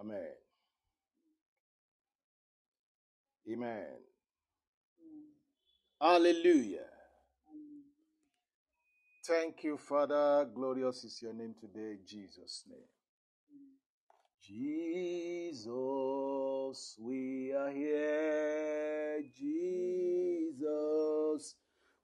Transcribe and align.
Amen. 0.00 0.32
Amen. 3.52 3.86
Hallelujah. 6.00 6.86
Thank 9.26 9.64
you, 9.64 9.76
Father. 9.76 10.48
Glorious 10.54 11.04
is 11.04 11.20
your 11.22 11.34
name 11.34 11.54
today, 11.60 11.98
Jesus' 12.06 12.64
name. 12.68 12.88
Jesus, 14.42 15.58
we 16.98 17.52
are 17.52 17.70
here. 17.70 19.22
Jesus, 19.38 20.64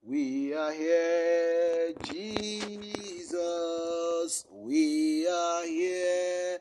we 0.02 0.52
are 0.54 0.72
here. 0.72 1.94
Jesus, 2.04 3.24
we 4.52 5.26
are 5.26 5.64
here. 5.64 6.58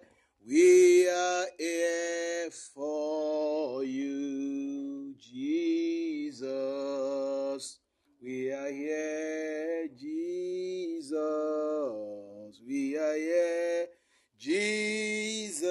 We 0.48 1.09
are 1.09 1.46
here 1.57 2.52
for 2.52 3.84
you, 3.84 5.16
Jesus. 5.20 6.45
We 8.22 8.52
are 8.52 8.70
here, 8.72 9.88
Jesus. 9.98 11.16
We 12.63 12.95
are 12.95 13.16
here, 13.16 13.88
Jesus. 14.38 15.66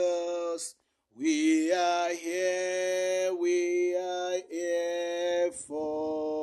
We 1.16 1.72
are 1.72 2.08
here. 2.08 3.32
We 3.32 3.94
are 3.96 4.40
here 4.50 5.52
for 5.52 6.33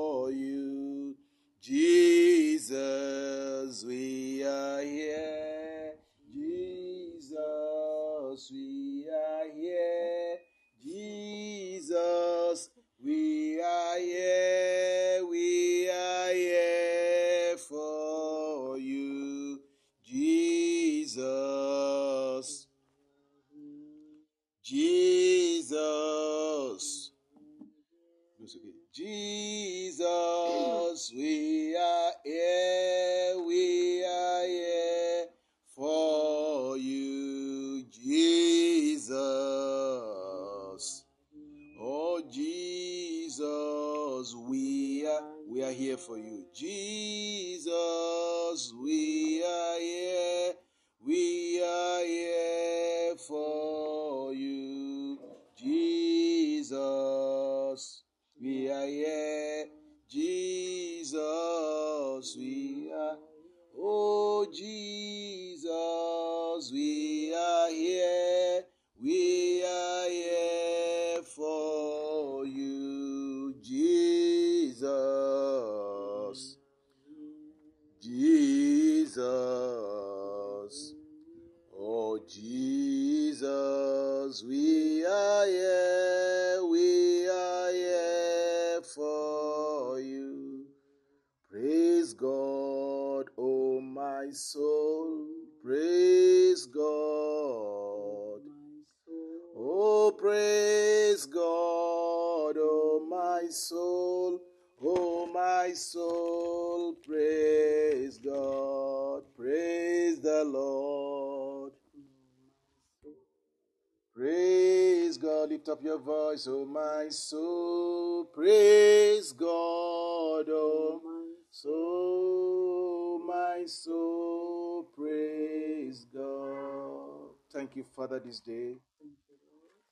lift 115.51 115.67
up 115.67 115.83
your 115.83 115.99
voice, 115.99 116.47
oh 116.49 116.63
my 116.65 117.09
soul, 117.09 118.23
praise 118.33 119.33
God, 119.33 120.45
oh 120.47 121.01
my 121.03 121.33
soul, 121.51 123.19
my 123.27 123.65
soul, 123.65 124.87
praise 124.95 126.05
God. 126.15 127.31
Thank 127.51 127.75
you, 127.75 127.83
Father, 127.83 128.21
this 128.25 128.39
day. 128.39 128.75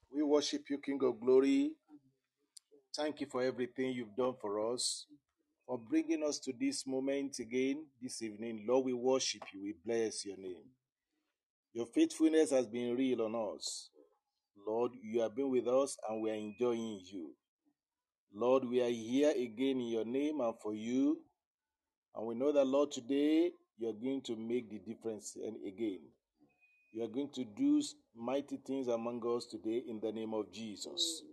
We 0.10 0.24
worship 0.24 0.70
you, 0.70 0.78
King 0.78 1.02
of 1.04 1.20
glory. 1.20 1.72
Thank 2.96 3.20
you 3.20 3.28
for 3.28 3.44
everything 3.44 3.92
you've 3.92 4.16
done 4.16 4.36
for 4.40 4.74
us, 4.74 5.08
for 5.68 5.78
bringing 5.78 6.24
us 6.24 6.40
to 6.40 6.54
this 6.58 6.88
moment 6.88 7.38
again 7.40 7.84
this 8.02 8.22
evening. 8.22 8.64
Lord, 8.66 8.86
we 8.86 8.94
worship 8.94 9.42
you. 9.54 9.62
We 9.64 9.76
bless 9.86 10.26
your 10.26 10.38
name. 10.38 10.70
Your 11.74 11.86
faithfulness 11.86 12.52
has 12.52 12.66
been 12.66 12.96
real 12.96 13.24
on 13.24 13.36
us. 13.56 13.90
Lord, 14.68 14.92
you 15.02 15.22
have 15.22 15.36
been 15.36 15.50
with 15.50 15.68
us 15.68 15.98
and 16.08 16.22
we 16.22 16.32
are 16.32 16.36
enjoying 16.36 17.02
you. 17.12 17.32
Lord, 18.34 18.66
we 18.66 18.82
are 18.82 18.90
here 18.90 19.32
again 19.32 19.80
in 19.80 19.88
your 19.88 20.06
name 20.06 20.40
and 20.40 20.54
for 20.62 20.74
you. 20.74 21.20
And 22.16 22.28
we 22.28 22.36
know 22.36 22.52
that, 22.52 22.66
Lord, 22.66 22.92
today 22.92 23.52
you 23.78 23.90
are 23.90 23.94
going 23.94 24.22
to 24.24 24.36
make 24.36 24.70
the 24.70 24.80
difference 24.80 25.36
and 25.36 25.56
again. 25.66 26.00
You 26.92 27.04
are 27.04 27.08
going 27.08 27.30
to 27.36 27.46
do 27.46 27.82
mighty 28.16 28.58
things 28.58 28.88
among 28.88 29.22
us 29.36 29.46
today 29.46 29.84
in 29.88 30.00
the 30.00 30.12
name 30.12 30.34
of 30.34 30.52
Jesus. 30.52 31.24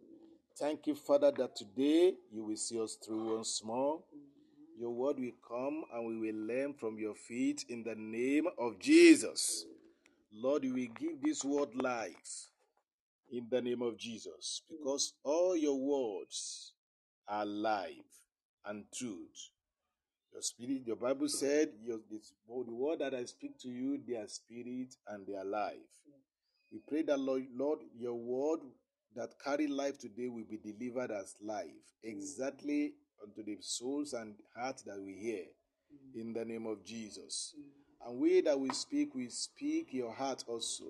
Thank 0.58 0.86
you, 0.86 0.94
Father, 0.94 1.32
that 1.36 1.56
today 1.56 2.14
you 2.32 2.44
will 2.44 2.56
see 2.56 2.80
us 2.80 2.96
through 3.04 3.36
once 3.36 3.62
more. 3.64 4.00
Your 4.78 4.90
word 4.90 5.18
will 5.18 5.32
come 5.46 5.84
and 5.94 6.06
we 6.06 6.18
will 6.18 6.46
learn 6.46 6.74
from 6.74 6.98
your 6.98 7.14
feet 7.14 7.64
in 7.68 7.82
the 7.82 7.94
name 7.94 8.46
of 8.58 8.78
Jesus. 8.78 9.64
Lord, 10.32 10.64
you 10.64 10.74
will 10.74 10.88
give 10.98 11.22
this 11.22 11.44
word 11.44 11.74
life 11.74 12.50
in 13.30 13.46
the 13.50 13.60
name 13.60 13.82
of 13.82 13.98
Jesus 13.98 14.62
because 14.68 15.14
all 15.24 15.56
your 15.56 15.78
words 15.78 16.72
are 17.28 17.46
life 17.46 18.22
and 18.64 18.84
truth. 18.94 19.50
Your 20.32 20.42
spirit, 20.42 20.82
your 20.86 20.96
Bible 20.96 21.28
said, 21.28 21.70
your, 21.82 21.98
this, 22.10 22.32
the 22.46 22.74
word 22.74 22.98
that 22.98 23.14
I 23.14 23.24
speak 23.24 23.58
to 23.60 23.68
you, 23.68 23.98
they 24.06 24.16
are 24.16 24.28
spirit 24.28 24.94
and 25.08 25.26
they 25.26 25.34
are 25.34 25.44
life. 25.44 25.76
We 26.72 26.80
pray 26.86 27.02
that, 27.02 27.18
Lord, 27.18 27.46
Lord, 27.54 27.78
your 27.98 28.14
word 28.14 28.60
that 29.14 29.30
carry 29.42 29.66
life 29.66 29.98
today 29.98 30.28
will 30.28 30.44
be 30.44 30.58
delivered 30.58 31.10
as 31.10 31.34
life, 31.42 31.66
exactly 32.02 32.92
unto 33.22 33.42
the 33.42 33.56
souls 33.60 34.12
and 34.12 34.34
hearts 34.54 34.82
that 34.82 35.00
we 35.00 35.14
hear, 35.14 35.44
in 36.14 36.32
the 36.34 36.44
name 36.44 36.66
of 36.66 36.84
Jesus. 36.84 37.54
And 38.06 38.18
we 38.18 38.42
that 38.42 38.58
we 38.60 38.70
speak, 38.70 39.14
we 39.14 39.28
speak 39.30 39.88
your 39.92 40.12
heart 40.12 40.44
also, 40.46 40.84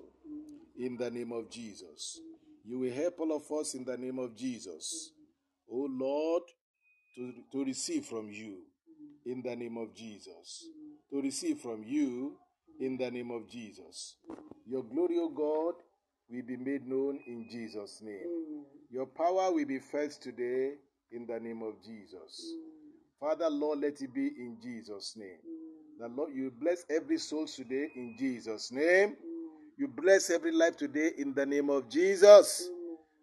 in 0.77 0.97
the 0.97 1.09
name 1.09 1.31
of 1.31 1.49
Jesus. 1.49 2.19
You 2.67 2.79
will 2.79 2.91
help 2.91 3.19
all 3.19 3.33
of 3.33 3.49
us 3.57 3.75
in 3.75 3.85
the 3.85 3.95
name 3.95 4.19
of 4.19 4.35
Jesus. 4.35 5.11
Oh 5.71 5.87
Lord, 5.89 6.43
to, 7.15 7.33
to 7.53 7.63
receive 7.63 8.05
from 8.05 8.29
you 8.29 8.57
in 9.25 9.41
the 9.41 9.55
name 9.55 9.77
of 9.77 9.95
Jesus. 9.95 10.65
To 11.11 11.21
receive 11.21 11.59
from 11.59 11.83
you 11.85 12.35
in 12.81 12.97
the 12.97 13.09
name 13.09 13.31
of 13.31 13.49
Jesus. 13.49 14.17
Your 14.65 14.83
glory, 14.83 15.17
O 15.17 15.29
God, 15.29 15.75
will 16.29 16.45
be 16.45 16.57
made 16.57 16.85
known 16.85 17.19
in 17.25 17.47
Jesus' 17.49 18.01
name. 18.01 18.65
Your 18.91 19.05
power 19.05 19.49
will 19.53 19.65
be 19.65 19.79
felt 19.79 20.11
today 20.21 20.73
in 21.11 21.25
the 21.25 21.39
name 21.39 21.61
of 21.63 21.81
Jesus. 21.81 22.53
Father, 23.17 23.49
Lord, 23.49 23.79
let 23.79 24.01
it 24.01 24.13
be 24.13 24.27
in 24.27 24.57
Jesus' 24.61 25.13
name. 25.15 25.39
The 25.99 26.09
Lord, 26.09 26.31
you 26.35 26.51
bless 26.51 26.83
every 26.89 27.17
soul 27.17 27.47
today 27.47 27.87
in 27.95 28.15
Jesus' 28.19 28.73
name. 28.73 29.15
You 29.79 29.87
bless 29.87 30.31
every 30.31 30.51
life 30.51 30.75
today 30.75 31.11
in 31.19 31.35
the 31.35 31.45
name 31.45 31.69
of 31.69 31.87
Jesus. 31.87 32.67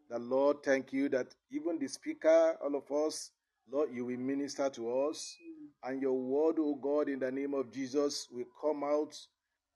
The 0.09 0.21
Lord, 0.21 0.62
thank 0.62 0.93
you 0.93 1.09
that 1.09 1.35
even 1.51 1.81
the 1.81 1.89
speaker, 1.89 2.56
all 2.62 2.77
of 2.77 2.89
us, 2.93 3.33
Lord, 3.69 3.89
you 3.93 4.05
will 4.05 4.19
minister 4.19 4.71
to 4.71 5.09
us. 5.09 5.37
And 5.83 6.01
your 6.01 6.12
word, 6.12 6.56
oh 6.61 6.77
God, 6.77 7.09
in 7.09 7.19
the 7.19 7.33
name 7.33 7.55
of 7.55 7.73
Jesus, 7.73 8.29
will 8.31 8.45
come 8.61 8.85
out 8.85 9.19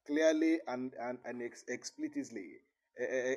clearly 0.06 0.60
and, 0.68 0.92
and, 1.00 1.18
and 1.24 1.42
ex- 1.42 1.64
explicitly, 1.66 2.46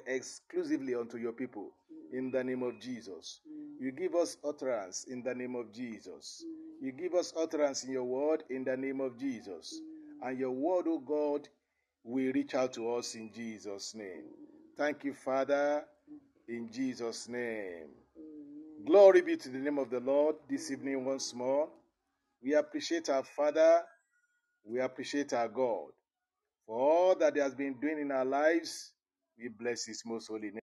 exclusively 0.06 0.94
unto 0.94 1.18
your 1.18 1.34
people 1.34 1.72
in 2.14 2.30
the 2.30 2.44
name 2.44 2.62
of 2.62 2.80
Jesus. 2.80 3.40
You 3.80 3.92
give 3.92 4.14
us 4.14 4.38
utterance 4.48 5.06
in 5.10 5.24
the 5.24 5.34
name 5.34 5.56
of 5.56 5.74
Jesus. 5.74 6.44
You 6.80 6.92
give 6.92 7.16
us 7.16 7.34
utterance 7.36 7.86
in 7.86 7.92
your 7.92 8.04
word 8.04 8.44
in 8.52 8.66
the 8.66 8.78
name 8.78 9.02
of 9.02 9.18
Jesus. 9.18 9.82
And 10.22 10.38
your 10.38 10.52
word, 10.52 10.86
O 10.88 10.94
oh 10.94 11.00
God, 11.00 11.50
will 12.04 12.32
reach 12.34 12.56
out 12.56 12.74
to 12.74 12.94
us 12.96 13.16
in 13.16 13.32
Jesus' 13.34 13.94
name. 13.96 14.24
Thank 14.78 15.04
you, 15.04 15.14
Father, 15.14 15.84
in 16.48 16.70
Jesus' 16.72 17.28
name. 17.30 17.90
Glory 18.86 19.22
be 19.22 19.38
to 19.38 19.50
the 19.50 19.60
name 19.60 19.78
of 19.78 19.90
the 19.90 20.00
Lord 20.00 20.36
this 20.50 20.72
evening 20.72 21.06
once 21.06 21.34
more. 21.34 21.70
We 22.44 22.56
appreciate 22.56 23.10
our 23.10 23.24
Father. 23.24 23.84
We 24.64 24.80
appreciate 24.80 25.34
our 25.34 25.48
God 25.48 25.90
for 26.66 26.80
all 26.80 27.16
that 27.16 27.36
He 27.36 27.42
has 27.42 27.54
been 27.56 27.76
doing 27.80 28.00
in 28.00 28.12
our 28.12 28.26
lives. 28.26 28.94
We 29.38 29.50
bless 29.50 29.86
His 29.86 30.04
most 30.06 30.28
holy 30.28 30.52
name. 30.52 30.60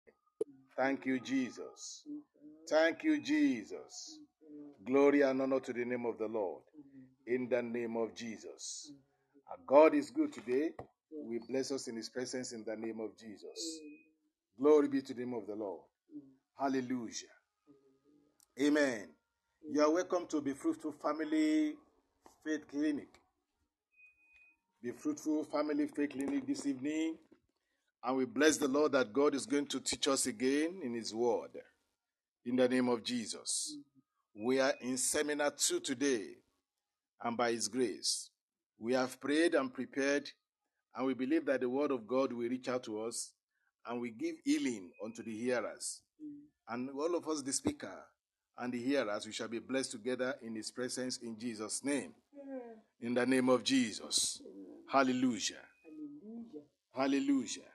Thank 0.77 1.05
you, 1.05 1.19
Jesus. 1.19 2.03
Thank 2.69 3.03
you, 3.03 3.21
Jesus. 3.21 4.19
Glory 4.85 5.21
and 5.21 5.41
honor 5.41 5.59
to 5.59 5.73
the 5.73 5.85
name 5.85 6.05
of 6.05 6.17
the 6.17 6.27
Lord. 6.27 6.61
In 7.27 7.47
the 7.49 7.61
name 7.61 7.97
of 7.97 8.15
Jesus. 8.15 8.91
Our 9.49 9.57
God 9.67 9.95
is 9.95 10.11
good 10.11 10.33
today. 10.33 10.71
We 11.21 11.39
bless 11.49 11.71
us 11.71 11.87
in 11.87 11.95
His 11.95 12.09
presence 12.09 12.51
in 12.51 12.63
the 12.65 12.75
name 12.75 12.99
of 12.99 13.17
Jesus. 13.17 13.79
Glory 14.59 14.87
be 14.87 15.01
to 15.01 15.13
the 15.13 15.21
name 15.21 15.33
of 15.33 15.47
the 15.47 15.55
Lord. 15.55 15.81
Hallelujah. 16.59 17.33
Amen. 18.61 19.07
You 19.71 19.81
are 19.81 19.91
welcome 19.91 20.27
to 20.27 20.41
Be 20.41 20.53
Fruitful 20.53 20.93
Family 21.01 21.73
Faith 22.43 22.67
Clinic. 22.69 23.09
Be 24.81 24.91
Fruitful 24.91 25.45
Family 25.45 25.87
Faith 25.87 26.11
Clinic 26.11 26.45
this 26.45 26.65
evening. 26.65 27.17
And 28.03 28.17
we 28.17 28.25
bless 28.25 28.57
the 28.57 28.67
Lord 28.67 28.91
that 28.91 29.13
God 29.13 29.33
is 29.33 29.45
going 29.45 29.67
to 29.67 29.79
teach 29.79 30.07
us 30.07 30.25
again 30.25 30.81
in 30.83 30.93
His 30.93 31.13
Word. 31.15 31.51
In 32.45 32.57
the 32.57 32.67
name 32.67 32.89
of 32.89 33.03
Jesus. 33.03 33.77
We 34.35 34.59
are 34.59 34.73
in 34.81 34.97
Seminar 34.97 35.51
2 35.51 35.79
today. 35.79 36.25
And 37.23 37.37
by 37.37 37.51
His 37.53 37.69
grace, 37.69 38.29
we 38.77 38.93
have 38.93 39.19
prayed 39.21 39.55
and 39.55 39.73
prepared. 39.73 40.29
And 40.95 41.07
we 41.07 41.13
believe 41.13 41.45
that 41.45 41.61
the 41.61 41.69
Word 41.69 41.91
of 41.91 42.07
God 42.07 42.31
will 42.31 42.47
reach 42.47 42.67
out 42.69 42.83
to 42.83 43.01
us 43.03 43.31
and 43.87 43.99
we 43.99 44.11
give 44.11 44.35
healing 44.43 44.91
unto 45.03 45.23
the 45.23 45.35
hearers. 45.35 46.01
Mm. 46.23 46.73
And 46.73 46.89
all 46.91 47.15
of 47.15 47.27
us, 47.27 47.41
the 47.41 47.51
speaker, 47.51 47.93
and 48.57 48.71
the 48.71 48.81
hearers, 48.81 49.25
we 49.25 49.31
shall 49.31 49.47
be 49.47 49.59
blessed 49.59 49.91
together 49.91 50.35
in 50.41 50.55
His 50.55 50.71
presence 50.71 51.17
in 51.17 51.37
Jesus' 51.37 51.83
name. 51.83 52.13
Mm. 52.37 53.07
In 53.07 53.13
the 53.13 53.25
name 53.25 53.49
of 53.49 53.63
Jesus. 53.63 54.41
Mm. 54.45 54.91
Hallelujah. 54.91 55.55
Hallelujah. 55.83 56.63
Hallelujah. 56.95 57.69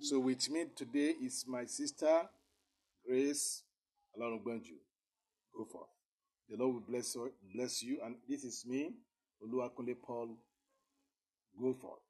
So 0.00 0.18
with 0.20 0.48
me 0.50 0.66
today 0.76 1.14
is 1.22 1.44
my 1.46 1.64
sister, 1.64 2.22
Grace 3.06 3.62
Alonogbanju. 4.18 4.76
Go 5.56 5.64
forth. 5.64 5.88
The 6.48 6.56
Lord 6.56 6.74
will 6.74 6.80
bless, 6.80 7.16
bless 7.54 7.82
you. 7.82 7.98
And 8.04 8.16
this 8.28 8.44
is 8.44 8.64
me, 8.66 8.92
Oluwakunle 9.42 9.94
Paul. 10.02 10.36
Go 11.60 11.74
forth. 11.74 12.00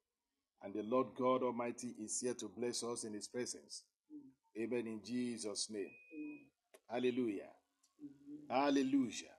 And 0.63 0.73
the 0.73 0.83
Lord 0.83 1.07
God 1.17 1.43
Almighty 1.43 1.95
is 1.99 2.19
here 2.19 2.35
to 2.35 2.47
bless 2.47 2.83
us 2.83 3.03
in 3.03 3.13
His 3.13 3.27
presence. 3.27 3.83
Amen. 4.59 4.85
In 4.87 5.01
Jesus' 5.03 5.69
name. 5.69 5.89
Hallelujah. 6.89 7.49
Hallelujah. 8.49 9.31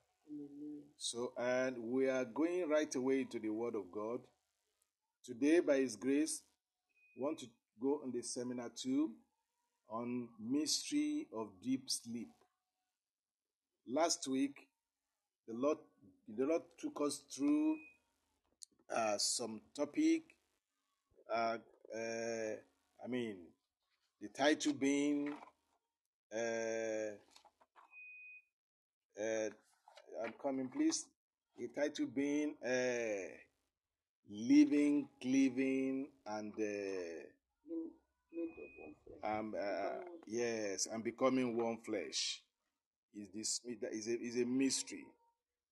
So, 0.96 1.32
and 1.38 1.76
we 1.78 2.08
are 2.08 2.24
going 2.24 2.68
right 2.68 2.92
away 2.94 3.24
to 3.24 3.38
the 3.38 3.50
Word 3.50 3.74
of 3.74 3.90
God. 3.92 4.20
Today, 5.24 5.60
by 5.60 5.76
His 5.76 5.96
grace, 5.96 6.42
want 7.16 7.38
to 7.40 7.46
go 7.80 8.00
on 8.02 8.10
the 8.12 8.22
seminar 8.22 8.70
two 8.74 9.10
on 9.90 10.28
mystery 10.40 11.26
of 11.36 11.48
deep 11.62 11.90
sleep. 11.90 12.30
Last 13.86 14.26
week, 14.28 14.66
the 15.46 15.54
Lord, 15.54 15.78
the 16.34 16.46
Lord 16.46 16.62
took 16.78 17.00
us 17.04 17.22
through 17.34 17.76
uh, 18.94 19.18
some 19.18 19.60
topic. 19.76 20.22
Uh, 21.32 21.58
uh, 21.94 22.54
I 23.04 23.08
mean, 23.08 23.36
the 24.20 24.28
title 24.28 24.72
being 24.74 25.34
uh, 26.34 27.14
uh, 29.18 29.48
I'm 30.24 30.34
coming, 30.42 30.68
please. 30.68 31.06
The 31.58 31.68
title 31.68 32.06
being 32.06 32.54
uh, 32.64 33.28
Living, 34.30 35.08
Cleaving, 35.20 36.08
and 36.26 36.52
uh, 36.58 37.28
um, 39.24 39.54
uh, 39.58 40.00
yes, 40.26 40.86
and 40.92 41.02
becoming 41.04 41.56
one 41.56 41.78
flesh. 41.84 42.42
Is 43.14 43.28
this 43.34 43.60
is 43.92 44.08
a, 44.08 44.20
is 44.20 44.36
a 44.42 44.44
mystery. 44.46 45.04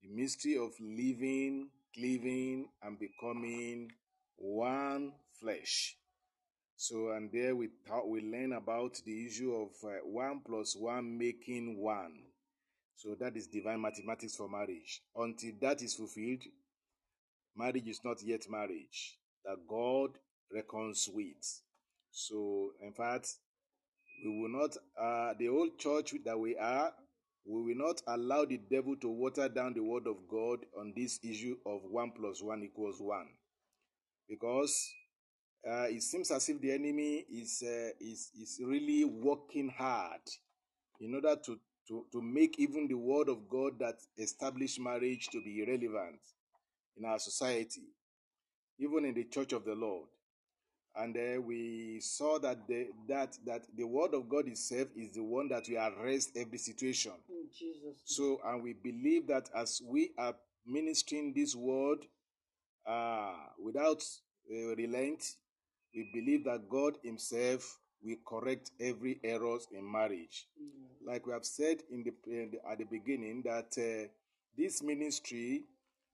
The 0.03 0.11
mystery 0.11 0.57
of 0.59 0.73
living, 0.81 1.71
cleaving, 1.95 2.69
and 2.83 2.99
becoming 2.99 3.93
one 4.37 5.13
flesh. 5.41 5.97
So, 6.77 7.11
and 7.11 7.31
there 7.33 7.55
we 7.55 7.69
we 8.07 8.23
learn 8.23 8.53
about 8.53 9.01
the 9.05 9.27
issue 9.27 9.53
of 9.55 9.69
uh, 9.85 9.99
one 10.05 10.41
plus 10.47 10.75
one 10.77 11.19
making 11.19 11.79
one. 11.79 12.23
So 12.97 13.15
that 13.21 13.37
is 13.37 13.47
divine 13.47 13.81
mathematics 13.81 14.37
for 14.37 14.49
marriage. 14.49 15.03
Until 15.17 15.53
that 15.61 15.83
is 15.83 15.95
fulfilled, 15.95 16.43
marriage 17.57 17.89
is 17.89 18.01
not 18.05 18.23
yet 18.23 18.47
marriage 18.49 19.19
that 19.45 19.57
God 19.69 20.11
reckons 20.53 21.09
with. 21.13 21.63
So, 22.11 22.73
in 22.83 22.93
fact, 22.93 23.29
we 24.25 24.41
will 24.41 24.49
not, 24.49 24.77
uh, 25.01 25.35
the 25.39 25.49
old 25.49 25.79
church 25.79 26.15
that 26.25 26.39
we 26.39 26.57
are, 26.57 26.93
we 27.47 27.63
will 27.63 27.87
not 27.87 28.03
allow 28.07 28.45
the 28.45 28.59
devil 28.71 28.97
to 28.97 29.09
water 29.09 29.49
down 29.49 29.75
the 29.75 29.83
word 29.83 30.07
of 30.07 30.17
God 30.29 30.59
on 30.79 30.93
this 30.95 31.21
issue 31.23 31.57
of 31.65 31.81
one 31.85 32.13
plus 32.13 32.43
one 32.43 32.63
equals 32.63 33.01
one. 33.01 33.29
Because 34.29 34.93
uh, 35.69 35.87
it 35.89 36.03
seems 36.03 36.31
as 36.31 36.49
if 36.49 36.61
the 36.61 36.73
enemy 36.73 37.25
is, 37.31 37.63
uh, 37.67 37.91
is, 38.01 38.31
is 38.41 38.61
really 38.65 39.05
working 39.05 39.69
hard 39.69 40.21
in 41.01 41.15
order 41.15 41.37
to 41.37 41.59
to, 41.91 42.05
to 42.13 42.23
make 42.23 42.59
even 42.61 42.87
the 42.87 42.95
word 42.95 43.29
of 43.29 43.49
God 43.49 43.73
that 43.81 43.97
established 44.17 44.79
marriage 44.79 45.29
to 45.33 45.43
be 45.43 45.61
irrelevant 45.61 46.21
in 46.97 47.05
our 47.05 47.19
society, 47.19 47.83
even 48.79 49.05
in 49.05 49.15
the 49.15 49.25
church 49.25 49.53
of 49.53 49.65
the 49.65 49.75
Lord. 49.75 50.07
And 50.97 51.17
uh, 51.17 51.41
we 51.41 52.01
saw 52.01 52.39
that 52.41 52.67
the, 52.69 52.89
that 53.09 53.37
that 53.47 53.63
the 53.77 53.85
word 53.85 54.15
of 54.15 54.29
God 54.29 54.49
itself 54.49 54.89
is 54.97 55.15
the 55.15 55.23
one 55.23 55.49
that 55.49 55.69
will 55.69 55.79
arrest 55.79 56.31
every 56.37 56.59
situation. 56.59 57.13
So, 58.05 58.41
and 58.45 58.63
we 58.63 58.73
believe 58.73 59.27
that 59.29 59.51
as 59.55 59.81
we 59.85 60.11
are 60.19 60.35
ministering 60.67 61.33
this 61.35 61.55
word 61.55 62.07
uh, 62.87 63.35
without 63.63 64.03
uh, 64.53 64.75
relent, 64.77 65.25
we 65.95 66.11
believe 66.13 66.45
that 66.45 66.69
God 66.69 66.99
Himself 67.03 67.79
will 68.03 68.17
correct 68.27 68.71
every 68.81 69.21
errors 69.23 69.67
in 69.73 69.91
marriage. 69.91 70.47
Mm. 70.61 71.07
Like 71.07 71.27
we 71.27 71.33
have 71.33 71.45
said 71.45 71.83
in 71.91 72.05
the, 72.05 72.13
in 72.31 72.53
the, 72.53 72.71
at 72.71 72.79
the 72.79 72.85
beginning, 72.85 73.43
that 73.45 73.73
uh, 73.79 74.09
this 74.57 74.83
ministry 74.83 75.65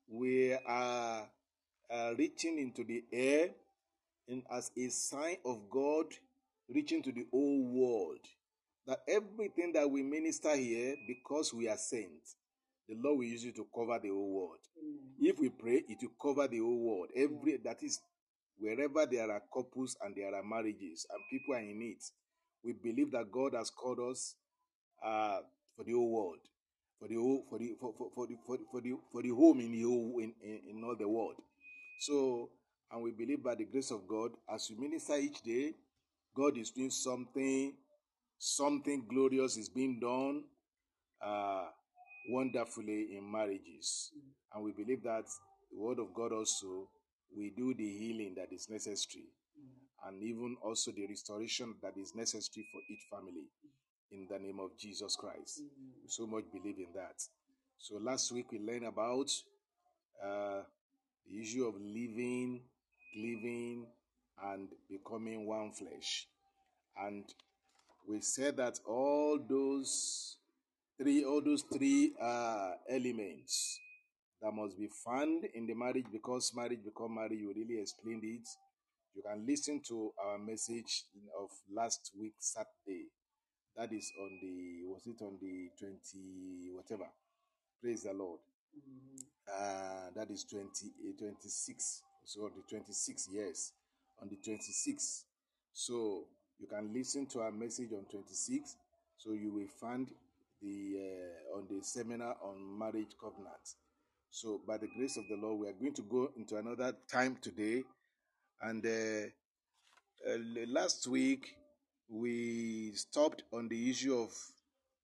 we 0.09 0.57
are 0.67 1.29
uh, 1.91 2.11
reaching 2.17 2.59
into 2.59 2.85
the 2.85 3.05
air 3.13 3.51
and 4.29 4.43
as 4.51 4.71
a 4.77 4.89
sign 4.89 5.37
of 5.45 5.69
God 5.71 6.07
reaching 6.69 7.03
to 7.03 7.13
the 7.13 7.27
whole 7.31 7.63
world. 7.65 8.21
That 8.87 9.01
everything 9.09 9.73
that 9.73 9.91
we 9.91 10.03
minister 10.03 10.55
here, 10.55 10.95
because 11.09 11.53
we 11.53 11.69
are 11.69 11.77
saints, 11.77 12.37
the 12.89 12.95
Lord 12.95 13.19
will 13.19 13.25
use 13.25 13.45
it 13.45 13.57
to 13.57 13.67
cover 13.75 13.99
the 14.01 14.11
whole 14.11 14.31
world. 14.31 14.59
Mm. 14.79 15.29
If 15.29 15.41
we 15.41 15.49
pray, 15.49 15.83
it 15.89 15.99
will 16.03 16.35
cover 16.35 16.47
the 16.47 16.59
whole 16.59 16.79
world. 16.79 17.09
Every 17.17 17.53
yeah. 17.53 17.59
that 17.65 17.83
is 17.83 18.01
wherever 18.59 19.07
there 19.07 19.31
are 19.31 19.43
couples 19.53 19.97
and 20.03 20.15
there 20.15 20.35
are 20.35 20.43
marriages 20.43 21.07
and 21.11 21.21
people 21.31 21.55
are 21.55 21.61
in 21.61 21.81
it, 21.83 22.03
we 22.65 22.73
believe 22.73 23.13
that 23.13 23.31
God 23.31 23.55
has 23.55 23.71
called 23.71 24.01
us 24.11 24.35
uh, 25.05 25.39
for 25.77 25.85
the 25.85 25.93
whole 25.93 26.11
world, 26.11 26.39
for 26.99 27.09
the 27.09 27.15
whole, 27.15 27.45
for 27.49 27.59
the 27.59 27.75
for, 27.81 27.95
for, 27.97 28.11
for 28.15 28.27
the 28.27 28.37
for, 28.47 28.59
for 28.71 28.81
the 28.81 28.95
for 29.13 29.23
the 29.23 29.29
home 29.31 29.61
in 29.61 29.73
the 29.73 29.83
whole 29.83 30.19
in, 30.21 30.33
in, 30.43 30.61
in 30.71 30.85
all 30.85 30.97
the 30.99 31.09
world. 31.09 31.37
So, 32.01 32.51
and 32.91 33.03
we 33.03 33.11
believe 33.13 33.43
by 33.43 33.55
the 33.55 33.65
grace 33.65 33.91
of 33.91 34.07
God, 34.09 34.33
as 34.53 34.71
we 34.71 34.77
minister 34.77 35.17
each 35.17 35.43
day, 35.43 35.75
God 36.35 36.57
is 36.59 36.71
doing 36.71 36.91
something, 36.91 37.75
something 38.39 39.07
glorious 39.09 39.57
is 39.57 39.69
being 39.69 39.99
done 40.01 40.45
uh, 41.25 41.67
wonderfully 42.29 43.17
in 43.17 43.31
marriages, 43.31 44.11
and 44.55 44.65
we 44.65 44.73
believe 44.73 45.03
that 45.05 45.25
the 45.71 45.79
Word 45.79 45.99
of 45.99 46.13
God 46.15 46.33
also 46.33 46.89
we 47.35 47.51
do 47.51 47.75
the 47.75 47.89
healing 47.89 48.35
that 48.37 48.53
is 48.53 48.69
necessary 48.69 49.29
and 50.07 50.23
even 50.23 50.57
also 50.63 50.93
the 50.93 51.07
restoration 51.07 51.75
that 51.83 51.97
is 51.97 52.15
necessary 52.15 52.67
for 52.73 52.81
each 52.91 53.03
family 53.11 53.49
in 54.13 54.27
the 54.31 54.39
name 54.39 54.61
of 54.61 54.77
Jesus 54.79 55.17
Christ. 55.17 55.63
We 56.03 56.09
so 56.09 56.27
much 56.27 56.45
believe 56.53 56.79
in 56.79 56.93
that. 56.95 57.23
So 57.79 57.97
last 57.97 58.33
week 58.33 58.53
we 58.53 58.61
learned 58.61 58.87
about 58.87 59.31
uh, 60.25 60.63
the 61.29 61.41
issue 61.41 61.67
of 61.67 61.75
living, 61.75 62.63
living, 63.17 63.87
and 64.45 64.69
becoming 64.89 65.47
one 65.47 65.73
flesh. 65.73 66.29
And 66.99 67.25
we 68.09 68.21
said 68.21 68.57
that 68.59 68.79
all 68.87 69.39
those 69.49 70.37
three, 70.99 71.25
all 71.25 71.43
those 71.43 71.63
three 71.63 72.13
uh, 72.21 72.73
elements 72.89 73.81
that 74.47 74.55
must 74.55 74.79
be 74.79 74.87
found 75.05 75.45
in 75.55 75.67
the 75.67 75.75
marriage 75.75 76.07
because 76.13 76.53
marriage 76.55 76.85
become 76.85 77.17
marriage, 77.17 77.41
you 77.41 77.53
really 77.53 77.81
explained 77.81 78.23
it. 78.23 78.47
You 79.17 79.23
can 79.23 79.45
listen 79.45 79.81
to 79.89 80.13
our 80.25 80.39
message 80.39 81.03
of 81.41 81.51
last 81.75 82.13
week, 82.17 82.35
Saturday. 82.39 83.07
That 83.77 83.93
is 83.93 84.13
on 84.21 84.39
the, 84.41 84.87
was 84.87 85.03
it 85.07 85.21
on 85.21 85.39
the 85.41 85.71
20, 85.81 86.71
whatever. 86.77 87.11
Praise 87.83 88.05
the 88.05 88.13
Lord. 88.13 88.39
Mm-hmm. 88.79 89.25
Uh, 89.53 90.11
that 90.15 90.31
is 90.31 90.45
20, 90.45 90.65
uh, 90.65 91.19
26. 91.19 92.03
So 92.25 92.43
on 92.43 92.53
the 92.55 92.63
26 92.71 93.29
years. 93.33 93.73
On 94.23 94.29
the 94.29 94.37
26. 94.37 95.25
So 95.73 96.25
you 96.61 96.69
can 96.69 96.93
listen 96.95 97.27
to 97.27 97.41
our 97.41 97.51
message 97.51 97.91
on 97.93 98.05
26. 98.09 98.77
So 99.17 99.33
you 99.33 99.53
will 99.53 99.67
find 99.81 100.09
the 100.63 100.99
uh, 101.01 101.59
on 101.59 101.67
the 101.69 101.83
seminar 101.83 102.37
on 102.45 102.79
marriage 102.79 103.17
covenant. 103.21 103.75
So 104.31 104.61
by 104.67 104.77
the 104.79 104.89
grace 104.89 105.17
of 105.17 105.25
the 105.29 105.37
Lord, 105.37 105.61
we 105.61 105.69
are 105.69 105.73
going 105.73 105.95
to 105.95 106.03
go 106.03 106.31
into 106.37 106.57
another 106.57 106.95
time 107.11 107.37
today. 107.41 107.85
And 108.61 108.85
uh, 108.85 110.31
uh, 110.31 110.39
last 110.69 111.07
week 111.07 111.55
we 112.09 112.93
stopped 112.95 113.43
on 113.53 113.69
the 113.69 113.91
issue 113.91 114.15
of 114.17 114.31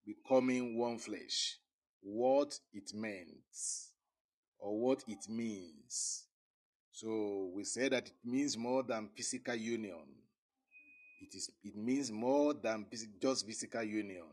becoming 0.06 0.78
one 0.78 0.98
flesh, 0.98 1.56
what 2.02 2.58
it 2.72 2.92
meant 2.94 3.28
or 4.58 4.78
what 4.78 5.02
it 5.08 5.28
means. 5.28 6.24
So 6.92 7.50
we 7.54 7.64
said 7.64 7.92
that 7.92 8.06
it 8.06 8.14
means 8.24 8.56
more 8.56 8.82
than 8.82 9.08
physical 9.16 9.54
union. 9.54 10.04
It 11.20 11.34
is 11.34 11.50
it 11.64 11.76
means 11.76 12.10
more 12.10 12.54
than 12.54 12.86
just 13.20 13.46
physical 13.46 13.82
union. 13.82 14.26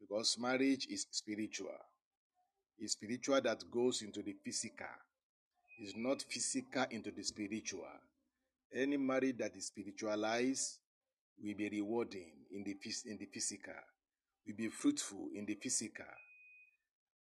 Because 0.00 0.36
marriage 0.38 0.86
is 0.90 1.06
spiritual. 1.10 1.78
It's 2.82 2.94
spiritual 2.94 3.40
that 3.42 3.62
goes 3.70 4.02
into 4.02 4.22
the 4.22 4.34
physical. 4.44 4.86
It's 5.78 5.94
not 5.96 6.20
physical 6.28 6.84
into 6.90 7.12
the 7.12 7.22
spiritual. 7.22 7.86
Any 8.74 8.96
marriage 8.96 9.38
that 9.38 9.54
is 9.54 9.66
spiritualized 9.66 10.78
will 11.40 11.54
be 11.54 11.68
rewarding 11.68 12.32
in 12.50 12.64
the, 12.64 12.76
in 13.08 13.18
the 13.18 13.26
physical, 13.26 13.72
will 14.44 14.56
be 14.56 14.66
fruitful 14.66 15.28
in 15.32 15.46
the 15.46 15.54
physical, 15.54 16.04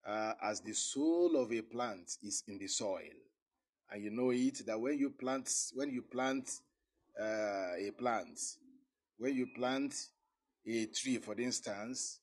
uh, 0.07 0.33
as 0.41 0.61
the 0.61 0.73
soul 0.73 1.35
of 1.35 1.51
a 1.53 1.61
plant 1.61 2.09
is 2.23 2.43
in 2.47 2.57
the 2.57 2.67
soil. 2.67 3.13
And 3.91 4.03
you 4.03 4.09
know 4.09 4.31
it 4.31 4.65
that 4.65 4.81
when 4.81 4.97
you 4.97 5.11
plant, 5.11 5.51
when 5.75 5.91
you 5.91 6.01
plant 6.01 6.49
uh, 7.21 7.75
a 7.77 7.91
plant, 7.95 8.39
when 9.19 9.35
you 9.35 9.45
plant 9.55 9.93
a 10.65 10.87
tree, 10.87 11.19
for 11.19 11.39
instance, 11.39 12.21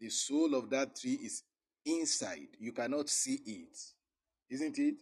the 0.00 0.10
soul 0.10 0.54
of 0.54 0.68
that 0.68 0.94
tree 0.94 1.18
is 1.24 1.44
inside. 1.84 2.48
You 2.58 2.72
cannot 2.72 3.08
see 3.08 3.40
it, 3.46 3.78
isn't 4.50 4.78
it? 4.78 4.96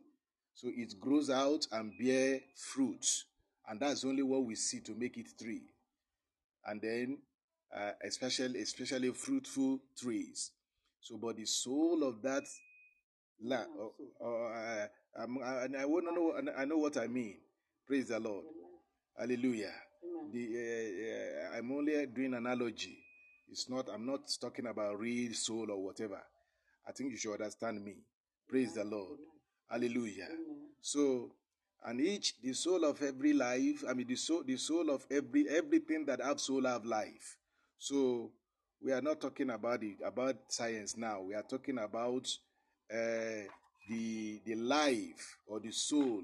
So 0.54 0.68
it 0.74 0.98
grows 0.98 1.28
out 1.28 1.66
and 1.72 1.92
bear 1.98 2.40
fruit, 2.54 3.06
and 3.68 3.78
that's 3.78 4.04
only 4.04 4.22
what 4.22 4.44
we 4.44 4.54
see 4.54 4.80
to 4.80 4.94
make 4.94 5.16
it 5.18 5.28
tree. 5.38 5.62
And 6.66 6.80
then, 6.80 7.18
uh, 7.76 7.92
especially 8.04 8.60
especially 8.60 9.10
fruitful 9.12 9.80
trees. 9.98 10.52
So, 11.00 11.18
but 11.18 11.36
the 11.36 11.44
soul 11.44 12.02
of 12.04 12.22
that 12.22 12.44
land, 13.44 13.68
uh, 13.78 14.24
uh, 14.24 14.48
I, 14.48 14.88
I, 15.18 15.26
to 16.06 16.14
know. 16.14 16.34
I 16.56 16.64
know 16.64 16.78
what 16.78 16.96
I 16.96 17.06
mean. 17.06 17.36
Praise 17.86 18.08
the 18.08 18.18
Lord. 18.18 18.44
Hallelujah. 19.18 19.72
The, 20.32 20.44
uh, 20.56 21.54
uh, 21.54 21.58
I'm 21.58 21.70
only 21.70 22.06
doing 22.06 22.34
analogy. 22.34 22.98
It's 23.48 23.68
not. 23.68 23.88
I'm 23.92 24.06
not 24.06 24.22
talking 24.40 24.66
about 24.66 24.98
real 24.98 25.34
soul 25.34 25.70
or 25.70 25.84
whatever. 25.84 26.20
I 26.86 26.92
think 26.92 27.10
you 27.12 27.16
should 27.18 27.34
understand 27.34 27.84
me. 27.84 27.96
Praise 28.48 28.74
the 28.74 28.84
Lord. 28.84 29.18
Hallelujah. 29.70 30.28
So, 30.80 31.32
and 31.84 32.00
each 32.00 32.34
the 32.42 32.52
soul 32.52 32.84
of 32.84 33.02
every 33.02 33.32
life. 33.32 33.84
I 33.88 33.92
mean, 33.94 34.06
the 34.06 34.16
soul, 34.16 34.42
the 34.44 34.56
soul 34.56 34.90
of 34.90 35.04
every 35.10 35.48
everything 35.48 36.06
that 36.06 36.20
have 36.22 36.40
soul 36.40 36.64
have 36.64 36.84
life. 36.84 37.36
So 37.78 38.30
we 38.82 38.92
are 38.92 39.02
not 39.02 39.20
talking 39.20 39.50
about 39.50 39.82
it 39.82 39.96
about 40.04 40.36
science 40.48 40.96
now. 40.96 41.20
We 41.22 41.34
are 41.34 41.42
talking 41.42 41.78
about 41.78 42.28
uh, 42.92 43.48
the 43.88 44.40
the 44.44 44.54
life 44.54 45.38
or 45.46 45.60
the 45.60 45.72
soul 45.72 46.22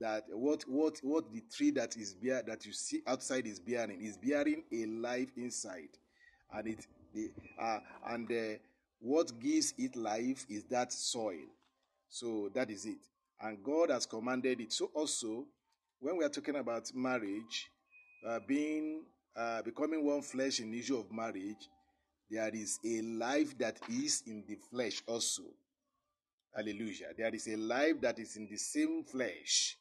that 0.00 0.24
what 0.30 0.62
what 0.68 0.98
what 1.02 1.32
the 1.32 1.42
tree 1.54 1.70
that 1.70 1.96
is 1.96 2.14
bear 2.14 2.42
that 2.46 2.66
you 2.66 2.72
see 2.72 3.02
outside 3.06 3.46
is 3.46 3.60
bearing 3.60 4.00
is 4.02 4.16
bearing 4.18 4.64
a 4.72 4.86
life 4.86 5.30
inside, 5.36 5.88
and 6.52 6.68
it 6.68 6.86
the 7.14 7.30
uh, 7.60 7.78
and 8.08 8.30
uh, 8.30 8.58
what 9.04 9.38
gives 9.38 9.74
it 9.76 9.96
life 9.96 10.46
is 10.48 10.64
that 10.64 10.90
soil. 10.90 11.44
So 12.08 12.50
that 12.54 12.70
is 12.70 12.86
it, 12.86 12.98
and 13.40 13.62
God 13.62 13.90
has 13.90 14.06
commanded 14.06 14.60
it. 14.60 14.72
So 14.72 14.90
also, 14.94 15.44
when 16.00 16.16
we 16.16 16.24
are 16.24 16.30
talking 16.30 16.56
about 16.56 16.90
marriage, 16.94 17.70
uh, 18.26 18.38
being 18.46 19.02
uh, 19.36 19.60
becoming 19.60 20.06
one 20.06 20.22
flesh 20.22 20.60
in 20.60 20.70
the 20.70 20.78
issue 20.78 20.96
of 20.96 21.12
marriage, 21.12 21.68
there 22.30 22.48
is 22.54 22.78
a 22.82 23.02
life 23.02 23.58
that 23.58 23.78
is 23.90 24.22
in 24.26 24.42
the 24.48 24.56
flesh 24.70 25.02
also. 25.06 25.42
Hallelujah. 26.56 27.08
There 27.18 27.34
is 27.34 27.46
a 27.48 27.56
life 27.56 28.00
that 28.00 28.18
is 28.18 28.36
in 28.36 28.48
the 28.48 28.56
same 28.56 29.04
flesh. 29.04 29.76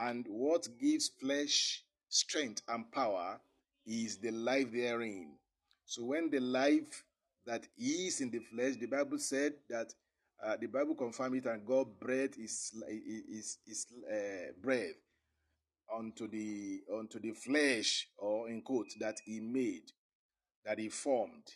And 0.00 0.26
what 0.28 0.66
gives 0.80 1.10
flesh 1.20 1.84
strength 2.08 2.62
and 2.66 2.90
power 2.90 3.38
is 3.86 4.16
the 4.16 4.32
life 4.32 4.72
therein. 4.72 5.36
So 5.84 6.04
when 6.04 6.30
the 6.30 6.40
life 6.40 7.04
that 7.48 7.66
is 7.78 8.20
in 8.20 8.30
the 8.30 8.40
flesh, 8.40 8.76
the 8.76 8.86
Bible 8.86 9.18
said 9.18 9.54
that 9.68 9.92
uh, 10.44 10.56
the 10.60 10.68
Bible 10.68 10.94
confirmed 10.94 11.36
it, 11.38 11.46
and 11.46 11.66
God 11.66 11.98
breathed 12.00 12.38
is 12.38 12.72
is 12.88 13.58
is 13.66 13.86
uh, 14.10 14.52
breath 14.62 14.94
onto 15.92 16.28
the 16.28 16.80
onto 16.92 17.18
the 17.20 17.32
flesh, 17.32 18.08
or 18.18 18.48
in 18.48 18.62
quote, 18.62 18.88
that 19.00 19.16
He 19.24 19.40
made, 19.40 19.90
that 20.64 20.78
He 20.78 20.90
formed, 20.90 21.46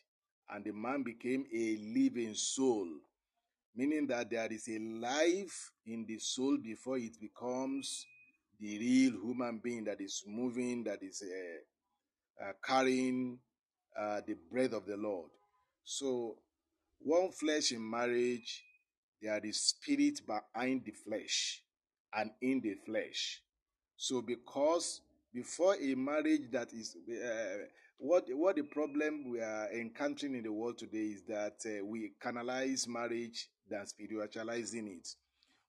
and 0.50 0.64
the 0.64 0.72
man 0.72 1.04
became 1.04 1.46
a 1.54 1.76
living 1.94 2.34
soul 2.34 2.88
meaning 3.74 4.06
that 4.06 4.30
there 4.30 4.52
is 4.52 4.68
a 4.68 4.78
life 4.78 5.72
in 5.86 6.04
the 6.06 6.18
soul 6.18 6.58
before 6.62 6.98
it 6.98 7.18
becomes 7.20 8.06
the 8.60 8.78
real 8.78 9.12
human 9.24 9.60
being 9.62 9.84
that 9.84 10.00
is 10.00 10.22
moving, 10.26 10.84
that 10.84 11.02
is 11.02 11.22
uh, 11.24 12.44
uh, 12.44 12.52
carrying 12.64 13.38
uh, 13.98 14.20
the 14.26 14.36
breath 14.50 14.72
of 14.72 14.86
the 14.86 14.96
Lord. 14.96 15.30
So, 15.84 16.36
one 17.00 17.32
flesh 17.32 17.72
in 17.72 17.88
marriage, 17.88 18.62
there 19.20 19.40
is 19.44 19.60
spirit 19.60 20.20
behind 20.26 20.84
the 20.84 20.92
flesh 20.92 21.62
and 22.14 22.30
in 22.40 22.60
the 22.60 22.74
flesh. 22.86 23.42
So, 23.96 24.22
because 24.22 25.00
before 25.34 25.76
a 25.80 25.94
marriage 25.94 26.50
that 26.52 26.72
is 26.72 26.96
uh, 27.08 27.64
what 27.98 28.24
what 28.30 28.56
the 28.56 28.62
problem 28.62 29.30
we 29.30 29.40
are 29.40 29.68
encountering 29.72 30.34
in 30.34 30.42
the 30.42 30.52
world 30.52 30.78
today 30.78 31.14
is 31.16 31.22
that 31.28 31.54
uh, 31.66 31.84
we 31.84 32.12
canalize 32.20 32.86
marriage 32.88 33.48
than 33.70 33.86
spiritualizing 33.86 34.88
it. 34.88 35.08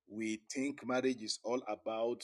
We 0.08 0.42
think 0.52 0.86
marriage 0.86 1.22
is 1.22 1.40
all 1.44 1.62
about 1.68 2.24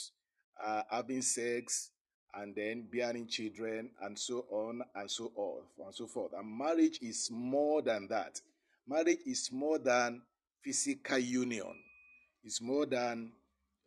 uh, 0.63 0.81
having 0.89 1.22
sex 1.22 1.91
and 2.36 2.56
then 2.56 2.88
bearing 2.92 3.28
children 3.28 3.90
and 4.02 4.18
so 4.18 4.46
on 4.52 4.82
and 4.96 5.10
so 5.10 5.32
on 5.36 5.62
and 5.86 5.96
so 5.96 6.08
forth. 6.08 6.32
And 6.38 6.58
marriage 6.58 7.00
is 7.02 7.30
more 7.32 7.82
than 7.82 8.08
that. 8.10 8.40
Marriage 8.88 9.20
is 9.26 9.52
more 9.52 9.80
than 9.80 10.22
physical 10.64 11.18
union. 11.18 11.74
It's 12.44 12.62
more 12.62 12.86
than 12.86 13.32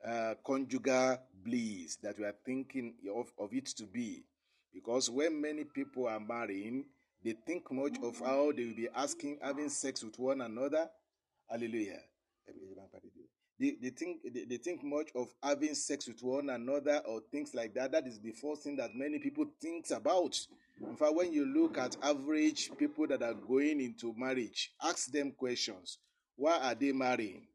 uh, 0.07 0.35
conjugal 0.45 1.19
bliss 1.45 1.97
that 2.03 2.19
we 2.19 2.25
are 2.25 2.35
thinking 2.45 2.95
of, 3.15 3.33
of 3.39 3.53
it 3.53 3.67
to 3.67 3.85
be. 3.85 4.23
Because 4.73 5.11
when 5.11 5.41
many 5.41 5.65
people 5.65 6.07
are 6.07 6.21
marrying, 6.21 6.85
they 7.25 7.35
think 7.47 7.71
much 7.71 7.97
of 8.03 8.19
how 8.19 8.53
they 8.53 8.65
will 8.65 8.75
be 8.75 8.89
asking, 8.95 9.39
having 9.43 9.69
sex 9.69 10.03
with 10.03 10.19
one 10.19 10.41
another. 10.41 10.89
Hallelujah. 11.49 12.01
They, 13.63 13.77
they 13.81 13.91
think 13.91 14.23
they, 14.35 14.45
they 14.45 14.57
think 14.57 14.83
much 14.83 15.11
of 15.15 15.29
having 15.41 15.77
sex 15.77 16.09
with 16.09 16.21
one 16.21 16.51
another 16.51 17.01
or 17.07 17.21
things 17.31 17.55
like 17.55 17.75
that. 17.75 17.93
That 17.93 18.09
is 18.09 18.19
the 18.19 18.33
first 18.33 18.65
thing 18.65 18.75
that 18.79 18.93
many 18.93 19.21
people 19.21 19.47
think 19.61 19.89
about. 19.93 20.37
In 20.81 20.97
fact, 20.97 21.15
when 21.15 21.33
you 21.33 21.47
look 21.47 21.79
at 21.79 21.97
average 22.03 22.73
people 22.77 23.07
that 23.07 23.23
are 23.23 23.35
going 23.35 23.81
into 23.81 24.13
marriage, 24.19 24.73
ask 24.83 25.13
them 25.13 25.31
questions. 25.31 25.99
Why 26.35 26.59
are 26.59 26.75
they 26.75 26.91
marrying? 26.91 27.47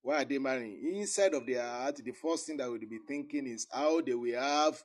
Why 0.00 0.22
are 0.22 0.24
they 0.24 0.38
marrying? 0.38 0.78
Inside 0.94 1.34
of 1.34 1.44
their 1.44 1.66
heart, 1.66 1.96
the 1.96 2.12
first 2.12 2.46
thing 2.46 2.58
that 2.58 2.70
would 2.70 2.88
be 2.88 3.00
thinking 3.08 3.48
is 3.48 3.66
how 3.72 4.00
they 4.00 4.14
will 4.14 4.40
have 4.40 4.80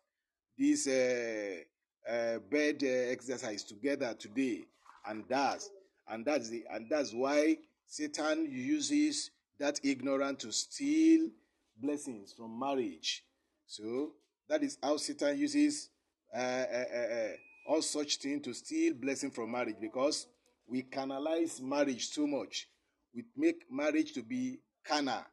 this 0.58 0.88
uh, 0.88 2.12
uh, 2.12 2.40
bed 2.50 2.82
uh, 2.82 3.12
exercise 3.12 3.64
together 3.64 4.16
today, 4.18 4.62
and 5.08 5.24
that's 5.30 5.70
and 6.08 6.26
that's 6.26 6.50
the 6.50 6.64
and 6.72 6.88
that's 6.90 7.14
why 7.14 7.58
Satan 7.86 8.48
uses 8.52 9.30
that 9.60 9.80
ignorant 9.84 10.40
to 10.40 10.52
steal 10.52 11.30
blessings 11.78 12.34
from 12.34 12.60
marriage. 12.60 13.24
So 13.66 14.12
that 14.50 14.64
is 14.64 14.78
how 14.82 14.98
Satan 14.98 15.38
uses 15.38 15.90
uh, 16.36 16.38
uh, 16.38 16.98
uh, 16.98 17.28
all 17.68 17.82
such 17.82 18.18
things 18.18 18.44
to 18.44 18.54
steal 18.54 18.94
blessing 18.94 19.32
from 19.32 19.52
marriage 19.52 19.78
because 19.80 20.28
we 20.68 20.82
canalize 20.82 21.62
marriage 21.62 22.12
too 22.12 22.28
much. 22.28 22.68
We 23.14 23.24
make 23.36 23.64
marriage 23.70 24.14
to 24.14 24.24
be 24.24 24.60
carnal. 24.86 25.24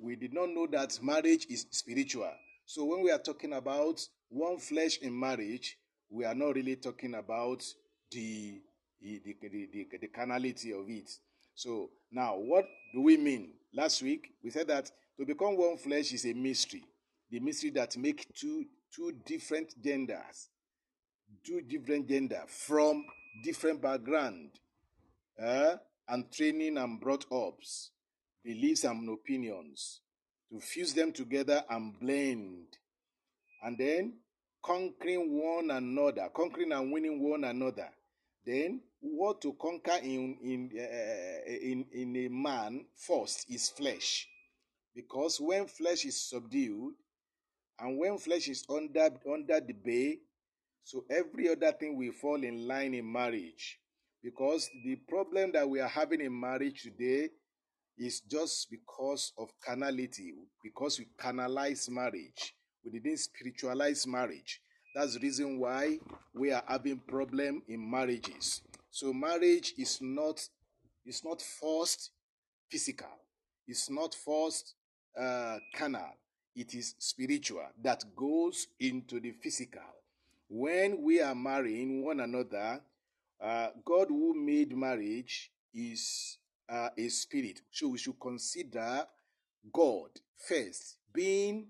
We 0.00 0.16
did 0.16 0.32
not 0.32 0.50
know 0.50 0.66
that 0.68 0.98
marriage 1.02 1.46
is 1.48 1.66
spiritual. 1.70 2.32
So 2.64 2.84
when 2.84 3.02
we 3.02 3.10
are 3.10 3.18
talking 3.18 3.52
about 3.52 4.00
one 4.28 4.58
flesh 4.58 4.98
in 4.98 5.18
marriage, 5.18 5.76
we 6.10 6.24
are 6.24 6.34
not 6.34 6.54
really 6.54 6.76
talking 6.76 7.14
about 7.14 7.62
the 8.10 8.60
the, 9.00 9.20
the, 9.24 9.68
the, 9.72 9.98
the 10.00 10.08
carnality 10.08 10.72
of 10.72 10.88
it. 10.88 11.10
So 11.54 11.90
now 12.10 12.36
what 12.36 12.64
do 12.94 13.02
we 13.02 13.16
mean? 13.16 13.52
Last 13.76 14.00
week 14.00 14.32
we 14.42 14.48
said 14.48 14.68
that 14.68 14.90
to 15.18 15.26
become 15.26 15.58
one 15.58 15.76
flesh 15.76 16.10
is 16.14 16.24
a 16.24 16.32
mystery. 16.32 16.82
The 17.30 17.40
mystery 17.40 17.68
that 17.70 17.94
make 17.98 18.26
two 18.34 18.64
two 18.94 19.12
different 19.26 19.74
genders, 19.84 20.48
two 21.44 21.60
different 21.60 22.08
gender 22.08 22.42
from 22.48 23.04
different 23.44 23.82
background, 23.82 24.52
uh, 25.42 25.76
and 26.08 26.32
training 26.32 26.78
and 26.78 26.98
brought 26.98 27.26
ups, 27.30 27.90
beliefs 28.42 28.84
and 28.84 29.10
opinions, 29.10 30.00
to 30.50 30.58
fuse 30.58 30.94
them 30.94 31.12
together 31.12 31.62
and 31.68 32.00
blend, 32.00 32.78
and 33.62 33.76
then 33.76 34.14
conquering 34.64 35.38
one 35.38 35.70
another, 35.70 36.30
conquering 36.34 36.72
and 36.72 36.90
winning 36.90 37.20
one 37.22 37.44
another. 37.44 37.90
Then 38.46 38.80
what 39.00 39.40
to 39.42 39.54
conquer 39.54 39.98
in 40.02 40.36
in 40.42 40.70
uh, 40.78 41.50
in 41.50 41.84
in 41.92 42.16
a 42.16 42.28
man 42.28 42.86
first 42.94 43.50
is 43.50 43.70
flesh, 43.70 44.28
because 44.94 45.40
when 45.40 45.66
flesh 45.66 46.04
is 46.04 46.28
subdued, 46.30 46.94
and 47.80 47.98
when 47.98 48.18
flesh 48.18 48.48
is 48.48 48.64
under 48.70 49.10
under 49.32 49.60
the 49.60 49.72
bay, 49.72 50.18
so 50.84 51.04
every 51.10 51.48
other 51.48 51.72
thing 51.72 51.96
will 51.96 52.12
fall 52.12 52.42
in 52.44 52.68
line 52.68 52.94
in 52.94 53.10
marriage. 53.10 53.80
Because 54.22 54.70
the 54.84 54.96
problem 55.08 55.52
that 55.52 55.68
we 55.68 55.80
are 55.80 55.88
having 55.88 56.20
in 56.20 56.38
marriage 56.38 56.82
today 56.82 57.28
is 57.98 58.20
just 58.20 58.68
because 58.70 59.32
of 59.38 59.50
carnality, 59.64 60.34
because 60.62 60.98
we 60.98 61.06
canalize 61.18 61.88
marriage. 61.90 62.54
We 62.84 62.92
didn't 62.98 63.18
spiritualize 63.18 64.06
marriage. 64.06 64.60
That's 64.96 65.12
the 65.12 65.20
reason 65.20 65.58
why 65.58 65.98
we 66.32 66.52
are 66.52 66.62
having 66.66 66.96
problem 66.96 67.62
in 67.68 67.90
marriages. 67.90 68.62
So 68.90 69.12
marriage 69.12 69.74
is 69.76 69.98
not 70.00 70.40
is 71.04 71.22
not 71.22 71.42
forced 71.42 72.12
physical. 72.70 73.10
It's 73.68 73.90
not 73.90 74.14
forced 74.14 74.72
uh, 75.14 75.58
carnal. 75.74 76.16
It 76.54 76.72
is 76.72 76.94
spiritual 76.98 77.66
that 77.82 78.04
goes 78.16 78.68
into 78.80 79.20
the 79.20 79.32
physical. 79.32 79.82
When 80.48 81.02
we 81.02 81.20
are 81.20 81.34
marrying 81.34 82.02
one 82.02 82.20
another, 82.20 82.80
uh, 83.38 83.68
God 83.84 84.06
who 84.08 84.32
made 84.34 84.74
marriage 84.74 85.52
is 85.74 86.38
uh, 86.70 86.88
a 86.96 87.08
spirit. 87.10 87.60
So 87.70 87.88
we 87.88 87.98
should 87.98 88.18
consider 88.18 89.04
God 89.70 90.08
first, 90.38 90.96
being 91.12 91.66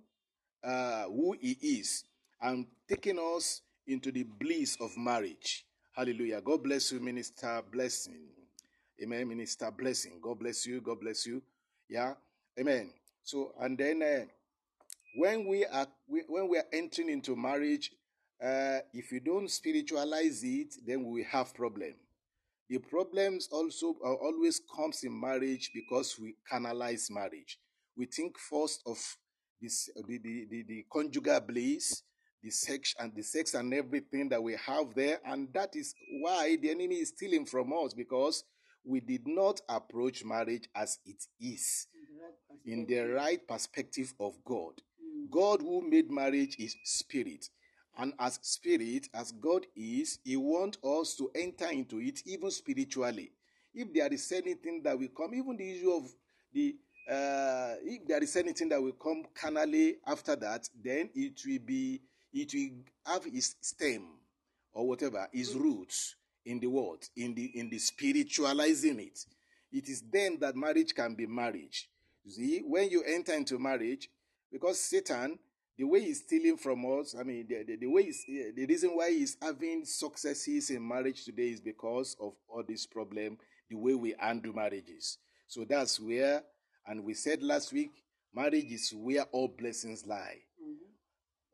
uh, 0.63 1.07
who 1.07 1.37
He 1.41 1.81
is, 1.81 2.05
and 2.43 2.67
taking 2.89 3.19
us 3.19 3.63
into 3.87 4.13
the 4.13 4.25
bliss 4.25 4.77
of 4.81 4.97
marriage. 4.97 5.65
Hallelujah. 5.95 6.41
God 6.41 6.63
bless 6.63 6.93
you, 6.93 7.01
Minister 7.01 7.63
Blessing. 7.73 8.29
Amen. 9.03 9.29
Minister 9.29 9.71
Blessing. 9.71 10.19
God 10.23 10.39
bless 10.39 10.67
you. 10.67 10.81
God 10.81 11.01
bless 11.01 11.27
you. 11.27 11.43
Yeah. 11.89 12.15
Amen. 12.59 12.91
So, 13.23 13.53
and 13.61 13.79
then 13.79 14.03
uh, 14.03 14.25
when 15.17 15.47
we 15.47 15.65
are 15.67 15.87
we, 16.09 16.23
when 16.29 16.49
we 16.49 16.59
are 16.59 16.67
entering 16.73 17.09
into 17.09 17.37
marriage, 17.37 17.91
uh, 18.43 18.79
if 18.93 19.11
you 19.13 19.21
don't 19.21 19.51
spiritualize 19.51 20.43
it, 20.45 20.75
then 20.87 21.05
we 21.11 21.25
have 21.25 21.55
problem. 21.55 21.95
The 22.69 22.79
problems 22.79 23.49
also 23.53 23.95
uh, 24.05 24.13
always 24.15 24.61
comes 24.75 25.05
in 25.05 25.19
marriage 25.19 25.71
because 25.73 26.19
we 26.21 26.35
canalize 26.51 27.09
marriage. 27.11 27.59
We 27.97 28.07
think 28.07 28.39
first 28.39 28.83
of 28.87 28.99
this 29.61 29.89
the, 30.07 30.19
the, 30.19 30.47
the, 30.51 30.65
the 30.69 30.87
conjugal 30.93 31.41
bliss, 31.41 32.03
the 32.47 32.53
sex 32.53 32.95
and 33.01 33.13
the 33.17 33.23
sex 33.23 33.55
and 33.55 33.75
everything 33.75 34.29
that 34.29 34.41
we 34.41 34.55
have 34.65 34.95
there, 34.95 35.19
and 35.27 35.53
that 35.53 35.75
is 35.75 35.97
why 36.21 36.57
the 36.63 36.71
enemy 36.71 36.95
is 36.95 37.09
stealing 37.09 37.45
from 37.45 37.73
us 37.73 37.93
because 37.93 38.45
we 38.85 39.01
did 39.01 39.27
not 39.27 39.61
approach 39.69 40.25
marriage 40.25 40.69
as 40.77 41.01
it 41.05 41.25
is 41.41 41.89
in 42.65 42.87
the 42.87 43.01
right 43.01 43.41
perspective 43.49 44.15
of 44.21 44.35
God. 44.45 44.75
Mm. 45.03 45.29
God 45.29 45.61
who 45.61 45.91
made 45.91 46.09
marriage 46.09 46.55
is 46.61 46.77
spirit. 46.85 47.49
And 47.99 48.13
as 48.21 48.39
spirit, 48.43 49.09
as 49.13 49.33
God 49.33 49.67
is, 49.75 50.21
He 50.23 50.37
wants 50.37 50.79
us 50.85 51.17
to 51.17 51.29
enter 51.35 51.67
into 51.67 51.99
it 52.01 52.21
even 52.27 52.53
spiritually. 52.53 53.33
If 53.75 53.93
there 53.93 54.13
is 54.13 54.31
anything 54.31 54.83
that 54.85 54.97
will 54.97 55.09
come, 55.09 55.35
even 55.35 55.57
the 55.57 55.69
issue 55.69 55.91
of 55.91 56.05
the 56.55 56.77
uh, 57.11 57.75
if 57.83 58.07
there 58.07 58.23
is 58.23 58.37
anything 58.37 58.69
that 58.69 58.83
will 58.83 58.93
come 58.93 59.25
carnally 59.35 59.97
after 60.07 60.37
that, 60.37 60.69
then 60.85 61.09
it 61.15 61.41
will 61.47 61.59
be 61.65 62.01
it 62.37 62.53
will 62.55 63.13
have 63.13 63.27
its 63.27 63.57
stem 63.61 64.05
or 64.73 64.87
whatever, 64.87 65.27
its 65.33 65.55
mm. 65.55 65.61
roots 65.61 66.17
in 66.45 66.61
the 66.61 66.67
world, 66.67 67.05
in 67.17 67.35
the 67.35 67.47
in 67.59 67.69
the 67.71 67.79
spiritualizing 67.79 69.01
it. 69.01 69.25
It 69.73 69.89
is 69.89 70.03
then 70.11 70.39
that 70.41 70.57
marriage 70.57 70.95
can 70.95 71.15
be 71.15 71.27
marriage. 71.27 71.89
You 72.25 72.33
see, 72.33 72.63
when 72.67 72.89
you 72.91 73.03
enter 73.03 73.35
into 73.35 73.59
marriage, 73.59 74.09
because 74.51 74.81
Satan 74.81 75.39
the 75.79 75.85
way 75.85 76.01
he's 76.01 76.21
stealing 76.21 76.57
from 76.57 76.85
us, 76.99 77.15
I 77.19 77.23
mean, 77.23 77.47
the, 77.49 77.63
the, 77.65 77.77
the 77.77 77.87
way 77.87 78.05
he's, 78.05 78.25
eh, 78.29 78.51
the 78.55 78.65
reason 78.65 78.91
why 78.91 79.11
he's 79.11 79.37
having 79.41 79.85
successes 79.85 80.71
in 80.71 80.87
marriage 80.87 81.25
today 81.25 81.51
is 81.51 81.61
because 81.61 82.17
of 82.19 82.33
all 82.49 82.65
this 82.67 82.87
problem, 82.87 83.37
the 83.69 83.77
way 83.77 83.95
we 83.95 84.15
handle 84.19 84.55
marriages. 84.55 85.19
So 85.47 85.67
that's 85.69 86.01
where, 86.01 86.43
and 86.87 87.05
we 87.05 87.13
said 87.13 87.43
last 87.43 87.73
week, 87.75 87.93
marriage 88.35 88.73
is 88.73 88.93
where 88.97 89.25
all 89.33 89.49
blessings 89.49 90.07
lie. 90.07 90.39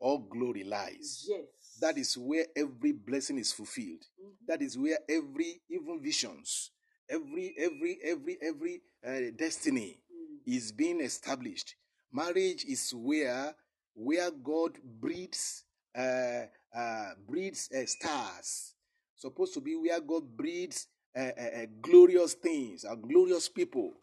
All 0.03 0.19
glory 0.19 0.63
lies. 0.63 1.25
Yes. 1.29 1.41
That 1.79 1.97
is 1.97 2.17
where 2.17 2.45
every 2.55 2.91
blessing 2.91 3.37
is 3.39 3.51
fulfilled. 3.53 4.05
Mm-hmm. 4.21 4.45
That 4.47 4.61
is 4.61 4.77
where 4.77 4.99
every, 5.09 5.61
even 5.69 6.01
visions, 6.01 6.71
every, 7.09 7.55
every, 7.57 7.97
every, 8.03 8.37
every 8.41 8.81
uh, 9.05 9.31
destiny 9.35 9.99
mm-hmm. 10.11 10.55
is 10.55 10.71
being 10.71 10.99
established. 11.01 11.75
Marriage 12.11 12.65
is 12.65 12.93
where 12.95 13.55
where 13.95 14.31
God 14.31 14.77
breeds 14.99 15.63
uh, 15.97 16.45
uh, 16.75 17.09
breeds 17.27 17.69
uh, 17.71 17.85
stars. 17.85 18.73
Supposed 19.15 19.53
to 19.53 19.61
be 19.61 19.75
where 19.75 20.01
God 20.01 20.23
breeds 20.35 20.87
uh, 21.15 21.19
uh, 21.19 21.61
uh, 21.61 21.65
glorious 21.81 22.33
things, 22.33 22.85
uh, 22.85 22.95
glorious 22.95 23.47
people. 23.47 23.93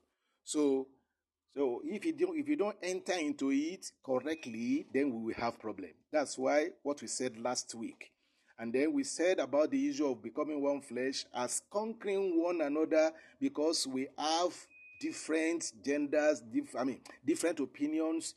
So, 0.45 0.87
so 1.55 1.81
if 1.85 2.05
you 2.05 2.13
don't 2.13 2.39
if 2.39 2.49
you 2.49 2.57
don't 2.57 2.77
enter 2.83 3.15
into 3.15 3.51
it 3.51 3.91
correctly, 4.05 4.87
then 4.95 5.11
we 5.13 5.27
will 5.27 5.41
have 5.41 5.59
problem. 5.59 5.91
That's 6.13 6.39
why 6.39 6.69
what 6.83 7.03
we 7.03 7.09
said 7.09 7.39
last 7.39 7.75
week. 7.75 8.13
And 8.59 8.73
then 8.73 8.93
we 8.93 9.05
said 9.05 9.39
about 9.39 9.71
the 9.71 9.89
issue 9.89 10.07
of 10.07 10.23
becoming 10.23 10.63
one 10.63 10.83
flesh 10.83 11.25
as 11.35 11.63
conquering 11.73 12.43
one 12.43 12.61
another 12.61 13.11
because 13.41 13.87
we 13.87 14.09
have 14.19 14.53
different 15.01 15.73
genders, 15.83 16.43
diff- 16.43 16.77
I 16.79 16.85
mean, 16.85 17.01
different 17.25 17.59
opinions, 17.61 18.35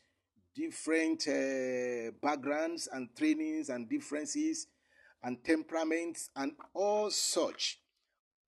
different 0.56 1.28
uh, 1.28 2.12
backgrounds 2.22 2.88
and 2.92 3.10
trainings 3.18 3.70
and 3.70 3.90
differences 3.90 4.68
and 5.22 5.44
temperaments 5.44 6.30
and 6.38 6.54
all 6.74 7.12
such 7.12 7.80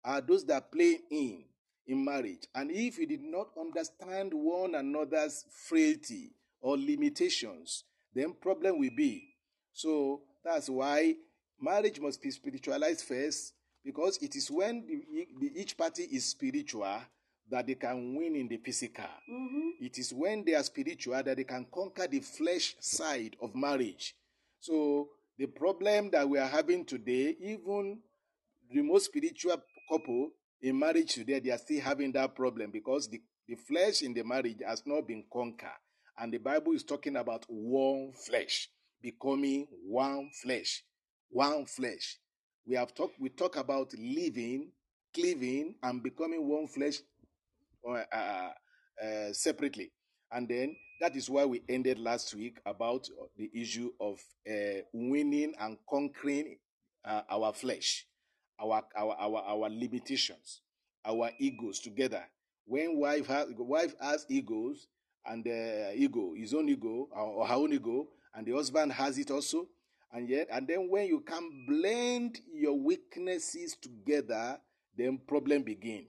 are 0.05 0.23
those 0.23 0.47
that 0.47 0.73
play 0.73 1.01
in 1.11 1.45
in 1.89 2.05
marriage. 2.05 2.47
And 2.55 2.71
if 2.71 2.99
you 2.99 3.07
did 3.07 3.23
not 3.23 3.49
understand 3.59 4.33
one 4.35 4.75
another's 4.75 5.45
frailty 5.67 6.31
or 6.61 6.77
limitations, 6.77 7.85
then 8.15 8.35
problem 8.41 8.79
will 8.79 8.95
be. 8.95 9.35
So 9.73 10.23
that's 10.45 10.69
why 10.69 11.15
marriage 11.61 12.01
must 12.01 12.23
be 12.23 12.31
spiritualized 12.31 13.05
first, 13.05 13.55
because 13.85 14.19
it 14.19 14.37
is 14.37 14.51
when 14.51 14.87
the, 14.87 15.27
the, 15.41 15.61
each 15.61 15.77
party 15.77 16.03
is 16.05 16.27
spiritual 16.27 17.01
that 17.51 17.67
they 17.67 17.75
can 17.75 18.15
win 18.15 18.37
in 18.37 18.49
the 18.49 18.59
physical. 18.59 19.05
Mm-hmm. 19.05 19.85
It 19.85 19.99
is 19.99 20.13
when 20.13 20.45
they 20.45 20.55
are 20.55 20.63
spiritual 20.63 21.23
that 21.23 21.37
they 21.37 21.45
can 21.45 21.67
conquer 21.73 22.07
the 22.07 22.21
flesh 22.21 22.77
side 22.81 23.37
of 23.41 23.55
marriage. 23.55 24.15
So 24.61 25.09
the 25.39 25.47
problem 25.47 26.11
that 26.11 26.29
we 26.29 26.39
are 26.39 26.49
having 26.49 26.85
today, 26.85 27.37
even 27.41 28.01
the 28.71 28.83
most 28.83 29.07
spiritual 29.07 29.63
couple 29.91 30.33
in 30.61 30.79
marriage 30.79 31.15
today, 31.15 31.41
they 31.41 31.51
are 31.51 31.59
still 31.59 31.81
having 31.81 32.13
that 32.13 32.35
problem 32.35 32.71
because 32.71 33.09
the, 33.09 33.21
the 33.47 33.55
flesh 33.55 34.03
in 34.03 34.15
the 34.15 34.23
marriage 34.25 34.59
has 34.67 34.83
not 34.87 35.07
been 35.07 35.25
conquered. 35.33 35.69
And 36.19 36.33
the 36.33 36.39
Bible 36.39 36.73
is 36.73 36.83
talking 36.83 37.17
about 37.17 37.45
one 37.49 38.13
flesh, 38.27 38.69
becoming 39.01 39.69
one 39.87 40.31
flesh, 40.43 40.83
one 41.31 41.67
flesh. 41.67 42.19
We 42.67 42.75
have 42.77 42.95
talked, 42.95 43.21
we 43.21 43.29
talk 43.29 43.57
about 43.57 43.93
living, 43.97 44.73
cleaving, 45.15 45.77
and 45.83 46.03
becoming 46.03 46.47
one 46.49 46.67
flesh 46.67 46.99
uh, 47.89 48.03
uh, 48.13 48.51
uh, 49.03 49.33
separately. 49.33 49.93
And 50.33 50.49
then 50.49 50.77
that 51.01 51.15
is 51.17 51.31
why 51.31 51.45
we 51.45 51.63
ended 51.69 51.99
last 51.99 52.35
week 52.35 52.59
about 52.67 53.09
the 53.37 53.49
issue 53.55 53.91
of 54.01 54.19
uh, 54.51 54.83
winning 54.93 55.55
and 55.61 55.79
conquering 55.89 56.59
uh, 57.05 57.23
our 57.31 57.53
flesh, 57.53 58.05
our, 58.61 58.83
our 58.97 59.15
our 59.19 59.43
our 59.47 59.71
limitations, 59.71 60.61
our 61.05 61.31
egos 61.39 61.81
together. 61.81 62.25
When 62.67 62.99
wife 62.99 63.27
has 63.27 63.47
wife 63.57 63.95
has 64.01 64.27
egos 64.29 64.87
and 65.27 65.47
uh, 65.47 65.93
ego, 65.95 66.35
his 66.37 66.55
own 66.55 66.69
ego 66.69 67.09
or 67.13 67.47
her 67.47 67.55
own 67.55 67.73
ego, 67.73 68.09
and 68.35 68.47
the 68.47 68.53
husband 68.53 68.93
has 68.93 69.19
it 69.19 69.31
also, 69.31 69.69
and 70.13 70.29
yet 70.29 70.49
and 70.51 70.67
then 70.67 70.89
when 70.91 71.07
you 71.07 71.21
can 71.21 71.67
blend 71.67 72.41
your 72.53 72.79
weaknesses 72.79 73.77
together, 73.81 74.59
then 74.97 75.19
problem 75.27 75.63
begin. 75.63 76.07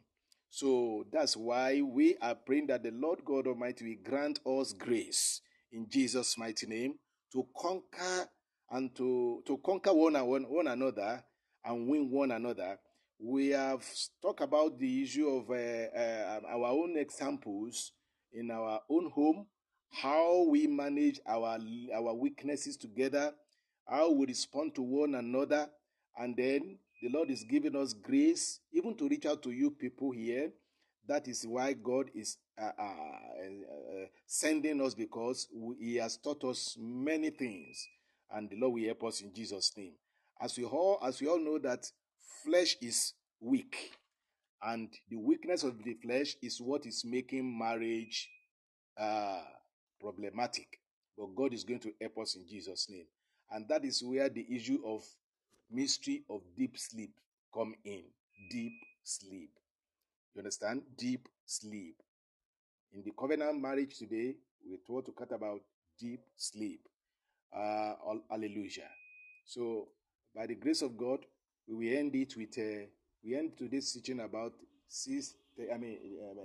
So 0.49 1.05
that's 1.11 1.37
why 1.37 1.81
we 1.81 2.17
are 2.21 2.33
praying 2.33 2.67
that 2.67 2.83
the 2.83 2.91
Lord 2.91 3.23
God 3.23 3.45
Almighty 3.45 3.85
will 3.85 4.09
grant 4.09 4.39
us 4.45 4.73
grace 4.73 5.41
in 5.71 5.87
Jesus' 5.87 6.37
mighty 6.37 6.65
name 6.65 6.95
to 7.33 7.45
conquer 7.55 8.27
and 8.71 8.95
to, 8.95 9.43
to 9.45 9.57
conquer 9.57 9.93
one, 9.93 10.13
one, 10.27 10.43
one 10.43 10.67
another 10.67 11.23
and 11.65 11.87
win 11.87 12.09
one 12.09 12.31
another. 12.31 12.77
We 13.19 13.49
have 13.49 13.83
talked 14.21 14.41
about 14.41 14.79
the 14.79 15.03
issue 15.03 15.27
of 15.27 15.49
uh, 15.49 15.53
uh, 15.53 16.39
our 16.55 16.69
own 16.69 16.97
examples 16.97 17.91
in 18.31 18.49
our 18.51 18.81
own 18.89 19.11
home, 19.13 19.47
how 19.91 20.45
we 20.47 20.67
manage 20.67 21.19
our, 21.27 21.59
our 21.93 22.13
weaknesses 22.13 22.77
together, 22.77 23.33
how 23.87 24.11
we 24.11 24.27
respond 24.27 24.75
to 24.75 24.81
one 24.81 25.15
another, 25.15 25.67
and 26.17 26.35
then 26.37 26.77
the 27.01 27.09
Lord 27.09 27.29
is 27.31 27.43
giving 27.43 27.75
us 27.75 27.93
grace 27.93 28.59
even 28.71 28.95
to 28.97 29.07
reach 29.07 29.25
out 29.25 29.41
to 29.43 29.51
you 29.51 29.71
people 29.71 30.11
here. 30.11 30.51
That 31.07 31.27
is 31.27 31.45
why 31.47 31.73
God 31.73 32.11
is 32.13 32.37
uh, 32.61 32.71
uh, 32.77 32.83
uh, 32.83 34.05
sending 34.27 34.79
us 34.81 34.93
because 34.93 35.47
He 35.79 35.95
has 35.95 36.17
taught 36.17 36.43
us 36.43 36.77
many 36.79 37.31
things, 37.31 37.87
and 38.31 38.49
the 38.49 38.57
Lord 38.57 38.73
will 38.75 38.85
help 38.85 39.03
us 39.05 39.21
in 39.21 39.33
Jesus' 39.33 39.71
name. 39.75 39.93
As 40.41 40.57
we 40.57 40.63
all, 40.63 40.99
as 41.03 41.19
we 41.21 41.27
all 41.27 41.39
know 41.39 41.57
that 41.59 41.85
flesh 42.43 42.77
is 42.81 43.13
weak, 43.41 43.91
and 44.61 44.89
the 45.09 45.17
weakness 45.17 45.63
of 45.63 45.83
the 45.83 45.93
flesh 45.95 46.35
is 46.41 46.59
what 46.59 46.85
is 46.85 47.03
making 47.05 47.57
marriage 47.57 48.29
uh, 48.97 49.41
problematic. 49.99 50.79
But 51.17 51.35
God 51.35 51.53
is 51.53 51.63
going 51.63 51.79
to 51.81 51.93
help 51.99 52.17
us 52.19 52.35
in 52.35 52.47
Jesus' 52.47 52.87
name, 52.89 53.05
and 53.51 53.67
that 53.69 53.83
is 53.83 54.01
where 54.03 54.29
the 54.29 54.45
issue 54.49 54.79
of 54.85 55.03
mystery 55.71 56.23
of 56.29 56.41
deep 56.57 56.77
sleep 56.77 57.11
come 57.53 57.75
in. 57.83 58.03
Deep 58.49 58.73
sleep. 59.03 59.51
You 60.33 60.39
understand? 60.39 60.83
Deep 60.97 61.27
sleep. 61.45 61.95
In 62.93 63.03
the 63.03 63.11
covenant 63.11 63.61
marriage 63.61 63.97
today, 63.97 64.35
we're 64.65 64.77
told 64.87 65.05
to 65.05 65.11
cut 65.11 65.31
about 65.31 65.59
deep 65.99 66.21
sleep. 66.37 66.81
Uh, 67.55 67.93
hallelujah. 68.29 68.89
So, 69.45 69.89
by 70.35 70.45
the 70.45 70.55
grace 70.55 70.81
of 70.81 70.97
God, 70.97 71.19
we 71.67 71.75
will 71.75 71.97
end 71.97 72.15
it 72.15 72.35
with 72.35 72.57
uh, 72.57 72.85
we 73.23 73.35
end 73.35 73.57
today's 73.57 73.91
teaching 73.91 74.21
about 74.21 74.53
six, 74.87 75.35
I 75.73 75.77
mean, 75.77 75.97
uh, 76.23 76.41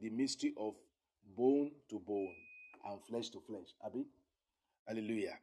the 0.00 0.10
mystery 0.10 0.54
of 0.58 0.74
bone 1.36 1.72
to 1.90 1.98
bone 1.98 2.34
and 2.88 3.00
flesh 3.08 3.28
to 3.30 3.40
flesh. 3.40 3.74
Abi, 3.84 4.04
hallelujah. 4.86 5.38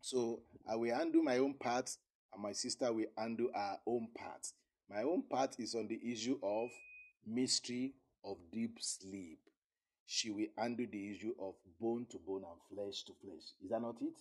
So 0.00 0.40
I 0.68 0.76
will 0.76 0.94
undo 1.00 1.22
my 1.22 1.38
own 1.38 1.54
part 1.54 1.90
and 2.32 2.42
my 2.42 2.52
sister 2.52 2.92
will 2.92 3.06
undo 3.16 3.50
her 3.54 3.78
own 3.86 4.08
part. 4.16 4.46
My 4.90 5.02
own 5.02 5.22
part 5.22 5.56
is 5.58 5.74
on 5.74 5.88
the 5.88 6.00
issue 6.04 6.38
of 6.42 6.68
mystery 7.26 7.94
of 8.24 8.36
deep 8.52 8.78
sleep. 8.80 9.38
She 10.06 10.30
will 10.30 10.48
undo 10.58 10.86
the 10.86 11.10
issue 11.12 11.34
of 11.40 11.54
bone 11.80 12.06
to 12.10 12.18
bone 12.18 12.42
and 12.44 12.60
flesh 12.78 13.04
to 13.04 13.12
flesh. 13.22 13.54
Is 13.62 13.70
that 13.70 13.80
not 13.80 13.96
it? 14.02 14.20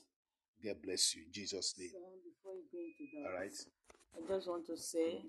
God 0.64 0.78
bless 0.82 1.16
you. 1.16 1.24
In 1.26 1.32
Jesus' 1.32 1.76
name. 1.78 1.90
So 1.92 2.00
before 2.24 2.56
you 2.56 2.64
go 2.72 2.80
into 2.80 3.12
that, 3.14 3.30
All 3.30 3.40
right. 3.40 3.54
I 4.16 4.34
just 4.34 4.48
want 4.48 4.66
to 4.68 4.78
say 4.78 5.26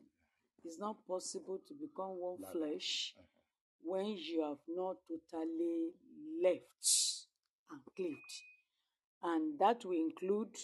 it's 0.64 0.78
not 0.78 0.96
possible 1.06 1.58
to 1.66 1.74
become 1.74 2.20
one 2.20 2.38
flesh 2.52 3.14
uh-huh. 3.16 3.26
when 3.82 4.06
you 4.06 4.42
have 4.42 4.58
not 4.68 4.96
totally 5.08 5.90
left 6.42 7.26
and 7.70 7.80
cleaved. 7.96 8.42
And 9.22 9.58
that 9.58 9.84
will 9.84 9.92
include 9.98 10.56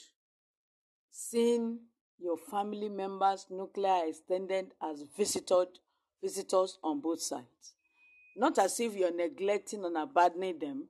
seeing 1.11 1.81
your 2.19 2.37
family 2.37 2.89
members 2.89 3.47
nuclear 3.51 4.03
extended 4.07 4.73
as 4.83 5.05
visited, 5.17 5.69
visitors 6.23 6.79
on 6.85 7.01
both 7.01 7.23
sides. 7.23 7.75
Not 8.37 8.59
as 8.59 8.79
if 8.79 8.95
you're 8.95 9.15
neglecting 9.15 9.85
and 9.85 9.97
abandoning 9.97 10.59
them. 10.59 10.89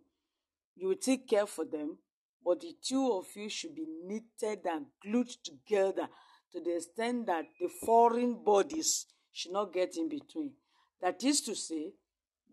You 0.77 0.89
will 0.89 0.97
take 0.97 1.29
care 1.29 1.47
for 1.47 1.65
them, 1.65 1.99
but 2.45 2.61
the 2.61 2.75
two 2.83 3.13
of 3.13 3.27
you 3.35 3.49
should 3.49 3.75
be 3.75 3.87
knitted 4.05 4.65
and 4.67 4.87
glued 5.03 5.31
together 5.45 6.09
to 6.53 6.61
the 6.61 6.77
extent 6.77 7.27
that 7.27 7.45
the 7.61 7.69
foreign 7.85 8.43
bodies 8.43 9.07
should 9.33 9.53
not 9.53 9.73
get 9.73 9.97
in 9.97 10.09
between. 10.09 10.53
That 11.01 11.23
is 11.23 11.41
to 11.43 11.55
say, 11.55 11.93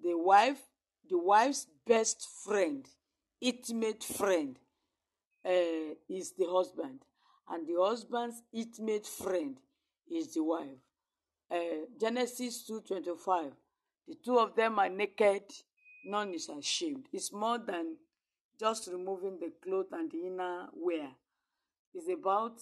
the 0.03 0.17
wife, 0.17 0.61
the 1.09 1.17
wife's 1.17 1.67
best 1.85 2.27
friend, 2.43 2.85
intimate 3.41 4.03
friend, 4.03 4.57
uh, 5.45 5.95
is 6.09 6.33
the 6.37 6.45
husband 6.49 6.99
and 7.49 7.67
the 7.67 7.75
husband's 7.79 8.41
intimate 8.53 9.05
friend 9.05 9.57
is 10.09 10.33
the 10.33 10.43
wife. 10.43 10.79
Uh, 11.49 11.85
Genesis 11.99 12.65
2:25. 12.67 13.53
The 14.07 14.15
two 14.15 14.39
of 14.39 14.55
them 14.55 14.79
are 14.79 14.89
naked, 14.89 15.43
none 16.05 16.33
is 16.33 16.49
ashamed. 16.49 17.07
It's 17.11 17.31
more 17.31 17.57
than 17.57 17.97
just 18.59 18.87
removing 18.91 19.37
the 19.39 19.51
cloth 19.63 19.87
and 19.91 20.11
the 20.11 20.27
inner 20.27 20.67
wear. 20.73 21.09
It's 21.93 22.09
about 22.09 22.59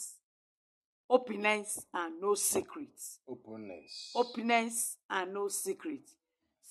openness 1.10 1.86
and 1.93 2.21
no 2.21 2.36
secrets. 2.36 3.19
Openness. 3.27 4.12
Openness 4.15 4.97
and 5.10 5.34
no 5.34 5.47
secrets. 5.47 6.15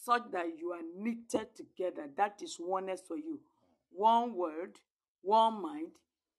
Such 0.04 0.30
that 0.32 0.46
you 0.58 0.72
are 0.72 0.82
knitted 0.98 1.54
together. 1.56 2.08
That 2.16 2.40
is 2.42 2.58
oneness 2.60 3.00
for 3.06 3.16
you. 3.16 3.40
One 3.90 4.34
word, 4.34 4.78
one 5.22 5.62
mind, 5.62 5.92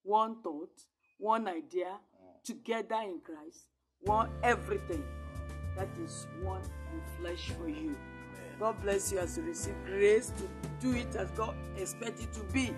one 0.04 0.42
thought, 0.44 0.70
one 1.18 1.48
idea, 1.48 1.98
together 2.44 3.00
in 3.04 3.20
Christ, 3.24 3.66
one 4.02 4.30
everything. 4.44 5.04
That 5.76 5.90
is 6.04 6.28
one 6.42 6.62
in 6.94 7.02
flesh 7.20 7.50
for 7.58 7.68
you. 7.68 7.96
God 8.60 8.82
bless 8.82 9.12
you 9.12 9.20
as 9.20 9.38
you 9.38 9.44
receive 9.44 9.76
grace 9.86 10.32
to 10.38 10.44
do 10.86 10.96
it 10.96 11.16
as 11.16 11.30
God 11.32 11.56
expects 11.78 12.24
it 12.24 12.34
to 12.34 12.44
be. 12.54 12.74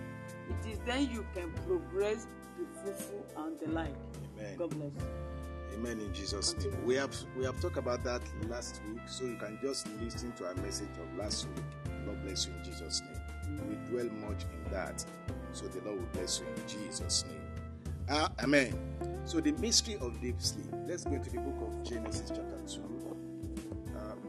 It 0.49 0.71
is 0.71 0.79
then 0.85 1.09
you 1.11 1.25
can 1.35 1.51
progress, 1.67 2.27
be 2.57 2.63
fruitful, 2.81 3.25
and 3.37 3.59
the 3.59 3.67
like. 3.69 3.95
Amen. 4.37 4.57
God 4.57 4.69
bless 4.71 4.91
you. 4.91 5.77
Amen 5.77 5.99
in 5.99 6.11
Jesus' 6.13 6.55
name. 6.57 6.73
We 6.85 6.95
have 6.95 7.15
we 7.37 7.45
have 7.45 7.59
talked 7.61 7.77
about 7.77 8.03
that 8.03 8.21
last 8.47 8.81
week, 8.89 9.01
so 9.07 9.25
you 9.25 9.35
can 9.35 9.59
just 9.61 9.87
listen 10.01 10.31
to 10.33 10.47
our 10.47 10.55
message 10.55 10.89
of 10.99 11.17
last 11.17 11.47
week. 11.47 11.65
God 12.05 12.23
bless 12.23 12.47
you 12.47 12.53
in 12.53 12.63
Jesus' 12.63 13.01
name. 13.01 13.69
We 13.69 13.75
dwell 13.91 14.09
much 14.27 14.43
in 14.43 14.71
that, 14.71 15.05
so 15.51 15.67
the 15.67 15.81
Lord 15.81 15.99
will 15.99 16.07
bless 16.13 16.39
you 16.39 16.45
in 16.47 16.67
Jesus' 16.67 17.25
name. 17.27 17.41
Ah, 18.09 18.31
amen. 18.41 18.73
So 19.25 19.39
the 19.41 19.51
mystery 19.53 19.97
of 19.99 20.19
deep 20.21 20.41
sleep. 20.41 20.65
Let's 20.87 21.03
go 21.03 21.17
to 21.17 21.29
the 21.29 21.39
book 21.39 21.69
of 21.69 21.83
Genesis 21.83 22.29
chapter 22.29 22.57
2. 22.65 23.06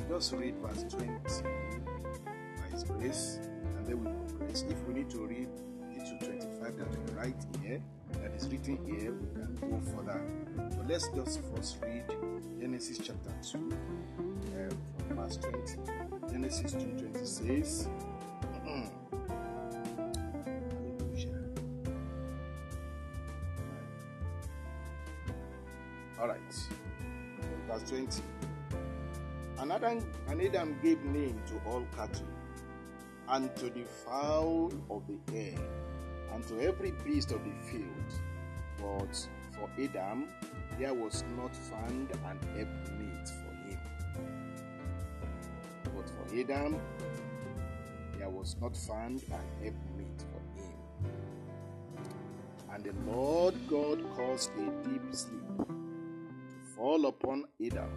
Just 0.09 0.33
read 0.33 0.55
verse 0.57 0.85
20 0.89 1.07
by 1.07 2.67
his 2.73 2.85
grace, 2.85 3.39
and 3.77 3.87
then 3.87 4.03
we 4.03 4.11
progress. 4.29 4.65
If 4.69 4.83
we 4.89 4.95
need 4.95 5.11
to 5.11 5.27
read 5.27 5.49
it 5.93 6.21
to 6.21 6.27
25 6.27 6.79
that 6.79 6.89
we 6.91 7.13
write 7.15 7.37
here, 7.63 7.83
that 8.23 8.33
is 8.33 8.49
written 8.49 8.79
here, 8.87 9.13
we 9.13 9.27
can 9.35 9.55
go 9.61 9.81
further. 9.95 10.23
But 10.57 10.89
let's 10.89 11.09
just 11.09 11.41
first 11.55 11.77
read 11.83 12.05
Genesis 12.59 12.99
chapter 12.99 13.33
2, 13.43 13.59
uh, 13.59 14.75
from 15.07 15.17
verse 15.17 15.37
20. 15.37 16.33
Genesis 16.33 16.73
2 16.73 16.79
20 16.79 17.25
and 30.29 30.43
Adam 30.43 30.79
gave 30.83 31.03
name 31.05 31.41
to 31.47 31.55
all 31.71 31.87
cattle, 31.97 32.27
and 33.29 33.55
to 33.57 33.71
the 33.71 33.85
fowl 34.05 34.73
of 34.91 35.03
the 35.07 35.19
air, 35.35 35.59
and 36.33 36.47
to 36.49 36.61
every 36.61 36.93
beast 37.05 37.33
of 37.33 37.43
the 37.45 37.53
field. 37.71 38.13
But 38.79 39.29
for 39.53 39.71
Adam 39.83 40.29
there 40.79 40.95
was 40.95 41.25
not 41.37 41.57
found 41.57 42.11
an 42.11 42.39
helpmeet 42.55 43.29
for 43.29 43.53
him. 43.69 43.81
But 45.85 46.09
for 46.11 46.27
Adam 46.39 46.81
there 48.19 48.29
was 48.29 48.57
not 48.61 48.77
found 48.77 49.23
an 49.31 49.47
helpmeet 49.63 50.23
for 50.31 50.41
him. 50.61 50.77
And 52.73 52.85
the 52.85 52.93
Lord 53.11 53.55
God 53.67 54.05
caused 54.15 54.51
a 54.59 54.71
deep 54.89 55.03
sleep 55.11 55.43
to 55.59 55.67
fall 56.77 57.07
upon 57.07 57.45
Adam, 57.65 57.91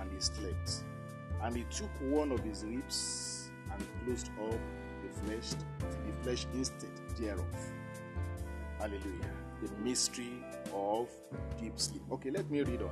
and 0.00 0.12
he 0.12 0.20
slept. 0.20 0.84
And 1.42 1.56
he 1.56 1.64
took 1.64 1.90
one 2.00 2.30
of 2.32 2.40
his 2.40 2.64
ribs 2.64 3.50
and 3.72 3.84
closed 4.04 4.30
up 4.40 4.58
the 5.02 5.20
flesh, 5.20 5.50
the 5.80 6.22
flesh 6.22 6.46
instead 6.54 6.90
thereof. 7.18 7.44
Hallelujah. 8.78 9.32
the 9.62 9.70
mystery 9.82 10.42
of 10.74 11.08
deep 11.60 11.78
sleep. 11.78 12.02
Okay, 12.10 12.30
let 12.30 12.50
me 12.50 12.62
read 12.62 12.82
on. 12.82 12.90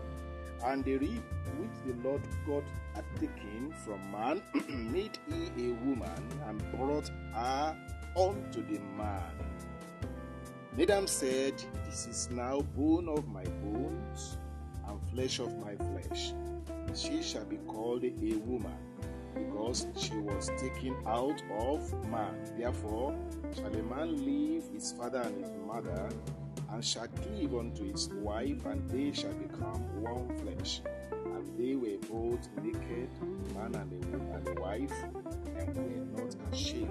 And 0.65 0.85
the 0.85 0.99
rib 0.99 1.23
which 1.59 1.71
the 1.87 2.09
Lord 2.09 2.23
God 2.47 2.65
had 2.95 3.05
taken 3.17 3.73
from 3.85 3.99
man 4.13 4.43
made 4.93 5.19
he 5.29 5.71
a 5.71 5.73
woman 5.85 6.23
and 6.47 6.63
brought 6.77 7.09
her 7.35 7.77
unto 8.17 8.63
the 8.67 8.81
man. 8.97 9.33
Adam 10.79 11.07
said, 11.07 11.55
This 11.87 12.07
is 12.07 12.29
now 12.31 12.61
bone 12.77 13.09
of 13.09 13.27
my 13.27 13.45
bones 13.45 14.39
and 14.87 15.01
flesh 15.11 15.39
of 15.41 15.57
my 15.59 15.75
flesh. 15.77 16.33
She 16.95 17.23
shall 17.23 17.45
be 17.45 17.57
called 17.69 18.05
a 18.05 18.11
woman 18.47 18.77
because 19.35 19.87
she 19.97 20.17
was 20.19 20.51
taken 20.59 20.97
out 21.07 21.41
of 21.59 22.11
man. 22.11 22.35
Therefore, 22.59 23.17
shall 23.55 23.73
a 23.75 23.83
man 23.83 24.25
leave 24.25 24.65
his 24.73 24.93
father 24.93 25.21
and 25.21 25.45
his 25.45 25.53
mother, 25.67 26.09
and 26.71 26.85
shall 26.85 27.07
cleave 27.09 27.55
unto 27.55 27.91
his 27.91 28.09
wife, 28.09 28.67
and 28.67 28.89
they 28.91 29.13
shall 29.13 29.33
become 29.35 30.03
one 30.03 30.37
flesh. 30.39 30.83
And 31.13 31.47
they 31.57 31.77
were 31.77 31.99
both 32.11 32.49
naked, 32.63 33.11
man 33.55 33.75
and 33.75 34.45
the, 34.45 34.61
wife, 34.61 34.93
and 35.57 35.77
were 35.77 36.23
not 36.23 36.35
ashamed. 36.53 36.91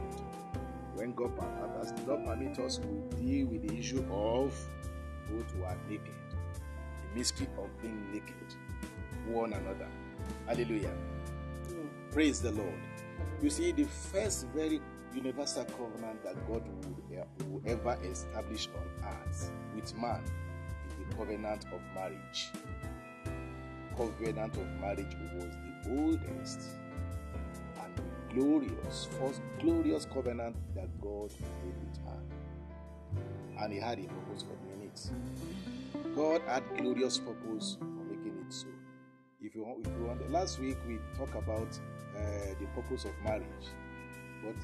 When 0.96 1.14
God 1.14 1.36
permits, 1.36 1.92
God 2.04 2.26
permit 2.26 2.60
us, 2.60 2.80
we 2.80 3.18
deal 3.18 3.48
with 3.48 3.68
the 3.68 3.78
issue 3.78 4.00
of 4.12 4.54
both 5.30 5.52
who 5.52 5.64
are 5.64 5.78
naked, 5.90 6.14
the 6.54 7.20
mystery 7.20 7.48
of 7.58 7.70
being 7.82 8.12
naked, 8.12 8.56
one 9.30 9.54
another. 9.54 9.88
Hallelujah. 10.48 10.94
Praise 12.12 12.42
the 12.42 12.52
Lord. 12.52 12.80
You 13.42 13.50
see, 13.50 13.72
the 13.72 13.86
first 13.86 14.48
very 14.48 14.82
universal 15.14 15.66
covenant 15.66 16.24
that 16.24 16.36
God 16.48 16.64
would, 16.68 17.20
uh, 17.20 17.24
will 17.50 17.62
ever 17.66 17.98
establish 18.04 18.68
on 18.76 19.08
earth 19.08 19.52
with 19.76 19.96
man 19.96 20.22
is 20.90 20.94
the 20.98 21.16
covenant 21.16 21.66
of 21.72 21.82
marriage. 21.96 22.52
Covenant 23.96 24.56
of 24.58 24.68
marriage 24.80 25.16
was 25.36 25.46
the 25.46 25.92
oldest 25.92 26.60
and 27.82 28.02
glorious, 28.34 29.08
first 29.20 29.42
glorious 29.60 30.06
covenant 30.06 30.56
that 30.76 30.90
God 31.02 31.32
made 31.64 31.76
with 31.88 32.00
man. 32.06 32.24
And 33.62 33.74
He 33.74 33.80
had 33.80 34.00
a 34.00 34.04
purpose 34.04 34.44
for 34.44 34.56
doing 34.66 34.92
it. 34.94 36.16
God 36.16 36.42
had 36.48 36.64
glorious 36.78 37.18
purpose 37.18 37.78
for 37.80 37.86
making 37.86 38.38
it 38.46 38.54
so. 38.54 38.68
If 39.42 39.56
you 39.56 39.64
want, 39.64 39.88
if 39.88 39.94
you 39.98 40.04
want, 40.04 40.30
last 40.30 40.60
week 40.60 40.78
we 40.86 41.00
talked 41.18 41.36
about 41.36 41.80
uh, 42.14 42.20
the 42.60 42.66
purpose 42.76 43.06
of 43.06 43.12
marriage. 43.24 43.68
But 44.44 44.56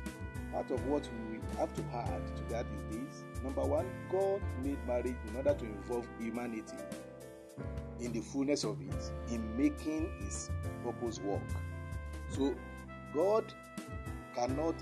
part 0.51 0.69
of 0.69 0.85
what 0.85 1.07
we 1.31 1.39
have 1.57 1.73
to 1.75 1.81
add 1.93 2.21
to 2.35 2.43
that 2.49 2.65
is 2.65 2.97
this. 2.97 3.23
Number 3.41 3.61
one, 3.61 3.85
God 4.11 4.41
made 4.61 4.77
marriage 4.85 5.15
in 5.29 5.35
order 5.37 5.53
to 5.53 5.65
involve 5.65 6.05
humanity 6.19 6.75
in 8.01 8.11
the 8.11 8.19
fullness 8.19 8.65
of 8.65 8.77
it, 8.81 9.11
in 9.31 9.55
making 9.55 10.11
his 10.19 10.49
purpose 10.83 11.21
work. 11.21 11.41
So, 12.27 12.53
God 13.13 13.45
cannot 14.35 14.75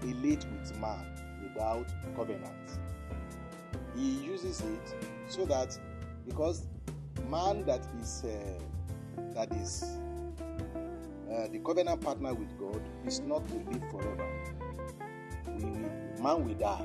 relate 0.00 0.46
with 0.50 0.80
man 0.80 1.04
without 1.42 1.92
covenant. 2.16 2.78
He 3.94 4.08
uses 4.24 4.62
it 4.62 4.94
so 5.28 5.44
that 5.44 5.78
because 6.26 6.66
man 7.28 7.66
that 7.66 7.86
is 8.00 8.24
uh, 8.24 8.62
that 9.38 9.52
is 9.52 9.84
uh, 11.32 11.46
the 11.52 11.60
covenant 11.64 12.00
partner 12.00 12.34
with 12.34 12.58
God 12.58 12.82
is 13.06 13.20
not 13.20 13.46
to 13.46 13.54
live 13.54 13.84
forever. 13.88 14.28
We, 15.46 16.20
man 16.20 16.44
will 16.44 16.54
die, 16.54 16.84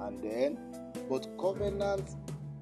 and 0.00 0.20
then, 0.20 0.58
but 1.08 1.28
covenant, 1.38 2.16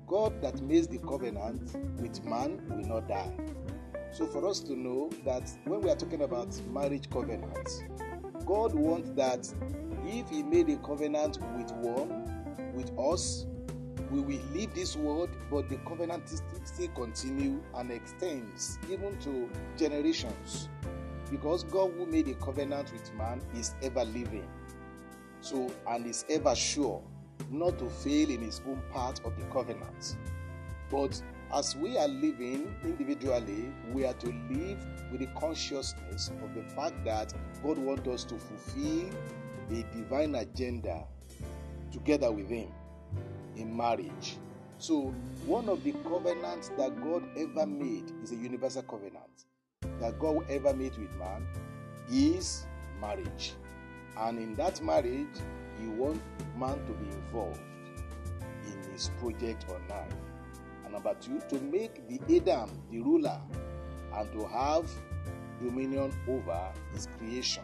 God 0.07 0.43
that 0.43 0.61
makes 0.61 0.89
the 0.89 0.99
covenant 0.99 1.75
with 2.03 2.23
man 2.23 2.61
will 2.69 2.87
not 2.87 3.09
die. 3.09 3.33
So 4.12 4.27
for 4.27 4.47
us 4.47 4.61
to 4.61 4.75
know 4.77 5.11
that 5.25 5.51
when 5.65 5.81
we 5.81 5.91
are 5.91 5.97
talking 5.97 6.21
about 6.21 6.55
marriage 6.71 7.09
covenant, 7.09 7.83
God 8.45 8.75
wants 8.75 9.09
that 9.12 9.51
if 10.05 10.29
He 10.29 10.43
made 10.43 10.69
a 10.69 10.77
covenant 10.77 11.39
with 11.57 11.73
one, 11.77 12.73
with 12.75 12.93
us, 12.99 13.47
we 14.11 14.20
will 14.20 14.42
leave 14.52 14.74
this 14.74 14.96
world, 14.96 15.30
but 15.50 15.68
the 15.68 15.76
covenant 15.78 16.22
still 16.64 16.88
continue 16.88 17.62
and 17.74 17.90
extends 17.90 18.78
even 18.90 19.18
to 19.20 19.48
generations. 19.76 20.68
Because 21.30 21.64
God 21.64 21.92
who 21.96 22.06
made 22.06 22.28
a 22.28 22.35
covenant 22.35 22.92
with 22.92 23.12
man 23.14 23.40
is 23.54 23.74
ever 23.82 24.04
living. 24.04 24.48
So 25.40 25.72
and 25.88 26.06
is 26.06 26.24
ever 26.28 26.54
sure 26.54 27.02
not 27.50 27.78
to 27.78 27.87
fail 27.88 28.30
in 28.30 28.42
his 28.42 28.61
own 28.66 28.80
part 28.92 29.20
of 29.24 29.37
the 29.38 29.44
covenant. 29.46 30.16
But 30.90 31.20
as 31.52 31.76
we 31.76 31.96
are 31.98 32.09
living 32.09 32.74
individually, 32.85 33.72
we 33.92 34.04
are 34.04 34.14
to 34.14 34.26
live 34.26 34.78
with 35.11 35.20
the 35.20 35.28
consciousness 35.38 36.30
of 36.42 36.54
the 36.54 36.62
fact 36.74 37.04
that 37.04 37.32
God 37.62 37.78
wants 37.78 38.09
us 38.09 38.24
to 38.24 38.37
fulfill 38.37 39.11
a 39.70 39.82
divine 39.96 40.35
agenda 40.37 41.04
together 41.92 42.30
with 42.30 42.48
Him 42.48 42.68
in 43.57 43.77
marriage. 43.77 44.37
So, 44.79 45.14
one 45.47 45.69
of 45.69 45.83
the 45.85 45.92
covenants 45.92 46.69
that 46.77 47.01
God 47.03 47.25
ever 47.37 47.66
made 47.66 48.12
is 48.23 48.33
a 48.33 48.37
universal 48.37 48.83
covenant 48.83 49.47
that 50.01 50.19
God 50.19 50.45
ever 50.51 50.75
made 50.75 50.97
with 50.99 51.14
man 51.16 51.47
is 52.11 52.66
marriage. 53.01 53.55
And 54.19 54.38
in 54.38 54.55
that 54.57 54.83
marriage, 54.83 55.40
He 55.81 55.87
wants 55.88 56.21
man 56.59 56.79
to 56.87 56.92
be 56.92 57.09
involved 57.11 57.61
in 58.66 58.92
His 58.92 59.11
project 59.19 59.64
on 59.71 59.83
earth. 59.90 60.14
And 60.85 60.92
number 60.92 61.14
two, 61.21 61.40
to 61.49 61.61
make 61.64 62.07
the 62.09 62.37
Adam 62.37 62.71
the 62.90 63.01
ruler 63.01 63.40
and 64.14 64.33
to 64.33 64.47
have 64.47 64.90
dominion 65.62 66.12
over 66.29 66.73
his 66.92 67.09
creation. 67.19 67.62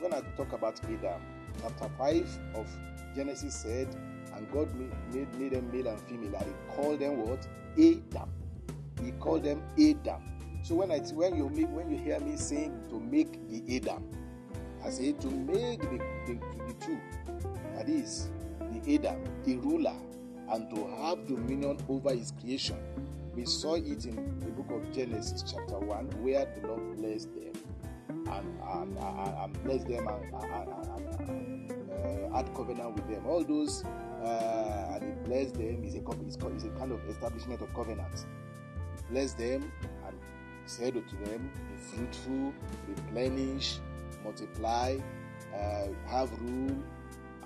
When 0.00 0.12
I 0.14 0.20
talk 0.36 0.52
about 0.52 0.80
Adam, 0.84 1.20
chapter 1.60 1.88
5 1.98 2.38
of 2.54 2.66
Genesis 3.14 3.54
said, 3.54 3.88
and 4.38 4.50
God 4.52 4.72
made, 4.74 5.34
made 5.34 5.52
them 5.52 5.70
male 5.72 5.88
and 5.88 6.00
female, 6.02 6.34
and 6.36 6.46
He 6.46 6.74
called 6.74 7.00
them 7.00 7.18
what? 7.18 7.46
Adam. 7.74 8.30
He 9.02 9.10
called 9.12 9.44
them 9.44 9.62
Adam. 9.78 10.22
So 10.62 10.74
when 10.76 10.90
I 10.90 10.98
when 10.98 11.36
you 11.36 11.48
make, 11.48 11.68
when 11.68 11.90
you 11.90 11.98
hear 11.98 12.18
me 12.20 12.36
saying 12.36 12.86
to 12.90 12.98
make 12.98 13.32
the 13.48 13.76
Adam, 13.76 14.08
I 14.84 14.90
say 14.90 15.12
to 15.12 15.26
make 15.26 15.80
the, 15.80 15.98
the, 16.26 16.40
the 16.66 16.72
two, 16.74 16.98
that 17.74 17.88
is 17.88 18.30
the 18.60 18.94
Adam, 18.94 19.24
the 19.44 19.56
ruler, 19.56 19.96
and 20.50 20.70
to 20.74 20.86
have 21.02 21.26
dominion 21.26 21.78
over 21.88 22.14
his 22.14 22.32
creation. 22.40 22.76
We 23.34 23.44
saw 23.44 23.74
it 23.74 24.04
in 24.06 24.40
the 24.40 24.50
book 24.50 24.70
of 24.70 24.92
Genesis, 24.92 25.44
chapter 25.46 25.78
1, 25.78 26.06
where 26.22 26.46
the 26.60 26.66
Lord 26.66 26.96
blessed 26.96 27.28
them 27.34 27.52
and, 28.08 28.60
and, 28.62 28.98
and, 28.98 29.34
and 29.38 29.64
blessed 29.64 29.88
them 29.88 30.08
and, 30.08 30.34
and, 30.34 30.68
and 31.28 32.32
uh, 32.32 32.36
had 32.36 32.52
covenant 32.54 32.94
with 32.94 33.08
them. 33.08 33.26
All 33.26 33.44
those, 33.44 33.84
uh, 34.22 34.94
and 34.94 35.02
He 35.02 35.28
blessed 35.28 35.54
them, 35.54 35.84
is 35.84 35.94
a, 35.94 36.56
is 36.56 36.64
a 36.64 36.68
kind 36.78 36.92
of 36.92 37.00
establishment 37.08 37.60
of 37.60 37.72
covenants. 37.74 38.26
He 38.96 39.12
blessed 39.12 39.38
them 39.38 39.72
and 40.06 40.16
said 40.66 40.94
to 40.94 41.16
them, 41.24 41.50
Be 41.68 41.76
fruitful, 41.76 42.54
replenish, 42.88 43.78
multiply, 44.24 44.98
uh, 45.54 45.86
have 46.06 46.30
rule, 46.40 46.82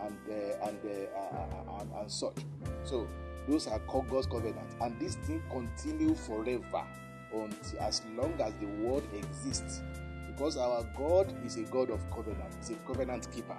and 0.02 0.18
uh, 0.28 0.66
and, 0.66 0.78
uh, 0.84 1.80
and, 1.80 1.90
and 1.92 2.10
such. 2.10 2.36
So 2.84 3.08
those 3.48 3.66
are 3.66 3.78
called 3.80 4.08
God's 4.08 4.26
covenant, 4.26 4.70
and 4.80 4.98
this 5.00 5.16
thing 5.16 5.42
continue 5.50 6.14
forever 6.14 6.84
until 7.32 7.80
as 7.80 8.02
long 8.16 8.34
as 8.40 8.52
the 8.60 8.66
world 8.84 9.04
exists. 9.14 9.80
Because 10.28 10.56
our 10.56 10.82
God 10.96 11.32
is 11.44 11.56
a 11.56 11.62
God 11.62 11.90
of 11.90 12.08
covenant, 12.10 12.54
He's 12.58 12.70
a 12.70 12.74
covenant 12.86 13.30
keeper. 13.32 13.56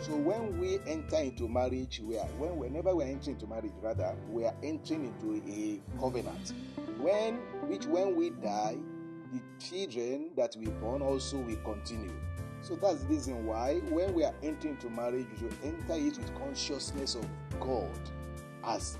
So 0.00 0.14
when 0.14 0.60
we 0.60 0.78
enter 0.86 1.16
into 1.16 1.48
marriage, 1.48 2.00
we 2.04 2.18
are 2.18 2.26
when 2.38 2.56
whenever 2.56 2.94
we 2.94 3.04
are 3.04 3.08
entering 3.08 3.34
into 3.34 3.48
marriage, 3.48 3.72
rather, 3.82 4.14
we 4.30 4.44
are 4.44 4.54
entering 4.62 5.06
into 5.06 5.42
a 5.50 5.80
covenant. 6.00 6.52
When 6.98 7.36
which 7.68 7.86
when 7.86 8.14
we 8.14 8.30
die, 8.30 8.76
the 9.32 9.40
children 9.58 10.30
that 10.36 10.54
we 10.56 10.66
born 10.66 11.02
also 11.02 11.38
will 11.38 11.56
continue. 11.56 12.14
So 12.60 12.76
that's 12.76 13.02
the 13.02 13.08
reason 13.08 13.44
why 13.44 13.78
when 13.90 14.14
we 14.14 14.24
are 14.24 14.34
entering 14.42 14.74
into 14.74 14.88
marriage, 14.88 15.26
we 15.32 15.38
should 15.38 15.56
enter 15.64 15.94
it 15.94 16.16
with 16.16 16.34
consciousness 16.38 17.16
of 17.16 17.26
God 17.60 17.90
as 18.64 18.98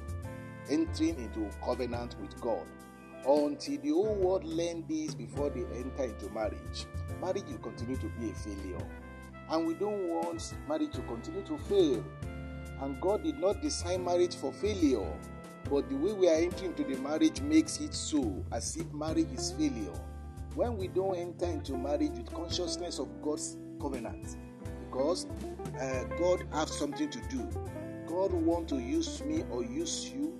entering 0.68 1.16
into 1.16 1.48
covenant 1.64 2.16
with 2.20 2.40
God. 2.40 2.66
Until 3.24 3.78
the 3.80 3.90
whole 3.90 4.14
world 4.14 4.44
learn 4.44 4.84
this 4.88 5.14
before 5.14 5.50
they 5.50 5.64
enter 5.76 6.04
into 6.04 6.28
marriage, 6.30 6.86
marriage 7.20 7.44
will 7.48 7.58
continue 7.58 7.96
to 7.96 8.06
be 8.20 8.30
a 8.30 8.34
failure. 8.34 8.86
And 9.50 9.66
we 9.66 9.74
don't 9.74 10.08
want 10.08 10.54
marriage 10.68 10.92
to 10.92 11.00
continue 11.02 11.42
to 11.42 11.58
fail. 11.58 12.04
And 12.80 13.00
God 13.00 13.24
did 13.24 13.38
not 13.38 13.62
design 13.62 14.04
marriage 14.04 14.36
for 14.36 14.52
failure. 14.52 15.06
But 15.70 15.88
the 15.88 15.96
way 15.96 16.12
we 16.12 16.28
are 16.28 16.36
entering 16.36 16.70
into 16.76 16.84
the 16.84 17.00
marriage 17.00 17.40
makes 17.40 17.80
it 17.80 17.94
so, 17.94 18.44
as 18.52 18.76
if 18.76 18.92
marriage 18.92 19.28
is 19.34 19.52
failure. 19.52 19.92
When 20.54 20.76
we 20.76 20.88
don't 20.88 21.16
enter 21.16 21.46
into 21.46 21.76
marriage 21.76 22.12
with 22.12 22.32
consciousness 22.32 22.98
of 22.98 23.08
God's 23.22 23.56
covenant, 23.80 24.36
because 24.90 25.26
uh, 25.80 26.04
God 26.18 26.44
has 26.52 26.76
something 26.76 27.10
to 27.10 27.20
do, 27.28 27.48
God 28.06 28.32
want 28.32 28.68
to 28.68 28.76
use 28.78 29.22
me 29.24 29.44
or 29.50 29.62
use 29.62 30.10
you 30.10 30.38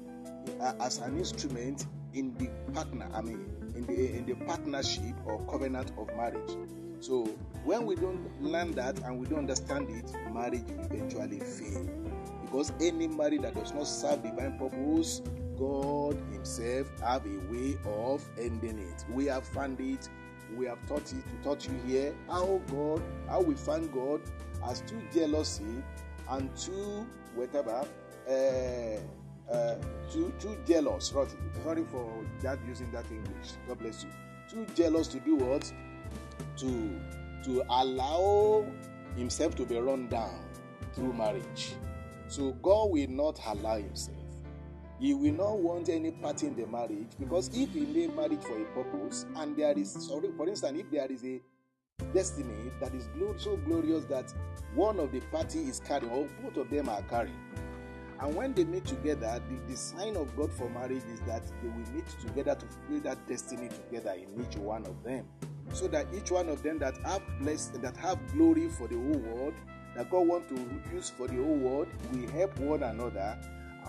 uh, 0.61 0.73
as 0.81 0.99
an 0.99 1.19
instrument 1.19 1.87
in 2.15 2.35
the 2.39 2.49
partner. 2.73 3.09
I 3.13 3.21
mean, 3.21 3.45
in 3.75 3.87
the 3.87 4.17
in 4.17 4.27
the 4.27 4.35
partnership 4.47 5.15
or 5.27 5.41
covenant 5.47 5.93
of 5.99 6.09
marriage. 6.17 6.57
So 7.01 7.29
when 7.69 7.85
we 7.85 7.95
don't 7.97 8.43
learn 8.43 8.73
that 8.73 8.99
and 9.01 9.21
we 9.21 9.27
don't 9.27 9.41
understand 9.41 9.91
it, 9.91 10.11
marriage 10.33 10.63
will 10.69 10.87
eventually 10.87 11.39
fail. 11.39 11.87
Because 12.41 12.73
any 12.81 13.07
marriage 13.07 13.43
that 13.43 13.55
does 13.55 13.75
not 13.75 13.87
serve 13.87 14.23
divine 14.23 14.59
purpose, 14.59 15.21
God 15.59 16.17
Himself 16.33 16.89
have 17.01 17.27
a 17.27 17.53
way 17.53 17.77
of 17.85 18.25
ending 18.41 18.79
it. 18.79 19.05
We 19.11 19.27
have 19.27 19.47
found 19.47 19.79
it. 19.81 20.09
We 20.57 20.65
have 20.65 20.79
taught 20.89 21.13
it. 21.13 21.23
To 21.29 21.45
taught 21.45 21.69
you 21.69 21.79
here 21.87 22.15
how 22.27 22.59
God, 22.71 23.03
how 23.29 23.43
we 23.43 23.55
find 23.55 23.93
God 23.93 24.23
as 24.67 24.81
too 24.81 25.03
jealousy 25.13 25.85
and 26.31 26.57
too 26.57 27.07
whatever, 27.35 27.87
uh, 28.27 29.53
uh, 29.53 29.75
too 30.11 30.33
too 30.41 30.57
jealous. 30.67 31.09
Sorry 31.09 31.85
for 31.91 32.25
that 32.41 32.61
using 32.67 32.91
that 32.93 33.05
English. 33.11 33.53
God 33.67 33.79
bless 33.79 34.05
you. 34.05 34.11
Too 34.49 34.67
jealous 34.75 35.07
to 35.09 35.21
do 35.21 35.37
what? 35.37 35.71
To 36.57 36.99
to 37.45 37.63
allow 37.71 38.65
himself 39.17 39.55
to 39.57 39.65
be 39.65 39.79
run 39.79 40.09
down 40.09 40.45
through 40.93 41.13
marriage. 41.13 41.75
So 42.29 42.53
God 42.63 42.91
will 42.91 43.09
not 43.09 43.41
allow 43.47 43.77
himself. 43.77 44.17
He 45.01 45.15
will 45.15 45.35
not 45.35 45.59
want 45.59 45.89
any 45.89 46.11
part 46.11 46.43
in 46.43 46.57
the 46.57 46.67
marriage 46.67 47.09
because 47.21 47.49
if 47.55 47.73
he 47.73 47.87
made 47.87 48.15
marriage 48.17 48.43
for 48.43 48.61
a 48.61 48.65
purpose 48.67 49.27
and 49.37 49.57
there 49.57 49.77
is, 49.79 49.93
sorry, 49.93 50.31
for 50.37 50.49
instance, 50.49 50.81
if 50.81 50.91
there 50.91 51.07
is 51.11 51.25
a 51.25 51.41
destiny 52.13 52.73
that 52.81 52.93
is 52.95 53.09
so 53.37 53.57
glorious 53.59 54.05
that 54.07 54.33
one 54.75 54.99
of 54.99 55.13
the 55.13 55.21
party 55.33 55.61
is 55.61 55.81
carrying 55.81 56.11
or 56.11 56.29
both 56.43 56.57
of 56.57 56.71
them 56.71 56.89
are 56.89 57.03
carrying, 57.03 57.37
and 58.21 58.35
when 58.35 58.53
they 58.53 58.65
meet 58.65 58.85
together, 58.85 59.41
the 59.49 59.73
design 59.73 60.17
of 60.17 60.37
God 60.37 60.53
for 60.53 60.69
marriage 60.71 61.05
is 61.13 61.21
that 61.21 61.47
they 61.63 61.69
will 61.69 61.93
meet 61.93 62.09
together 62.21 62.57
to 62.57 62.67
fulfill 62.67 63.01
that 63.03 63.25
destiny 63.29 63.69
together 63.69 64.13
in 64.13 64.45
each 64.45 64.57
one 64.57 64.85
of 64.87 65.05
them. 65.05 65.25
So 65.73 65.87
that 65.89 66.07
each 66.15 66.31
one 66.31 66.49
of 66.49 66.63
them 66.63 66.79
that 66.79 66.97
have 67.05 67.23
blessed 67.41 67.81
that 67.83 67.97
have 67.99 68.19
glory 68.33 68.69
for 68.69 68.89
the 68.89 68.97
whole 68.97 69.19
world, 69.35 69.55
that 69.97 70.11
God 70.11 70.27
want 70.27 70.49
to 70.49 70.57
use 70.93 71.11
for 71.11 71.29
the 71.29 71.37
whole 71.37 71.57
world, 71.57 71.89
will 72.13 72.29
help 72.31 72.59
one 72.59 72.83
another 72.83 73.39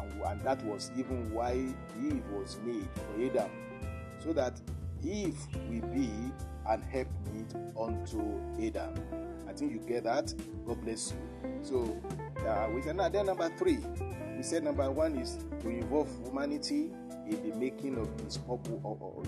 and, 0.01 0.21
and 0.23 0.41
that 0.41 0.63
was 0.65 0.91
even 0.97 1.31
why 1.31 1.53
Eve 1.53 2.23
was 2.31 2.57
made 2.65 2.87
for 2.93 3.23
Adam, 3.23 3.51
so 4.19 4.33
that 4.33 4.59
Eve 5.03 5.37
will 5.69 5.87
be 5.89 6.09
an 6.67 6.81
helpmeet 6.81 7.55
unto 7.79 8.39
Adam. 8.65 8.93
I 9.47 9.53
think 9.53 9.71
you 9.71 9.79
get 9.79 10.03
that. 10.03 10.33
God 10.65 10.81
bless 10.81 11.13
you. 11.13 11.59
So, 11.63 12.01
uh, 12.45 12.69
we 12.73 12.81
said 12.81 12.97
now, 12.97 13.09
then 13.09 13.25
number 13.25 13.49
three, 13.57 13.79
we 14.35 14.43
said 14.43 14.63
number 14.63 14.89
one 14.91 15.17
is 15.17 15.37
to 15.61 15.69
involve 15.69 16.09
humanity 16.23 16.91
in 17.29 17.49
the 17.49 17.55
making 17.55 17.97
of 17.97 18.09
his 18.23 18.37
purpose, 18.37 18.71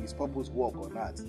his 0.01 0.13
purpose 0.13 0.49
work 0.49 0.75
on 0.77 0.97
earth. 0.97 1.25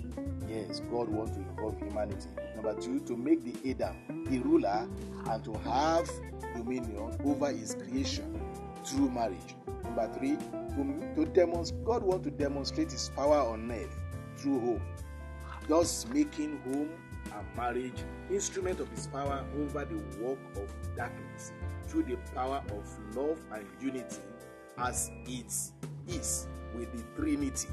Yes, 0.47 0.81
God 0.91 1.09
wants 1.09 1.31
to 1.31 1.39
involve 1.39 1.77
humanity. 1.77 2.29
Number 2.55 2.73
two, 2.79 2.99
to 3.01 3.15
make 3.15 3.43
the 3.43 3.71
Adam 3.71 4.25
the 4.25 4.39
ruler 4.39 4.87
and 5.29 5.43
to 5.43 5.53
have 5.59 6.09
dominion 6.55 7.15
over 7.23 7.51
his 7.51 7.75
creation 7.75 8.41
through 8.85 9.09
marriage. 9.11 9.55
Number 9.83 10.09
three, 10.17 10.37
to, 10.75 11.15
to 11.15 11.25
demonstrate, 11.31 11.85
God 11.85 12.03
wants 12.03 12.25
to 12.25 12.31
demonstrate 12.31 12.91
His 12.91 13.09
power 13.15 13.37
on 13.37 13.71
earth 13.71 14.03
through 14.37 14.59
home, 14.59 14.81
thus 15.67 16.05
making 16.07 16.59
home 16.65 16.89
and 17.25 17.57
marriage 17.57 18.03
instrument 18.31 18.79
of 18.79 18.89
His 18.89 19.07
power 19.07 19.45
over 19.59 19.85
the 19.85 20.23
work 20.23 20.39
of 20.55 20.69
darkness 20.95 21.51
through 21.87 22.03
the 22.03 22.17
power 22.33 22.63
of 22.69 23.15
love 23.15 23.39
and 23.53 23.65
unity, 23.79 24.21
as 24.77 25.11
it 25.25 25.53
is 26.07 26.47
with 26.75 26.91
the 26.91 27.21
Trinity. 27.21 27.69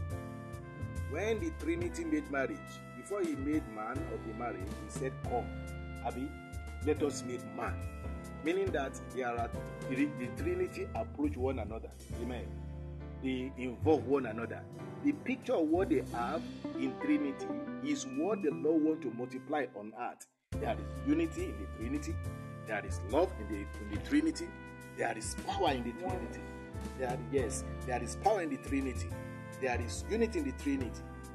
When 1.10 1.40
the 1.40 1.50
Trinity 1.62 2.04
made 2.04 2.30
marriage, 2.30 2.58
before 2.96 3.22
He 3.22 3.34
made 3.34 3.66
man 3.74 3.98
of 4.12 4.26
the 4.26 4.34
marriage, 4.38 4.68
He 4.84 4.90
said, 4.90 5.12
"Come, 5.24 5.46
Abby, 6.06 6.28
let 6.86 7.02
us 7.02 7.22
make 7.24 7.44
man." 7.56 7.74
meaning 8.44 8.70
that 8.72 8.98
are 9.24 9.50
the, 9.88 10.08
the 10.18 10.26
Trinity 10.42 10.88
approach 10.94 11.36
one 11.36 11.58
another. 11.58 11.90
Amen. 12.22 12.46
They 13.22 13.52
involve 13.58 14.06
one 14.06 14.26
another. 14.26 14.62
The 15.04 15.12
picture 15.12 15.54
of 15.54 15.68
what 15.68 15.90
they 15.90 16.02
have 16.12 16.42
in 16.78 16.94
Trinity 17.02 17.46
is 17.84 18.06
what 18.16 18.42
the 18.42 18.50
Lord 18.50 18.82
wants 18.82 19.04
to 19.04 19.12
multiply 19.12 19.66
on 19.76 19.92
earth. 19.98 20.26
There 20.58 20.72
is 20.74 21.08
unity 21.08 21.44
in 21.44 21.54
the 21.58 21.66
Trinity. 21.78 22.14
There 22.66 22.84
is 22.86 23.00
love 23.10 23.30
in 23.40 23.48
the, 23.48 23.60
in 23.60 23.90
the 23.90 24.08
Trinity. 24.08 24.46
There 24.96 25.16
is 25.16 25.36
power 25.46 25.70
in 25.70 25.84
the 25.84 25.92
Trinity. 25.92 26.40
There, 26.98 27.18
yes, 27.32 27.64
there 27.86 28.02
is 28.02 28.16
power 28.16 28.42
in 28.42 28.50
the 28.50 28.56
Trinity. 28.56 29.08
There 29.60 29.80
is 29.80 30.04
unity 30.10 30.40
in 30.40 30.44
the 30.46 30.62
Trinity. 30.62 30.90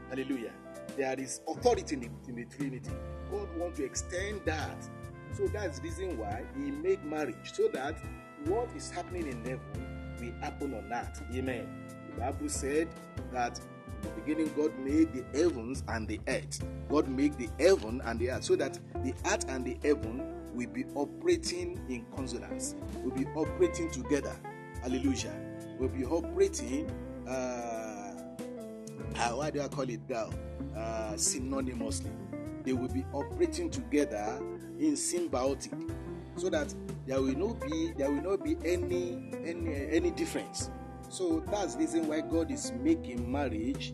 Hallelujah. 0.10 0.54
There 0.98 1.20
is 1.20 1.42
authority 1.48 1.96
in 1.96 2.02
the, 2.02 2.10
in 2.30 2.36
the 2.36 2.46
Trinity. 2.46 2.92
God 3.32 3.48
wants 3.58 3.78
to 3.80 3.86
extend 3.86 4.42
that 4.46 4.78
so 5.36 5.48
that's 5.48 5.80
the 5.80 5.90
reason 5.90 6.18
why 6.18 6.44
he 6.56 6.72
made 6.72 7.04
marriage 7.04 7.52
so 7.54 7.68
that 7.74 7.98
what 8.46 8.70
is 8.76 8.90
happening 8.90 9.28
in 9.28 9.40
heaven 9.44 9.60
will 10.20 10.34
happen 10.42 10.74
on 10.74 10.92
earth. 10.94 11.22
Amen. 11.34 11.68
The 12.14 12.22
Bible 12.22 12.48
said 12.48 12.88
that 13.34 13.60
in 13.60 14.10
the 14.10 14.22
beginning 14.22 14.54
God 14.56 14.78
made 14.80 15.12
the 15.12 15.26
heavens 15.38 15.84
and 15.90 16.08
the 16.08 16.22
earth. 16.28 16.64
God 16.90 17.10
made 17.10 17.38
the 17.38 17.50
heaven 17.60 18.02
and 18.06 18.18
the 18.18 18.32
earth 18.32 18.46
so 18.46 18.56
that 18.56 18.80
the 19.04 19.14
earth 19.26 19.46
and 19.50 19.66
the 19.66 19.78
heaven 19.86 20.24
will 20.54 20.70
be 20.70 20.86
operating 20.96 21.82
in 21.90 22.06
consonance, 22.16 22.76
will 23.04 23.12
be 23.12 23.26
operating 23.36 23.92
together. 23.92 24.34
Hallelujah. 24.86 25.34
Will 25.80 25.88
be 25.88 26.06
operating, 26.06 26.88
uh, 27.28 27.32
uh, 27.32 29.30
why 29.32 29.50
do 29.50 29.60
I 29.60 29.68
call 29.68 29.90
it 29.90 30.00
now? 30.08 30.30
Uh, 30.78 31.14
synonymously. 31.14 32.12
They 32.64 32.74
will 32.74 32.90
be 32.90 33.04
operating 33.12 33.72
together 33.72 34.38
in 34.78 34.94
symbiotic 34.94 35.92
so 36.36 36.52
that 36.52 36.72
there 37.08 37.20
will 37.20 37.34
not 37.36 37.60
be 37.62 37.94
there 37.98 38.12
will 38.12 38.22
not 38.22 38.44
be 38.44 38.58
any 38.64 39.32
any 39.44 39.88
any 39.90 40.12
difference 40.12 40.70
so 41.10 41.40
that's 41.50 41.74
the 41.76 41.80
reason 41.80 42.08
why 42.10 42.20
god 42.20 42.52
is 42.52 42.74
making 42.82 43.32
marriage 43.32 43.94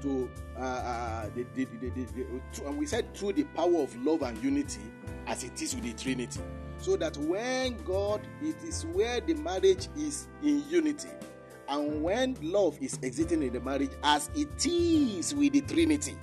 to 0.00 0.30
uh, 0.56 0.60
uh 0.60 1.30
the, 1.34 1.44
the, 1.56 1.64
the, 1.80 1.90
the, 1.90 2.66
and 2.66 2.78
we 2.78 2.86
said 2.86 3.12
through 3.16 3.32
the 3.32 3.42
power 3.56 3.82
of 3.82 3.96
love 4.04 4.22
and 4.22 4.40
unity 4.44 4.80
as 5.26 5.42
it 5.42 5.60
is 5.60 5.74
with 5.74 5.82
the 5.82 5.92
trinity 5.94 6.40
so 6.82 6.96
that 6.96 7.16
when 7.18 7.76
god 7.84 8.20
it 8.42 8.56
is 8.62 8.84
where 8.86 9.20
the 9.20 9.34
marriage 9.34 9.88
is 9.96 10.28
in 10.42 10.62
unity 10.68 11.08
and 11.68 12.02
when 12.02 12.36
love 12.42 12.76
is 12.80 12.98
existing 13.02 13.42
in 13.42 13.52
the 13.52 13.60
marriage 13.60 13.92
as 14.02 14.30
it 14.34 14.66
is 14.66 15.34
with 15.34 15.52
the 15.52 15.60
trinity 15.62 16.16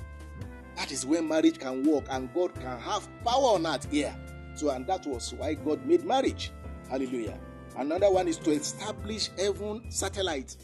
that 0.79 0.93
is 0.93 1.05
when 1.05 1.27
marriage 1.27 1.59
can 1.59 1.83
work 1.83 2.05
and 2.09 2.33
God 2.33 2.55
can 2.55 2.79
have 2.79 3.05
power 3.25 3.55
on 3.55 3.67
earth 3.67 3.91
here. 3.91 4.15
So, 4.55 4.69
and 4.69 4.87
that 4.87 5.05
was 5.05 5.33
why 5.33 5.55
God 5.55 5.85
made 5.85 6.05
marriage. 6.05 6.53
Hallelujah. 6.89 7.37
Another 7.75 8.09
one 8.09 8.29
is 8.29 8.37
to 8.37 8.51
establish 8.51 9.29
heaven 9.37 9.91
satellite 9.91 10.55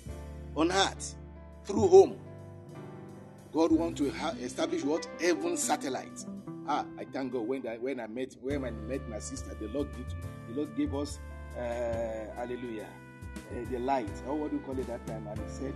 on 0.55 0.71
earth 0.71 1.15
through 1.65 1.87
home. 1.89 2.17
God 3.51 3.73
want 3.73 3.97
to 3.97 4.05
establish 4.41 4.83
what 4.83 5.05
heaven 5.19 5.57
satellite. 5.57 6.25
Ah, 6.67 6.85
I 6.97 7.05
thank 7.05 7.33
God. 7.33 7.47
When 7.47 7.67
I 7.67 7.77
when 7.77 7.99
I 7.99 8.07
met 8.07 8.35
when 8.41 8.65
I 8.65 8.71
met 8.71 9.07
my 9.09 9.19
sister, 9.19 9.53
the 9.59 9.67
Lord 9.67 9.91
did, 9.95 10.05
the 10.49 10.55
Lord 10.55 10.75
gave 10.75 10.95
us 10.95 11.19
uh, 11.57 11.61
hallelujah 12.35 12.87
uh, 13.51 13.69
the 13.69 13.79
light. 13.79 14.09
Oh, 14.27 14.35
what 14.35 14.51
do 14.51 14.57
you 14.57 14.63
call 14.63 14.77
it 14.79 14.87
that 14.87 15.05
time? 15.05 15.27
And 15.27 15.39
He 15.39 15.49
said 15.49 15.73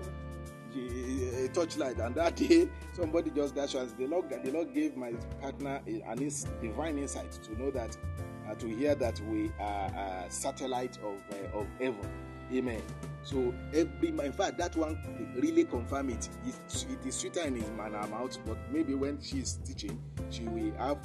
a 0.75 1.47
torchlight. 1.49 1.99
And 1.99 2.15
that 2.15 2.35
day 2.37 2.69
somebody 2.93 3.31
just 3.31 3.55
dash 3.55 3.75
us 3.75 3.91
the 3.93 4.07
lord 4.07 4.29
the 4.29 4.51
lord 4.51 4.73
gave 4.73 4.95
my 4.95 5.13
partner 5.41 5.81
an 5.87 6.21
ins- 6.21 6.45
divine 6.61 6.97
insight 6.97 7.31
to 7.31 7.59
know 7.59 7.71
that 7.71 7.97
uh, 8.49 8.55
to 8.55 8.67
hear 8.67 8.95
that 8.95 9.19
we 9.21 9.51
are 9.59 9.87
a 9.87 10.25
satellite 10.29 10.97
of 10.97 11.17
uh, 11.31 11.59
of 11.59 11.67
heaven 11.79 12.07
amen. 12.53 12.81
So 13.23 13.53
every 13.73 14.09
in 14.09 14.31
fact 14.31 14.57
that 14.57 14.75
one 14.75 14.97
really 15.35 15.65
confirm 15.65 16.09
it. 16.09 16.29
It, 16.45 16.85
it 16.89 17.05
is 17.05 17.15
sweeter 17.15 17.41
in 17.41 17.55
his 17.55 17.69
manner 17.71 18.05
mouth 18.07 18.37
but 18.45 18.57
maybe 18.71 18.95
when 18.95 19.21
she's 19.21 19.59
teaching 19.65 20.01
she 20.29 20.43
will 20.43 20.73
have 20.77 20.97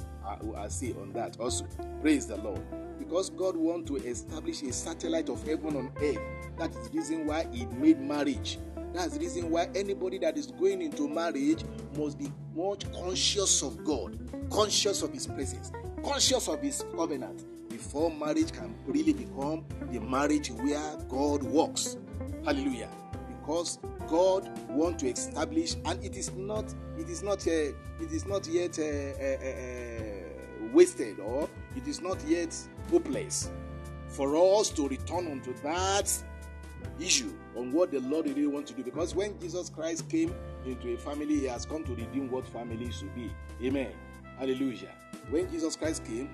a, 0.57 0.69
say 0.69 0.93
on 0.93 1.13
that 1.13 1.39
also. 1.39 1.65
Praise 2.01 2.25
the 2.27 2.37
lord. 2.37 2.61
Because 2.97 3.29
god 3.29 3.55
want 3.55 3.87
to 3.87 3.97
establish 3.97 4.61
a 4.63 4.73
satellite 4.73 5.29
of 5.29 5.45
heaven 5.45 5.75
on 5.75 5.91
earth. 6.01 6.19
That 6.57 6.71
is 6.71 6.89
the 6.89 6.97
reason 6.97 7.27
why 7.27 7.47
he 7.51 7.65
made 7.65 7.99
marriage. 7.99 8.59
That's 8.93 9.15
the 9.15 9.19
reason 9.19 9.49
why 9.49 9.69
anybody 9.75 10.17
that 10.19 10.37
is 10.37 10.47
going 10.47 10.81
into 10.81 11.07
marriage 11.09 11.65
must 11.97 12.17
be 12.17 12.31
much 12.55 12.89
conscious 12.93 13.61
of 13.61 13.83
God, 13.83 14.17
conscious 14.49 15.01
of 15.01 15.11
His 15.11 15.27
presence, 15.27 15.69
conscious 16.01 16.47
of 16.47 16.61
His 16.61 16.85
covenant 16.95 17.43
before 17.75 18.09
marriage 18.11 18.51
can 18.51 18.73
really 18.85 19.13
become 19.13 19.65
the 19.91 19.99
marriage 19.99 20.49
where 20.49 20.97
God 21.09 21.43
works. 21.43 21.97
Hallelujah. 22.45 22.89
Because 23.27 23.79
God 24.07 24.49
wants 24.69 25.03
to 25.03 25.09
establish, 25.09 25.75
and 25.85 26.03
it 26.03 26.15
is 26.15 26.31
not, 26.33 26.73
it 26.97 27.09
is 27.09 27.21
not, 27.21 27.45
uh, 27.47 27.51
it 27.51 28.11
is 28.11 28.25
not 28.25 28.47
yet 28.47 28.79
uh, 28.79 28.83
uh, 28.83 29.49
uh, 29.49 30.73
wasted, 30.73 31.19
or 31.19 31.49
it 31.75 31.87
is 31.87 32.01
not 32.01 32.17
yet 32.27 32.55
hopeless. 32.89 33.51
for 34.07 34.35
us 34.59 34.69
to 34.69 34.87
return 34.87 35.29
unto 35.31 35.53
that 35.61 36.11
issue 36.99 37.33
on 37.57 37.71
what 37.71 37.91
the 37.91 37.99
Lord 37.99 38.27
really 38.27 38.47
wants 38.47 38.71
to 38.71 38.77
do. 38.77 38.83
Because 38.83 39.13
when 39.13 39.37
Jesus 39.39 39.69
Christ 39.69 40.07
came 40.09 40.33
into 40.65 40.93
a 40.93 40.97
family, 40.97 41.39
He 41.39 41.45
has 41.45 41.65
come 41.65 41.83
to 41.83 41.95
redeem 41.95 42.31
what 42.31 42.47
family 42.47 42.91
should 42.91 43.13
be. 43.13 43.29
Amen. 43.63 43.91
Hallelujah. 44.37 44.91
When 45.29 45.49
Jesus 45.51 45.75
Christ 45.75 46.05
came, 46.05 46.29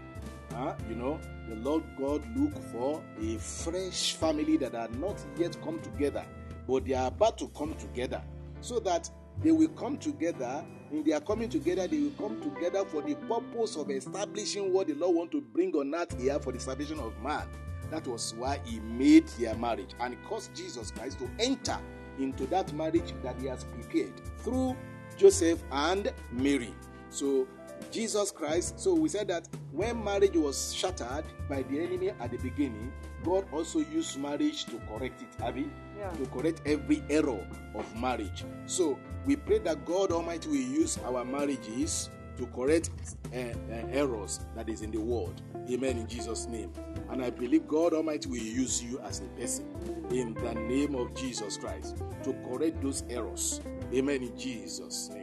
uh, 0.55 0.75
you 0.89 0.95
know, 0.95 1.19
the 1.49 1.55
Lord 1.55 1.83
God 1.97 2.23
look 2.37 2.53
for 2.71 3.03
a 3.21 3.37
fresh 3.37 4.13
family 4.13 4.57
that 4.57 4.75
are 4.75 4.89
not 4.99 5.19
yet 5.37 5.61
come 5.63 5.79
together, 5.81 6.25
but 6.67 6.85
they 6.85 6.93
are 6.93 7.07
about 7.07 7.37
to 7.39 7.47
come 7.49 7.73
together, 7.75 8.21
so 8.61 8.79
that 8.79 9.09
they 9.43 9.51
will 9.51 9.69
come 9.69 9.97
together. 9.97 10.63
In 10.91 11.03
their 11.05 11.21
coming 11.21 11.49
together, 11.49 11.87
they 11.87 11.99
will 11.99 12.11
come 12.11 12.41
together 12.41 12.83
for 12.83 13.01
the 13.01 13.15
purpose 13.15 13.77
of 13.77 13.89
establishing 13.89 14.73
what 14.73 14.87
the 14.87 14.93
Lord 14.93 15.15
want 15.15 15.31
to 15.31 15.41
bring 15.41 15.73
on 15.75 15.95
earth 15.95 16.19
here 16.19 16.37
for 16.39 16.51
the 16.51 16.59
salvation 16.59 16.99
of 16.99 17.13
man. 17.23 17.47
That 17.89 18.07
was 18.07 18.33
why 18.37 18.59
He 18.65 18.79
made 18.81 19.27
their 19.39 19.55
marriage 19.55 19.91
and 19.99 20.17
caused 20.25 20.53
Jesus 20.55 20.91
Christ 20.91 21.19
to 21.19 21.29
enter 21.39 21.77
into 22.19 22.45
that 22.47 22.73
marriage 22.73 23.13
that 23.23 23.39
He 23.39 23.47
has 23.47 23.63
prepared 23.63 24.13
through 24.39 24.75
Joseph 25.17 25.63
and 25.71 26.11
Mary. 26.31 26.73
So 27.09 27.47
Jesus 27.91 28.31
Christ. 28.31 28.79
So 28.79 28.93
we 28.93 29.09
said 29.09 29.27
that 29.29 29.47
when 29.71 30.03
marriage 30.03 30.35
was 30.35 30.73
shattered 30.73 31.25
by 31.49 31.63
the 31.63 31.79
enemy 31.79 32.09
at 32.19 32.31
the 32.31 32.37
beginning, 32.37 32.91
God 33.23 33.45
also 33.51 33.79
used 33.79 34.19
marriage 34.19 34.65
to 34.65 34.79
correct 34.87 35.21
it, 35.21 35.43
Abby, 35.43 35.69
Yeah. 35.97 36.09
to 36.11 36.25
correct 36.27 36.61
every 36.65 37.03
error 37.09 37.45
of 37.75 37.95
marriage. 37.99 38.43
So 38.65 38.97
we 39.25 39.35
pray 39.35 39.59
that 39.59 39.85
God 39.85 40.11
Almighty 40.11 40.49
will 40.49 40.55
use 40.55 40.97
our 41.05 41.23
marriages 41.23 42.09
to 42.37 42.45
correct 42.47 42.89
uh, 43.33 43.37
uh, 43.37 43.53
errors 43.91 44.39
that 44.55 44.67
is 44.69 44.81
in 44.81 44.91
the 44.91 44.99
world. 44.99 45.41
Amen. 45.69 45.97
In 45.97 46.07
Jesus' 46.07 46.47
name. 46.47 46.71
And 47.09 47.21
I 47.23 47.29
believe 47.29 47.67
God 47.67 47.93
Almighty 47.93 48.29
will 48.29 48.37
use 48.37 48.81
you 48.83 48.99
as 49.01 49.19
a 49.19 49.25
person 49.39 49.65
in 50.11 50.33
the 50.33 50.53
name 50.55 50.95
of 50.95 51.13
Jesus 51.13 51.57
Christ 51.57 51.97
to 52.23 52.33
correct 52.49 52.81
those 52.81 53.03
errors. 53.09 53.61
Amen. 53.93 54.23
In 54.23 54.35
Jesus' 54.37 55.09
name. 55.13 55.20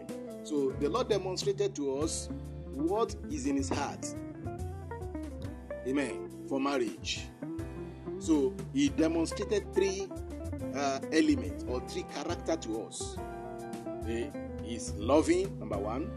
So 0.48 0.70
the 0.80 0.88
Lord 0.88 1.10
demonstrated 1.10 1.74
to 1.76 1.98
us 1.98 2.30
what 2.72 3.14
is 3.30 3.44
in 3.44 3.56
his 3.56 3.68
heart. 3.68 4.14
Amen. 5.86 6.30
For 6.48 6.58
marriage. 6.58 7.26
So 8.18 8.54
he 8.72 8.88
demonstrated 8.88 9.74
three 9.74 10.08
uh, 10.74 11.00
elements 11.12 11.66
or 11.68 11.86
three 11.86 12.06
character 12.14 12.56
to 12.56 12.82
us. 12.84 13.18
He 14.06 14.30
is 14.66 14.94
loving, 14.94 15.58
number 15.58 15.76
one. 15.76 16.10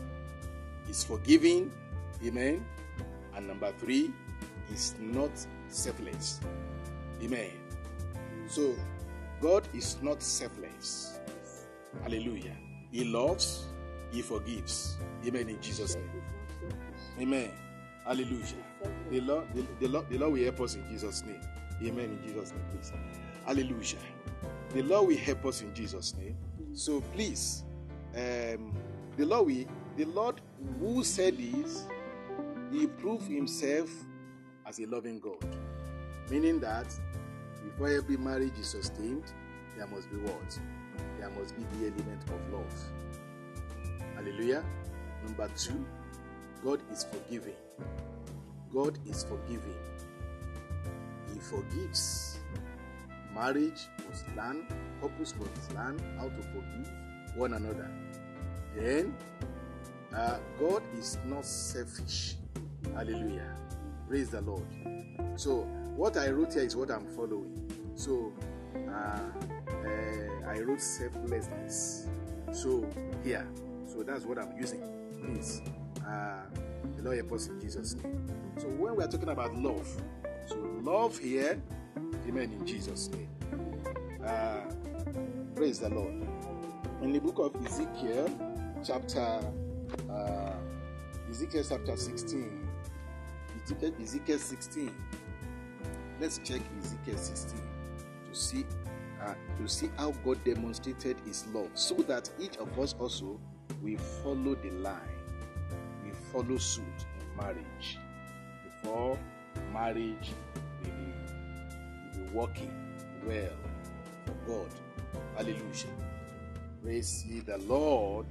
He's 0.88 1.04
forgiving, 1.04 1.70
amen. 2.26 2.66
And 3.36 3.50
number 3.50 3.74
three, 3.80 4.14
is 4.72 4.96
not 4.98 5.32
selfless, 5.68 6.40
amen. 7.22 7.52
So 8.48 8.76
God 9.42 9.68
is 9.74 10.02
not 10.02 10.24
selfless. 10.24 11.20
Hallelujah. 12.02 12.56
He 12.92 13.04
loves, 13.04 13.68
he 14.12 14.22
forgives, 14.22 14.98
amen. 15.26 15.50
In 15.50 15.62
Jesus' 15.62 15.96
name. 15.96 16.10
Amen. 17.20 17.52
Hallelujah. 18.06 18.44
The 19.10 19.22
Lord, 19.22 19.48
the, 19.54 19.66
the, 19.80 19.88
Lord, 19.88 20.10
the 20.10 20.18
Lord 20.18 20.34
will 20.34 20.44
help 20.44 20.62
us 20.62 20.76
in 20.76 20.88
Jesus' 20.90 21.24
name. 21.24 21.42
Amen. 21.84 22.06
In 22.06 22.28
Jesus' 22.28 22.52
name, 22.52 22.64
please. 22.72 22.92
Hallelujah. 23.46 24.00
The 24.70 24.82
Lord 24.82 25.08
will 25.08 25.18
help 25.18 25.46
us 25.46 25.62
in 25.62 25.74
Jesus' 25.74 26.16
name. 26.16 26.36
So 26.74 27.02
please, 27.14 27.64
um, 28.16 28.76
the 29.18 29.26
Lord 29.26 29.48
will, 29.48 29.66
the 29.98 30.06
Lord 30.06 30.42
who 30.80 31.04
said 31.04 31.38
this, 31.38 31.86
He 32.72 32.88
proved 32.88 33.28
Himself 33.28 33.90
as 34.66 34.80
a 34.80 34.86
loving 34.86 35.20
God. 35.20 35.46
Meaning 36.30 36.60
that 36.62 36.88
before 37.64 37.90
every 37.90 38.18
marriage 38.18 38.58
is 38.60 38.70
sustained, 38.70 39.26
there 39.78 39.88
must 39.88 40.10
be 40.10 40.18
what? 40.18 40.60
There 41.20 41.30
must 41.30 41.56
be 41.56 41.64
the 41.78 41.88
element 41.88 42.24
of 42.24 42.54
love. 42.54 42.74
Hallelujah. 44.22 44.64
Number 45.26 45.50
two, 45.58 45.84
God 46.64 46.80
is 46.92 47.06
forgiving. 47.06 47.56
God 48.72 49.00
is 49.10 49.24
forgiving. 49.24 49.80
He 51.34 51.40
forgives. 51.40 52.38
Marriage 53.34 53.88
must 54.08 54.26
learn, 54.38 54.68
couples 55.02 55.34
must 55.40 55.74
learn 55.74 55.98
how 56.20 56.26
to 56.26 56.42
forgive 56.54 56.92
one 57.36 57.54
another. 57.54 57.90
Then, 58.76 59.16
uh, 60.16 60.38
God 60.60 60.84
is 61.00 61.18
not 61.26 61.44
selfish. 61.44 62.36
Hallelujah. 62.94 63.58
Praise 64.08 64.30
the 64.30 64.42
Lord. 64.42 64.68
So, 65.36 65.62
what 65.96 66.16
I 66.18 66.30
wrote 66.30 66.54
here 66.54 66.64
is 66.64 66.76
what 66.76 66.92
I'm 66.92 67.08
following. 67.16 67.72
So, 67.96 68.32
uh, 68.76 69.20
uh, 69.68 70.48
I 70.48 70.60
wrote 70.60 70.82
selflessness. 70.82 72.08
So, 72.52 72.88
here. 73.24 73.48
So, 73.92 74.04
that's 74.04 74.26
what 74.26 74.38
I'm 74.40 74.58
using. 74.58 74.82
Please. 75.20 75.62
Uh, 76.06 76.42
the 76.98 77.04
Lord 77.04 77.18
help 77.18 77.32
in 77.32 77.60
Jesus' 77.62 77.96
name. 77.96 78.28
So, 78.58 78.68
when 78.68 78.96
we 78.96 79.04
are 79.04 79.08
talking 79.08 79.30
about 79.30 79.56
love, 79.56 79.88
so 80.48 80.56
love 80.82 81.18
here, 81.18 81.62
amen, 82.28 82.52
in 82.52 82.66
Jesus' 82.66 83.10
name. 83.10 83.30
Uh, 84.26 84.62
praise 85.56 85.80
the 85.80 85.90
Lord. 85.90 86.14
In 87.02 87.12
the 87.12 87.20
book 87.20 87.40
of 87.40 87.66
Ezekiel, 87.66 88.30
chapter 88.86 89.40
uh, 90.10 90.54
Ezekiel 91.30 91.64
chapter 91.68 91.98
16, 91.98 92.68
Ezekiel, 93.64 93.94
Ezekiel 94.02 94.38
16. 94.38 94.96
Let's 96.20 96.38
check 96.40 96.62
Ezekiel 96.80 97.18
16 97.18 97.60
to 98.30 98.38
see 98.38 98.66
uh, 99.24 99.34
to 99.58 99.68
see 99.68 99.90
how 99.98 100.12
God 100.26 100.44
demonstrated 100.44 101.18
His 101.26 101.46
love, 101.54 101.70
so 101.74 101.96
that 101.96 102.30
each 102.40 102.58
of 102.58 102.78
us 102.80 102.96
also 103.00 103.40
will 103.82 103.98
follow 104.24 104.56
the 104.56 104.72
line, 104.72 104.96
we 106.04 106.12
follow 106.32 106.58
suit 106.58 106.84
in 107.20 107.38
marriage. 107.38 107.98
Before 108.82 109.18
marriage 109.74 110.32
we 110.84 110.90
will 110.90 112.28
be 112.28 112.34
working 112.34 112.72
well 113.26 113.54
for 114.26 114.34
God. 114.48 114.70
Hallelujah. 115.36 115.96
Praise 116.84 117.26
ye 117.28 117.42
the 117.42 117.58
Lord. 117.60 118.26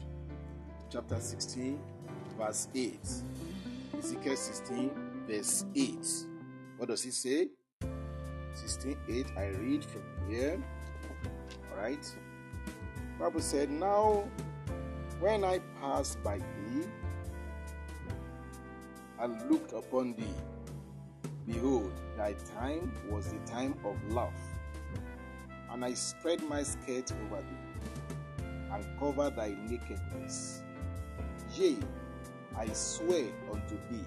Chapter 0.90 1.20
16, 1.20 1.78
verse 2.36 2.68
8. 2.74 2.98
Ezekiel 3.98 4.36
16, 4.36 4.90
verse 5.28 5.64
8. 5.76 6.06
What 6.76 6.88
does 6.88 7.04
it 7.04 7.14
say? 7.14 7.48
16, 8.54 8.96
8. 9.08 9.26
I 9.36 9.46
read 9.48 9.84
from 9.84 10.02
here. 10.28 10.60
Alright. 11.72 12.04
Bible 13.18 13.40
said, 13.40 13.70
Now 13.70 14.24
when 15.20 15.44
I 15.44 15.58
passed 15.80 16.22
by 16.22 16.38
thee 16.38 16.86
and 19.20 19.50
looked 19.50 19.72
upon 19.74 20.14
thee, 20.14 20.34
behold, 21.46 21.92
thy 22.16 22.34
time 22.56 22.92
was 23.10 23.30
the 23.30 23.38
time 23.40 23.74
of 23.84 23.96
love. 24.12 24.32
And 25.70 25.84
I 25.84 25.92
spread 25.92 26.42
my 26.48 26.62
skirt 26.62 27.12
over 27.26 27.42
thee 27.42 28.44
and 28.72 28.84
covered 28.98 29.36
thy 29.36 29.54
nakedness. 29.68 30.62
Yea, 31.54 31.76
I 32.56 32.66
swear 32.72 33.26
unto 33.52 33.76
thee, 33.90 34.04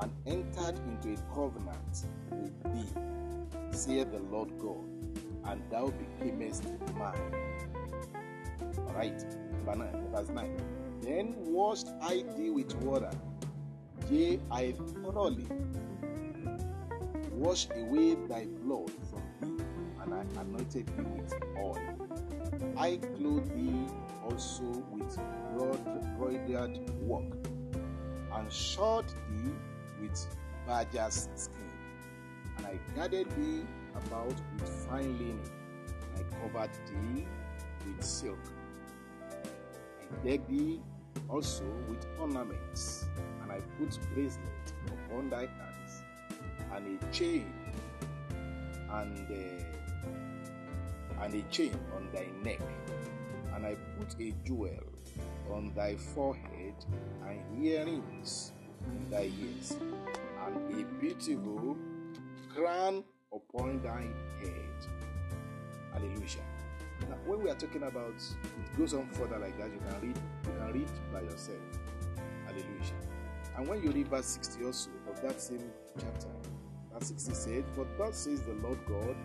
and 0.00 0.12
entered 0.26 0.78
into 0.88 1.14
a 1.14 1.34
covenant 1.34 2.06
with 2.30 2.62
thee, 2.64 3.00
saith 3.70 4.10
the 4.10 4.18
Lord 4.18 4.50
God, 4.58 4.84
and 5.44 5.62
thou 5.70 5.92
becamest 6.20 6.64
mine. 6.96 7.32
Alright, 8.88 9.24
verse 9.74 10.28
9. 10.30 10.56
Then 11.02 11.34
washed 11.38 11.88
I 12.00 12.24
thee 12.36 12.50
with 12.50 12.74
water, 12.76 13.10
yea, 14.10 14.40
I 14.50 14.72
thoroughly 15.02 15.46
washed 17.32 17.70
away 17.76 18.14
thy 18.28 18.46
blood 18.62 18.90
from 19.10 19.22
thee, 19.40 19.64
and 20.02 20.14
I 20.14 20.24
anointed 20.40 20.86
thee 20.86 21.02
with 21.02 21.34
oil. 21.58 21.78
I 22.76 22.96
clothed 23.16 23.54
thee 23.54 23.86
also 24.24 24.64
with 24.92 25.18
broidered 26.16 26.78
work, 27.00 27.32
and 28.32 28.52
shod 28.52 29.04
thee 29.08 29.52
with 30.00 30.36
badger's 30.66 31.28
skin, 31.34 31.70
and 32.56 32.66
I 32.66 32.78
gathered 32.94 33.30
thee 33.32 33.64
about 33.94 34.34
with 34.58 34.68
fine 34.88 35.18
linen, 35.18 35.40
and 36.16 36.24
I 36.24 36.36
covered 36.40 36.70
thee 36.86 37.26
with 37.86 38.04
silk. 38.04 38.38
Decked 40.24 40.48
thee 40.48 40.80
also 41.28 41.64
with 41.88 42.06
ornaments, 42.18 43.06
and 43.42 43.52
I 43.52 43.60
put 43.78 43.98
bracelets 44.12 44.72
upon 44.86 45.30
thy 45.30 45.46
hands, 45.46 46.02
and 46.72 47.00
a 47.00 47.12
chain, 47.12 47.52
and 48.90 49.18
uh, 49.30 49.64
and 51.22 51.34
a 51.34 51.42
chain 51.50 51.78
on 51.94 52.08
thy 52.12 52.26
neck, 52.42 52.60
and 53.54 53.66
I 53.66 53.76
put 53.98 54.20
a 54.20 54.32
jewel 54.44 54.84
on 55.52 55.72
thy 55.74 55.96
forehead, 55.96 56.74
and 57.26 57.64
earrings 57.64 58.52
in 58.86 59.10
thy 59.10 59.30
ears, 59.40 59.76
and 60.46 60.80
a 60.80 60.84
beautiful 61.00 61.76
crown 62.54 63.04
upon 63.32 63.80
thy 63.82 64.06
head. 64.40 64.86
Hallelujah. 65.92 66.55
Now, 67.08 67.16
when 67.26 67.42
we 67.42 67.50
are 67.50 67.54
talking 67.54 67.82
about, 67.82 68.14
it 68.16 68.78
goes 68.78 68.94
on 68.94 69.08
further 69.10 69.38
like 69.38 69.56
that. 69.58 69.70
You 69.72 69.78
can 69.78 70.00
read, 70.00 70.16
you 70.44 70.52
can 70.58 70.72
read 70.72 70.90
by 71.12 71.20
yourself. 71.22 71.58
Hallelujah. 72.46 72.66
And 73.56 73.68
when 73.68 73.82
you 73.82 73.90
read 73.90 74.08
verse 74.08 74.26
60 74.26 74.64
also 74.64 74.90
of 75.10 75.20
that 75.22 75.40
same 75.40 75.70
chapter, 75.94 76.28
verse 76.92 77.08
60 77.08 77.34
said, 77.34 77.64
For 77.74 77.86
thus 77.98 78.16
says 78.18 78.42
the 78.42 78.54
Lord 78.54 78.78
God, 78.86 79.16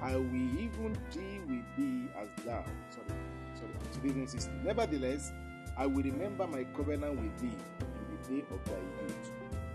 I 0.00 0.16
will 0.16 0.34
even 0.34 0.96
deal 1.10 1.42
with 1.48 1.64
thee 1.76 2.08
as 2.20 2.44
thou. 2.44 2.64
Sorry, 2.90 3.18
sorry, 3.54 4.12
to 4.12 4.26
60. 4.26 4.50
Nevertheless, 4.64 5.32
I 5.76 5.86
will 5.86 6.02
remember 6.02 6.46
my 6.46 6.64
covenant 6.76 7.20
with 7.20 7.38
thee 7.38 7.56
in 7.80 8.16
the 8.16 8.42
day 8.42 8.44
of 8.50 8.64
thy 8.64 8.78
youth, 9.02 9.30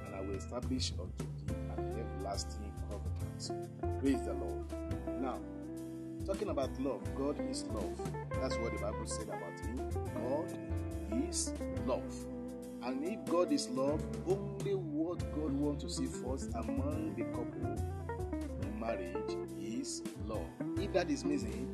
and 0.05 0.15
I 0.15 0.21
will 0.21 0.35
establish 0.35 0.91
unto 0.99 1.25
thee 1.45 1.55
an 1.77 1.99
everlasting 1.99 2.73
covenant. 2.89 4.01
Praise 4.01 4.21
the 4.21 4.33
Lord. 4.33 4.65
Now, 5.21 5.39
talking 6.25 6.49
about 6.49 6.69
love, 6.79 7.01
God 7.15 7.39
is 7.49 7.65
love. 7.73 7.99
That's 8.41 8.55
what 8.57 8.73
the 8.73 8.79
Bible 8.79 9.05
said 9.05 9.27
about 9.27 9.59
him. 9.59 9.89
God 10.15 11.27
is 11.27 11.53
love. 11.85 12.03
And 12.83 13.03
if 13.05 13.25
God 13.25 13.51
is 13.51 13.69
love, 13.69 14.03
only 14.27 14.75
what 14.75 15.19
God 15.33 15.53
wants 15.53 15.83
to 15.83 15.89
see 15.89 16.05
first 16.05 16.51
among 16.55 17.15
the 17.15 17.23
couple 17.25 17.75
in 18.61 18.79
marriage 18.79 19.37
is 19.61 20.01
love. 20.27 20.47
If 20.77 20.93
that 20.93 21.09
is 21.09 21.23
missing, 21.23 21.73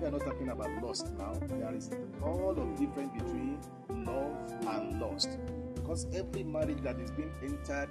we 0.00 0.06
are 0.06 0.10
not 0.10 0.22
talking 0.22 0.48
about 0.48 0.70
lust 0.82 1.12
now. 1.18 1.34
There 1.48 1.74
is 1.74 1.90
all 2.22 2.56
of 2.56 2.78
difference 2.78 3.12
between 3.12 3.58
love 3.88 4.36
and 4.68 5.00
lust. 5.00 5.38
Because 5.74 6.06
every 6.14 6.44
marriage 6.44 6.80
that 6.82 6.98
is 7.00 7.10
being 7.10 7.32
entered, 7.42 7.88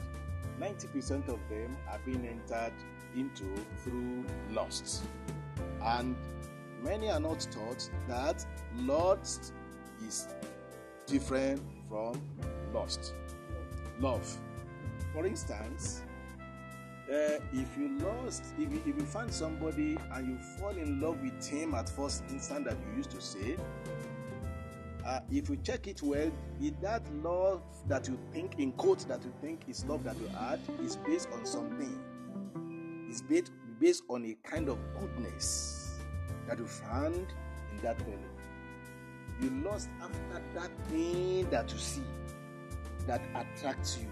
90% 0.59 1.27
of 1.29 1.39
them 1.49 1.75
are 1.89 1.99
being 2.05 2.25
entered 2.25 2.73
into 3.15 3.45
through 3.83 4.25
lust. 4.51 5.03
And 5.83 6.15
many 6.81 7.09
are 7.09 7.19
not 7.19 7.47
taught 7.51 7.89
that 8.07 8.45
lust 8.75 9.53
is 10.07 10.27
different 11.05 11.61
from 11.89 12.21
lust. 12.73 13.13
Love. 13.99 14.37
For 15.13 15.25
instance, 15.25 16.01
uh, 17.09 17.37
if 17.53 17.77
you 17.77 17.99
lost, 17.99 18.43
if 18.57 18.71
you, 18.71 18.81
if 18.85 18.97
you 18.97 19.05
find 19.05 19.31
somebody 19.31 19.97
and 20.13 20.27
you 20.27 20.37
fall 20.57 20.71
in 20.71 20.99
love 20.99 21.21
with 21.21 21.45
him 21.45 21.75
at 21.75 21.89
first 21.89 22.23
instant 22.29 22.65
that 22.65 22.77
you 22.87 22.97
used 22.97 23.11
to 23.11 23.21
say, 23.21 23.57
uh, 25.05 25.19
if 25.29 25.49
you 25.49 25.57
check 25.57 25.87
it 25.87 26.01
well, 26.01 26.31
that 26.81 27.03
love 27.23 27.61
that 27.87 28.07
you 28.07 28.17
think, 28.31 28.57
in 28.57 28.71
quotes, 28.71 29.03
that 29.03 29.21
you 29.23 29.33
think 29.41 29.61
is 29.67 29.85
love 29.85 30.03
that 30.05 30.15
you 30.19 30.27
had, 30.29 30.59
is 30.81 30.95
based 30.95 31.27
on 31.33 31.45
something. 31.45 31.99
It's 33.09 33.21
based, 33.21 33.51
based 33.79 34.03
on 34.09 34.25
a 34.25 34.35
kind 34.47 34.69
of 34.69 34.77
goodness 34.99 35.99
that 36.47 36.57
you 36.57 36.65
found 36.65 37.15
in 37.15 37.81
that 37.81 37.99
fellow. 37.99 38.17
You 39.41 39.49
lost 39.63 39.89
after 40.01 40.41
that 40.55 40.71
thing 40.89 41.49
that 41.49 41.71
you 41.71 41.77
see 41.77 42.03
that 43.07 43.21
attracts 43.35 43.97
you. 43.97 44.07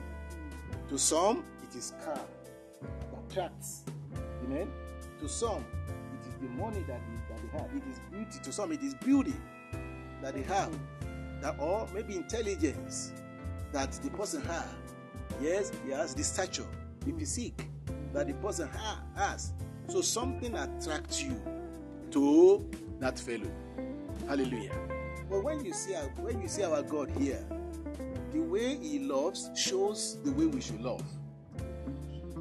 To 0.90 0.98
some, 0.98 1.46
it 1.64 1.76
is 1.76 1.94
car 2.04 2.20
that 2.82 3.20
attracts. 3.30 3.84
Amen. 4.46 4.68
To 5.20 5.30
some, 5.30 5.64
it 5.88 6.28
is 6.28 6.36
the 6.42 6.50
money 6.50 6.84
that 6.88 7.00
they, 7.00 7.36
that 7.36 7.42
they 7.42 7.58
have. 7.58 7.70
It 7.76 7.84
is 7.90 8.00
beauty. 8.12 8.40
To 8.44 8.52
some, 8.52 8.72
it 8.72 8.82
is 8.82 8.96
beauty 8.96 9.34
that 10.22 10.34
they 10.34 10.42
have. 10.44 10.78
That, 11.42 11.56
or 11.60 11.88
maybe 11.94 12.16
intelligence 12.16 13.14
that 13.72 13.92
the 13.94 14.10
person 14.10 14.42
has. 14.44 14.66
Yes, 15.42 15.72
he 15.86 15.92
has 15.92 16.14
the 16.14 16.24
stature, 16.24 16.68
the 17.06 17.14
physique 17.14 17.71
that 18.14 18.28
the 18.28 18.34
person 18.36 18.70
ha- 18.70 19.02
has. 19.16 19.54
So 19.88 20.02
something 20.02 20.56
attracts 20.56 21.22
you 21.22 21.42
to 22.12 22.66
that 23.00 23.20
fellow. 23.20 23.52
Hallelujah. 24.28 24.72
But 25.30 25.44
when 25.44 25.64
you 25.64 25.74
see 25.74 25.96
our, 25.96 26.04
when 26.20 26.42
you 26.42 26.48
see 26.48 26.64
our 26.64 26.82
God 26.84 27.12
here, 27.18 27.44
the 28.34 28.40
way 28.40 28.78
He 28.78 29.00
loves 29.00 29.50
shows 29.56 30.18
the 30.24 30.32
way 30.32 30.46
we 30.46 30.62
should 30.62 30.82
love. 30.82 31.04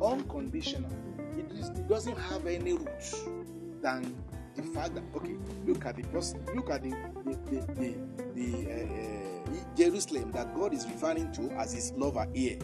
Unconditional. 0.03 0.91
It, 1.37 1.51
is, 1.53 1.69
it 1.69 1.89
doesn't 1.89 2.19
have 2.19 2.47
any 2.47 2.73
roots 2.73 3.23
than 3.81 4.15
the 4.57 4.63
fact 4.63 4.95
that 4.95 5.05
okay, 5.17 5.37
look 5.67 5.87
at 5.87 5.97
the 5.97 6.03
person, 6.05 6.45
look 6.55 6.71
at 6.71 6.83
the 6.83 6.91
the 7.25 7.39
the, 7.51 7.61
the, 7.75 7.95
the 8.35 8.73
uh, 8.73 9.53
uh, 9.53 9.77
Jerusalem 9.77 10.33
that 10.33 10.55
God 10.55 10.75
is 10.75 10.87
referring 10.87 11.33
to 11.33 11.51
as 11.53 11.73
His 11.73 11.93
lover 11.93 12.27
here. 12.35 12.59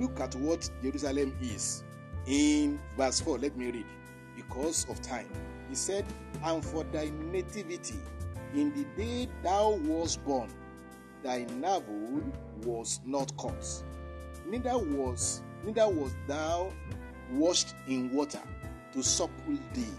Look 0.00 0.20
at 0.20 0.34
what 0.36 0.68
Jerusalem 0.82 1.36
is 1.40 1.82
in 2.28 2.78
verse 2.96 3.20
4. 3.20 3.38
Let 3.38 3.56
me 3.56 3.70
read. 3.70 3.86
Because 4.36 4.86
of 4.88 5.00
time, 5.02 5.28
He 5.68 5.74
said, 5.74 6.06
"And 6.42 6.64
for 6.64 6.84
thy 6.84 7.10
nativity, 7.10 7.98
in 8.54 8.72
the 8.74 8.84
day 8.96 9.28
thou 9.42 9.72
wast 9.84 10.24
born, 10.24 10.48
thy 11.22 11.44
navel 11.44 12.22
was 12.64 13.00
not 13.04 13.36
cut, 13.36 13.84
neither 14.46 14.78
was 14.78 15.42
neither 15.64 15.88
was 15.88 16.14
thou 16.26 16.72
washed 17.32 17.74
in 17.86 18.14
water 18.14 18.42
to 18.92 19.02
supple 19.02 19.58
thee." 19.74 19.94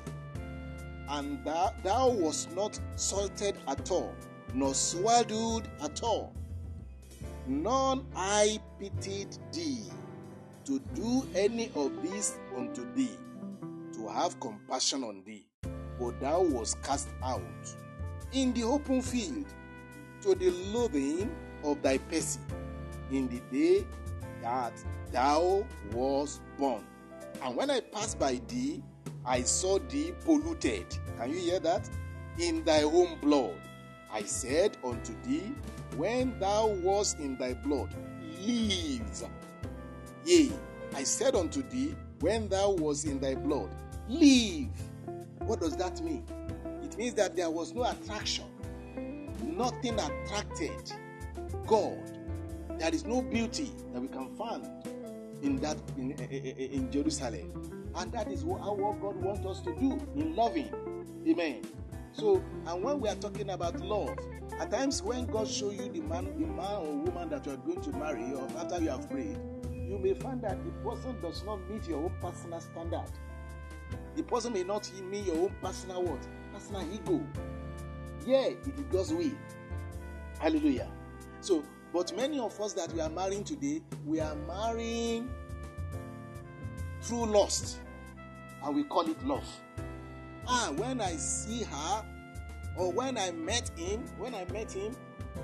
and 1.10 1.44
thou, 1.44 1.74
thou 1.84 2.10
was 2.10 2.48
not 2.56 2.80
salted 2.96 3.58
at 3.68 3.90
all, 3.90 4.14
nor 4.54 4.76
swaddled 4.76 5.68
at 5.82 6.04
all. 6.04 6.32
None 7.48 8.06
I 8.16 8.60
pitied 8.80 9.36
thee 9.52 9.90
to 10.70 10.80
do 10.94 11.28
any 11.34 11.72
of 11.76 11.92
this 12.04 12.38
unto 12.56 12.86
thee, 12.94 13.18
to 13.92 14.08
have 14.08 14.40
compassion 14.40 15.04
on 15.04 15.24
thee, 15.26 15.48
but 16.00 16.20
thou 16.22 16.44
was 16.44 16.76
cast 16.84 17.10
out 17.24 17.42
in 18.34 18.54
the 18.54 18.64
open 18.64 19.02
field 19.02 19.48
to 20.22 20.36
the 20.36 20.52
loathing 20.72 21.36
of 21.64 21.82
thy 21.82 21.98
person 21.98 22.44
in 23.10 23.28
the 23.30 23.40
day 23.52 23.84
that 24.44 24.74
thou 25.12 25.66
was 25.92 26.40
born. 26.60 26.86
And 27.42 27.56
when 27.56 27.72
I 27.72 27.80
passed 27.80 28.20
by 28.20 28.40
thee, 28.48 28.84
I 29.26 29.42
saw 29.42 29.80
thee 29.80 30.14
polluted. 30.24 30.86
Can 31.18 31.32
you 31.32 31.40
hear 31.40 31.60
that? 31.62 31.90
In 32.38 32.64
thy 32.64 32.84
own 32.84 33.18
blood. 33.22 33.60
I 34.12 34.22
said 34.22 34.78
unto 34.84 35.14
thee, 35.24 35.52
when 35.98 36.38
thou 36.38 36.68
wast 36.68 37.18
in 37.18 37.38
thy 37.38 37.56
blood, 37.56 37.96
live. 38.46 39.30
Yea, 40.26 40.52
I 40.96 41.04
said 41.04 41.36
unto 41.36 41.62
thee, 41.70 41.96
when 42.20 42.50
thou 42.50 42.72
was 42.72 43.06
in 43.06 43.20
thy 43.20 43.36
blood, 43.36 43.70
leave. 44.08 44.70
What 45.40 45.62
does 45.62 45.78
that 45.78 46.02
mean? 46.04 46.24
It 46.84 46.98
means 46.98 47.14
that 47.16 47.36
there 47.36 47.50
was 47.50 47.74
no 47.74 47.84
attraction. 47.84 48.46
Nothing 49.44 50.00
attracted 50.00 50.92
God. 51.66 51.98
There 52.78 52.94
is 52.94 53.06
no 53.06 53.22
beauty 53.22 53.72
that 53.94 54.02
we 54.02 54.08
can 54.08 54.34
find 54.36 54.68
in 55.42 55.58
that 55.58 55.78
in, 55.98 56.12
in, 56.12 56.92
Jerusalem. 56.92 57.92
And 57.96 58.12
that 58.12 58.32
is 58.32 58.44
what, 58.44 58.62
what 58.78 59.02
God 59.02 59.16
wants 59.18 59.46
us 59.46 59.62
to 59.62 59.74
do 59.76 60.00
in 60.16 60.36
loving. 60.36 60.70
Amen. 61.28 61.62
So, 62.12 62.44
and 62.66 62.84
when 62.84 63.00
we 63.00 63.10
are 63.10 63.16
talking 63.16 63.50
about 63.50 63.80
love, 63.80 64.18
at 64.60 64.72
times 64.72 65.02
when 65.02 65.26
God 65.26 65.48
show 65.48 65.72
you 65.72 65.90
the 65.90 66.02
man, 66.02 66.26
the 66.40 66.48
man 66.48 66.76
or 66.76 66.96
woman 66.96 67.30
that 67.30 67.46
you 67.46 67.54
are 67.54 67.58
going 67.58 67.82
to 67.82 67.92
marry, 67.92 68.34
or 68.34 68.48
after 68.58 68.80
you 68.82 68.90
have 68.90 69.10
prayed, 69.10 69.38
you 69.90 69.98
may 69.98 70.14
find 70.14 70.42
that 70.44 70.64
the 70.64 70.72
person 70.88 71.20
does 71.20 71.44
not 71.44 71.60
meet 71.70 71.88
your 71.88 72.04
own 72.04 72.14
personal 72.22 72.62
standard. 72.62 73.10
The 74.16 74.24
person 74.24 74.54
may 74.54 74.64
not 74.64 74.90
meet 75.10 75.26
your 75.26 75.38
own 75.38 75.56
personal 75.62 76.04
what? 76.04 76.28
Personal 76.54 76.88
ego. 76.94 77.26
Yeah, 78.26 78.48
it 78.48 78.92
God's 78.92 79.14
will. 79.14 79.32
Hallelujah. 80.40 80.92
So, 81.42 81.64
but 81.92 82.16
many 82.16 82.40
of 82.40 82.60
us 82.62 82.74
that 82.74 82.94
we 82.94 83.02
are 83.02 83.10
marrying 83.10 83.44
today, 83.44 83.82
we 84.06 84.20
are 84.20 84.36
marrying 84.48 85.30
through 87.02 87.26
lust, 87.26 87.80
and 88.64 88.76
we 88.76 88.84
call 88.84 89.10
it 89.10 89.22
love. 89.26 89.48
Ah, 90.48 90.72
when 90.76 91.02
I 91.02 91.14
see 91.14 91.64
her, 91.64 92.06
or 92.78 92.92
when 92.92 93.18
I 93.18 93.32
met 93.32 93.72
him, 93.76 94.06
when 94.20 94.36
I 94.36 94.46
met 94.52 94.72
him, 94.72 94.96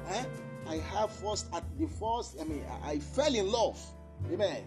eh, 0.10 0.26
I 0.70 0.76
have 0.76 1.12
first 1.12 1.48
at 1.54 1.64
the 1.80 1.88
first. 1.88 2.38
I 2.40 2.44
mean, 2.44 2.64
I, 2.84 2.92
I 2.92 3.00
fell 3.00 3.34
in 3.34 3.52
love. 3.52 3.80
Amen. 4.32 4.64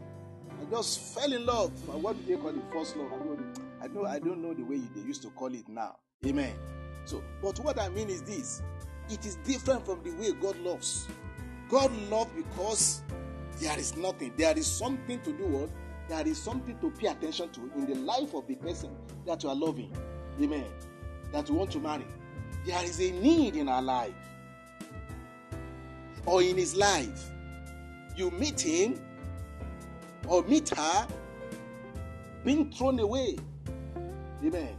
I 0.60 0.70
just 0.70 1.14
fell 1.14 1.32
in 1.32 1.46
love. 1.46 1.70
What 1.88 2.16
do 2.16 2.34
they 2.34 2.40
call 2.40 2.50
it? 2.50 2.62
First 2.72 2.96
love. 2.96 3.12
I 3.80 3.88
don't, 3.88 4.06
I 4.06 4.18
don't, 4.18 4.42
know 4.42 4.54
the 4.54 4.62
way 4.64 4.80
they 4.94 5.00
used 5.02 5.22
to 5.22 5.30
call 5.30 5.54
it 5.54 5.68
now. 5.68 5.96
Amen. 6.26 6.54
So, 7.04 7.22
but 7.42 7.58
what 7.60 7.80
I 7.80 7.88
mean 7.90 8.08
is 8.08 8.22
this: 8.22 8.62
it 9.08 9.24
is 9.24 9.36
different 9.36 9.86
from 9.86 10.02
the 10.02 10.10
way 10.12 10.32
God 10.32 10.58
loves. 10.58 11.06
God 11.68 11.92
loves 12.10 12.30
because 12.34 13.02
there 13.60 13.78
is 13.78 13.96
nothing. 13.96 14.32
There 14.36 14.56
is 14.56 14.66
something 14.66 15.20
to 15.22 15.32
do 15.32 15.44
what 15.46 15.70
there 16.08 16.26
is 16.26 16.40
something 16.40 16.76
to 16.78 16.90
pay 16.90 17.08
attention 17.08 17.50
to 17.50 17.70
in 17.76 17.86
the 17.86 17.94
life 17.94 18.34
of 18.34 18.46
the 18.46 18.54
person 18.54 18.90
that 19.26 19.42
you 19.42 19.50
are 19.50 19.54
loving. 19.54 19.92
Amen. 20.40 20.64
That 21.32 21.48
you 21.48 21.54
want 21.54 21.70
to 21.72 21.78
marry. 21.78 22.06
There 22.66 22.82
is 22.82 22.98
a 23.00 23.10
need 23.12 23.56
in 23.56 23.68
our 23.68 23.82
life 23.82 24.14
or 26.24 26.42
in 26.42 26.56
his 26.56 26.74
life. 26.74 27.30
You 28.16 28.30
meet 28.30 28.60
him 28.60 28.98
or 30.28 30.42
meet 30.44 30.68
her, 30.70 31.06
being 32.44 32.70
thrown 32.70 32.98
away. 33.00 33.36
Amen. 34.44 34.76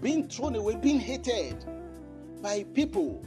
Being 0.00 0.28
thrown 0.28 0.54
away, 0.54 0.76
being 0.76 1.00
hated 1.00 1.64
by 2.40 2.64
people. 2.74 3.22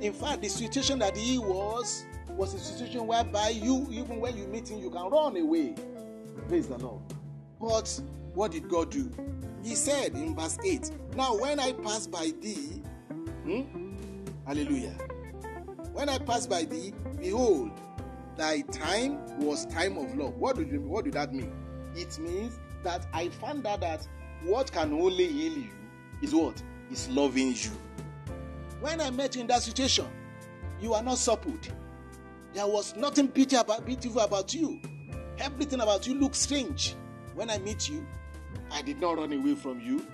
In 0.00 0.12
fact, 0.12 0.42
the 0.42 0.48
situation 0.48 0.98
that 1.00 1.16
he 1.16 1.38
was 1.38 2.04
was 2.28 2.54
a 2.54 2.58
situation 2.58 3.06
whereby 3.06 3.48
you, 3.48 3.86
even 3.90 4.20
when 4.20 4.36
you 4.36 4.46
meet 4.46 4.68
him, 4.68 4.78
you 4.78 4.90
can 4.90 5.10
run 5.10 5.36
away. 5.36 5.74
Praise 6.48 6.68
the 6.68 6.78
Lord. 6.78 7.02
But 7.60 8.00
what 8.34 8.52
did 8.52 8.68
God 8.68 8.90
do? 8.90 9.10
He 9.62 9.74
said 9.74 10.14
in 10.14 10.34
verse 10.34 10.58
8, 10.64 10.90
Now 11.16 11.36
when 11.36 11.60
I 11.60 11.72
pass 11.72 12.06
by 12.06 12.32
thee, 12.40 12.82
hmm? 13.44 13.94
hallelujah. 14.46 14.96
When 15.92 16.08
I 16.08 16.18
pass 16.18 16.46
by 16.46 16.64
thee, 16.64 16.94
behold, 17.18 17.72
thy 18.40 18.62
time 18.62 19.18
was 19.38 19.66
time 19.66 19.98
of 19.98 20.16
love. 20.16 20.34
What 20.36 20.56
do 20.56 20.62
you, 20.62 20.80
what 20.80 21.04
do 21.04 21.10
that 21.10 21.34
mean? 21.34 21.52
It 21.94 22.18
means 22.18 22.58
that 22.82 23.06
I 23.12 23.28
found 23.28 23.66
out 23.66 23.82
that 23.82 24.06
what 24.42 24.72
can 24.72 24.94
only 24.94 25.26
heal 25.26 25.52
you 25.52 25.70
is 26.22 26.34
what? 26.34 26.62
Is 26.90 27.08
loving 27.10 27.48
you. 27.48 27.70
When 28.80 29.00
I 29.00 29.10
met 29.10 29.34
you 29.34 29.42
in 29.42 29.46
that 29.48 29.62
situation, 29.62 30.06
you 30.80 30.94
are 30.94 31.02
not 31.02 31.18
suppled. 31.18 31.68
There 32.54 32.66
was 32.66 32.96
nothing 32.96 33.26
beautiful 33.26 34.20
about 34.20 34.54
you. 34.54 34.80
Everything 35.38 35.80
about 35.82 36.06
you 36.06 36.14
looks 36.14 36.38
strange. 36.38 36.94
When 37.34 37.50
I 37.50 37.58
meet 37.58 37.90
you, 37.90 38.06
I 38.72 38.80
did 38.80 39.00
not 39.00 39.18
run 39.18 39.34
away 39.34 39.54
from 39.54 39.80
you, 39.80 40.06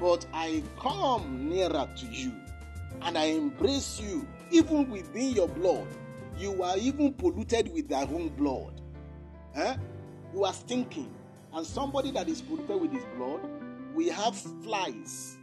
but 0.00 0.26
I 0.32 0.62
come 0.80 1.48
nearer 1.50 1.88
to 1.94 2.06
you 2.06 2.32
and 3.02 3.18
I 3.18 3.24
embrace 3.26 4.00
you, 4.00 4.26
even 4.50 4.90
within 4.90 5.32
your 5.32 5.48
blood. 5.48 5.86
You 6.40 6.62
are 6.62 6.78
even 6.78 7.12
polluted 7.12 7.70
with 7.72 7.88
their 7.88 8.02
own 8.02 8.30
blood. 8.30 8.80
Eh? 9.54 9.76
You 10.32 10.44
are 10.44 10.54
stinking. 10.54 11.14
And 11.52 11.66
somebody 11.66 12.10
that 12.12 12.28
is 12.28 12.40
polluted 12.40 12.80
with 12.80 12.92
his 12.92 13.04
blood, 13.16 13.40
we 13.94 14.08
have 14.08 14.34
flies 14.62 15.36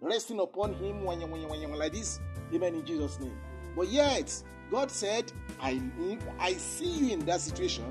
resting 0.00 0.38
upon 0.38 0.74
him 0.74 1.04
like 1.04 1.92
this, 1.92 2.20
even 2.52 2.74
in 2.74 2.86
Jesus' 2.86 3.18
name. 3.18 3.36
But 3.74 3.88
yet, 3.88 4.32
God 4.70 4.90
said, 4.90 5.32
I, 5.60 5.82
I 6.38 6.52
see 6.52 6.90
you 6.90 7.12
in 7.14 7.20
that 7.26 7.40
situation, 7.40 7.84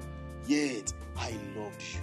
yet 0.48 0.94
I 1.18 1.36
loved 1.58 1.82
you. 1.82 2.00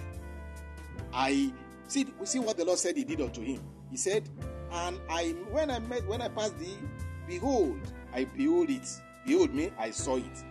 I 1.13 1.51
see, 1.87 2.05
we 2.19 2.25
see 2.25 2.39
what 2.39 2.57
the 2.57 2.65
Lord 2.65 2.77
said 2.77 2.97
he 2.97 3.03
did 3.03 3.21
unto 3.21 3.41
him. 3.41 3.61
He 3.89 3.97
said, 3.97 4.29
And 4.71 4.99
I 5.09 5.35
when 5.49 5.71
I 5.71 5.79
met 5.79 6.07
when 6.07 6.21
I 6.21 6.29
passed 6.29 6.57
thee, 6.59 6.77
behold, 7.27 7.79
I 8.13 8.25
behold 8.25 8.69
it. 8.69 8.87
Behold 9.25 9.53
me, 9.53 9.71
I 9.77 9.91
saw 9.91 10.17
it. 10.17 10.43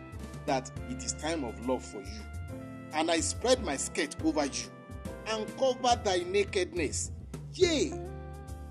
That 0.50 0.68
it 0.88 1.04
is 1.04 1.12
time 1.12 1.44
of 1.44 1.64
love 1.68 1.84
for 1.84 1.98
you. 1.98 2.22
And 2.92 3.08
I 3.08 3.20
spread 3.20 3.64
my 3.64 3.76
skirt 3.76 4.16
over 4.24 4.44
you 4.46 4.64
and 5.28 5.46
cover 5.56 5.94
thy 6.02 6.24
nakedness. 6.26 7.12
Yea, 7.54 7.92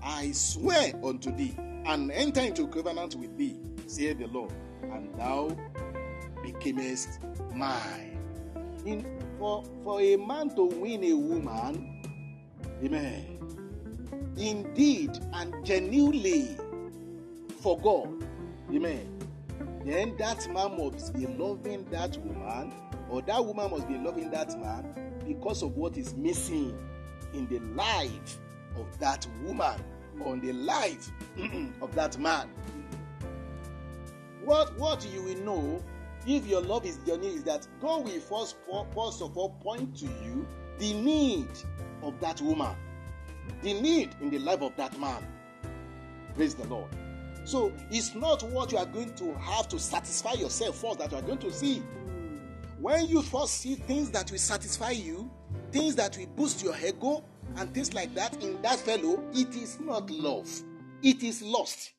I 0.02 0.30
swear 0.32 0.92
unto 1.02 1.34
thee 1.34 1.54
and 1.86 2.12
enter 2.12 2.42
into 2.42 2.66
covenant 2.66 3.14
with 3.14 3.34
thee, 3.38 3.56
saith 3.86 4.18
the 4.18 4.26
Lord, 4.26 4.52
and 4.92 5.18
thou 5.18 5.56
becamest 6.44 7.18
mine. 7.54 8.18
In, 8.84 9.06
for, 9.38 9.64
for 9.82 10.02
a 10.02 10.16
man 10.16 10.54
to 10.56 10.64
win 10.64 11.02
a 11.02 11.14
woman, 11.14 12.02
amen, 12.84 13.38
indeed 14.36 15.18
and 15.32 15.64
genuinely 15.64 16.58
for 17.62 17.78
God, 17.78 18.22
amen, 18.70 19.19
then 19.84 20.16
that 20.18 20.46
man 20.52 20.76
must 20.76 21.14
be 21.14 21.26
loving 21.26 21.84
that 21.90 22.16
woman, 22.18 22.72
or 23.08 23.22
that 23.22 23.44
woman 23.44 23.70
must 23.70 23.88
be 23.88 23.96
loving 23.96 24.30
that 24.30 24.58
man 24.60 24.94
because 25.26 25.62
of 25.62 25.76
what 25.76 25.96
is 25.96 26.14
missing 26.14 26.76
in 27.32 27.46
the 27.48 27.58
life 27.74 28.38
of 28.76 28.98
that 28.98 29.26
woman, 29.42 29.80
on 30.24 30.40
the 30.40 30.52
life 30.52 31.10
of 31.82 31.94
that 31.94 32.18
man. 32.18 32.48
What, 34.44 34.76
what 34.78 35.06
you 35.06 35.22
will 35.22 35.38
know 35.38 35.84
if 36.26 36.46
your 36.46 36.60
love 36.60 36.84
is 36.84 36.98
genuine 37.06 37.36
is 37.36 37.44
that 37.44 37.66
God 37.80 38.04
will 38.04 38.20
first, 38.20 38.56
first 38.94 39.22
of 39.22 39.36
all 39.38 39.50
point 39.62 39.96
to 39.98 40.06
you 40.06 40.46
the 40.78 40.92
need 40.94 41.48
of 42.02 42.18
that 42.20 42.40
woman, 42.40 42.74
the 43.62 43.74
need 43.80 44.14
in 44.20 44.30
the 44.30 44.38
life 44.38 44.62
of 44.62 44.76
that 44.76 44.98
man. 44.98 45.26
Praise 46.34 46.54
the 46.54 46.66
Lord. 46.66 46.88
So 47.44 47.72
it's 47.90 48.14
not 48.14 48.42
what 48.44 48.72
you 48.72 48.78
are 48.78 48.86
going 48.86 49.14
to 49.14 49.34
have 49.34 49.68
to 49.68 49.78
satisfy 49.78 50.32
yourself 50.32 50.76
for 50.76 50.94
that 50.96 51.10
you 51.10 51.18
are 51.18 51.22
going 51.22 51.38
to 51.38 51.52
see. 51.52 51.82
When 52.80 53.06
you 53.06 53.22
first 53.22 53.54
see 53.54 53.74
things 53.74 54.10
that 54.10 54.30
will 54.30 54.38
satisfy 54.38 54.90
you, 54.90 55.30
things 55.72 55.94
that 55.96 56.16
will 56.16 56.26
boost 56.28 56.62
your 56.62 56.74
ego, 56.76 57.24
and 57.56 57.72
things 57.74 57.92
like 57.94 58.14
that 58.14 58.42
in 58.42 58.60
that 58.62 58.78
fellow, 58.78 59.22
it 59.32 59.54
is 59.56 59.80
not 59.80 60.10
love. 60.10 60.48
It 61.02 61.22
is 61.22 61.42
lust. 61.42 61.92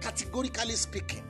Categorically 0.00 0.74
speaking, 0.74 1.24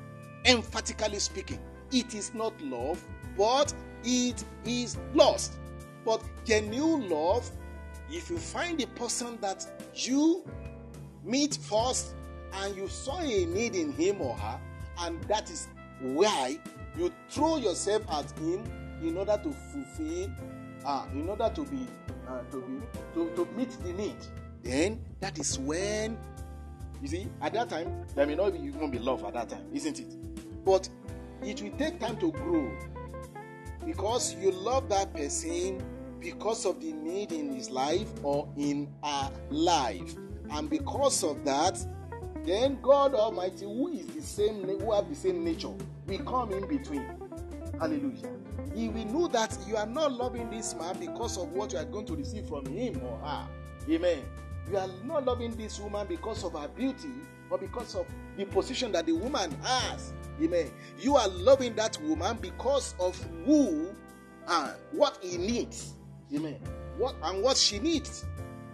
emphatically 0.45 1.18
speaking, 1.18 1.61
it 1.93 2.14
is 2.14 2.35
not 2.35 2.61
love, 2.61 3.03
but 3.37 3.72
it 4.05 4.45
is 4.64 4.99
lust. 5.14 5.55
But 6.05 6.22
genuine 6.45 7.09
love, 7.09 7.51
if 8.11 8.31
you 8.31 8.39
find 8.39 8.83
a 8.83 8.87
person 8.89 9.39
that 9.41 9.66
you 9.95 10.45
meet 11.24 11.57
first 11.57 12.14
and 12.55 12.76
you 12.76 12.88
saw 12.88 13.20
a 13.20 13.46
need 13.46 13.74
in 13.74 13.92
him 13.92 14.20
or 14.20 14.36
her, 14.36 14.61
and 15.01 15.22
that 15.24 15.51
is 15.51 15.68
why 16.01 16.59
you 16.96 17.12
throw 17.28 17.57
yourself 17.57 18.03
at 18.11 18.30
him 18.38 18.64
in 19.03 19.16
order 19.16 19.38
to 19.42 19.53
fulfill, 19.53 20.30
uh, 20.84 21.07
in 21.12 21.28
order 21.28 21.51
to 21.55 21.64
be, 21.64 21.86
uh, 22.28 22.40
to 22.51 22.61
be, 22.61 22.80
to, 23.14 23.30
to 23.36 23.49
meet 23.57 23.70
the 23.84 23.92
need. 23.92 24.16
Then 24.62 25.01
that 25.20 25.38
is 25.38 25.59
when, 25.59 26.18
you 27.01 27.09
see, 27.09 27.28
at 27.40 27.53
that 27.53 27.68
time 27.68 28.05
there 28.14 28.26
may 28.26 28.34
not 28.34 28.53
be, 28.53 28.59
even 28.61 28.90
be 28.90 28.99
love 28.99 29.24
at 29.24 29.34
that 29.34 29.49
time, 29.51 29.66
isn't 29.72 30.01
it? 30.01 30.64
But 30.64 30.88
it 31.42 31.62
will 31.62 31.76
take 31.78 32.01
time 32.01 32.16
to 32.18 32.32
grow 32.32 32.70
because 33.86 34.34
you 34.34 34.51
love 34.51 34.88
that 34.88 35.14
person 35.14 35.82
because 36.20 36.66
of 36.66 36.80
the 36.80 36.92
need 36.92 37.30
in 37.30 37.55
his 37.55 37.70
life 37.70 38.09
or 38.24 38.49
in 38.57 38.88
our 39.05 39.30
life, 39.51 40.14
and 40.51 40.68
because 40.68 41.22
of 41.22 41.44
that, 41.44 41.78
then 42.45 42.78
God 42.82 43.14
Almighty, 43.14 43.64
who 43.64 43.89
is 43.89 44.07
the 44.07 44.22
same, 44.22 44.62
who 44.64 44.93
have 44.93 45.09
the 45.09 45.14
same 45.14 45.45
nature, 45.45 45.72
will 46.07 46.18
come 46.20 46.53
in 46.53 46.66
between. 46.66 47.07
Hallelujah. 47.78 48.30
He 48.74 48.89
will 48.89 49.05
know 49.07 49.28
that 49.28 49.57
you 49.66 49.76
are 49.76 49.86
not 49.86 50.12
loving 50.12 50.51
this 50.51 50.74
man 50.74 50.99
because 50.99 51.36
of 51.36 51.53
what 51.53 51.72
you 51.72 51.78
are 51.78 51.84
going 51.84 52.07
to 52.07 52.16
receive 52.16 52.47
from 52.47 52.66
him 52.66 53.01
or 53.03 53.18
her. 53.18 53.49
Amen. 53.91 54.24
You 54.70 54.76
are 54.76 54.89
not 55.05 55.24
loving 55.24 55.57
this 55.57 55.80
woman 55.80 56.07
because 56.07 56.45
of 56.45 56.53
her 56.53 56.68
beauty 56.68 57.09
or 57.51 57.59
because 57.59 57.95
of 57.95 58.07
the 58.36 58.45
position 58.45 58.93
that 58.93 59.07
the 59.07 59.12
woman 59.12 59.51
has. 59.62 60.12
Amen. 60.43 60.70
You 61.01 61.16
are 61.16 61.28
loving 61.28 61.74
that 61.76 62.01
woman 62.03 62.39
because 62.41 62.95
of 63.01 63.20
who 63.45 63.89
and 64.47 64.72
what 64.93 65.18
he 65.22 65.39
needs. 65.39 65.95
Amen. 66.34 66.59
What 66.99 67.14
and 67.22 67.43
what 67.43 67.57
she 67.57 67.78
needs. 67.78 68.26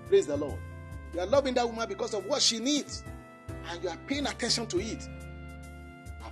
Praise 0.08 0.26
the 0.26 0.36
Lord. 0.36 0.58
You 1.12 1.20
are 1.20 1.26
loving 1.26 1.54
that 1.54 1.66
woman 1.66 1.88
because 1.88 2.12
of 2.14 2.26
what 2.26 2.42
she 2.42 2.58
needs 2.58 3.04
and 3.68 3.82
you 3.82 3.88
are 3.88 3.98
paying 4.06 4.26
attention 4.26 4.66
to 4.68 4.80
it. 4.80 5.08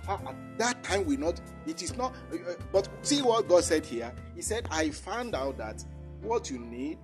At 0.07 0.35
that 0.57 0.83
time, 0.83 1.05
we 1.05 1.15
not, 1.15 1.39
it 1.65 1.81
is 1.81 1.95
not, 1.95 2.13
uh, 2.31 2.35
uh, 2.35 2.53
but 2.73 2.89
see 3.03 3.21
what 3.21 3.47
God 3.47 3.63
said 3.63 3.85
here. 3.85 4.11
He 4.35 4.41
said, 4.41 4.67
I 4.69 4.89
found 4.89 5.33
out 5.33 5.57
that 5.57 5.83
what 6.21 6.49
you 6.49 6.59
need 6.59 6.97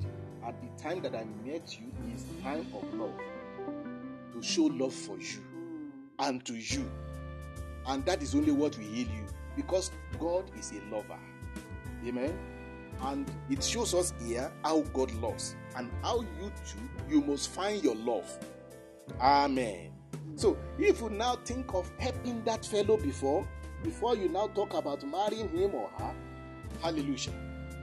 at 0.46 0.56
the 0.62 0.84
time 0.84 1.02
that 1.04 1.16
I 1.16 1.26
met 1.46 1.80
you 1.80 1.92
is 2.14 2.26
time 2.44 2.68
of 2.76 2.94
love. 2.94 3.14
To 4.34 4.42
show 4.42 4.64
love 4.64 4.94
for 4.94 5.18
you 5.18 5.42
and 6.20 6.44
to 6.46 6.56
you. 6.56 6.90
And 7.88 8.06
that 8.06 8.22
is 8.22 8.36
only 8.36 8.52
what 8.52 8.78
will 8.78 8.86
heal 8.86 9.08
you 9.08 9.26
because 9.56 9.92
God 10.20 10.52
is 10.58 10.74
a 10.74 10.94
lover. 10.94 11.20
Amen. 12.06 12.38
And 13.02 13.32
it 13.50 13.64
shows 13.64 13.94
us 13.94 14.14
here 14.26 14.52
how 14.64 14.82
God 14.94 15.12
loves 15.16 15.56
and 15.78 15.90
how 16.02 16.22
you 16.22 16.52
too, 16.66 16.80
you 17.10 17.22
must 17.22 17.50
find 17.50 17.82
your 17.82 17.96
love. 17.96 18.38
Amen. 19.22 19.92
So 20.40 20.56
if 20.78 21.02
you 21.02 21.10
now 21.10 21.36
think 21.44 21.74
of 21.74 21.92
helping 22.00 22.42
that 22.46 22.66
fellow 22.66 22.96
before, 22.96 23.46
before 23.84 24.16
you 24.16 24.30
now 24.30 24.48
talk 24.48 24.74
about 24.74 25.06
marrying 25.06 25.50
him 25.50 25.76
or 25.76 25.90
her, 25.98 26.14
hallelujah, 26.82 27.34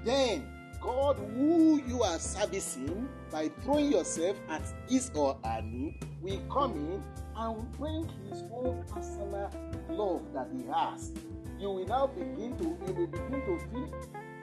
then 0.02 0.48
God, 0.80 1.18
who 1.34 1.82
you 1.86 2.02
are 2.02 2.18
servicing 2.18 3.10
by 3.30 3.50
throwing 3.62 3.92
yourself 3.92 4.38
at 4.48 4.62
his 4.88 5.10
or 5.14 5.36
her 5.44 5.60
need, 5.60 5.98
will 6.22 6.40
come 6.50 6.72
in 6.72 7.02
and 7.36 7.72
bring 7.72 8.08
his 8.30 8.42
own 8.50 8.82
personal 8.90 9.50
love 9.90 10.22
that 10.32 10.48
he 10.56 10.64
has. 10.72 11.12
You 11.60 11.72
will 11.72 11.86
now 11.86 12.06
begin 12.06 12.56
to 12.56 12.64
you 12.64 12.94
will 12.94 13.06
begin 13.06 13.42
to 13.42 13.58
feel 13.70 13.90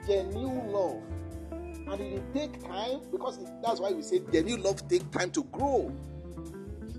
genuine 0.06 0.70
love. 0.70 1.02
And 1.50 2.00
it 2.00 2.12
will 2.12 2.32
take 2.32 2.62
time 2.62 3.00
because 3.10 3.38
it, 3.38 3.48
that's 3.60 3.80
why 3.80 3.90
we 3.90 4.02
say 4.02 4.20
genuine 4.30 4.62
love 4.62 4.86
take 4.86 5.10
time 5.10 5.32
to 5.32 5.42
grow. 5.50 5.92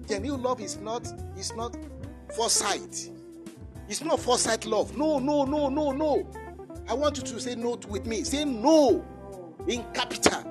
Genuine 0.08 0.44
love 0.44 0.62
is 0.62 0.78
not 0.78 1.08
is 1.38 1.56
not 1.56 1.76
foresight. 2.36 3.10
It's 3.88 4.02
not 4.02 4.20
foresight 4.20 4.66
love. 4.66 4.98
No, 4.98 5.20
no, 5.20 5.46
no, 5.46 5.70
no, 5.70 5.92
no. 5.92 6.28
I 6.88 6.94
want 6.94 7.18
you 7.18 7.24
to 7.24 7.40
say 7.40 7.56
no 7.56 7.80
with 7.88 8.06
me. 8.06 8.24
Say 8.24 8.46
no 8.46 9.04
in 9.68 9.84
capital. 9.94 10.44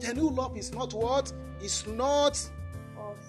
Genuine 0.00 0.34
love 0.34 0.56
is 0.56 0.72
not 0.72 0.92
what? 0.92 1.32
It's 1.60 1.86
not. 1.86 2.38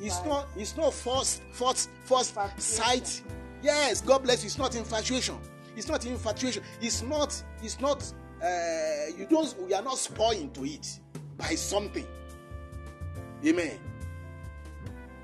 It's 0.01 0.23
not. 0.25 0.47
It's 0.55 0.75
not 0.75 0.93
first, 0.93 1.41
first, 1.51 1.89
first 2.03 2.35
sight. 2.59 3.21
Yes, 3.61 4.01
God 4.01 4.23
bless 4.23 4.43
you. 4.43 4.47
It's 4.47 4.57
not 4.57 4.75
infatuation. 4.75 5.37
It's 5.75 5.87
not 5.87 6.05
infatuation. 6.05 6.63
It's 6.81 7.01
not. 7.01 7.41
It's 7.61 7.79
not. 7.79 8.03
Uh, 8.43 8.47
you 9.17 9.25
don't. 9.29 9.55
We 9.61 9.73
are 9.73 9.81
not 9.81 9.97
spoiling 9.97 10.51
to 10.51 10.65
it 10.65 10.99
by 11.37 11.55
something. 11.55 12.05
Amen. 13.45 13.79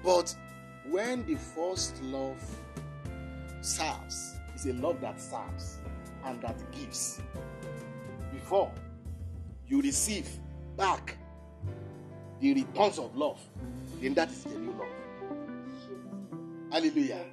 But 0.03 0.35
when 0.89 1.25
the 1.25 1.35
first 1.35 2.01
love 2.03 2.41
serves, 3.61 4.35
it's 4.53 4.65
a 4.65 4.73
love 4.73 4.99
that 5.01 5.19
serves 5.21 5.79
and 6.25 6.41
that 6.41 6.57
gives. 6.71 7.21
Before 8.31 8.71
you 9.67 9.81
receive 9.81 10.27
back 10.77 11.17
the 12.39 12.53
returns 12.53 12.97
of 12.97 13.15
love, 13.15 13.39
then 14.01 14.13
that 14.15 14.29
is 14.29 14.43
the 14.43 14.57
new 14.57 14.71
love. 14.71 14.87
Hallelujah. 16.71 17.25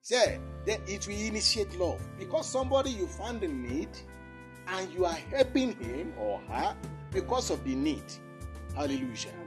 Say, 0.00 0.38
then 0.66 0.80
it 0.86 1.06
will 1.06 1.18
initiate 1.18 1.78
love 1.78 2.00
because 2.18 2.46
somebody 2.46 2.90
you 2.90 3.06
found 3.06 3.42
in 3.42 3.62
need 3.62 3.88
and 4.66 4.92
you 4.92 5.04
are 5.04 5.18
helping 5.30 5.74
him 5.76 6.12
or 6.18 6.40
her 6.48 6.76
because 7.10 7.50
of 7.50 7.62
the 7.64 7.74
need. 7.74 8.04
Hallelujah. 8.74 9.43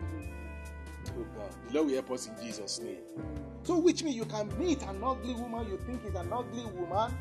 The 1.67 1.73
Lord 1.73 1.87
will 1.87 1.93
help 1.95 2.11
us 2.11 2.27
in 2.27 2.35
Jesus' 2.43 2.79
name. 2.79 2.97
So, 3.63 3.77
which 3.77 4.03
means 4.03 4.15
you 4.15 4.25
can 4.25 4.47
meet 4.57 4.81
an 4.83 5.03
ugly 5.03 5.33
woman 5.33 5.67
you 5.69 5.77
think 5.85 6.05
is 6.05 6.15
an 6.15 6.31
ugly 6.31 6.65
woman, 6.65 7.13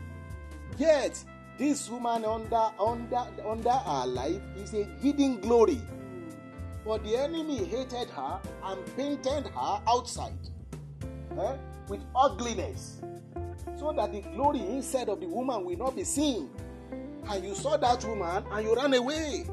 yet 0.78 1.22
this 1.58 1.88
woman 1.88 2.24
under 2.24 2.70
under 2.78 3.26
under 3.46 3.70
our 3.70 4.06
life 4.06 4.40
is 4.56 4.74
a 4.74 4.84
hidden 5.00 5.40
glory. 5.40 5.80
For 6.84 6.98
the 6.98 7.16
enemy 7.16 7.64
hated 7.64 8.10
her 8.10 8.40
and 8.62 8.96
painted 8.96 9.48
her 9.48 9.82
outside 9.88 10.38
eh, 11.36 11.56
with 11.88 12.00
ugliness, 12.14 13.00
so 13.76 13.92
that 13.96 14.12
the 14.12 14.20
glory 14.20 14.60
inside 14.60 15.08
of 15.08 15.20
the 15.20 15.26
woman 15.26 15.64
will 15.64 15.76
not 15.76 15.96
be 15.96 16.04
seen. 16.04 16.48
And 17.28 17.44
you 17.44 17.56
saw 17.56 17.76
that 17.76 18.04
woman 18.04 18.44
and 18.52 18.64
you 18.64 18.76
ran 18.76 18.94
away. 18.94 19.46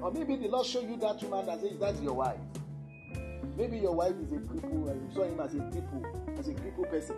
Or 0.00 0.12
maybe 0.12 0.36
the 0.36 0.48
Lord 0.48 0.66
showed 0.66 0.88
you 0.88 0.96
that 0.98 1.22
woman 1.22 1.46
that 1.46 1.60
says 1.60 1.78
that's 1.80 2.00
your 2.00 2.14
wife. 2.14 2.38
Maybe 3.56 3.78
your 3.78 3.94
wife 3.94 4.14
is 4.22 4.30
a 4.32 4.36
cripple 4.36 4.90
and 4.90 5.08
you 5.08 5.14
saw 5.14 5.24
him 5.24 5.40
as 5.40 5.54
a 5.54 5.58
cripple, 5.58 6.38
as 6.38 6.48
a 6.48 6.54
cripple 6.54 6.88
person. 6.88 7.16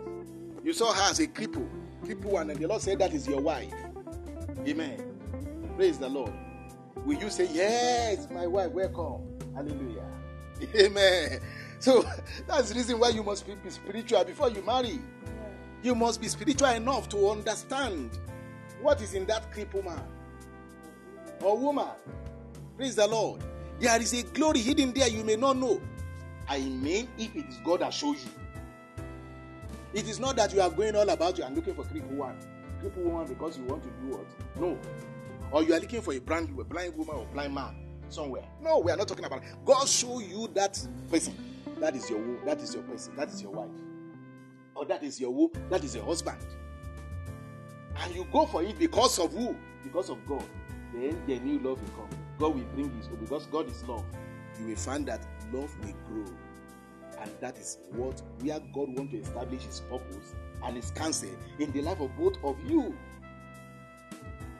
You 0.63 0.73
saw 0.73 0.91
her 0.91 1.11
as 1.11 1.19
a 1.19 1.27
cripple, 1.27 1.69
cripple, 2.03 2.25
one, 2.25 2.49
and 2.49 2.59
the 2.59 2.67
Lord 2.67 2.81
said 2.81 2.99
that 2.99 3.13
is 3.13 3.27
your 3.27 3.41
wife. 3.41 3.73
Amen. 4.67 5.03
Praise 5.75 5.99
the 5.99 6.09
Lord. 6.09 6.33
Will 7.05 7.19
you 7.19 7.29
say, 7.29 7.47
Yes, 7.51 8.27
my 8.31 8.47
wife, 8.47 8.71
welcome? 8.71 9.21
Hallelujah. 9.55 10.05
Amen. 10.75 11.39
So 11.79 12.03
that's 12.47 12.69
the 12.69 12.75
reason 12.75 12.99
why 12.99 13.09
you 13.09 13.23
must 13.23 13.45
be 13.45 13.53
spiritual 13.69 14.23
before 14.23 14.49
you 14.49 14.61
marry. 14.63 14.99
You 15.83 15.95
must 15.95 16.21
be 16.21 16.27
spiritual 16.27 16.69
enough 16.69 17.09
to 17.09 17.29
understand 17.29 18.19
what 18.81 19.01
is 19.01 19.13
in 19.13 19.25
that 19.25 19.51
cripple 19.51 19.83
man 19.83 20.03
or 21.41 21.57
woman. 21.57 21.87
Praise 22.81 22.95
the 22.95 23.05
Lord. 23.05 23.39
There 23.79 24.01
is 24.01 24.11
a 24.11 24.23
glory 24.23 24.59
hidden 24.59 24.91
there 24.91 25.07
you 25.07 25.23
may 25.23 25.35
not 25.35 25.55
know. 25.55 25.79
I 26.49 26.61
mean, 26.61 27.07
if 27.15 27.35
it 27.35 27.45
is 27.47 27.57
God 27.63 27.81
that 27.81 27.93
shows 27.93 28.25
you. 28.25 29.03
It 29.93 30.09
is 30.09 30.19
not 30.19 30.35
that 30.37 30.51
you 30.51 30.61
are 30.61 30.69
going 30.71 30.95
all 30.95 31.07
about 31.07 31.37
you 31.37 31.43
and 31.43 31.55
looking 31.55 31.75
for 31.75 31.83
cripple 31.83 32.13
one. 32.13 32.39
Cripple 32.81 33.03
one 33.03 33.27
because 33.27 33.55
you 33.59 33.65
want 33.65 33.83
to 33.83 33.89
do 33.89 34.17
what? 34.17 34.25
No. 34.59 34.79
Or 35.51 35.61
you 35.61 35.75
are 35.75 35.79
looking 35.79 36.01
for 36.01 36.11
a 36.15 36.17
brand 36.17 36.57
a 36.59 36.63
blind 36.63 36.97
woman 36.97 37.17
or 37.17 37.27
blind 37.27 37.53
man 37.53 37.75
somewhere. 38.09 38.45
No, 38.59 38.79
we 38.79 38.91
are 38.91 38.97
not 38.97 39.07
talking 39.07 39.25
about 39.25 39.43
it. 39.43 39.49
God 39.63 39.87
show 39.87 40.19
you 40.19 40.49
that 40.55 40.83
person. 41.11 41.35
That 41.79 41.95
is 41.95 42.09
your 42.09 42.19
that 42.45 42.59
is 42.61 42.73
your 42.73 42.81
person. 42.81 43.15
That 43.15 43.29
is 43.29 43.43
your 43.43 43.51
wife. 43.51 43.69
Or 44.73 44.85
that 44.85 45.03
is 45.03 45.21
your 45.21 45.51
that 45.69 45.83
is 45.83 45.93
your 45.93 46.05
husband. 46.05 46.39
And 47.97 48.15
you 48.15 48.25
go 48.31 48.47
for 48.47 48.63
it 48.63 48.79
because 48.79 49.19
of 49.19 49.33
who? 49.33 49.55
Because 49.83 50.09
of 50.09 50.25
God. 50.25 50.43
Then 50.93 51.21
the 51.25 51.39
new 51.39 51.59
love 51.59 51.81
will 51.81 51.89
come. 51.95 52.09
God 52.39 52.55
will 52.55 52.65
bring 52.73 52.95
this 52.97 53.07
because 53.07 53.45
God 53.47 53.69
is 53.69 53.83
love. 53.85 54.03
You 54.59 54.67
will 54.67 54.75
find 54.75 55.05
that 55.07 55.25
love 55.53 55.73
will 55.79 55.95
grow. 56.07 56.33
And 57.21 57.31
that 57.39 57.57
is 57.57 57.77
what 57.91 58.21
where 58.39 58.59
God 58.73 58.97
wants 58.97 59.13
to 59.13 59.19
establish 59.19 59.63
his 59.63 59.81
purpose 59.81 60.35
and 60.63 60.75
his 60.75 60.91
counsel 60.91 61.29
in 61.59 61.71
the 61.71 61.81
life 61.81 61.99
of 61.99 62.15
both 62.17 62.37
of 62.43 62.57
you. 62.67 62.95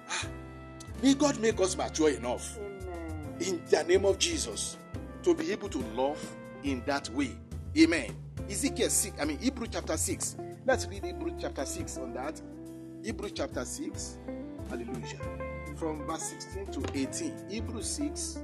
Ah, 0.10 0.26
may 1.02 1.14
God 1.16 1.40
make 1.40 1.60
us 1.60 1.76
mature 1.76 2.10
enough 2.10 2.58
Amen. 2.58 3.36
in 3.40 3.62
the 3.70 3.84
name 3.84 4.06
of 4.06 4.20
Jesus 4.20 4.78
to 5.24 5.34
be 5.34 5.52
able 5.52 5.70
to 5.70 5.80
love 5.96 6.20
in 6.64 6.84
that 6.86 7.10
way. 7.10 7.36
Amen. 7.78 8.16
Ezekiel 8.50 8.90
6, 8.90 9.18
I 9.20 9.26
mean 9.26 9.40
Hebrew 9.40 9.68
chapter 9.68 9.98
6. 9.98 10.38
Let's 10.66 10.86
read 10.88 11.04
Hebrew 11.04 11.32
chapter 11.40 11.66
6 11.66 11.98
on 11.98 12.14
that. 12.14 12.40
Hebrew 13.04 13.30
chapter 13.30 13.66
6. 13.66 14.18
Hallelujah. 14.70 15.51
From 15.82 16.06
verse 16.06 16.30
16 16.30 16.68
to 16.74 16.82
18. 16.94 17.50
Hebrew 17.50 17.82
6. 17.82 18.38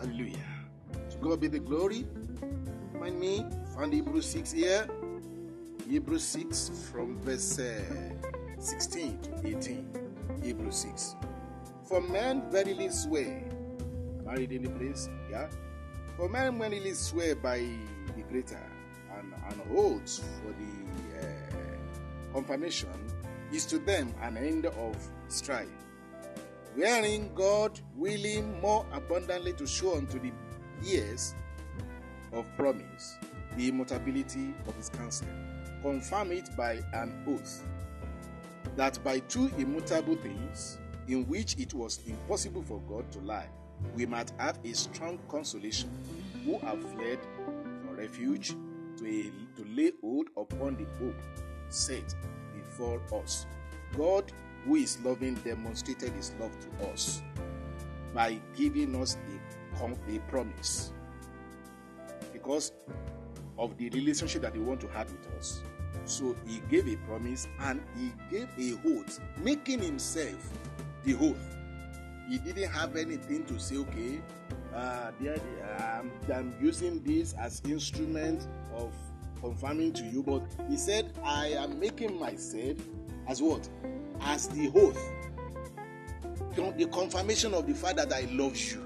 Hallelujah. 0.00 0.50
To 1.10 1.16
God 1.18 1.38
be 1.38 1.46
the 1.46 1.60
glory. 1.60 2.04
Find 2.98 3.20
me. 3.20 3.46
Find 3.76 3.92
Hebrew 3.92 4.20
6 4.20 4.50
here. 4.50 4.88
Hebrew 5.88 6.18
6 6.18 6.90
from 6.90 7.16
verse 7.20 7.60
uh, 7.60 7.80
16 8.58 9.20
to 9.20 9.46
18. 9.46 9.88
Hebrew 10.42 10.72
6. 10.72 11.14
For 11.84 12.00
men 12.00 12.50
verily 12.50 12.90
swear. 12.90 13.48
Married 14.24 14.50
in 14.50 14.64
the 14.64 14.70
place? 14.70 15.08
Yeah. 15.30 15.46
For 16.16 16.28
men 16.28 16.58
verily 16.58 16.94
swear 16.94 17.36
by 17.36 17.58
the 18.16 18.22
greater 18.28 18.66
and, 19.16 19.32
and 19.48 19.60
oaths 19.78 20.24
for 20.42 20.50
the 20.50 21.24
uh, 21.24 22.32
confirmation 22.32 22.90
is 23.52 23.66
to 23.66 23.78
them 23.78 24.12
an 24.22 24.36
end 24.36 24.66
of 24.66 24.96
strife. 25.28 25.68
Wherein 26.74 27.34
God 27.34 27.80
willing 27.94 28.60
more 28.60 28.84
abundantly 28.92 29.52
to 29.54 29.66
show 29.66 29.96
unto 29.96 30.18
the 30.18 30.32
years 30.82 31.34
of 32.32 32.44
promise 32.56 33.16
the 33.56 33.68
immutability 33.68 34.54
of 34.66 34.76
his 34.76 34.90
counsel, 34.90 35.28
confirm 35.82 36.32
it 36.32 36.48
by 36.56 36.82
an 36.92 37.24
oath, 37.26 37.64
that 38.76 39.02
by 39.02 39.20
two 39.20 39.50
immutable 39.56 40.16
things, 40.16 40.78
in 41.08 41.26
which 41.26 41.56
it 41.56 41.72
was 41.72 42.00
impossible 42.06 42.62
for 42.62 42.80
God 42.80 43.10
to 43.12 43.20
lie, 43.20 43.48
we 43.94 44.04
might 44.04 44.30
have 44.38 44.58
a 44.64 44.72
strong 44.74 45.18
consolation, 45.30 45.90
who 46.44 46.58
have 46.58 46.82
fled 46.92 47.18
for 47.86 47.94
refuge 47.94 48.54
to, 48.98 49.06
a, 49.06 49.56
to 49.56 49.66
lay 49.74 49.92
hold 50.02 50.28
upon 50.36 50.76
the 50.76 50.84
hope 50.98 51.16
set 51.68 52.14
before 52.76 53.00
us. 53.20 53.46
God, 53.96 54.30
who 54.64 54.76
is 54.76 54.98
loving, 55.04 55.34
demonstrated 55.36 56.12
his 56.12 56.32
love 56.40 56.52
to 56.60 56.88
us 56.88 57.22
by 58.14 58.38
giving 58.56 59.00
us 59.00 59.16
a, 59.80 59.84
a 59.84 60.18
promise 60.28 60.92
because 62.32 62.72
of 63.58 63.76
the 63.78 63.88
relationship 63.90 64.42
that 64.42 64.54
he 64.54 64.60
want 64.60 64.80
to 64.80 64.88
have 64.88 65.10
with 65.10 65.26
us. 65.38 65.62
So 66.04 66.36
he 66.46 66.60
gave 66.70 66.86
a 66.88 66.96
promise 67.06 67.48
and 67.60 67.80
he 67.96 68.12
gave 68.30 68.48
a 68.58 68.78
oath, 68.86 69.20
making 69.42 69.80
himself 69.80 70.50
the 71.04 71.14
oath. 71.14 71.56
He 72.28 72.38
didn't 72.38 72.70
have 72.70 72.96
anything 72.96 73.44
to 73.46 73.58
say, 73.58 73.76
okay, 73.76 74.20
uh, 74.74 75.10
I'm 76.32 76.54
using 76.60 77.02
this 77.02 77.34
as 77.34 77.62
instrument 77.64 78.46
of 78.74 78.92
confirming 79.40 79.92
to 79.94 80.04
you, 80.04 80.22
but 80.22 80.42
he 80.68 80.76
said, 80.76 81.12
I 81.24 81.48
am 81.48 81.78
making 81.78 82.18
myself 82.18 82.76
as 83.28 83.42
what? 83.42 83.68
As 84.20 84.48
the 84.48 84.70
oath. 84.74 85.12
The 86.54 86.86
confirmation 86.86 87.52
of 87.54 87.66
the 87.66 87.74
fact 87.74 87.96
that 87.96 88.12
I 88.12 88.22
love 88.32 88.56
you. 88.56 88.82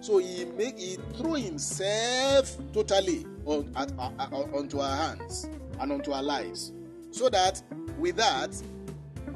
So 0.00 0.18
he 0.18 0.44
make 0.44 0.80
he 0.80 0.98
threw 1.16 1.34
himself 1.34 2.56
totally 2.72 3.24
on, 3.44 3.70
at, 3.76 3.92
uh, 3.96 4.10
onto 4.52 4.80
our 4.80 4.96
hands 4.96 5.48
and 5.78 5.92
onto 5.92 6.10
our 6.10 6.22
lives, 6.24 6.72
so 7.12 7.28
that 7.28 7.62
with 7.98 8.16
that, 8.16 8.60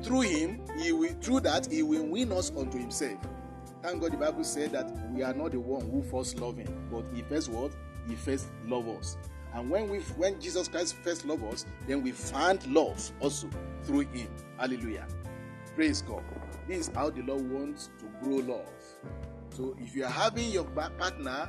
through 0.03 0.23
him, 0.23 0.61
he 0.81 0.91
will 0.93 1.13
through 1.21 1.41
that 1.41 1.71
he 1.71 1.85
will 1.85 2.05
win 2.07 2.33
us 2.33 2.51
unto 2.57 2.79
himself. 2.79 3.19
Thank 3.81 4.01
God 4.01 4.13
the 4.13 4.17
Bible 4.17 4.43
said 4.43 4.73
that 4.73 4.91
we 5.13 5.23
are 5.23 5.35
not 5.35 5.53
the 5.53 5.61
one 5.61 5.89
who 5.89 6.03
first 6.03 6.41
love 6.41 6.57
him, 6.57 6.89
but 6.91 7.05
he 7.15 7.23
first 7.23 7.49
what? 7.49 7.71
He 8.09 8.17
first 8.17 8.49
love 8.67 8.89
us. 8.89 9.17
And 9.57 9.71
when 9.71 9.89
we 9.89 10.01
when 10.19 10.39
Jesus 10.39 10.69
Christ 10.69 10.97
first 10.97 11.25
loved 11.25 11.43
us, 11.45 11.65
then 11.89 12.03
we 12.03 12.13
find 12.13 12.65
love 12.67 13.11
also 13.21 13.49
through 13.85 14.01
him. 14.01 14.29
Hallelujah. 14.59 15.07
Praise 15.75 16.03
God. 16.03 16.23
This 16.69 16.89
is 16.89 16.95
how 16.95 17.09
the 17.09 17.23
Lord 17.23 17.51
wants 17.51 17.89
to 17.99 18.05
grow 18.23 18.37
love. 18.37 18.69
So 19.49 19.75
if 19.81 19.97
you 19.97 20.05
are 20.05 20.11
having 20.11 20.51
your 20.51 20.65
partner, 20.65 21.49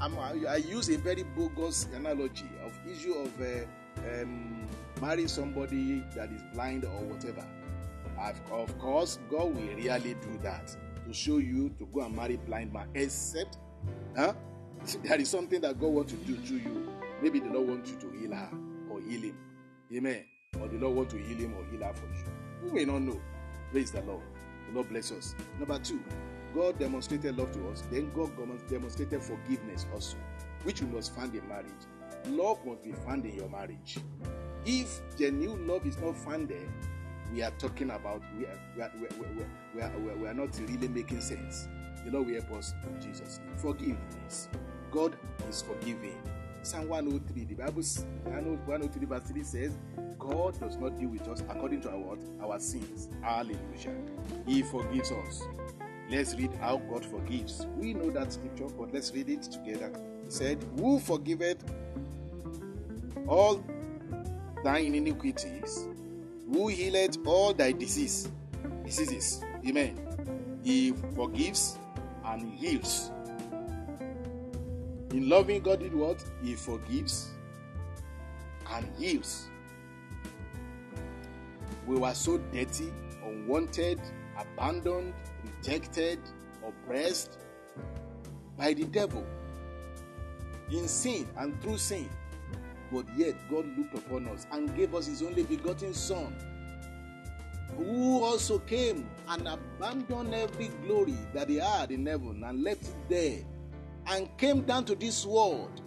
I'm, 0.00 0.16
i 0.20 0.56
use 0.56 0.88
a 0.90 0.98
very 0.98 1.24
bogus 1.24 1.88
analogy 1.96 2.48
of 2.64 2.78
issue 2.88 3.14
of 3.14 3.32
uh, 3.40 4.22
um, 4.22 4.64
marrying 5.00 5.26
somebody 5.26 6.04
that 6.14 6.30
is 6.30 6.42
blind 6.54 6.84
or 6.84 7.02
whatever. 7.06 7.44
Of, 8.20 8.40
of 8.52 8.78
course, 8.78 9.18
God 9.28 9.52
will 9.56 9.62
really 9.74 10.14
do 10.14 10.38
that 10.44 10.76
to 11.04 11.12
show 11.12 11.38
you 11.38 11.70
to 11.80 11.86
go 11.86 12.02
and 12.02 12.14
marry 12.14 12.36
blind 12.36 12.72
man, 12.72 12.86
except 12.94 13.58
huh? 14.16 14.34
there 15.02 15.20
is 15.20 15.28
something 15.28 15.60
that 15.62 15.80
God 15.80 15.88
wants 15.88 16.12
to 16.12 16.18
do 16.18 16.36
to 16.36 16.54
you. 16.54 16.87
Maybe 17.22 17.40
the 17.40 17.50
Lord 17.50 17.68
wants 17.68 17.90
you 17.90 17.96
to 17.98 18.10
heal 18.16 18.32
her 18.32 18.50
or 18.90 19.00
heal 19.00 19.22
him. 19.22 19.38
Amen. 19.94 20.24
Or 20.60 20.68
the 20.68 20.78
Lord 20.78 20.96
wants 20.96 21.14
to 21.14 21.20
heal 21.20 21.38
him 21.38 21.54
or 21.54 21.64
heal 21.70 21.86
her 21.86 21.92
for 21.94 22.06
you. 22.06 22.24
You 22.66 22.72
may 22.74 22.84
not 22.84 23.02
know. 23.02 23.20
Praise 23.72 23.90
the 23.90 24.02
Lord. 24.02 24.22
The 24.68 24.74
Lord 24.74 24.88
bless 24.88 25.12
us. 25.12 25.34
Number 25.58 25.78
two, 25.78 26.00
God 26.54 26.78
demonstrated 26.78 27.36
love 27.36 27.52
to 27.52 27.68
us. 27.68 27.82
Then 27.90 28.10
God 28.14 28.30
demonstrated 28.68 29.22
forgiveness 29.22 29.86
also, 29.92 30.16
which 30.62 30.82
must 30.82 31.14
find 31.14 31.34
in 31.34 31.46
marriage. 31.48 31.66
Love 32.26 32.64
must 32.64 32.82
be 32.82 32.92
found 32.92 33.24
in 33.26 33.34
your 33.34 33.48
marriage. 33.48 33.98
If 34.64 35.00
genuine 35.16 35.66
love 35.66 35.86
is 35.86 35.98
not 35.98 36.16
found 36.16 36.48
there, 36.48 36.68
we 37.32 37.42
are 37.42 37.50
talking 37.52 37.90
about 37.90 38.22
we 38.36 38.46
are, 38.46 38.58
we 38.76 38.82
are, 38.82 38.92
we 38.98 39.06
are, 39.06 39.10
we 39.74 39.82
are, 39.82 39.92
we 39.98 40.10
are, 40.10 40.16
we 40.16 40.26
are 40.28 40.34
not 40.34 40.58
really 40.58 40.88
making 40.88 41.20
sense. 41.20 41.68
The 42.04 42.10
Lord 42.10 42.26
will 42.26 42.34
help 42.34 42.52
us 42.52 42.74
in 42.84 43.00
Jesus'. 43.00 43.40
Forgiveness. 43.56 44.48
God 44.90 45.16
is 45.48 45.62
forgiving. 45.62 46.16
Psalm 46.62 46.88
103, 46.88 47.44
the 47.44 47.54
Bible 47.54 47.82
103 47.82 49.06
verse 49.06 49.22
3 49.22 49.42
says, 49.42 49.72
God 50.18 50.58
does 50.60 50.76
not 50.76 50.98
deal 50.98 51.08
with 51.08 51.26
us 51.28 51.42
according 51.48 51.80
to 51.82 51.90
our? 51.90 52.18
Our 52.42 52.58
sins. 52.58 53.08
Hallelujah. 53.22 53.94
He 54.46 54.62
forgives 54.62 55.12
us. 55.12 55.42
Let's 56.10 56.34
read 56.34 56.52
how 56.60 56.78
God 56.78 57.04
forgives. 57.04 57.66
We 57.76 57.94
know 57.94 58.10
that 58.10 58.32
scripture, 58.32 58.66
but 58.76 58.92
let's 58.92 59.12
read 59.12 59.28
it 59.28 59.42
together. 59.42 59.92
He 60.24 60.30
said, 60.30 60.64
Who 60.78 60.98
forgiveth 61.00 61.62
all 63.26 63.62
thine 64.64 64.94
iniquities, 64.94 65.86
who 66.50 66.68
healeth 66.68 67.18
all 67.26 67.52
thy 67.52 67.72
disease, 67.72 68.28
diseases. 68.84 69.42
Amen. 69.66 69.98
He 70.62 70.92
forgives 71.14 71.78
and 72.24 72.52
heals. 72.54 73.10
In 75.12 75.28
loving 75.28 75.62
God 75.62 75.80
did 75.80 75.94
what? 75.94 76.22
He 76.42 76.54
forgives 76.54 77.30
and 78.70 78.86
heals. 78.98 79.48
We 81.86 81.96
were 81.96 82.12
so 82.12 82.36
dirty, 82.52 82.92
unwanted, 83.24 84.00
abandoned, 84.38 85.14
rejected, 85.44 86.18
oppressed 86.66 87.38
by 88.58 88.74
the 88.74 88.84
devil 88.84 89.24
in 90.70 90.86
sin 90.86 91.26
and 91.38 91.58
through 91.62 91.78
sin. 91.78 92.10
But 92.92 93.06
yet 93.16 93.34
God 93.50 93.66
looked 93.78 93.94
upon 93.96 94.28
us 94.28 94.46
and 94.52 94.74
gave 94.76 94.94
us 94.94 95.06
his 95.06 95.22
only 95.22 95.44
begotten 95.44 95.94
Son, 95.94 96.34
who 97.78 98.22
also 98.22 98.58
came 98.58 99.08
and 99.28 99.48
abandoned 99.48 100.34
every 100.34 100.68
glory 100.86 101.16
that 101.32 101.48
he 101.48 101.56
had 101.56 101.90
in 101.90 102.04
heaven 102.04 102.44
and 102.44 102.62
left 102.62 102.84
it 102.84 103.08
there 103.08 103.57
and 104.10 104.34
came 104.38 104.62
down 104.62 104.84
to 104.86 104.94
this 104.94 105.26
world, 105.26 105.80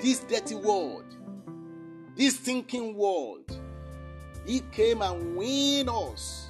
this 0.00 0.20
dirty 0.20 0.54
world, 0.54 1.04
this 2.16 2.36
thinking 2.36 2.96
world. 2.96 3.58
He 4.46 4.60
came 4.72 5.02
and 5.02 5.36
win 5.36 5.88
us 5.88 6.48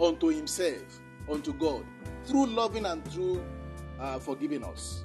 unto 0.00 0.28
himself, 0.28 1.00
unto 1.30 1.52
God, 1.54 1.84
through 2.24 2.46
loving 2.46 2.86
and 2.86 3.04
through 3.10 3.42
uh, 4.00 4.18
forgiving 4.18 4.64
us. 4.64 5.04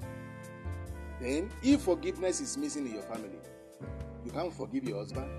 Then, 1.20 1.50
if 1.64 1.82
forgiveness 1.82 2.42
is 2.42 2.58
missing 2.58 2.86
in 2.86 2.94
your 2.94 3.04
family, 3.04 3.40
you 4.24 4.32
can't 4.32 4.54
forgive 4.54 4.84
your 4.84 5.00
husband, 5.00 5.32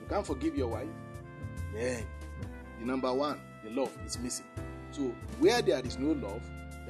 you 0.00 0.06
can't 0.08 0.24
forgive 0.24 0.56
your 0.56 0.68
wife, 0.68 0.86
then 1.74 2.06
the 2.78 2.86
number 2.86 3.12
one, 3.12 3.40
the 3.64 3.70
love 3.70 3.90
is 4.06 4.18
missing. 4.18 4.46
So, 4.92 5.12
where 5.40 5.60
there 5.60 5.84
is 5.84 5.98
no 5.98 6.12
love, 6.12 6.42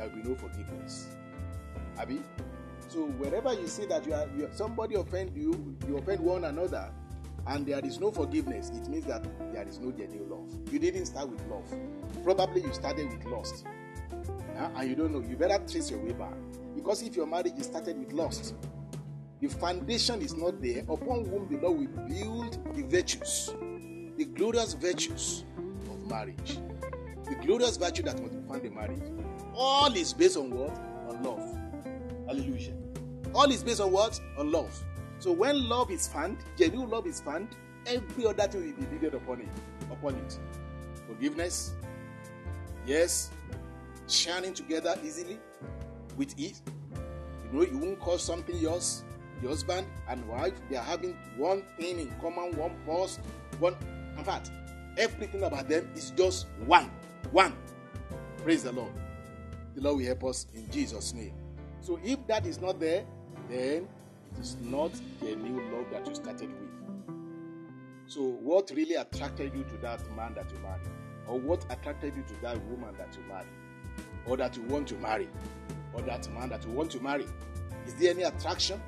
there 0.02 0.10
will 0.10 0.22
be 0.22 0.28
no 0.28 0.34
forgiveness. 0.34 1.08
Abi? 1.98 2.20
So, 2.88 3.06
wherever 3.06 3.54
you 3.54 3.68
see 3.68 3.86
that 3.86 4.04
you 4.06 4.14
are, 4.14 4.26
you, 4.36 4.48
somebody 4.52 4.96
offend 4.96 5.36
you, 5.36 5.76
you 5.86 5.96
offend 5.96 6.20
one 6.20 6.44
another, 6.44 6.90
and 7.46 7.64
there 7.66 7.80
is 7.84 8.00
no 8.00 8.10
forgiveness, 8.10 8.70
it 8.70 8.88
means 8.88 9.04
that 9.06 9.24
there 9.52 9.66
is 9.66 9.78
no 9.78 9.92
genuine 9.92 10.28
love. 10.28 10.72
You 10.72 10.78
didn't 10.78 11.06
start 11.06 11.28
with 11.28 11.40
love. 11.46 11.72
Probably 12.24 12.62
you 12.62 12.72
started 12.72 13.10
with 13.10 13.24
lust. 13.26 13.64
Uh, 14.58 14.68
and 14.76 14.90
you 14.90 14.94
don't 14.96 15.12
know. 15.12 15.20
You 15.26 15.36
better 15.36 15.58
trace 15.66 15.90
your 15.90 16.00
way 16.00 16.12
back. 16.12 16.34
Because 16.74 17.02
if 17.02 17.16
your 17.16 17.26
marriage 17.26 17.58
is 17.58 17.66
started 17.66 17.98
with 17.98 18.12
lust, 18.12 18.54
the 19.40 19.48
foundation 19.48 20.20
is 20.20 20.34
not 20.36 20.60
there 20.60 20.80
upon 20.82 21.24
whom 21.24 21.48
the 21.48 21.58
Lord 21.58 21.78
will 21.78 22.06
build 22.08 22.74
the 22.74 22.82
virtues, 22.82 23.54
the 24.16 24.24
glorious 24.24 24.74
virtues 24.74 25.44
of 25.90 26.06
marriage. 26.10 26.58
The 27.24 27.34
glorious 27.46 27.76
virtue 27.76 28.02
that 28.02 28.20
must 28.20 28.34
be 28.34 28.46
found 28.46 28.64
in 28.64 28.74
marriage. 28.74 29.00
All 29.54 29.94
is 29.94 30.12
based 30.12 30.36
on 30.36 30.50
what? 30.50 30.76
On 31.08 31.22
love. 31.22 31.58
Hallelujah. 32.26 32.74
All 33.34 33.50
is 33.50 33.62
based 33.62 33.80
on 33.80 33.90
what? 33.92 34.18
On 34.38 34.50
love. 34.50 34.72
So 35.18 35.32
when 35.32 35.68
love 35.68 35.90
is 35.90 36.08
found, 36.08 36.38
genuine 36.56 36.90
love 36.90 37.06
is 37.06 37.20
found, 37.20 37.48
every 37.86 38.26
other 38.26 38.46
thing 38.48 38.74
will 38.78 38.86
be 38.86 38.96
built 38.96 39.14
upon 39.14 39.40
it. 39.40 39.48
Upon 39.90 40.14
it. 40.16 40.38
Forgiveness. 41.06 41.74
Yes. 42.86 43.30
Shining 44.08 44.54
together 44.54 44.98
easily 45.04 45.38
with 46.16 46.38
ease. 46.38 46.62
You 47.44 47.58
know, 47.58 47.64
you 47.64 47.78
won't 47.78 48.00
call 48.00 48.18
something 48.18 48.56
yours. 48.56 49.04
Your 49.40 49.50
husband 49.50 49.86
and 50.08 50.26
wife, 50.28 50.52
they 50.70 50.76
are 50.76 50.84
having 50.84 51.16
one 51.36 51.62
thing 51.78 51.98
in 51.98 52.10
common, 52.20 52.56
one 52.56 52.72
purse, 52.86 53.18
one. 53.58 53.76
In 54.16 54.24
fact, 54.24 54.50
everything 54.96 55.42
about 55.42 55.68
them 55.68 55.90
is 55.94 56.10
just 56.12 56.46
one. 56.66 56.90
One. 57.32 57.52
Praise 58.38 58.62
the 58.62 58.72
Lord. 58.72 58.92
The 59.74 59.80
Lord 59.80 59.98
will 59.98 60.06
help 60.06 60.24
us 60.24 60.46
in 60.54 60.70
Jesus' 60.70 61.14
name. 61.14 61.34
So 61.80 61.98
if 62.02 62.26
that 62.26 62.46
is 62.46 62.60
not 62.60 62.78
there, 62.78 63.04
then 63.48 63.88
it 64.32 64.40
is 64.40 64.56
not 64.60 64.92
the 65.20 65.34
new 65.36 65.60
love 65.74 65.86
that 65.90 66.06
you 66.06 66.14
started 66.14 66.48
with. 66.48 66.72
So 68.06 68.22
what 68.22 68.70
really 68.74 68.94
attracted 68.94 69.54
you 69.54 69.64
to 69.64 69.76
that 69.78 70.00
man 70.16 70.34
that 70.34 70.50
you 70.50 70.58
married? 70.58 70.86
Or 71.26 71.38
what 71.38 71.64
attracted 71.70 72.14
you 72.16 72.22
to 72.22 72.42
that 72.42 72.62
woman 72.66 72.94
that 72.98 73.16
you 73.16 73.22
married? 73.28 73.46
Or 74.26 74.36
that 74.36 74.56
you 74.56 74.62
want 74.64 74.88
to 74.88 74.94
marry? 74.96 75.28
Or 75.94 76.02
that 76.02 76.30
man 76.32 76.50
that 76.50 76.64
you 76.64 76.72
want 76.72 76.90
to 76.92 77.00
marry? 77.00 77.26
Is 77.86 77.94
there 77.94 78.10
any 78.10 78.22
attraction? 78.22 78.80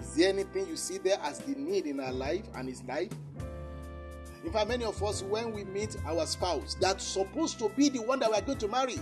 Is 0.00 0.14
there 0.14 0.28
anything 0.28 0.68
you 0.68 0.76
see 0.76 0.98
there 0.98 1.18
as 1.22 1.38
the 1.40 1.54
need 1.54 1.86
in 1.86 1.98
our 2.00 2.12
life 2.12 2.44
and 2.54 2.68
his 2.68 2.82
life? 2.84 3.10
In 4.44 4.52
fact, 4.52 4.68
many 4.68 4.84
of 4.84 5.02
us, 5.02 5.22
when 5.22 5.52
we 5.52 5.64
meet 5.64 5.96
our 6.06 6.24
spouse 6.26 6.76
that's 6.80 7.04
supposed 7.04 7.58
to 7.58 7.68
be 7.70 7.88
the 7.88 8.00
one 8.00 8.20
that 8.20 8.30
we 8.30 8.36
are 8.36 8.42
going 8.42 8.58
to 8.58 8.68
marry, 8.68 8.96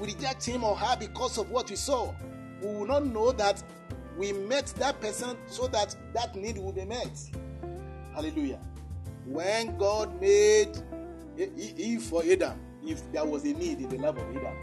we 0.00 0.14
reject 0.14 0.44
him 0.44 0.64
or 0.64 0.76
her 0.76 0.96
because 0.96 1.36
of 1.38 1.50
what 1.50 1.70
we 1.70 1.76
saw. 1.76 2.12
We 2.62 2.68
will 2.68 2.86
not 2.86 3.06
know 3.06 3.32
that 3.32 3.62
we 4.16 4.32
met 4.32 4.66
that 4.78 5.00
person 5.00 5.36
so 5.46 5.66
that 5.68 5.94
that 6.14 6.34
need 6.34 6.58
will 6.58 6.72
be 6.72 6.84
met. 6.84 7.10
Hallelujah. 8.14 8.58
When 9.26 9.76
God 9.76 10.20
made 10.20 10.76
Eve 11.36 12.02
for 12.02 12.22
Adam, 12.24 12.58
if 12.84 13.10
there 13.12 13.24
was 13.24 13.44
a 13.44 13.52
need 13.52 13.78
in 13.80 13.88
the 13.88 13.98
life 13.98 14.16
of 14.16 14.36
Adam, 14.36 14.56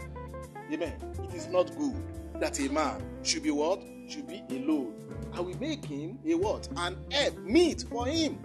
amen. 0.72 0.94
It 1.24 1.34
is 1.34 1.46
not 1.48 1.74
good 1.76 1.94
that 2.40 2.58
a 2.60 2.68
man 2.70 3.02
should 3.22 3.42
be 3.42 3.50
what? 3.50 3.80
Should 4.08 4.26
be 4.26 4.42
alone. 4.50 4.94
And 5.34 5.46
we 5.46 5.54
make 5.54 5.84
him 5.84 6.18
a 6.26 6.34
what? 6.34 6.68
An 6.76 6.96
help, 7.10 7.38
meet 7.38 7.84
for 7.88 8.06
him. 8.06 8.38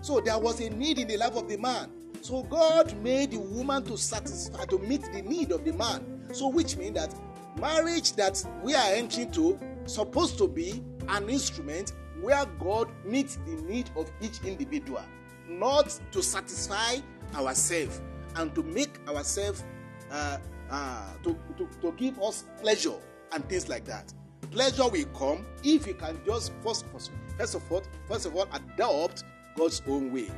So 0.00 0.20
there 0.20 0.38
was 0.38 0.60
a 0.60 0.70
need 0.70 0.98
in 0.98 1.08
the 1.08 1.16
life 1.16 1.36
of 1.36 1.48
the 1.48 1.56
man. 1.56 1.90
So 2.20 2.42
God 2.44 2.96
made 3.02 3.32
the 3.32 3.38
woman 3.38 3.84
to 3.84 3.98
satisfy, 3.98 4.64
to 4.66 4.78
meet 4.78 5.02
the 5.12 5.22
need 5.22 5.52
of 5.52 5.64
the 5.64 5.72
man. 5.72 6.13
So 6.34 6.48
which 6.48 6.76
means 6.76 6.94
that 6.94 7.14
marriage 7.60 8.14
that 8.14 8.44
we 8.62 8.74
are 8.74 8.92
entering 8.92 9.30
to 9.32 9.58
supposed 9.86 10.36
to 10.38 10.48
be 10.48 10.82
an 11.08 11.28
instrument 11.28 11.92
where 12.20 12.44
God 12.58 12.88
meets 13.04 13.36
the 13.46 13.62
need 13.62 13.90
of 13.96 14.10
each 14.20 14.42
individual, 14.44 15.04
not 15.48 15.98
to 16.10 16.22
satisfy 16.22 16.96
ourselves 17.34 18.00
and 18.36 18.52
to 18.54 18.62
make 18.62 18.98
ourselves 19.08 19.62
uh, 20.10 20.38
uh, 20.70 21.12
to, 21.22 21.36
to, 21.56 21.68
to 21.80 21.92
give 21.92 22.20
us 22.20 22.44
pleasure 22.60 22.98
and 23.32 23.48
things 23.48 23.68
like 23.68 23.84
that. 23.84 24.12
Pleasure 24.50 24.88
will 24.88 25.04
come 25.16 25.46
if 25.62 25.86
you 25.86 25.94
can 25.94 26.18
just 26.26 26.52
first, 26.64 26.86
first 26.92 27.10
first 27.38 27.54
of 27.54 27.72
all, 27.72 27.82
first 28.08 28.26
of 28.26 28.34
all, 28.34 28.48
adopt 28.52 29.22
God's 29.56 29.82
own 29.86 30.12
way 30.12 30.30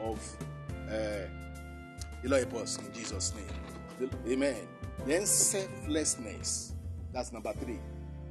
of 0.00 0.18
uh, 0.90 1.26
help 2.28 2.54
us 2.54 2.78
in 2.78 2.92
Jesus' 2.92 3.32
name. 3.34 4.10
Amen. 4.28 4.75
Then 5.06 5.24
selflessness. 5.24 6.74
That's 7.12 7.32
number 7.32 7.52
three. 7.52 7.78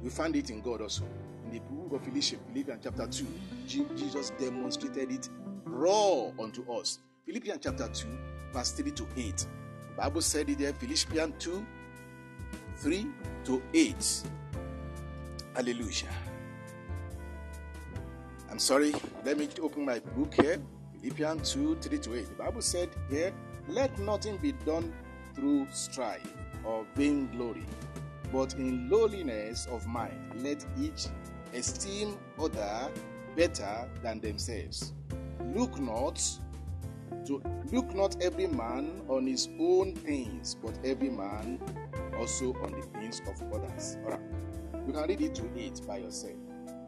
We 0.02 0.10
find 0.10 0.36
it 0.36 0.50
in 0.50 0.60
God 0.60 0.82
also. 0.82 1.04
In 1.46 1.52
the 1.52 1.60
book 1.60 1.94
of 1.94 2.00
Philippians, 2.02 2.36
Philippians 2.52 2.80
chapter 2.84 3.06
2, 3.06 3.26
Jesus 3.96 4.30
demonstrated 4.38 5.10
it 5.10 5.30
raw 5.64 6.30
unto 6.38 6.70
us. 6.70 6.98
Philippians 7.24 7.60
chapter 7.62 7.88
2, 7.88 8.08
verse 8.52 8.72
3 8.72 8.90
to 8.90 9.06
8. 9.16 9.36
The 9.38 9.46
Bible 9.96 10.20
said 10.20 10.50
it 10.50 10.58
there, 10.58 10.74
Philippians 10.74 11.34
2, 11.38 11.66
3 12.76 13.06
to 13.44 13.62
8. 13.72 14.22
Hallelujah. 15.54 16.12
I'm 18.50 18.58
sorry, 18.58 18.94
let 19.24 19.38
me 19.38 19.48
open 19.62 19.86
my 19.86 19.98
book 19.98 20.34
here. 20.34 20.58
Philippians 21.00 21.54
2, 21.54 21.76
3 21.76 21.98
to 22.00 22.14
8. 22.16 22.28
The 22.28 22.34
Bible 22.34 22.60
said 22.60 22.90
here, 23.08 23.32
let 23.66 23.98
nothing 23.98 24.36
be 24.36 24.52
done 24.52 24.92
through 25.34 25.66
strife 25.72 26.35
or 26.66 26.84
vainglory, 26.94 27.64
but 28.32 28.54
in 28.54 28.88
lowliness 28.90 29.66
of 29.66 29.86
mind 29.86 30.42
let 30.42 30.64
each 30.78 31.06
esteem 31.54 32.16
other 32.38 32.90
better 33.36 33.88
than 34.02 34.20
themselves. 34.20 34.92
Look 35.54 35.78
not 35.78 36.20
to 37.26 37.42
look 37.72 37.94
not 37.94 38.22
every 38.22 38.46
man 38.46 39.02
on 39.08 39.26
his 39.26 39.48
own 39.58 39.94
things, 39.94 40.56
but 40.62 40.78
every 40.84 41.10
man 41.10 41.60
also 42.18 42.54
on 42.54 42.72
the 42.72 42.86
things 42.98 43.20
of 43.26 43.40
others. 43.52 43.96
All 44.04 44.12
right. 44.12 44.20
You 44.86 44.92
can 44.92 45.08
read 45.08 45.20
it 45.20 45.34
to 45.36 45.44
it 45.56 45.80
by 45.86 45.98
yourself. 45.98 46.36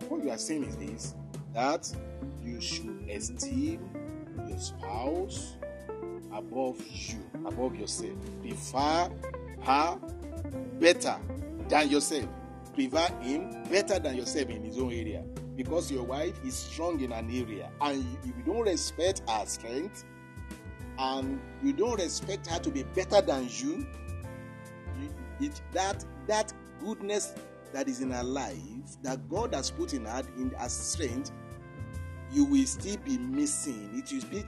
What 0.09 0.23
you 0.23 0.31
are 0.31 0.39
saying 0.39 0.65
is 0.65 0.77
this 0.77 1.15
that 1.55 1.93
you 2.43 2.61
should 2.61 3.09
esteem 3.11 3.81
your 4.49 4.59
spouse 4.59 5.57
above 6.33 6.81
you, 6.89 7.19
above 7.47 7.75
yourself. 7.75 8.15
Prefer 8.41 9.11
her 9.69 9.99
better 10.81 11.17
than 11.69 11.91
yourself. 11.91 12.27
Prefer 12.75 13.09
him 13.21 13.63
better 13.71 13.99
than 13.99 14.17
yourself 14.17 14.49
in 14.49 14.65
his 14.65 14.79
own 14.79 14.93
area. 14.93 15.23
Because 15.57 15.91
your 15.93 16.05
wife 16.05 16.39
is 16.45 16.55
strong 16.55 17.01
in 17.01 17.13
an 17.13 17.29
area 17.31 17.71
and 17.81 18.05
if 18.25 18.37
you 18.37 18.43
don't 18.47 18.63
respect 18.63 19.23
her 19.29 19.45
strength 19.45 20.05
and 20.99 21.41
you 21.63 21.73
don't 21.73 22.01
respect 22.01 22.47
her 22.47 22.59
to 22.61 22.71
be 22.71 22.85
better 22.95 23.21
than 23.21 23.49
you, 23.51 23.87
it, 25.41 25.61
that 25.73 26.05
that 26.27 26.53
goodness 26.81 27.35
that 27.73 27.89
is 27.89 28.01
in 28.01 28.11
her 28.11 28.23
life 28.23 28.57
that 29.03 29.29
God 29.29 29.55
has 29.55 29.71
put 29.71 29.93
in 29.95 30.05
her 30.05 30.23
in 30.37 30.53
as 30.59 30.73
strength 30.73 31.33
you 32.31 32.45
will 32.45 32.67
still 32.67 32.97
be 32.99 33.17
missing. 33.19 33.91
It 33.95 34.13
will 34.13 34.31
be 34.31 34.45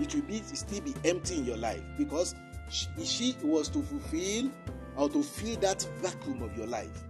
it 0.00 0.14
will 0.14 0.22
be 0.22 0.42
still 0.42 0.80
be 0.80 0.94
empty 1.04 1.36
in 1.38 1.44
your 1.44 1.56
life 1.56 1.82
because 1.96 2.34
she, 2.70 3.36
was 3.42 3.68
to 3.70 3.82
fulfill 3.82 4.50
or 4.96 5.08
to 5.08 5.22
fill 5.22 5.56
that 5.56 5.86
vacuum 6.00 6.42
of 6.42 6.56
your 6.56 6.66
life. 6.66 7.02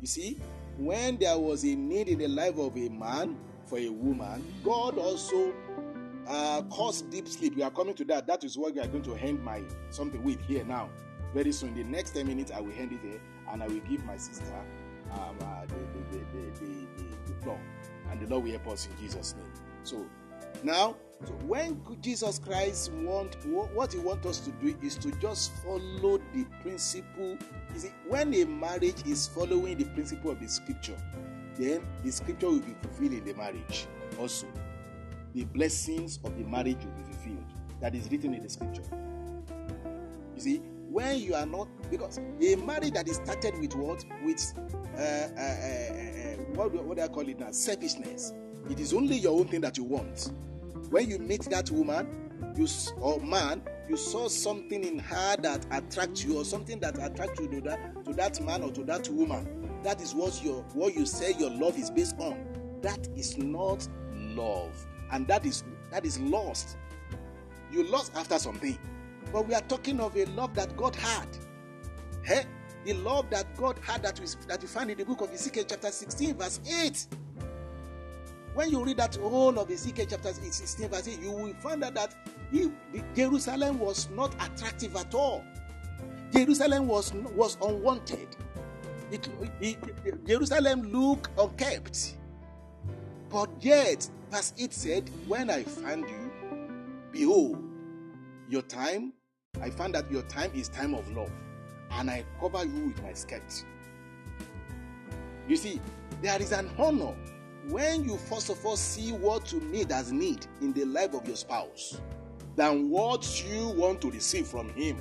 You 0.00 0.06
see, 0.06 0.40
when 0.76 1.18
there 1.18 1.38
was 1.38 1.64
a 1.64 1.74
need 1.74 2.08
in 2.08 2.18
the 2.18 2.28
life 2.28 2.58
of 2.58 2.76
a 2.76 2.88
man 2.88 3.36
for 3.66 3.78
a 3.78 3.88
woman, 3.88 4.44
God 4.64 4.98
also 4.98 5.52
uh, 6.26 6.62
caused 6.70 7.10
deep 7.10 7.28
sleep. 7.28 7.56
We 7.56 7.62
are 7.62 7.70
coming 7.70 7.94
to 7.94 8.04
that. 8.06 8.26
That 8.26 8.44
is 8.44 8.56
what 8.56 8.74
we 8.74 8.80
are 8.80 8.86
going 8.86 9.02
to 9.04 9.14
end 9.14 9.42
my 9.42 9.62
something 9.90 10.22
with 10.22 10.40
here 10.42 10.64
now. 10.64 10.88
Very 11.34 11.52
soon, 11.52 11.74
the 11.74 11.84
next 11.84 12.12
10 12.12 12.26
minutes, 12.26 12.50
I 12.50 12.60
will 12.60 12.72
hand 12.72 12.92
it 12.92 13.00
here 13.02 13.20
and 13.50 13.62
I 13.62 13.66
will 13.66 13.80
give 13.80 14.04
my 14.04 14.16
sister 14.16 14.54
um, 15.12 15.36
uh, 15.40 15.66
the, 15.66 15.74
the, 15.74 16.18
the, 16.32 16.60
the, 16.60 17.32
the 17.32 17.42
floor 17.42 17.58
and 18.10 18.20
the 18.20 18.26
Lord 18.26 18.44
will 18.44 18.50
help 18.50 18.68
us 18.68 18.86
in 18.86 18.96
Jesus' 19.02 19.34
name. 19.34 19.52
So 19.82 20.06
now, 20.64 20.96
so 21.24 21.32
when 21.46 21.80
Jesus 22.00 22.38
Christ 22.38 22.92
want 22.92 23.36
what 23.46 23.92
He 23.92 23.98
wants 23.98 24.26
us 24.26 24.38
to 24.40 24.50
do 24.52 24.76
is 24.82 24.96
to 24.98 25.10
just 25.20 25.52
follow 25.64 26.18
the 26.32 26.44
principle. 26.62 27.36
You 27.74 27.80
see, 27.80 27.90
when 28.06 28.32
a 28.34 28.44
marriage 28.44 29.04
is 29.06 29.26
following 29.26 29.78
the 29.78 29.84
principle 29.86 30.30
of 30.30 30.40
the 30.40 30.48
Scripture, 30.48 30.96
then 31.56 31.84
the 32.04 32.12
Scripture 32.12 32.46
will 32.46 32.60
be 32.60 32.74
fulfilled 32.82 33.12
in 33.12 33.24
the 33.24 33.34
marriage. 33.34 33.86
Also, 34.18 34.46
the 35.34 35.44
blessings 35.44 36.20
of 36.24 36.36
the 36.38 36.44
marriage 36.44 36.78
will 36.84 36.92
be 36.92 37.12
fulfilled. 37.12 37.44
That 37.80 37.94
is 37.94 38.08
written 38.10 38.34
in 38.34 38.42
the 38.42 38.48
Scripture. 38.48 38.82
You 40.36 40.40
see, 40.40 40.62
when 40.88 41.18
you 41.18 41.34
are 41.34 41.46
not 41.46 41.68
because 41.90 42.18
a 42.18 42.56
marriage 42.56 42.92
that 42.92 43.08
is 43.08 43.16
started 43.16 43.58
with 43.58 43.74
what 43.74 44.04
with 44.24 44.52
uh, 44.96 45.00
uh, 45.00 45.40
uh, 45.40 46.36
what, 46.54 46.72
what 46.72 46.96
do 46.96 47.02
I 47.02 47.08
call 47.08 47.28
it 47.28 47.38
now 47.40 47.50
selfishness. 47.50 48.32
It 48.70 48.80
is 48.80 48.92
only 48.92 49.16
your 49.16 49.38
own 49.38 49.48
thing 49.48 49.60
that 49.62 49.78
you 49.78 49.84
want. 49.84 50.30
When 50.90 51.08
you 51.10 51.18
meet 51.18 51.42
that 51.50 51.70
woman, 51.70 52.08
you 52.56 52.66
or 53.00 53.20
man, 53.20 53.62
you 53.88 53.96
saw 53.96 54.28
something 54.28 54.84
in 54.84 54.98
her 54.98 55.36
that 55.38 55.66
attracts 55.70 56.24
you, 56.24 56.38
or 56.38 56.44
something 56.44 56.78
that 56.80 56.98
attracts 56.98 57.40
you 57.40 57.48
to 57.48 57.60
that 57.62 58.04
to 58.04 58.12
that 58.14 58.40
man 58.40 58.62
or 58.62 58.70
to 58.72 58.84
that 58.84 59.08
woman. 59.08 59.80
That 59.82 60.00
is 60.00 60.14
what 60.14 60.42
your 60.42 60.62
what 60.74 60.94
you 60.94 61.06
say 61.06 61.34
your 61.38 61.50
love 61.50 61.78
is 61.78 61.90
based 61.90 62.16
on. 62.18 62.44
That 62.82 63.08
is 63.16 63.38
not 63.38 63.86
love, 64.14 64.86
and 65.12 65.26
that 65.28 65.46
is 65.46 65.64
that 65.90 66.04
is 66.04 66.18
lost. 66.20 66.76
You 67.70 67.84
lost 67.84 68.12
after 68.16 68.38
something. 68.38 68.78
But 69.32 69.46
we 69.46 69.54
are 69.54 69.60
talking 69.62 70.00
of 70.00 70.16
a 70.16 70.24
love 70.26 70.54
that 70.54 70.76
God 70.76 70.96
had. 70.96 71.28
Hey, 72.22 72.44
the 72.84 72.94
love 72.94 73.28
that 73.30 73.54
God 73.56 73.78
had 73.82 74.02
that 74.02 74.18
we, 74.18 74.26
that 74.46 74.62
we 74.62 74.68
find 74.68 74.90
in 74.90 74.98
the 74.98 75.04
book 75.04 75.20
of 75.20 75.30
Ezekiel, 75.32 75.64
chapter 75.68 75.90
16, 75.90 76.34
verse 76.36 76.60
8. 76.66 77.06
When 78.58 78.72
you 78.72 78.84
read 78.84 78.96
that 78.96 79.14
whole 79.14 79.56
of 79.56 79.70
Ezekiel 79.70 80.06
chapter 80.10 80.32
16, 80.32 80.88
verse 80.88 81.06
8, 81.06 81.20
you 81.20 81.30
will 81.30 81.54
find 81.60 81.84
out 81.84 81.94
that 81.94 82.12
he, 82.50 82.72
Jerusalem 83.14 83.78
was 83.78 84.08
not 84.10 84.34
attractive 84.34 84.96
at 84.96 85.14
all. 85.14 85.44
Jerusalem 86.32 86.88
was, 86.88 87.12
was 87.14 87.56
unwanted. 87.62 88.26
It, 89.12 89.28
it, 89.60 90.26
Jerusalem 90.26 90.82
looked 90.92 91.30
unkept. 91.38 92.16
But 93.28 93.48
yet, 93.60 94.10
verse 94.28 94.52
8 94.58 94.74
said, 94.74 95.10
When 95.28 95.50
I 95.50 95.62
find 95.62 96.02
you, 96.08 96.32
behold, 97.12 97.62
your 98.48 98.62
time 98.62 99.12
I 99.62 99.70
found 99.70 99.94
that 99.94 100.10
your 100.10 100.22
time 100.22 100.50
is 100.52 100.68
time 100.68 100.94
of 100.94 101.08
love, 101.16 101.30
and 101.92 102.10
I 102.10 102.24
cover 102.40 102.64
you 102.64 102.86
with 102.88 103.00
my 103.04 103.12
skirt. 103.12 103.64
You 105.46 105.56
see, 105.56 105.80
there 106.22 106.42
is 106.42 106.50
an 106.50 106.68
honor 106.76 107.14
when 107.68 108.04
you 108.04 108.16
first 108.16 108.48
of 108.50 108.64
all 108.64 108.76
see 108.76 109.12
what 109.12 109.52
you 109.52 109.60
need 109.60 109.92
as 109.92 110.10
need 110.12 110.46
in 110.60 110.72
the 110.72 110.84
life 110.84 111.14
of 111.14 111.26
your 111.26 111.36
spouse 111.36 112.00
than 112.56 112.90
what 112.90 113.44
you 113.48 113.68
want 113.68 114.00
to 114.00 114.10
receive 114.10 114.46
from 114.46 114.68
him. 114.70 114.98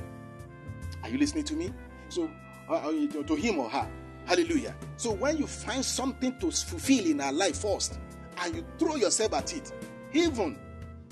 Are 1.03 1.09
you 1.09 1.18
listening 1.18 1.43
to 1.45 1.55
me? 1.55 1.74
So, 2.09 2.30
uh, 2.70 2.74
uh 2.74 2.91
to 3.24 3.36
him 3.36 3.59
or 3.59 3.70
her. 3.70 3.89
Hallelujah. 4.26 4.76
So, 4.97 5.11
when 5.11 5.38
you 5.38 5.47
find 5.47 5.84
something 5.84 6.38
to 6.39 6.51
fulfill 6.51 7.05
in 7.05 7.22
our 7.22 7.32
life 7.32 7.61
first 7.61 7.99
and 8.41 8.55
you 8.55 8.65
throw 8.78 8.95
yourself 8.95 9.34
at 9.34 9.53
it, 9.55 9.72
even 10.13 10.59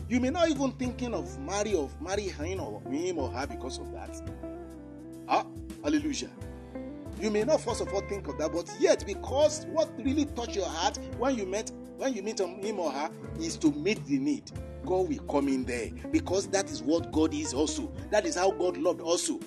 you 0.07 0.19
may 0.19 0.29
not 0.29 0.49
even 0.49 0.71
thinking 0.73 1.13
of 1.13 1.39
marry 1.39 1.73
of 1.75 1.99
marry 2.01 2.23
him 2.23 2.59
or 2.59 2.81
him 2.91 3.17
or 3.17 3.31
her 3.31 3.47
because 3.47 3.79
of 3.79 3.91
that. 3.93 4.21
Ah, 5.27 5.45
hallelujah. 5.83 6.29
You 7.19 7.31
may 7.31 7.43
not 7.43 7.61
first 7.61 7.81
of 7.81 7.93
all 7.93 8.01
think 8.01 8.27
of 8.27 8.37
that, 8.37 8.51
but 8.51 8.69
yet 8.79 9.05
because 9.05 9.65
what 9.67 9.89
really 9.97 10.25
touched 10.25 10.55
your 10.55 10.67
heart 10.67 10.97
when 11.17 11.35
you 11.35 11.45
met 11.45 11.71
when 11.97 12.13
you 12.13 12.21
meet 12.21 12.39
him 12.39 12.79
or 12.79 12.91
her 12.91 13.09
is 13.39 13.57
to 13.57 13.71
meet 13.71 14.05
the 14.05 14.19
need. 14.19 14.51
God 14.85 15.09
will 15.09 15.23
come 15.23 15.47
in 15.47 15.63
there 15.63 15.89
because 16.11 16.47
that 16.47 16.69
is 16.69 16.83
what 16.83 17.11
God 17.11 17.33
is 17.33 17.53
also. 17.53 17.91
That 18.11 18.25
is 18.25 18.35
how 18.35 18.51
God 18.51 18.77
loved 18.77 19.01
also. 19.01 19.39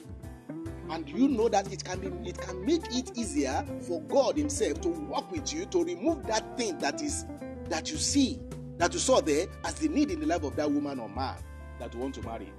And 0.91 1.09
you 1.09 1.29
know 1.29 1.49
that 1.51 1.73
it 1.73 1.85
can 1.85 2.01
be 2.01 2.29
it 2.29 2.39
can 2.39 2.65
make 2.65 2.85
it 2.95 3.17
easier 3.17 3.65
for 3.83 4.01
God 4.03 4.37
Himself 4.37 4.81
to 4.81 4.89
work 4.89 5.31
with 5.31 5.53
you 5.53 5.67
to 5.67 5.85
remove 5.85 6.27
that 6.27 6.57
thing 6.57 6.79
that 6.79 7.03
is 7.03 7.27
that 7.69 7.91
you 7.91 7.99
see 7.99 8.41
that 8.79 8.95
you 8.95 8.99
saw 8.99 9.21
there 9.21 9.47
as 9.65 9.75
the 9.75 9.89
need 9.89 10.11
in 10.11 10.21
the 10.21 10.27
life 10.27 10.45
of 10.45 10.57
that 10.57 10.71
woman 10.71 10.99
or 10.99 11.09
man 11.09 11.37
that 11.79 11.93
you 11.93 12.01
want 12.01 12.15
to 12.15 12.23
marry, 12.23 12.53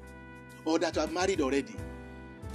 or 0.66 0.80
that 0.80 0.96
you 0.96 1.02
have 1.02 1.12
married 1.12 1.42
already. 1.42 1.76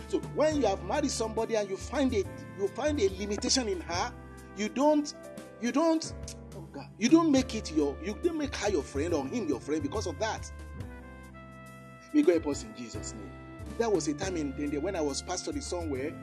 So 0.09 0.18
when 0.34 0.61
you 0.61 0.66
have 0.66 0.82
married 0.84 1.11
somebody 1.11 1.57
and 1.57 1.68
you 1.68 1.76
find 1.76 2.12
a 2.14 2.24
you 2.59 2.68
find 2.68 3.01
a 3.01 3.09
limitation 3.18 3.68
in 3.68 3.80
her, 3.82 4.12
you 4.57 4.68
don't 4.68 5.14
you 5.61 5.72
don't 5.72 6.12
oh 6.57 6.68
God, 6.72 6.86
you 6.99 7.09
don't 7.09 7.30
make 7.30 7.55
it 7.55 7.72
your 7.72 7.97
you 8.05 8.16
don't 8.22 8.38
make 8.38 8.55
her 8.57 8.70
your 8.70 8.82
friend 8.82 9.14
or 9.14 9.26
him 9.26 9.49
your 9.49 9.61
friend 9.61 9.82
because 9.82 10.07
of 10.07 10.18
that. 10.18 10.51
May 12.12 12.22
God 12.22 12.32
help 12.32 12.49
us 12.49 12.64
in 12.64 12.74
Jesus' 12.76 13.14
name. 13.14 13.30
There 13.78 13.90
was 13.90 14.07
a 14.07 14.14
time 14.14 14.36
in, 14.36 14.53
in 14.55 14.82
when 14.82 14.95
I 14.95 15.01
was 15.01 15.22
pastoring 15.22 15.62
somewhere. 15.62 16.14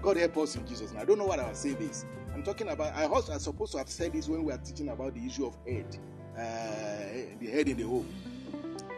God 0.00 0.16
help 0.16 0.38
us 0.38 0.56
in 0.56 0.66
Jesus' 0.66 0.92
name. 0.92 1.02
I 1.02 1.04
don't 1.04 1.18
know 1.18 1.26
what 1.26 1.40
I 1.40 1.48
was 1.48 1.58
saying 1.58 1.76
this. 1.78 2.06
I'm 2.32 2.42
talking 2.42 2.68
about. 2.68 2.94
I 2.94 3.06
was, 3.06 3.26
supposed 3.42 3.72
to 3.72 3.78
have 3.78 3.88
said 3.88 4.12
this 4.12 4.28
when 4.28 4.44
we 4.44 4.52
are 4.52 4.58
teaching 4.58 4.88
about 4.88 5.14
the 5.14 5.24
issue 5.26 5.46
of 5.46 5.56
head 5.66 5.98
uh, 6.36 7.36
the 7.40 7.46
head 7.46 7.68
in 7.68 7.76
the 7.76 7.84
home. 7.84 8.08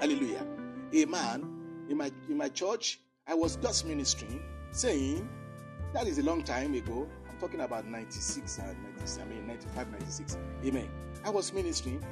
Hallelujah. 0.01 0.45
A 0.93 1.05
man 1.05 1.43
in 1.89 1.97
my 1.97 2.11
in 2.29 2.37
my 2.37 2.49
church, 2.49 3.01
I 3.29 3.35
was 3.35 3.57
just 3.57 3.85
ministering, 3.85 4.41
saying 4.71 5.29
that 5.93 6.07
is 6.07 6.19
a 6.19 6.23
long 6.23 6.45
time 6.45 6.75
ago. 6.75 7.09
I'm 7.29 7.37
talking 7.39 7.61
about 7.61 7.85
96 7.85 8.59
and 8.59 8.81
96, 8.85 9.19
I 9.21 9.25
mean 9.29 9.47
95, 9.49 9.91
96. 9.91 10.39
Amen. 10.65 10.89
I 11.25 11.31
was 11.31 11.53
ministering, 11.53 12.05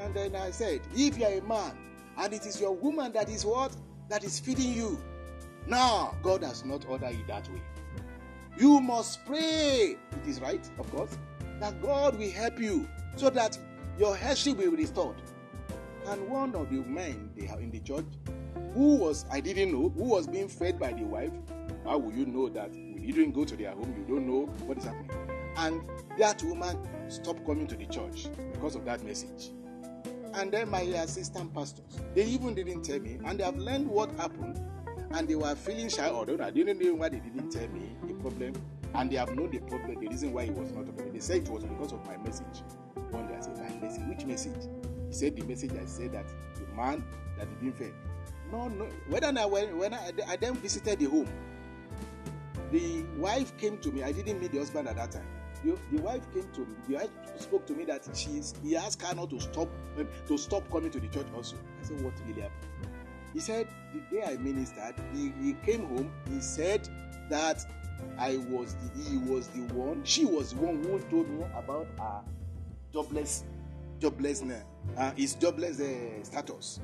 and 0.00 0.12
then 0.12 0.34
I 0.34 0.50
said, 0.50 0.80
if 0.92 1.18
you 1.18 1.24
are 1.24 1.34
a 1.34 1.40
man 1.42 1.72
and 2.18 2.32
it 2.32 2.46
is 2.46 2.60
your 2.60 2.74
woman 2.74 3.12
that 3.12 3.28
is 3.28 3.44
what 3.44 3.76
that 4.08 4.24
is 4.24 4.40
feeding 4.40 4.72
you, 4.72 4.98
now 5.68 6.16
God 6.20 6.42
has 6.42 6.64
not 6.64 6.84
ordered 6.88 7.12
it 7.12 7.28
that 7.28 7.48
way. 7.48 7.62
You 8.58 8.80
must 8.80 9.24
pray. 9.24 9.96
It 10.10 10.28
is 10.28 10.40
right, 10.40 10.68
of 10.80 10.90
course, 10.90 11.16
that 11.60 11.80
God 11.80 12.18
will 12.18 12.30
help 12.30 12.58
you 12.58 12.88
so 13.14 13.30
that 13.30 13.56
your 14.00 14.16
headship 14.16 14.56
will 14.56 14.72
be 14.72 14.78
restored. 14.78 15.16
And 16.08 16.28
one 16.28 16.56
of 16.56 16.70
the 16.70 16.82
men 16.82 17.30
they 17.36 17.46
have 17.46 17.60
in 17.60 17.70
the 17.70 17.80
church, 17.80 18.06
who 18.76 18.96
was 18.96 19.24
I 19.30 19.40
didn't 19.40 19.72
know, 19.72 19.88
who 19.88 20.04
was 20.04 20.26
being 20.26 20.48
fed 20.48 20.78
by 20.78 20.92
the 20.92 21.04
wife. 21.04 21.32
How 21.84 21.98
will 21.98 22.12
you 22.12 22.26
know 22.26 22.48
that? 22.50 22.70
When 22.70 23.02
you 23.02 23.12
didn't 23.12 23.32
go 23.32 23.44
to 23.44 23.56
their 23.56 23.70
home, 23.72 23.94
you 23.96 24.14
don't 24.14 24.26
know 24.26 24.46
what 24.66 24.78
is 24.78 24.84
happening. 24.84 25.10
And 25.56 25.80
that 26.18 26.42
woman 26.42 26.76
stopped 27.08 27.46
coming 27.46 27.66
to 27.68 27.76
the 27.76 27.86
church 27.86 28.28
because 28.52 28.74
of 28.76 28.84
that 28.84 29.02
message. 29.02 29.50
And 30.34 30.52
then 30.52 30.68
my 30.68 30.82
assistant 30.82 31.54
pastors, 31.54 31.98
they 32.14 32.24
even 32.24 32.54
didn't 32.54 32.82
tell 32.82 32.98
me, 32.98 33.18
and 33.24 33.40
they 33.40 33.44
have 33.44 33.56
learned 33.56 33.88
what 33.88 34.10
happened. 34.16 34.60
and 35.12 35.28
they 35.28 35.34
were 35.34 35.54
feeling 35.54 35.88
shy. 35.88 36.08
Or 36.08 36.26
I 36.42 36.50
didn't 36.50 36.78
know 36.80 36.94
why 36.94 37.08
they 37.08 37.20
didn't 37.20 37.50
tell 37.50 37.68
me 37.68 37.96
the 38.06 38.14
problem, 38.14 38.54
and 38.94 39.10
they 39.10 39.16
have 39.16 39.34
known 39.34 39.50
the 39.50 39.58
problem, 39.60 40.00
the 40.00 40.08
reason 40.08 40.32
why 40.32 40.42
it 40.42 40.54
was 40.54 40.70
not 40.72 40.86
talking. 40.86 41.12
They 41.12 41.20
said 41.20 41.42
it 41.42 41.48
was 41.48 41.64
because 41.64 41.92
of 41.92 42.04
my 42.06 42.16
message. 42.18 42.62
One 43.10 43.26
day 43.28 43.36
I 43.36 43.40
said, 43.40 43.58
My 43.58 43.86
message, 43.86 44.04
which 44.08 44.24
message? 44.26 44.68
He 45.08 45.14
said 45.14 45.36
the 45.36 45.44
message 45.44 45.72
I 45.72 45.86
said 45.86 46.12
that 46.12 46.26
the 46.54 46.66
man 46.74 47.04
that 47.38 47.48
didn't 47.60 47.76
fail. 47.76 47.92
No, 48.50 48.68
no. 48.68 48.86
When 49.08 49.36
I 49.36 49.44
when, 49.46 49.76
when 49.76 49.94
I, 49.94 50.12
I 50.28 50.36
then 50.36 50.54
visited 50.54 50.98
the 50.98 51.06
home, 51.06 51.28
the 52.70 53.04
wife 53.16 53.56
came 53.56 53.78
to 53.78 53.90
me. 53.90 54.02
I 54.02 54.12
didn't 54.12 54.40
meet 54.40 54.52
the 54.52 54.58
husband 54.58 54.88
at 54.88 54.96
that 54.96 55.12
time. 55.12 55.26
The, 55.64 55.76
the 55.90 56.02
wife 56.02 56.22
came 56.32 56.48
to 56.52 56.60
me. 56.60 56.76
The 56.88 56.94
wife 56.96 57.10
spoke 57.38 57.66
to 57.66 57.72
me 57.72 57.84
that 57.86 58.08
she's 58.14 58.54
he 58.62 58.76
asked 58.76 59.02
her 59.02 59.14
not 59.14 59.30
to 59.30 59.40
stop 59.40 59.68
to 60.26 60.38
stop 60.38 60.70
coming 60.70 60.90
to 60.90 61.00
the 61.00 61.08
church 61.08 61.26
also. 61.34 61.56
I 61.56 61.86
said, 61.86 62.00
What 62.02 62.14
really 62.26 62.42
happened? 62.42 62.70
He 63.32 63.40
said 63.40 63.68
the 63.92 64.00
day 64.16 64.22
I 64.24 64.36
ministered, 64.36 64.94
he, 65.12 65.32
he 65.42 65.52
came 65.64 65.86
home, 65.88 66.10
he 66.32 66.40
said 66.40 66.88
that 67.28 67.62
I 68.18 68.38
was 68.48 68.74
the 68.76 69.02
he 69.02 69.18
was 69.18 69.48
the 69.48 69.60
one, 69.74 70.02
she 70.04 70.24
was 70.24 70.54
the 70.54 70.60
one 70.60 70.82
who 70.82 70.98
told 71.10 71.28
me 71.28 71.44
about 71.54 71.86
her 71.98 72.22
jobless 72.92 73.44
joblessness, 74.00 74.62
uh, 74.96 75.10
his 75.12 75.34
jobless 75.34 75.80
uh, 75.80 76.24
status. 76.24 76.80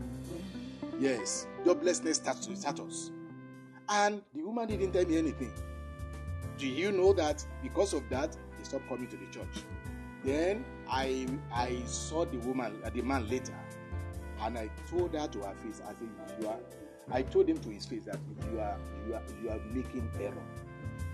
Yes, 1.03 1.49
joblessness 1.65 2.15
status, 2.15 2.61
status. 2.61 3.11
And 3.89 4.23
the 4.33 4.43
woman 4.45 4.69
didn't 4.69 4.93
tell 4.93 5.05
me 5.05 5.19
anything. 5.19 5.53
Do 6.57 6.69
you 6.69 6.93
know 6.93 7.13
that 7.15 7.45
because 7.61 7.93
of 7.93 8.09
that, 8.11 8.37
they 8.57 8.63
stopped 8.63 8.89
coming 8.89 9.09
to 9.09 9.17
the 9.17 9.27
church? 9.33 9.65
Then 10.23 10.65
I 10.89 11.27
I 11.53 11.83
saw 11.87 12.25
the 12.25 12.39
woman, 12.39 12.79
uh, 12.85 12.91
the 12.91 13.03
man 13.03 13.29
later, 13.29 13.59
and 14.43 14.57
I 14.57 14.71
told 14.89 15.15
her 15.15 15.27
to 15.27 15.39
her 15.41 15.55
face, 15.57 15.83
I 15.85 15.93
said, 15.93 16.09
you 16.41 16.47
are 16.47 16.61
I 17.11 17.23
told 17.23 17.49
him 17.49 17.59
to 17.59 17.69
his 17.71 17.85
face 17.85 18.05
that 18.05 18.21
you 18.53 18.61
are 18.61 18.79
you 19.09 19.15
are 19.15 19.23
you 19.43 19.51
are 19.51 19.61
making 19.73 20.09
error. 20.21 20.47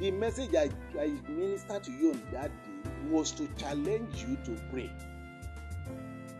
The 0.00 0.10
message 0.10 0.54
I, 0.54 0.68
I 1.00 1.14
ministered 1.30 1.84
to 1.84 1.92
you 1.92 2.10
on 2.10 2.22
that 2.32 2.50
day 2.62 2.90
was 3.08 3.30
to 3.32 3.48
challenge 3.56 4.22
you 4.22 4.36
to 4.44 4.60
pray. 4.70 4.90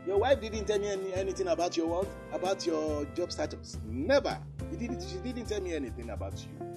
Your 0.06 0.18
wife 0.18 0.40
didn't 0.40 0.66
tell 0.66 0.78
me 0.78 0.88
any, 0.88 1.12
anything 1.14 1.48
about 1.48 1.76
your 1.76 1.86
work, 1.86 2.08
about 2.32 2.66
your 2.66 3.04
job 3.16 3.30
status. 3.30 3.78
Never. 3.86 4.38
He 4.70 4.76
didn't, 4.76 5.02
she 5.08 5.16
didn't 5.18 5.46
tell 5.46 5.60
me 5.60 5.74
anything 5.74 6.10
about 6.10 6.34
you. 6.40 6.68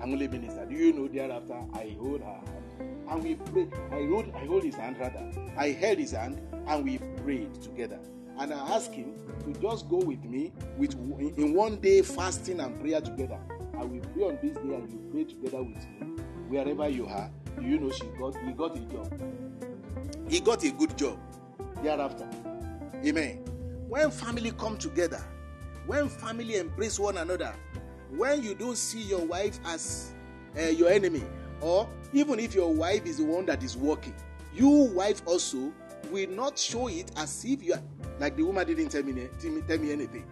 I'm 0.00 0.12
only 0.12 0.28
minister. 0.28 0.64
Do 0.64 0.74
you 0.74 0.92
know 0.92 1.08
thereafter 1.08 1.58
I 1.74 1.96
hold 1.98 2.20
her 2.20 2.26
hand 2.26 2.68
and 3.10 3.22
we 3.22 3.34
prayed. 3.34 3.72
I 3.90 4.06
hold 4.06 4.32
I 4.34 4.46
hold 4.46 4.62
his 4.62 4.74
hand 4.76 4.96
rather. 4.98 5.30
I 5.56 5.70
held 5.70 5.98
his 5.98 6.12
hand 6.12 6.40
and 6.66 6.84
we 6.84 6.98
prayed 7.22 7.60
together. 7.60 7.98
And 8.38 8.52
I 8.52 8.76
asked 8.76 8.92
him 8.92 9.14
to 9.44 9.60
just 9.60 9.88
go 9.88 9.96
with 9.96 10.24
me 10.24 10.52
with 10.76 10.94
in 11.36 11.54
one 11.54 11.76
day 11.80 12.02
fasting 12.02 12.60
and 12.60 12.78
prayer 12.80 13.00
together. 13.00 13.38
I 13.76 13.84
will 13.84 14.00
pray 14.00 14.24
on 14.24 14.38
this 14.40 14.54
day 14.56 14.74
and 14.74 14.90
you 14.92 15.00
pray 15.10 15.24
together 15.24 15.62
with 15.62 15.76
me. 15.76 16.22
Wherever 16.48 16.88
you 16.88 17.06
are, 17.06 17.30
do 17.58 17.66
you 17.66 17.78
know 17.78 17.90
she 17.90 18.04
got 18.18 18.36
he 18.44 18.52
got 18.52 18.76
a 18.76 18.80
job. 18.80 19.22
He 20.28 20.40
got 20.40 20.62
a 20.62 20.70
good 20.70 20.96
job 20.96 21.18
thereafter. 21.82 22.28
Amen. 23.04 23.44
When 23.88 24.10
family 24.10 24.52
come 24.52 24.76
together, 24.76 25.22
when 25.86 26.08
family 26.08 26.56
embrace 26.56 26.98
one 26.98 27.16
another, 27.16 27.54
when 28.10 28.42
you 28.42 28.54
don't 28.54 28.76
see 28.76 29.02
your 29.02 29.24
wife 29.24 29.58
as 29.64 30.12
uh, 30.58 30.62
your 30.62 30.90
enemy, 30.90 31.22
or 31.60 31.88
even 32.12 32.38
if 32.38 32.54
your 32.54 32.72
wife 32.72 33.06
is 33.06 33.18
the 33.18 33.24
one 33.24 33.46
that 33.46 33.62
is 33.62 33.76
working, 33.76 34.14
you 34.54 34.68
wife 34.68 35.22
also 35.26 35.72
will 36.10 36.28
not 36.30 36.58
show 36.58 36.88
it 36.88 37.10
as 37.16 37.44
if 37.44 37.62
you 37.62 37.74
are 37.74 37.82
like 38.18 38.36
the 38.36 38.42
woman 38.42 38.66
didn't 38.66 38.88
tell 38.88 39.02
me, 39.02 39.28
tell 39.40 39.78
me 39.78 39.92
anything. 39.92 40.24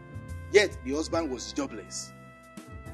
Yet 0.52 0.76
the 0.84 0.94
husband 0.94 1.30
was 1.30 1.52
jobless. 1.52 2.12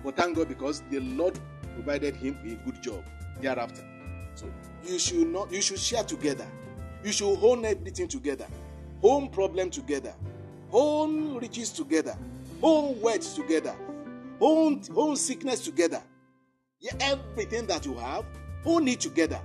But 0.04 0.16
thank 0.16 0.36
God 0.36 0.48
because 0.48 0.82
the 0.90 1.00
Lord 1.00 1.38
provided 1.74 2.16
him 2.16 2.36
a 2.44 2.54
good 2.64 2.82
job 2.82 3.04
thereafter. 3.40 3.84
So 4.34 4.46
you 4.84 4.98
should 4.98 5.28
not 5.28 5.52
you 5.52 5.62
should 5.62 5.78
share 5.78 6.04
together. 6.04 6.46
You 7.04 7.12
should 7.12 7.38
own 7.42 7.64
everything 7.64 8.06
together. 8.06 8.46
Home 9.00 9.28
problem 9.28 9.70
together. 9.70 10.14
Own 10.72 11.36
riches 11.36 11.70
together. 11.70 12.16
Own 12.62 13.00
wealth 13.00 13.34
together. 13.34 13.74
Own, 14.40 14.82
own 14.94 15.16
sickness 15.16 15.64
together. 15.64 16.00
Yeah, 16.80 16.92
everything 17.00 17.66
that 17.66 17.84
you 17.84 17.94
have, 17.94 18.24
own 18.64 18.86
it 18.88 19.00
together. 19.00 19.40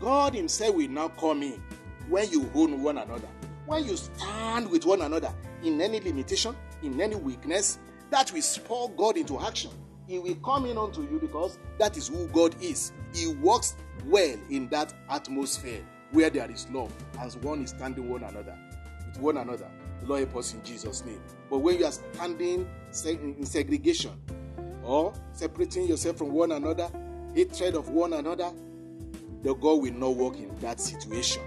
God 0.00 0.34
Himself 0.34 0.74
will 0.74 0.88
now 0.88 1.08
come 1.08 1.42
in 1.42 1.62
when 2.08 2.30
you 2.30 2.50
own 2.54 2.82
one 2.82 2.98
another. 2.98 3.28
When 3.66 3.84
you 3.84 3.96
stand 3.96 4.70
with 4.70 4.86
one 4.86 5.02
another 5.02 5.34
in 5.62 5.80
any 5.80 6.00
limitation, 6.00 6.56
in 6.82 7.00
any 7.00 7.16
weakness, 7.16 7.78
that 8.10 8.32
will 8.32 8.42
spur 8.42 8.88
God 8.96 9.16
into 9.16 9.40
action. 9.40 9.70
He 10.06 10.18
will 10.18 10.36
come 10.36 10.66
in 10.66 10.78
unto 10.78 11.02
you 11.02 11.18
because 11.20 11.58
that 11.78 11.96
is 11.96 12.08
who 12.08 12.26
God 12.28 12.54
is. 12.62 12.92
He 13.12 13.34
works 13.34 13.74
well 14.06 14.36
in 14.50 14.68
that 14.68 14.94
atmosphere 15.10 15.82
where 16.16 16.30
there 16.30 16.50
is 16.50 16.66
love 16.72 16.90
and 17.20 17.32
one 17.44 17.62
is 17.62 17.70
standing 17.70 18.08
one 18.08 18.22
another 18.24 18.56
with 19.06 19.20
one 19.20 19.36
another. 19.36 19.68
The 20.00 20.06
Lord 20.06 20.20
help 20.20 20.36
us 20.36 20.54
in 20.54 20.64
Jesus' 20.64 21.04
name. 21.04 21.20
But 21.50 21.58
when 21.58 21.78
you 21.78 21.84
are 21.84 21.92
standing 21.92 22.66
in 23.04 23.44
segregation 23.44 24.12
or 24.82 25.12
separating 25.32 25.86
yourself 25.86 26.16
from 26.16 26.32
one 26.32 26.52
another, 26.52 26.88
hatred 27.34 27.74
of 27.74 27.90
one 27.90 28.14
another, 28.14 28.50
the 29.42 29.54
God 29.54 29.82
will 29.82 29.92
not 29.92 30.16
work 30.16 30.36
in 30.36 30.56
that 30.60 30.80
situation. 30.80 31.42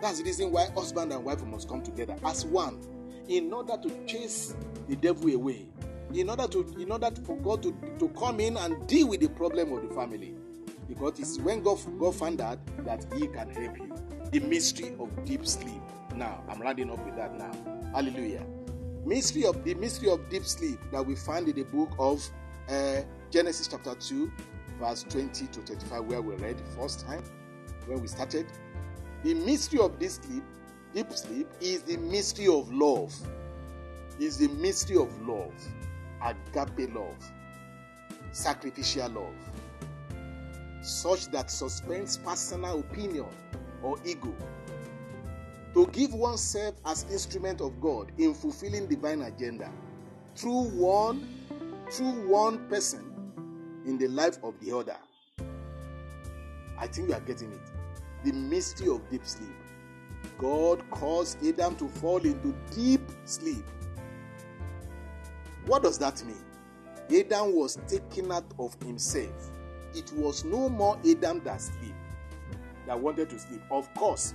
That's 0.00 0.18
the 0.18 0.24
reason 0.24 0.52
why 0.52 0.68
husband 0.76 1.12
and 1.12 1.24
wife 1.24 1.42
must 1.44 1.68
come 1.68 1.82
together 1.82 2.14
as 2.24 2.46
one 2.46 2.78
in 3.26 3.52
order 3.52 3.76
to 3.82 4.06
chase 4.06 4.54
the 4.88 4.94
devil 4.94 5.34
away. 5.34 5.66
In 6.14 6.30
order 6.30 6.46
to 6.46 6.60
in 6.78 6.92
order 6.92 7.10
for 7.24 7.36
God 7.36 7.64
to, 7.64 7.74
to 7.98 8.08
come 8.10 8.38
in 8.38 8.56
and 8.56 8.86
deal 8.86 9.08
with 9.08 9.20
the 9.20 9.28
problem 9.28 9.72
of 9.72 9.86
the 9.86 9.92
family. 9.92 10.34
Because 10.88 11.20
it's 11.20 11.38
when 11.38 11.62
God, 11.62 11.78
God 11.98 12.14
found 12.14 12.40
out 12.40 12.58
that 12.78 13.04
He 13.14 13.26
can 13.26 13.50
help 13.50 13.76
you. 13.78 13.94
The 14.32 14.40
mystery 14.40 14.94
of 14.98 15.24
deep 15.24 15.46
sleep. 15.46 15.82
Now, 16.14 16.42
I'm 16.48 16.60
rounding 16.60 16.90
up 16.90 17.04
with 17.04 17.16
that 17.16 17.36
now. 17.36 17.52
Hallelujah. 17.94 18.44
Mystery 19.04 19.44
of 19.44 19.62
the 19.64 19.74
mystery 19.74 20.10
of 20.10 20.28
deep 20.30 20.44
sleep 20.44 20.78
that 20.90 21.04
we 21.04 21.14
find 21.14 21.48
in 21.48 21.54
the 21.54 21.64
book 21.64 21.90
of 21.98 22.26
uh, 22.68 23.02
Genesis 23.30 23.68
chapter 23.68 23.94
2, 23.94 24.30
verse 24.78 25.04
20 25.08 25.46
to 25.46 25.60
25, 25.60 26.04
where 26.04 26.22
we 26.22 26.34
read 26.36 26.58
the 26.58 26.76
first 26.76 27.06
time 27.06 27.22
when 27.86 28.00
we 28.00 28.08
started. 28.08 28.46
The 29.24 29.34
mystery 29.34 29.80
of 29.80 29.98
this 29.98 30.16
sleep, 30.16 30.42
deep 30.94 31.12
sleep, 31.12 31.48
is 31.60 31.82
the 31.82 31.96
mystery 31.98 32.48
of 32.48 32.72
love. 32.72 33.14
Is 34.18 34.38
the 34.38 34.48
mystery 34.48 34.96
of 34.96 35.08
love, 35.28 35.54
agape 36.20 36.92
love, 36.92 37.14
sacrificial 38.32 39.08
love 39.10 39.34
such 40.82 41.26
that 41.26 41.50
suspends 41.50 42.16
personal 42.18 42.80
opinion 42.80 43.26
or 43.82 43.98
ego. 44.04 44.34
To 45.74 45.86
give 45.88 46.14
oneself 46.14 46.74
as 46.86 47.04
instrument 47.10 47.60
of 47.60 47.80
God 47.80 48.10
in 48.18 48.34
fulfilling 48.34 48.86
divine 48.86 49.22
agenda 49.22 49.70
through 50.34 50.64
one 50.70 51.34
through 51.90 52.28
one 52.28 52.68
person 52.68 53.04
in 53.86 53.98
the 53.98 54.08
life 54.08 54.38
of 54.42 54.54
the 54.60 54.76
other. 54.76 54.96
I 56.78 56.86
think 56.86 57.08
you 57.08 57.14
are 57.14 57.20
getting 57.20 57.52
it. 57.52 57.60
The 58.24 58.32
mystery 58.32 58.88
of 58.88 59.08
deep 59.10 59.24
sleep. 59.24 59.54
God 60.36 60.82
caused 60.90 61.44
Adam 61.44 61.76
to 61.76 61.88
fall 61.88 62.18
into 62.18 62.54
deep 62.74 63.00
sleep. 63.24 63.64
What 65.66 65.82
does 65.82 65.98
that 65.98 66.22
mean? 66.24 66.44
Adam 67.10 67.54
was 67.54 67.78
taken 67.88 68.30
out 68.30 68.44
of 68.58 68.76
himself 68.82 69.47
it 69.94 70.12
was 70.12 70.44
no 70.44 70.68
more 70.68 70.98
Adam 71.08 71.40
that 71.44 71.60
sleep, 71.60 71.94
that 72.86 72.98
wanted 72.98 73.30
to 73.30 73.38
sleep. 73.38 73.62
Of 73.70 73.92
course, 73.94 74.34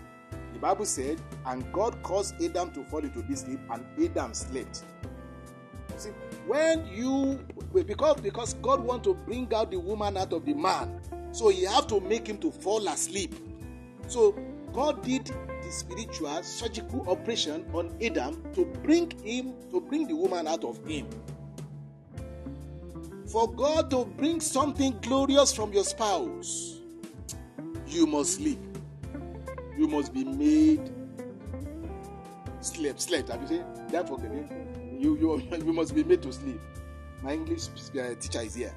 the 0.54 0.60
Bible 0.60 0.86
said, 0.86 1.22
and 1.46 1.72
God 1.74 2.02
caused 2.04 2.42
Adam 2.42 2.72
to 2.72 2.84
fall 2.86 3.00
into 3.00 3.22
this 3.24 3.42
sleep, 3.42 3.60
and 3.72 3.86
Adam 4.04 4.34
slept. 4.34 4.84
See, 5.98 6.10
when 6.48 6.86
you 6.88 7.40
because 7.74 8.20
because 8.22 8.56
God 8.56 8.84
want 8.84 9.04
to 9.04 9.14
bring 9.14 9.54
out 9.54 9.72
the 9.72 9.80
woman 9.80 10.18
out 10.18 10.34
of 10.34 10.46
the 10.46 10.54
man, 10.54 11.00
so 11.32 11.50
He 11.50 11.64
have 11.64 11.88
to 11.88 12.00
make 12.00 12.28
him 12.28 12.38
to 12.40 12.52
fall 12.52 12.88
asleep. 12.88 13.36
So 14.08 14.36
God 14.74 15.04
did 15.04 15.28
the 15.28 15.72
spiritual 15.72 16.42
surgical 16.44 17.08
operation 17.10 17.66
on 17.74 17.96
Adam 18.02 18.44
to 18.54 18.66
bring 18.84 19.12
him 19.24 19.54
to 19.72 19.80
bring 19.80 20.08
the 20.08 20.16
woman 20.16 20.48
out 20.48 20.64
of 20.64 20.84
him. 20.86 21.08
For 23.34 23.52
God 23.52 23.90
to 23.90 24.06
bring 24.06 24.40
something 24.40 24.96
glorious 25.02 25.52
from 25.56 25.74
your 25.74 25.86
spouse, 25.86 26.82
you 27.88 28.06
must 28.06 28.36
sleep. 28.36 28.60
You 29.76 29.88
must 29.88 30.14
be 30.14 30.24
made 30.24 30.94
sleep. 32.62 33.00
Slept. 33.00 33.30
Have 33.30 33.42
you 33.42 33.48
said 33.48 33.90
that 33.90 34.08
for 34.08 34.20
You, 35.00 35.18
you, 35.18 35.42
you 35.66 35.74
must 35.74 35.96
be 35.96 36.04
made 36.04 36.22
to 36.22 36.32
sleep. 36.32 36.62
My 37.24 37.34
English 37.34 37.70
uh, 37.70 38.14
teacher 38.20 38.42
is 38.42 38.54
here. 38.54 38.76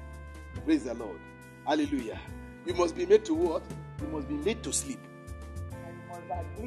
Praise 0.65 0.85
the 0.85 0.95
Lord. 0.95 1.19
Hallelujah. 1.67 2.19
You 2.65 2.73
must 2.73 2.95
be 2.95 3.05
made 3.05 3.25
to 3.25 3.35
what? 3.35 3.61
You 4.01 4.07
must 4.07 4.27
be 4.27 4.37
made 4.37 4.63
to 4.63 4.73
sleep. 4.73 4.99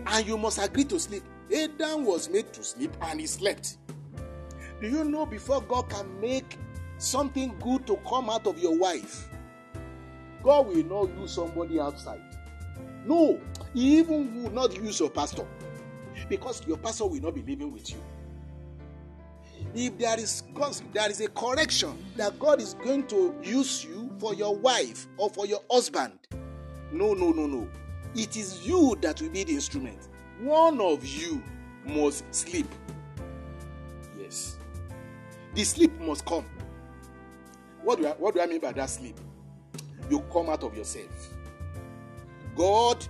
And 0.06 0.26
you 0.28 0.38
must 0.38 0.62
agree 0.62 0.84
to 0.84 1.00
sleep. 1.00 1.24
Adam 1.52 2.04
was 2.04 2.30
made 2.30 2.52
to 2.52 2.62
sleep 2.62 2.96
and 3.02 3.18
he 3.18 3.26
slept. 3.26 3.78
Do 4.80 4.88
you 4.88 5.02
know 5.02 5.26
before 5.26 5.60
God 5.62 5.90
can 5.90 6.20
make 6.20 6.56
something 7.00 7.54
good 7.60 7.86
to 7.86 7.96
come 8.08 8.30
out 8.30 8.46
of 8.46 8.58
your 8.58 8.76
wife, 8.76 9.28
God 10.42 10.68
will 10.68 10.84
not 10.84 11.18
use 11.18 11.32
somebody 11.32 11.80
outside. 11.80 12.20
No, 13.06 13.40
He 13.74 13.98
even 13.98 14.42
will 14.42 14.50
not 14.50 14.74
use 14.76 15.00
your 15.00 15.10
pastor 15.10 15.46
because 16.28 16.66
your 16.66 16.76
pastor 16.76 17.06
will 17.06 17.20
not 17.20 17.34
be 17.34 17.42
living 17.42 17.72
with 17.72 17.90
you. 17.90 18.02
If 19.74 19.98
there 19.98 20.18
is 20.18 20.42
there 20.92 21.10
is 21.10 21.20
a 21.20 21.28
correction 21.28 21.96
that 22.16 22.38
God 22.38 22.60
is 22.60 22.74
going 22.74 23.06
to 23.08 23.34
use 23.42 23.84
you 23.84 24.10
for 24.18 24.34
your 24.34 24.56
wife 24.56 25.06
or 25.16 25.30
for 25.30 25.46
your 25.46 25.60
husband, 25.70 26.18
no, 26.92 27.14
no, 27.14 27.30
no, 27.30 27.46
no. 27.46 27.68
It 28.14 28.36
is 28.36 28.66
you 28.66 28.96
that 29.02 29.20
will 29.20 29.28
be 29.30 29.44
the 29.44 29.52
instrument. 29.54 30.08
One 30.40 30.80
of 30.80 31.04
you 31.06 31.42
must 31.86 32.24
sleep. 32.34 32.66
Yes. 34.18 34.58
The 35.54 35.64
sleep 35.64 35.98
must 36.00 36.24
come. 36.24 36.44
What 37.90 37.98
do 37.98 38.06
I, 38.06 38.10
what 38.12 38.34
do 38.34 38.40
I 38.40 38.46
mean 38.46 38.60
by 38.60 38.70
that 38.70 38.88
sleep? 38.88 39.18
You 40.08 40.20
come 40.32 40.48
out 40.48 40.62
of 40.62 40.76
yourself. 40.76 41.34
God, 42.54 43.04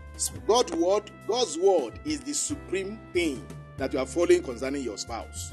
God's 0.47 0.73
word, 0.73 1.11
God's 1.29 1.59
word 1.59 2.01
is 2.07 2.21
the 2.21 2.33
supreme 2.33 2.99
thing 3.13 3.47
that 3.77 3.93
you 3.93 3.99
are 3.99 4.07
following 4.07 4.43
concerning 4.43 4.83
your 4.83 4.97
spouse. 4.97 5.53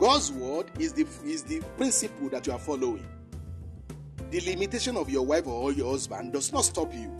God's 0.00 0.32
word 0.32 0.66
is 0.80 0.92
the 0.92 1.06
is 1.24 1.44
the 1.44 1.60
principle 1.76 2.28
that 2.30 2.48
you 2.48 2.52
are 2.52 2.58
following. 2.58 3.06
The 4.32 4.40
limitation 4.40 4.96
of 4.96 5.08
your 5.08 5.24
wife 5.24 5.46
or 5.46 5.70
your 5.70 5.92
husband 5.92 6.32
does 6.32 6.52
not 6.52 6.64
stop 6.64 6.92
you. 6.92 7.12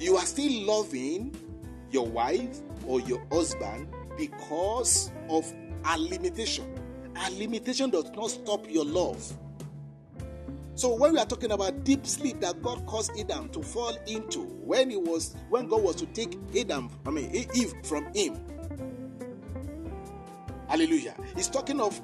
You 0.00 0.16
are 0.16 0.24
still 0.24 0.64
loving 0.64 1.36
your 1.90 2.06
wife 2.06 2.60
or 2.86 3.02
your 3.02 3.22
husband 3.30 3.88
because 4.16 5.12
of 5.28 5.44
a 5.84 5.98
limitation. 5.98 6.64
A 7.26 7.30
limitation 7.32 7.90
does 7.90 8.10
not 8.12 8.30
stop 8.30 8.66
your 8.70 8.86
love. 8.86 9.30
So 10.76 10.94
when 10.96 11.12
we 11.12 11.18
are 11.20 11.26
talking 11.26 11.52
about 11.52 11.84
deep 11.84 12.04
sleep 12.04 12.40
that 12.40 12.60
God 12.60 12.84
caused 12.86 13.18
Adam 13.18 13.48
to 13.50 13.62
fall 13.62 13.96
into 14.06 14.40
when 14.40 14.90
he 14.90 14.96
was 14.96 15.36
when 15.48 15.68
God 15.68 15.82
was 15.82 15.96
to 15.96 16.06
take 16.06 16.36
Adam, 16.58 16.90
I 17.06 17.10
mean 17.10 17.30
Eve 17.54 17.72
from 17.84 18.12
him. 18.12 18.40
Hallelujah. 20.68 21.14
He's 21.36 21.48
talking 21.48 21.80
of 21.80 22.00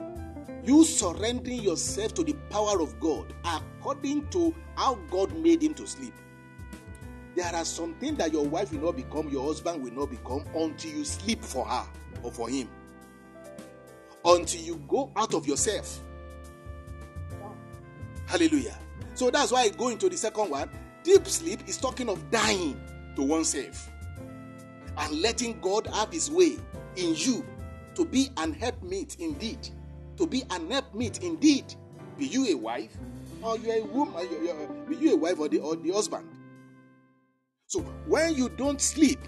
you 0.64 0.84
surrendering 0.84 1.60
yourself 1.62 2.14
to 2.14 2.22
the 2.22 2.34
power 2.50 2.80
of 2.80 3.00
God 3.00 3.34
according 3.44 4.28
to 4.28 4.54
how 4.76 4.94
God 5.10 5.36
made 5.36 5.62
him 5.62 5.74
to 5.74 5.86
sleep. 5.86 6.14
There 7.34 7.52
are 7.52 7.64
some 7.64 7.94
things 7.94 8.18
that 8.18 8.32
your 8.32 8.46
wife 8.46 8.72
will 8.72 8.82
not 8.82 8.96
become, 8.96 9.28
your 9.30 9.46
husband 9.46 9.82
will 9.82 9.92
not 9.92 10.10
become 10.10 10.44
until 10.54 10.92
you 10.92 11.04
sleep 11.04 11.42
for 11.42 11.64
her 11.64 11.86
or 12.22 12.30
for 12.30 12.48
him. 12.48 12.68
Until 14.24 14.60
you 14.60 14.76
go 14.86 15.10
out 15.16 15.34
of 15.34 15.46
yourself. 15.46 16.00
Hallelujah. 18.30 18.78
So 19.14 19.30
that's 19.30 19.52
why 19.52 19.62
I 19.62 19.68
go 19.70 19.88
into 19.88 20.08
the 20.08 20.16
second 20.16 20.50
one. 20.50 20.70
Deep 21.02 21.26
sleep 21.26 21.60
is 21.66 21.76
talking 21.76 22.08
of 22.08 22.30
dying 22.30 22.80
to 23.16 23.22
oneself 23.22 23.90
and 24.96 25.20
letting 25.20 25.60
God 25.60 25.86
have 25.88 26.12
his 26.12 26.30
way 26.30 26.58
in 26.96 27.14
you 27.14 27.44
to 27.94 28.04
be 28.04 28.30
an 28.36 28.52
helpmeet 28.54 29.18
indeed 29.18 29.68
to 30.20 30.26
be 30.26 30.44
an 30.50 30.70
helpmeet 30.70 31.22
indeed. 31.22 31.74
Be 32.18 32.26
you 32.26 32.46
a 32.48 32.54
wife, 32.54 32.94
or 33.42 33.56
you 33.56 33.70
are 33.70 33.78
a 33.78 33.84
woman, 33.84 34.14
uh, 34.14 34.20
you're, 34.20 34.44
you're, 34.44 34.66
be 34.86 34.96
you 34.96 35.14
a 35.14 35.16
wife 35.16 35.38
or 35.38 35.48
the, 35.48 35.58
or 35.58 35.74
the 35.74 35.90
husband. 35.90 36.28
So 37.66 37.80
when 38.06 38.34
you 38.34 38.50
don't 38.50 38.80
sleep, 38.80 39.18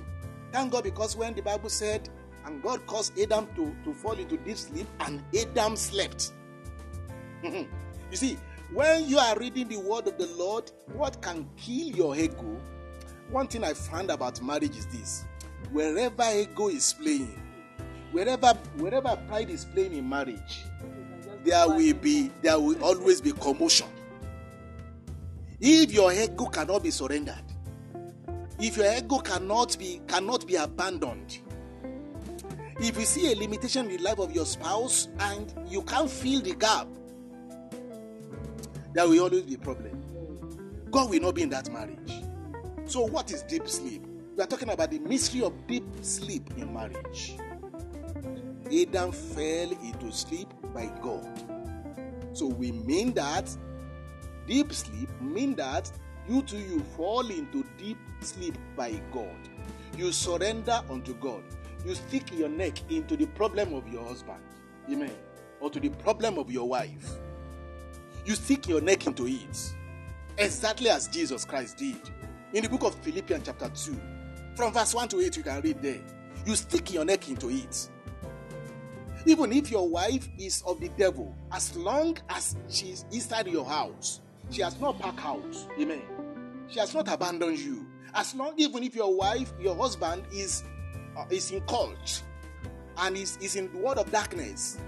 thank 0.53 0.71
God 0.71 0.85
because 0.85 1.17
when 1.17 1.35
the 1.35 1.41
Bible 1.41 1.71
said, 1.71 2.11
and 2.45 2.63
God 2.63 2.87
caused 2.87 3.19
Adam 3.19 3.49
to, 3.57 3.75
to 3.85 3.95
fall 3.95 4.13
into 4.13 4.37
deep 4.37 4.59
sleep, 4.59 4.87
and 5.01 5.23
Adam 5.35 5.77
slept. 5.77 6.33
you 7.43 7.67
see, 8.13 8.37
when 8.73 9.09
you 9.09 9.19
are 9.19 9.39
reading 9.39 9.69
the 9.69 9.79
word 9.79 10.09
of 10.09 10.17
the 10.19 10.27
Lord, 10.37 10.71
what 10.95 11.21
can 11.21 11.49
kill 11.57 11.89
your 11.89 12.17
ego? 12.17 12.61
One 13.31 13.47
thing 13.47 13.65
I 13.65 13.75
found 13.75 14.11
about 14.11 14.43
marriage 14.43 14.77
is 14.77 14.87
this 14.87 15.25
wherever 15.71 16.25
ego 16.35 16.69
is 16.69 16.93
playing, 16.93 17.41
wherever 18.13 18.49
wherever 18.79 19.17
pride 19.29 19.51
is 19.51 19.65
playing 19.65 19.95
in 19.95 20.09
marriage, 20.09 20.65
there 21.45 21.69
will 21.69 21.95
be 21.95 22.31
there 22.43 22.59
will 22.59 22.83
always 22.83 23.21
be 23.21 23.33
commotion. 23.33 23.89
If 25.61 25.93
your 25.93 26.13
ego 26.13 26.47
cannot 26.47 26.83
be 26.83 26.91
surrendered, 26.91 27.45
if 28.59 28.77
your 28.77 28.93
ego 28.95 29.19
cannot 29.19 29.79
be 29.79 30.01
cannot 30.07 30.47
be 30.47 30.57
abandoned, 30.57 31.39
if 32.81 32.99
you 32.99 33.05
see 33.05 33.33
a 33.33 33.37
limitation 33.37 33.91
in 33.91 33.99
the 33.99 34.03
life 34.03 34.19
of 34.19 34.33
your 34.33 34.47
spouse 34.47 35.09
and 35.21 35.53
you 35.69 35.83
can't 35.83 36.11
fill 36.11 36.41
the 36.41 36.55
gap, 36.55 36.87
there 38.93 39.09
will 39.09 39.23
always 39.23 39.43
be 39.43 39.55
a 39.55 39.59
problem. 39.59 40.03
God 40.91 41.11
will 41.11 41.21
not 41.21 41.35
be 41.35 41.43
in 41.43 41.51
that 41.51 41.73
marriage. 41.73 42.23
So, 42.85 43.03
what 43.03 43.31
is 43.31 43.43
deep 43.43 43.69
sleep? 43.69 44.05
We 44.37 44.43
are 44.43 44.47
talking 44.47 44.71
about 44.71 44.91
the 44.91 44.99
mystery 44.99 45.43
of 45.43 45.67
deep 45.67 45.85
sleep 46.03 46.51
in 46.57 46.73
marriage. 46.73 47.37
Adam 48.73 49.13
fell 49.13 49.71
into 49.71 50.11
sleep 50.11 50.49
by 50.75 50.87
God. 51.03 51.29
So 52.33 52.47
we 52.47 52.73
mean 52.73 53.13
that 53.15 53.55
deep 54.47 54.73
sleep 54.73 55.11
mean 55.21 55.55
that 55.57 55.93
you 56.29 56.43
too 56.43 56.57
you 56.57 56.81
fall 56.97 57.29
into 57.29 57.65
deep 57.77 57.99
sleep 58.21 58.57
by 58.75 58.93
God. 59.13 59.37
You 59.99 60.13
surrender 60.13 60.81
unto 60.89 61.15
God. 61.17 61.43
You 61.85 61.95
stick 61.95 62.33
your 62.33 62.49
neck 62.49 62.91
into 62.91 63.17
the 63.17 63.27
problem 63.27 63.75
of 63.75 63.87
your 63.93 64.05
husband. 64.05 64.41
Amen. 64.91 65.13
Or 65.61 65.69
to 65.69 65.79
the 65.79 65.91
problem 65.91 66.39
of 66.39 66.51
your 66.51 66.67
wife. 66.67 67.19
You 68.25 68.35
stick 68.35 68.69
your 68.69 68.81
neck 68.81 69.07
into 69.07 69.27
it. 69.27 69.75
Exactly 70.39 70.89
as 70.89 71.09
Jesus 71.09 71.45
Christ 71.45 71.79
did. 71.79 72.01
In 72.53 72.63
the 72.63 72.69
book 72.69 72.85
of 72.85 72.95
Philippians, 72.97 73.47
chapter 73.47 73.69
2, 73.69 74.01
from 74.55 74.73
verse 74.73 74.95
1 74.95 75.09
to 75.09 75.21
8, 75.21 75.37
you 75.37 75.43
can 75.43 75.61
read 75.63 75.83
there. 75.83 76.01
You 76.47 76.55
stick 76.55 76.93
your 76.93 77.05
neck 77.05 77.29
into 77.29 77.49
it. 77.51 77.89
Even 79.27 79.53
if 79.53 79.71
your 79.71 79.89
wife 79.89 80.29
is 80.39 80.63
of 80.67 80.81
the 80.81 80.89
devil, 80.91 81.35
as 81.53 81.77
long 81.77 82.17
as 82.29 82.57
she's 82.69 83.05
inside 83.13 83.47
your 83.47 83.65
house, 83.65 84.21
she 84.51 84.63
has 84.63 84.79
not 84.81 84.99
packed 84.99 85.25
out. 85.25 85.57
Amen. 85.81 86.03
She 86.69 86.81
has 86.81 86.95
not 86.95 87.13
abandoned 87.13 87.59
you. 87.59 87.87
As 88.15 88.35
long, 88.35 88.55
even 88.57 88.83
if 88.83 88.95
your 88.95 89.15
wife, 89.15 89.53
your 89.61 89.77
husband 89.77 90.25
is 90.33 90.65
uh, 91.17 91.25
is 91.31 91.51
in 91.51 91.61
cult 91.63 92.23
and 92.99 93.17
is, 93.17 93.37
is 93.39 93.57
in 93.57 93.73
the 93.73 93.79
world 93.79 93.99
of 93.99 94.11
darkness, 94.11 94.79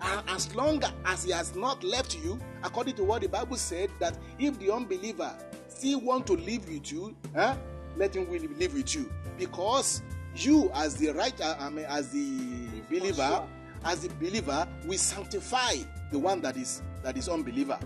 and 0.00 0.28
as 0.28 0.54
long 0.54 0.82
as 1.04 1.24
he 1.24 1.30
has 1.32 1.54
not 1.54 1.82
left 1.84 2.16
you, 2.16 2.38
according 2.64 2.96
to 2.96 3.04
what 3.04 3.22
the 3.22 3.28
Bible 3.28 3.56
said, 3.56 3.90
that 3.98 4.18
if 4.38 4.58
the 4.58 4.70
unbeliever 4.70 5.34
still 5.68 6.00
want 6.00 6.26
to 6.28 6.34
live 6.34 6.68
with 6.68 6.92
you, 6.92 7.14
huh, 7.34 7.56
let 7.96 8.14
him 8.16 8.30
live 8.30 8.74
with 8.74 8.94
you, 8.94 9.10
because 9.38 10.02
you, 10.34 10.70
as 10.74 10.96
the 10.96 11.10
right, 11.10 11.38
uh, 11.40 11.56
I 11.58 11.68
mean, 11.68 11.84
as 11.88 12.10
the 12.10 12.80
believer, 12.88 13.46
as 13.84 14.00
the 14.00 14.08
believer, 14.14 14.66
we 14.86 14.96
sanctify 14.96 15.74
the 16.10 16.18
one 16.18 16.40
that 16.40 16.56
is 16.56 16.82
that 17.02 17.16
is 17.16 17.28
unbeliever. 17.28 17.78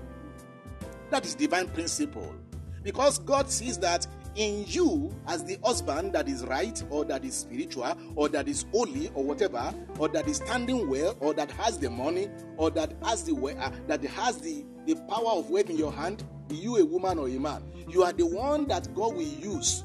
That 1.11 1.25
is 1.25 1.35
divine 1.35 1.69
principle. 1.69 2.35
Because 2.83 3.19
God 3.19 3.51
sees 3.51 3.79
that 3.79 4.07
in 4.37 4.65
you 4.67 5.15
as 5.27 5.45
the 5.45 5.59
husband 5.65 6.13
that 6.13 6.29
is 6.29 6.45
right 6.45 6.83
or 6.91 7.05
that 7.05 7.25
is 7.25 7.35
spiritual 7.35 7.97
or 8.15 8.29
that 8.29 8.49
is 8.49 8.65
holy 8.73 9.11
or 9.15 9.25
whatever 9.25 9.75
or 9.99 10.09
that 10.09 10.29
is 10.29 10.37
standing 10.37 10.89
well 10.89 11.17
or 11.21 11.35
that 11.35 11.51
has 11.53 11.79
the 11.79 11.91
money 11.91 12.29
or 12.57 12.71
that 12.71 12.93
has 13.03 13.23
the 13.25 13.35
uh, 13.35 13.71
that 13.87 14.03
has 14.05 14.39
the 14.39 14.65
the 14.87 14.95
power 15.09 15.31
of 15.31 15.51
weight 15.51 15.71
in 15.71 15.77
your 15.77 15.93
hand 15.93 16.25
be 16.49 16.57
you 16.57 16.77
a 16.77 16.85
woman 16.85 17.19
or 17.19 17.29
a 17.29 17.39
man? 17.39 17.63
You 17.89 18.05
are 18.05 18.13
the 18.13 18.27
one 18.27 18.67
that 18.69 18.95
god 18.95 19.15
will 19.15 19.23
use 19.23 19.85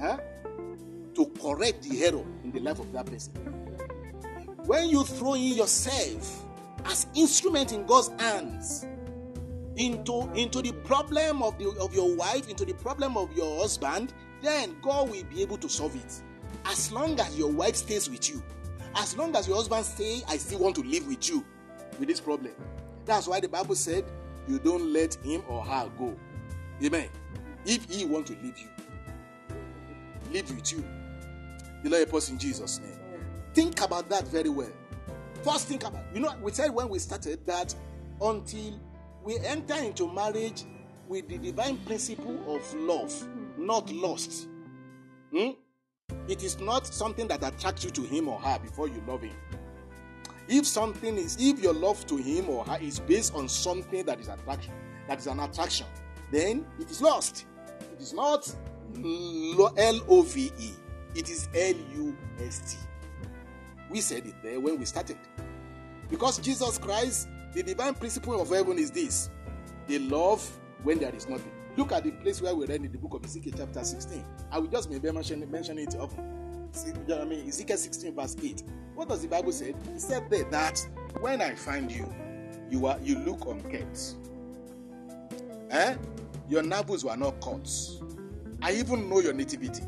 huh, 0.00 0.18
to 1.14 1.26
correct 1.40 1.82
the 1.82 2.04
error 2.04 2.24
in 2.44 2.52
the 2.52 2.60
life 2.60 2.78
of 2.78 2.92
that 2.92 3.06
person. 3.06 3.32
When 4.64 4.88
you 4.88 5.04
throw 5.04 5.34
in 5.34 5.54
yourself 5.54 6.44
as 6.86 7.06
instrument 7.14 7.72
in 7.72 7.86
God's 7.86 8.10
hands 8.20 8.86
into 9.76 10.30
into 10.34 10.62
the 10.62 10.72
problem 10.72 11.42
of 11.42 11.58
the 11.58 11.68
of 11.80 11.94
your 11.94 12.14
wife, 12.14 12.48
into 12.48 12.64
the 12.64 12.74
problem 12.74 13.16
of 13.16 13.32
your 13.36 13.60
husband, 13.60 14.12
then 14.42 14.76
God 14.82 15.10
will 15.10 15.24
be 15.24 15.42
able 15.42 15.58
to 15.58 15.68
solve 15.68 15.94
it. 15.96 16.22
As 16.64 16.90
long 16.92 17.18
as 17.20 17.38
your 17.38 17.50
wife 17.50 17.76
stays 17.76 18.08
with 18.08 18.28
you, 18.28 18.42
as 18.96 19.16
long 19.16 19.36
as 19.36 19.46
your 19.46 19.56
husband 19.56 19.84
say, 19.84 20.22
I 20.28 20.36
still 20.38 20.60
want 20.60 20.76
to 20.76 20.82
live 20.82 21.06
with 21.06 21.28
you 21.28 21.44
with 21.98 22.08
this 22.08 22.20
problem. 22.20 22.52
That's 23.04 23.28
why 23.28 23.40
the 23.40 23.48
Bible 23.48 23.74
said, 23.74 24.04
you 24.48 24.58
don't 24.58 24.92
let 24.92 25.14
him 25.16 25.42
or 25.48 25.64
her 25.64 25.90
go. 25.98 26.16
Amen. 26.82 27.08
If 27.64 27.88
he 27.90 28.04
want 28.04 28.26
to 28.28 28.32
leave 28.42 28.58
you, 28.58 28.68
live 30.32 30.52
with 30.54 30.72
you. 30.72 30.84
The 31.82 31.90
Lord 31.90 32.08
help 32.08 32.14
us 32.14 32.30
in 32.30 32.38
Jesus' 32.38 32.80
name. 32.80 32.98
Think 33.54 33.80
about 33.80 34.08
that 34.08 34.26
very 34.28 34.48
well. 34.48 34.72
First, 35.42 35.68
think 35.68 35.84
about 35.84 36.04
you 36.14 36.20
know, 36.20 36.34
we 36.42 36.52
said 36.52 36.70
when 36.70 36.88
we 36.88 36.98
started 36.98 37.44
that 37.46 37.74
until 38.20 38.80
we 39.26 39.38
enter 39.40 39.74
into 39.74 40.10
marriage 40.12 40.62
with 41.08 41.28
the 41.28 41.36
divine 41.36 41.76
principle 41.78 42.38
of 42.54 42.74
love, 42.74 43.12
not 43.58 43.92
lust. 43.92 44.46
Hmm? 45.32 45.50
It 46.28 46.44
is 46.44 46.60
not 46.60 46.86
something 46.86 47.26
that 47.26 47.42
attracts 47.42 47.84
you 47.84 47.90
to 47.90 48.02
him 48.02 48.28
or 48.28 48.38
her 48.38 48.58
before 48.60 48.86
you 48.88 49.02
love 49.06 49.22
him. 49.22 49.34
If 50.48 50.64
something 50.64 51.16
is, 51.16 51.36
if 51.40 51.60
your 51.60 51.74
love 51.74 52.06
to 52.06 52.16
him 52.16 52.48
or 52.48 52.64
her 52.66 52.78
is 52.80 53.00
based 53.00 53.34
on 53.34 53.48
something 53.48 54.06
that 54.06 54.20
is 54.20 54.28
attraction, 54.28 54.72
that 55.08 55.18
is 55.18 55.26
an 55.26 55.40
attraction, 55.40 55.86
then 56.30 56.64
it 56.78 56.88
is 56.88 57.02
lost. 57.02 57.46
It 57.94 58.00
is 58.00 58.14
not 58.14 58.48
L 58.94 60.00
O 60.08 60.22
V 60.22 60.52
E, 60.56 60.70
it 61.16 61.28
is 61.28 61.48
L 61.52 61.74
U 61.96 62.16
S 62.40 62.74
T. 62.74 62.78
We 63.90 64.00
said 64.00 64.24
it 64.24 64.34
there 64.44 64.60
when 64.60 64.78
we 64.78 64.84
started. 64.84 65.18
Because 66.08 66.38
Jesus 66.38 66.78
Christ, 66.78 67.28
the 67.56 67.62
divine 67.62 67.94
principle 67.94 68.38
of 68.38 68.50
heaven 68.50 68.78
is 68.78 68.90
this 68.90 69.30
they 69.88 69.98
love 69.98 70.46
when 70.82 70.98
there 70.98 71.14
is 71.14 71.26
nothing. 71.26 71.50
Look 71.76 71.90
at 71.92 72.04
the 72.04 72.10
place 72.10 72.42
where 72.42 72.54
we 72.54 72.66
read 72.66 72.84
in 72.84 72.92
the 72.92 72.98
book 72.98 73.14
of 73.14 73.24
Ezekiel, 73.24 73.54
chapter 73.56 73.82
16. 73.82 74.22
I 74.50 74.58
will 74.58 74.66
just 74.66 74.90
maybe 74.90 75.10
mention, 75.10 75.50
mention 75.50 75.78
it 75.78 75.94
often. 75.98 76.68
See, 76.72 76.88
you 76.88 76.94
know 77.08 77.22
I 77.22 77.24
mean? 77.24 77.48
Ezekiel 77.48 77.78
16, 77.78 78.14
verse 78.14 78.36
8. 78.42 78.62
What 78.94 79.08
does 79.08 79.22
the 79.22 79.28
Bible 79.28 79.52
say? 79.52 79.70
It 79.94 80.00
said 80.00 80.28
there 80.28 80.44
that 80.50 80.86
when 81.20 81.40
I 81.40 81.54
find 81.54 81.90
you, 81.90 82.12
you 82.70 82.86
are 82.86 82.98
you 83.02 83.18
look 83.20 83.46
unkept. 83.46 84.16
Eh? 85.70 85.96
Your 86.50 86.62
nables 86.62 87.04
were 87.04 87.16
not 87.16 87.40
cut. 87.40 87.70
I 88.60 88.72
even 88.72 89.08
know 89.08 89.20
your 89.20 89.32
nativity, 89.32 89.82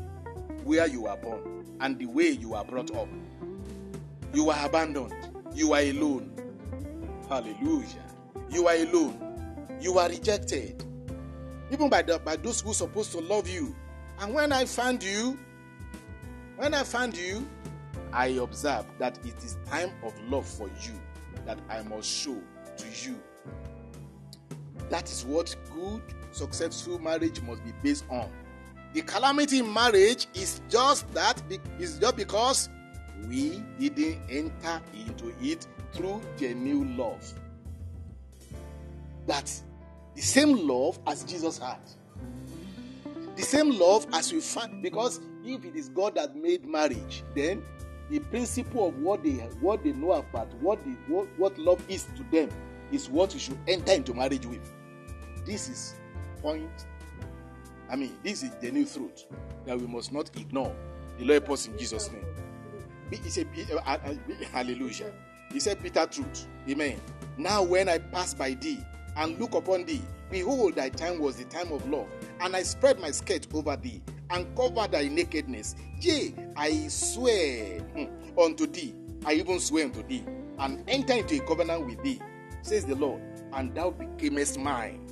where 0.63 0.87
you 0.87 1.03
were 1.03 1.17
born, 1.17 1.65
and 1.81 1.99
the 1.99 2.07
way 2.07 2.29
you 2.29 2.49
were 2.49 2.63
brought 2.63 2.95
up. 2.95 3.09
You 4.33 4.45
were 4.45 4.57
abandoned. 4.59 5.13
You 5.53 5.69
were 5.69 5.79
alone. 5.79 6.38
Hallelujah. 7.29 8.03
You 8.49 8.67
are 8.67 8.75
alone. 8.75 9.77
You 9.79 9.99
are 9.99 10.09
rejected. 10.09 10.83
Even 11.71 11.87
by, 11.87 12.01
the, 12.01 12.17
by 12.17 12.35
those 12.35 12.61
who 12.61 12.71
are 12.71 12.73
supposed 12.73 13.11
to 13.11 13.19
love 13.19 13.47
you. 13.47 13.75
And 14.19 14.33
when 14.33 14.51
I 14.51 14.65
found 14.65 15.03
you, 15.03 15.37
when 16.57 16.73
I 16.73 16.81
found 16.81 17.15
you, 17.15 17.47
I 18.11 18.27
observed 18.29 18.87
that 18.97 19.19
it 19.23 19.43
is 19.43 19.57
time 19.69 19.91
of 20.03 20.19
love 20.27 20.47
for 20.47 20.67
you 20.81 20.93
that 21.45 21.59
I 21.69 21.83
must 21.83 22.09
show 22.09 22.35
to 22.77 22.85
you. 23.07 23.19
That 24.89 25.07
is 25.07 25.23
what 25.23 25.55
good, 25.71 26.01
successful 26.31 26.97
marriage 26.97 27.41
must 27.43 27.63
be 27.63 27.73
based 27.83 28.05
on. 28.09 28.27
The 28.93 29.03
calamity 29.03 29.59
in 29.59 29.71
marriage 29.71 30.25
is 30.33 30.61
just 30.67 31.07
that, 31.13 31.39
is 31.77 31.99
just 31.99 32.15
because 32.15 32.69
we 33.27 33.63
didn't 33.77 34.19
enter 34.31 34.81
into 34.93 35.31
it 35.41 35.67
through 35.93 36.21
genuine 36.37 36.97
love. 36.97 37.33
That 39.27 39.51
the 40.15 40.21
same 40.21 40.67
love 40.67 40.99
as 41.07 41.23
Jesus 41.23 41.57
had. 41.57 41.79
The 43.35 43.43
same 43.43 43.69
love 43.79 44.05
as 44.13 44.33
we 44.33 44.41
find, 44.41 44.81
because 44.81 45.21
if 45.45 45.63
it 45.63 45.75
is 45.75 45.89
God 45.89 46.15
that 46.15 46.35
made 46.35 46.65
marriage, 46.65 47.23
then 47.35 47.63
the 48.09 48.19
principle 48.19 48.87
of 48.87 48.97
what 48.99 49.23
they 49.23 49.31
what 49.61 49.83
they 49.83 49.93
know 49.93 50.13
about 50.13 50.53
what 50.55 50.83
the 50.83 50.91
what, 51.07 51.27
what 51.37 51.57
love 51.57 51.81
is 51.87 52.07
to 52.17 52.23
them 52.31 52.49
is 52.91 53.09
what 53.09 53.33
you 53.33 53.39
should 53.39 53.57
enter 53.67 53.93
into 53.93 54.13
marriage 54.13 54.45
with. 54.45 54.71
This 55.45 55.69
is 55.69 55.95
point. 56.41 56.85
I 57.89 57.95
mean, 57.95 58.17
this 58.23 58.43
is 58.43 58.51
the 58.61 58.71
new 58.71 58.85
truth 58.85 59.25
that 59.65 59.79
we 59.79 59.87
must 59.87 60.11
not 60.11 60.29
ignore. 60.35 60.75
The 61.17 61.25
Lord 61.25 61.49
us 61.49 61.67
in 61.67 61.77
Jesus' 61.77 62.11
name. 62.11 62.25
He 63.11 63.29
said, 63.29 63.47
uh, 63.71 63.77
uh, 63.77 63.97
uh, 64.05 64.13
Hallelujah. 64.51 65.11
He 65.51 65.59
said, 65.59 65.81
Peter, 65.81 66.05
truth. 66.05 66.47
Amen. 66.69 66.99
Now, 67.37 67.63
when 67.63 67.89
I 67.89 67.97
pass 67.97 68.33
by 68.33 68.53
thee 68.53 68.79
and 69.15 69.39
look 69.39 69.55
upon 69.55 69.85
thee, 69.85 70.01
behold, 70.29 70.75
thy 70.75 70.89
time 70.89 71.19
was 71.19 71.37
the 71.37 71.45
time 71.45 71.71
of 71.71 71.87
love. 71.89 72.07
And 72.39 72.55
I 72.55 72.63
spread 72.63 72.99
my 72.99 73.11
skirt 73.11 73.47
over 73.53 73.75
thee 73.75 74.01
and 74.29 74.55
cover 74.55 74.87
thy 74.87 75.07
nakedness. 75.07 75.75
Yea, 75.99 76.33
I 76.55 76.87
swear 76.87 77.79
hmm, 77.79 78.39
unto 78.39 78.67
thee, 78.67 78.93
I 79.25 79.33
even 79.33 79.59
swear 79.59 79.85
unto 79.85 80.03
thee, 80.03 80.23
and 80.59 80.83
enter 80.87 81.13
into 81.13 81.41
a 81.41 81.47
covenant 81.47 81.85
with 81.85 82.01
thee, 82.03 82.21
says 82.61 82.85
the 82.85 82.95
Lord, 82.95 83.21
and 83.53 83.73
thou 83.73 83.91
becamest 83.91 84.61
mine. 84.61 85.05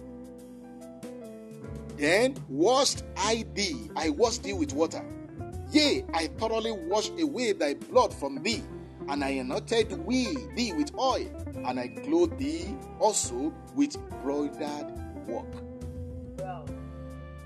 Then 1.98 2.36
washed 2.48 3.04
I 3.18 3.44
thee, 3.56 3.90
I 3.96 4.10
washed 4.10 4.44
thee 4.44 4.54
with 4.54 4.72
water 4.74 5.04
Yea, 5.72 6.06
I 6.14 6.28
thoroughly 6.28 6.72
washed 6.72 7.20
away 7.20 7.52
thy 7.52 7.74
blood 7.74 8.14
from 8.14 8.42
thee, 8.42 8.64
and 9.10 9.24
I 9.24 9.30
anointed 9.30 9.90
thee 10.08 10.74
with 10.74 10.94
oil, 10.98 11.28
and 11.66 11.80
I 11.80 11.88
clothed 11.88 12.38
thee 12.38 12.76
also 13.00 13.54
with 13.76 13.98
broidered 14.22 14.88
work. 15.28 15.46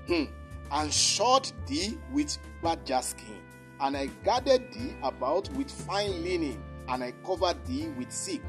Hmm. 0.06 0.24
And 0.70 0.92
shod 0.92 1.50
thee 1.68 1.98
with 2.12 2.36
badger 2.62 3.00
skin, 3.02 3.40
and 3.80 3.96
I 3.96 4.06
gathered 4.24 4.72
thee 4.72 4.94
about 5.02 5.48
with 5.50 5.70
fine 5.70 6.22
linen, 6.22 6.62
and 6.88 7.04
I 7.04 7.12
covered 7.24 7.64
thee 7.66 7.88
with 7.98 8.10
silk. 8.10 8.42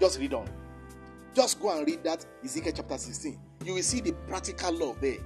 Just 0.00 0.18
read 0.18 0.34
on. 0.34 0.48
Just 1.34 1.60
go 1.60 1.76
and 1.76 1.86
read 1.86 2.02
that 2.04 2.24
Ezekiel 2.44 2.72
chapter 2.74 2.98
16. 2.98 3.38
You 3.64 3.74
will 3.74 3.82
see 3.82 4.00
the 4.00 4.12
practical 4.26 4.72
love 4.72 5.00
there. 5.00 5.18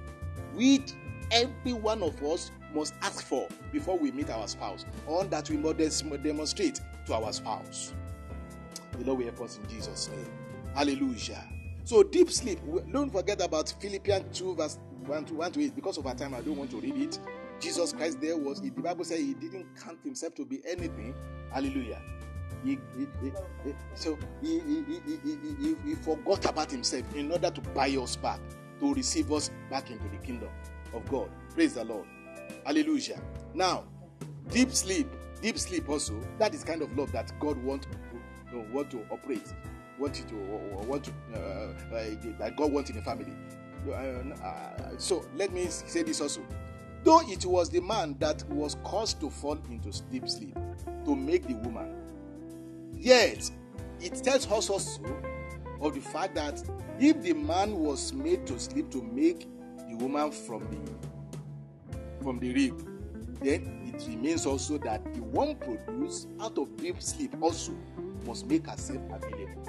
Read 0.53 0.91
every 1.31 1.73
one 1.73 2.03
of 2.03 2.21
us 2.23 2.51
must 2.73 2.93
ask 3.01 3.25
for 3.25 3.47
before 3.71 3.97
we 3.97 4.11
meet 4.11 4.29
our 4.29 4.47
spouse, 4.47 4.85
or 5.07 5.23
that 5.25 5.49
we 5.49 5.57
must 5.57 5.77
demonstrate 6.23 6.81
to 7.05 7.13
our 7.13 7.31
spouse. 7.33 7.93
The 8.99 9.05
Lord 9.05 9.19
will 9.19 9.25
help 9.25 9.41
us 9.41 9.59
in 9.61 9.69
Jesus' 9.69 10.09
name. 10.09 10.25
Hallelujah. 10.75 11.43
So, 11.83 12.01
deep 12.03 12.31
sleep, 12.31 12.59
don't 12.91 13.11
forget 13.11 13.41
about 13.41 13.73
Philippians 13.79 14.37
2, 14.37 14.55
verse 14.55 14.79
1 15.05 15.25
to 15.25 15.33
1 15.33 15.51
to 15.53 15.61
8. 15.61 15.75
Because 15.75 15.97
of 15.97 16.07
our 16.07 16.15
time, 16.15 16.33
I 16.33 16.41
don't 16.41 16.55
want 16.55 16.71
to 16.71 16.77
read 16.77 16.95
it. 16.95 17.19
Jesus 17.59 17.93
Christ, 17.93 18.21
there 18.21 18.37
was, 18.37 18.61
the 18.61 18.69
Bible 18.69 19.03
says 19.03 19.19
he 19.19 19.33
didn't 19.33 19.65
count 19.79 19.99
himself 20.03 20.33
to 20.35 20.45
be 20.45 20.61
anything. 20.65 21.13
Hallelujah. 21.51 22.01
He, 22.63 22.79
he, 22.97 23.07
he, 23.21 23.73
so 23.95 24.17
he, 24.41 24.61
he 25.85 25.95
forgot 25.95 26.45
about 26.49 26.71
himself 26.71 27.03
in 27.15 27.31
order 27.31 27.49
to 27.49 27.61
buy 27.61 27.89
us 27.89 28.15
back, 28.15 28.39
to 28.79 28.93
receive 28.93 29.31
us 29.33 29.51
back 29.69 29.91
into 29.91 30.07
the 30.07 30.17
kingdom 30.17 30.49
of 30.93 31.05
God. 31.09 31.29
Praise 31.53 31.73
the 31.73 31.83
Lord. 31.83 32.05
Hallelujah. 32.65 33.19
Now, 33.53 33.85
deep 34.49 34.71
sleep, 34.71 35.07
deep 35.41 35.57
sleep 35.57 35.89
also, 35.89 36.19
that 36.39 36.53
is 36.53 36.63
kind 36.63 36.81
of 36.81 36.97
love 36.97 37.11
that 37.11 37.31
God 37.39 37.57
want 37.63 37.83
to, 37.83 37.89
you 38.51 38.57
know, 38.57 38.65
want 38.73 38.91
to 38.91 39.05
operate, 39.11 39.53
want 39.99 40.19
you 40.19 40.25
to, 40.25 40.35
want 40.87 41.03
to, 41.05 41.11
uh, 41.33 41.37
uh, 41.95 42.37
that 42.39 42.55
God 42.55 42.71
wants 42.71 42.89
in 42.89 42.97
a 42.97 43.01
family. 43.01 43.33
Uh, 43.87 43.91
uh, 44.43 44.97
so 44.97 45.25
let 45.35 45.51
me 45.51 45.67
say 45.67 46.03
this 46.03 46.21
also. 46.21 46.41
Though 47.03 47.19
it 47.29 47.45
was 47.45 47.69
the 47.69 47.81
man 47.81 48.15
that 48.19 48.43
was 48.47 48.77
caused 48.83 49.19
to 49.19 49.29
fall 49.29 49.59
into 49.69 49.91
deep 50.09 50.29
sleep 50.29 50.57
to 51.05 51.15
make 51.15 51.45
the 51.47 51.55
woman, 51.55 51.93
yet 52.95 53.51
it 53.99 54.23
tells 54.23 54.49
us 54.49 54.69
also 54.69 55.03
of 55.81 55.93
the 55.93 55.99
fact 55.99 56.35
that 56.35 56.63
if 56.99 57.21
the 57.21 57.33
man 57.33 57.75
was 57.75 58.13
made 58.13 58.47
to 58.47 58.57
sleep 58.57 58.89
to 58.91 59.01
make 59.01 59.47
the 59.89 59.95
woman 59.95 60.31
from 60.31 60.61
the 60.69 61.12
from 62.23 62.39
the 62.39 62.53
rib, 62.53 62.87
then 63.41 63.91
it 63.93 64.07
remains 64.07 64.45
also 64.45 64.77
that 64.79 65.03
the 65.13 65.21
one 65.21 65.55
produced 65.55 66.29
out 66.39 66.57
of 66.57 66.75
deep 66.77 67.01
sleep 67.01 67.35
also 67.41 67.73
must 68.25 68.47
make 68.47 68.65
herself 68.67 69.01
available 69.11 69.63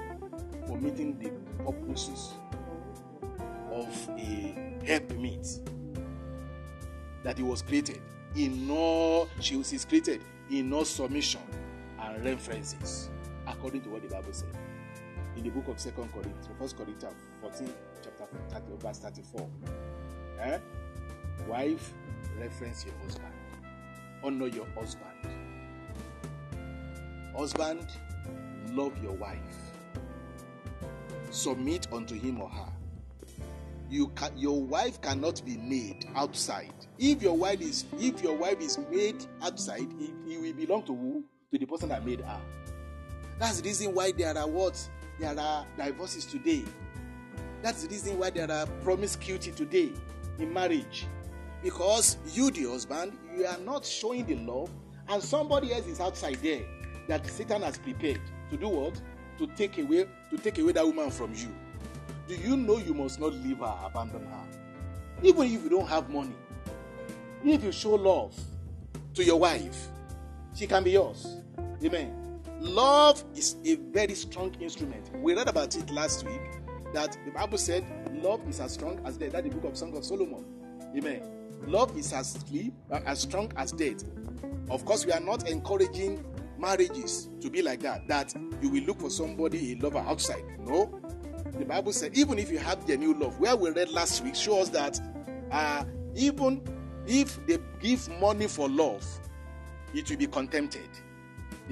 for 0.66 0.78
meeting 0.78 1.18
the 1.18 1.30
purposes 1.64 2.34
of 3.72 4.08
a 4.16 4.54
helpmeet 4.86 5.60
that 7.24 7.36
he 7.36 7.42
was 7.42 7.62
created 7.62 8.00
in 8.36 8.70
all 8.70 9.28
she 9.40 9.56
was 9.56 9.84
created 9.84 10.20
in 10.50 10.72
all 10.72 10.84
submission 10.84 11.40
and 12.00 12.24
references 12.24 13.10
according 13.46 13.80
to 13.80 13.88
what 13.88 14.02
the 14.02 14.08
bible 14.08 14.32
said 14.32 14.48
in 15.36 15.42
the 15.42 15.50
book 15.50 15.66
of 15.68 15.80
second 15.80 16.10
corinthians 16.12 16.48
first 16.58 16.76
corinthians 16.76 17.14
14 17.40 17.68
chapter 18.02 18.26
30 18.50 18.76
verse 18.78 18.98
34 18.98 19.48
eh? 20.40 20.58
Wife 21.48 21.92
reference 22.38 22.84
your 22.84 22.94
husband. 23.02 23.32
Honor 24.22 24.46
your 24.46 24.66
husband. 24.74 25.10
Husband, 27.36 27.86
love 28.70 28.92
your 29.02 29.12
wife. 29.12 29.38
Submit 31.30 31.88
unto 31.92 32.14
him 32.14 32.40
or 32.40 32.48
her. 32.48 32.72
You 33.90 34.08
can, 34.08 34.36
your 34.36 34.62
wife 34.62 35.00
cannot 35.00 35.44
be 35.44 35.56
made 35.56 36.06
outside. 36.14 36.72
If 36.98 37.22
your 37.22 37.36
wife 37.36 37.60
is 37.60 37.84
if 37.98 38.22
your 38.22 38.36
wife 38.36 38.60
is 38.60 38.78
made 38.90 39.26
outside, 39.42 39.88
it 40.26 40.40
will 40.40 40.52
belong 40.52 40.84
to 40.84 40.94
who? 40.94 41.24
To 41.52 41.58
the 41.58 41.66
person 41.66 41.88
that 41.90 42.04
made 42.04 42.20
her. 42.20 42.40
That's 43.38 43.60
the 43.60 43.68
reason 43.68 43.94
why 43.94 44.12
there 44.12 44.36
are 44.36 44.46
what? 44.46 44.88
There 45.18 45.38
are 45.38 45.66
divorces 45.76 46.24
today. 46.24 46.64
That's 47.62 47.82
the 47.82 47.88
reason 47.88 48.18
why 48.18 48.30
there 48.30 48.50
are 48.50 48.66
promiscuity 48.82 49.50
today 49.50 49.92
in 50.38 50.52
marriage. 50.52 51.06
Because 51.64 52.18
you, 52.30 52.50
the 52.50 52.64
husband, 52.70 53.16
you 53.34 53.46
are 53.46 53.58
not 53.58 53.86
showing 53.86 54.26
the 54.26 54.36
love, 54.36 54.68
and 55.08 55.22
somebody 55.22 55.72
else 55.72 55.86
is 55.86 55.98
outside 55.98 56.36
there 56.42 56.60
that 57.08 57.26
Satan 57.26 57.62
has 57.62 57.78
prepared 57.78 58.20
to 58.50 58.56
do 58.58 58.68
what? 58.68 59.00
To 59.38 59.46
take 59.56 59.78
away, 59.78 60.06
to 60.30 60.36
take 60.36 60.58
away 60.58 60.72
that 60.72 60.84
woman 60.84 61.10
from 61.10 61.32
you. 61.34 61.48
Do 62.28 62.34
you 62.34 62.58
know 62.58 62.76
you 62.76 62.92
must 62.92 63.18
not 63.18 63.32
leave 63.32 63.58
her, 63.58 63.74
abandon 63.82 64.26
her? 64.26 64.44
Even 65.22 65.44
if 65.44 65.62
you 65.64 65.70
don't 65.70 65.88
have 65.88 66.10
money, 66.10 66.34
if 67.42 67.64
you 67.64 67.72
show 67.72 67.94
love 67.94 68.34
to 69.14 69.24
your 69.24 69.40
wife, 69.40 69.88
she 70.54 70.66
can 70.66 70.84
be 70.84 70.90
yours. 70.90 71.38
Amen. 71.82 72.14
love 72.60 73.24
is 73.34 73.56
a 73.64 73.76
very 73.76 74.14
strong 74.14 74.54
instrument. 74.60 75.10
We 75.16 75.34
read 75.34 75.48
about 75.48 75.74
it 75.76 75.90
last 75.90 76.26
week 76.26 76.42
that 76.92 77.16
the 77.24 77.30
Bible 77.30 77.58
said 77.58 77.84
love 78.22 78.46
is 78.48 78.60
as 78.60 78.74
strong 78.74 79.00
as 79.06 79.16
death. 79.16 79.32
That's 79.32 79.48
the 79.48 79.54
book 79.54 79.72
of 79.72 79.78
Song 79.78 79.96
of 79.96 80.04
Solomon. 80.04 80.44
Amen. 80.96 81.43
Love 81.66 81.96
is 81.96 82.12
as 82.12 82.32
sleep, 82.32 82.74
as 82.90 83.20
strong 83.20 83.50
as 83.56 83.72
death. 83.72 84.04
Of 84.70 84.84
course, 84.84 85.06
we 85.06 85.12
are 85.12 85.20
not 85.20 85.48
encouraging 85.48 86.24
marriages 86.58 87.28
to 87.40 87.50
be 87.50 87.62
like 87.62 87.80
that. 87.80 88.06
That 88.08 88.34
you 88.62 88.70
will 88.70 88.82
look 88.84 89.00
for 89.00 89.10
somebody 89.10 89.72
a 89.72 89.76
lover 89.76 89.98
outside. 89.98 90.44
No. 90.58 91.00
The 91.58 91.64
Bible 91.64 91.92
said 91.92 92.16
even 92.16 92.38
if 92.38 92.50
you 92.50 92.58
have 92.58 92.86
the 92.86 92.96
new 92.96 93.14
love, 93.14 93.38
where 93.38 93.54
we 93.54 93.70
read 93.70 93.90
last 93.90 94.24
week 94.24 94.34
shows 94.34 94.70
that 94.70 95.00
uh, 95.52 95.84
even 96.14 96.62
if 97.06 97.44
they 97.46 97.58
give 97.80 98.08
money 98.20 98.48
for 98.48 98.68
love, 98.68 99.04
it 99.94 100.10
will 100.10 100.16
be 100.16 100.26
contempted. 100.26 100.88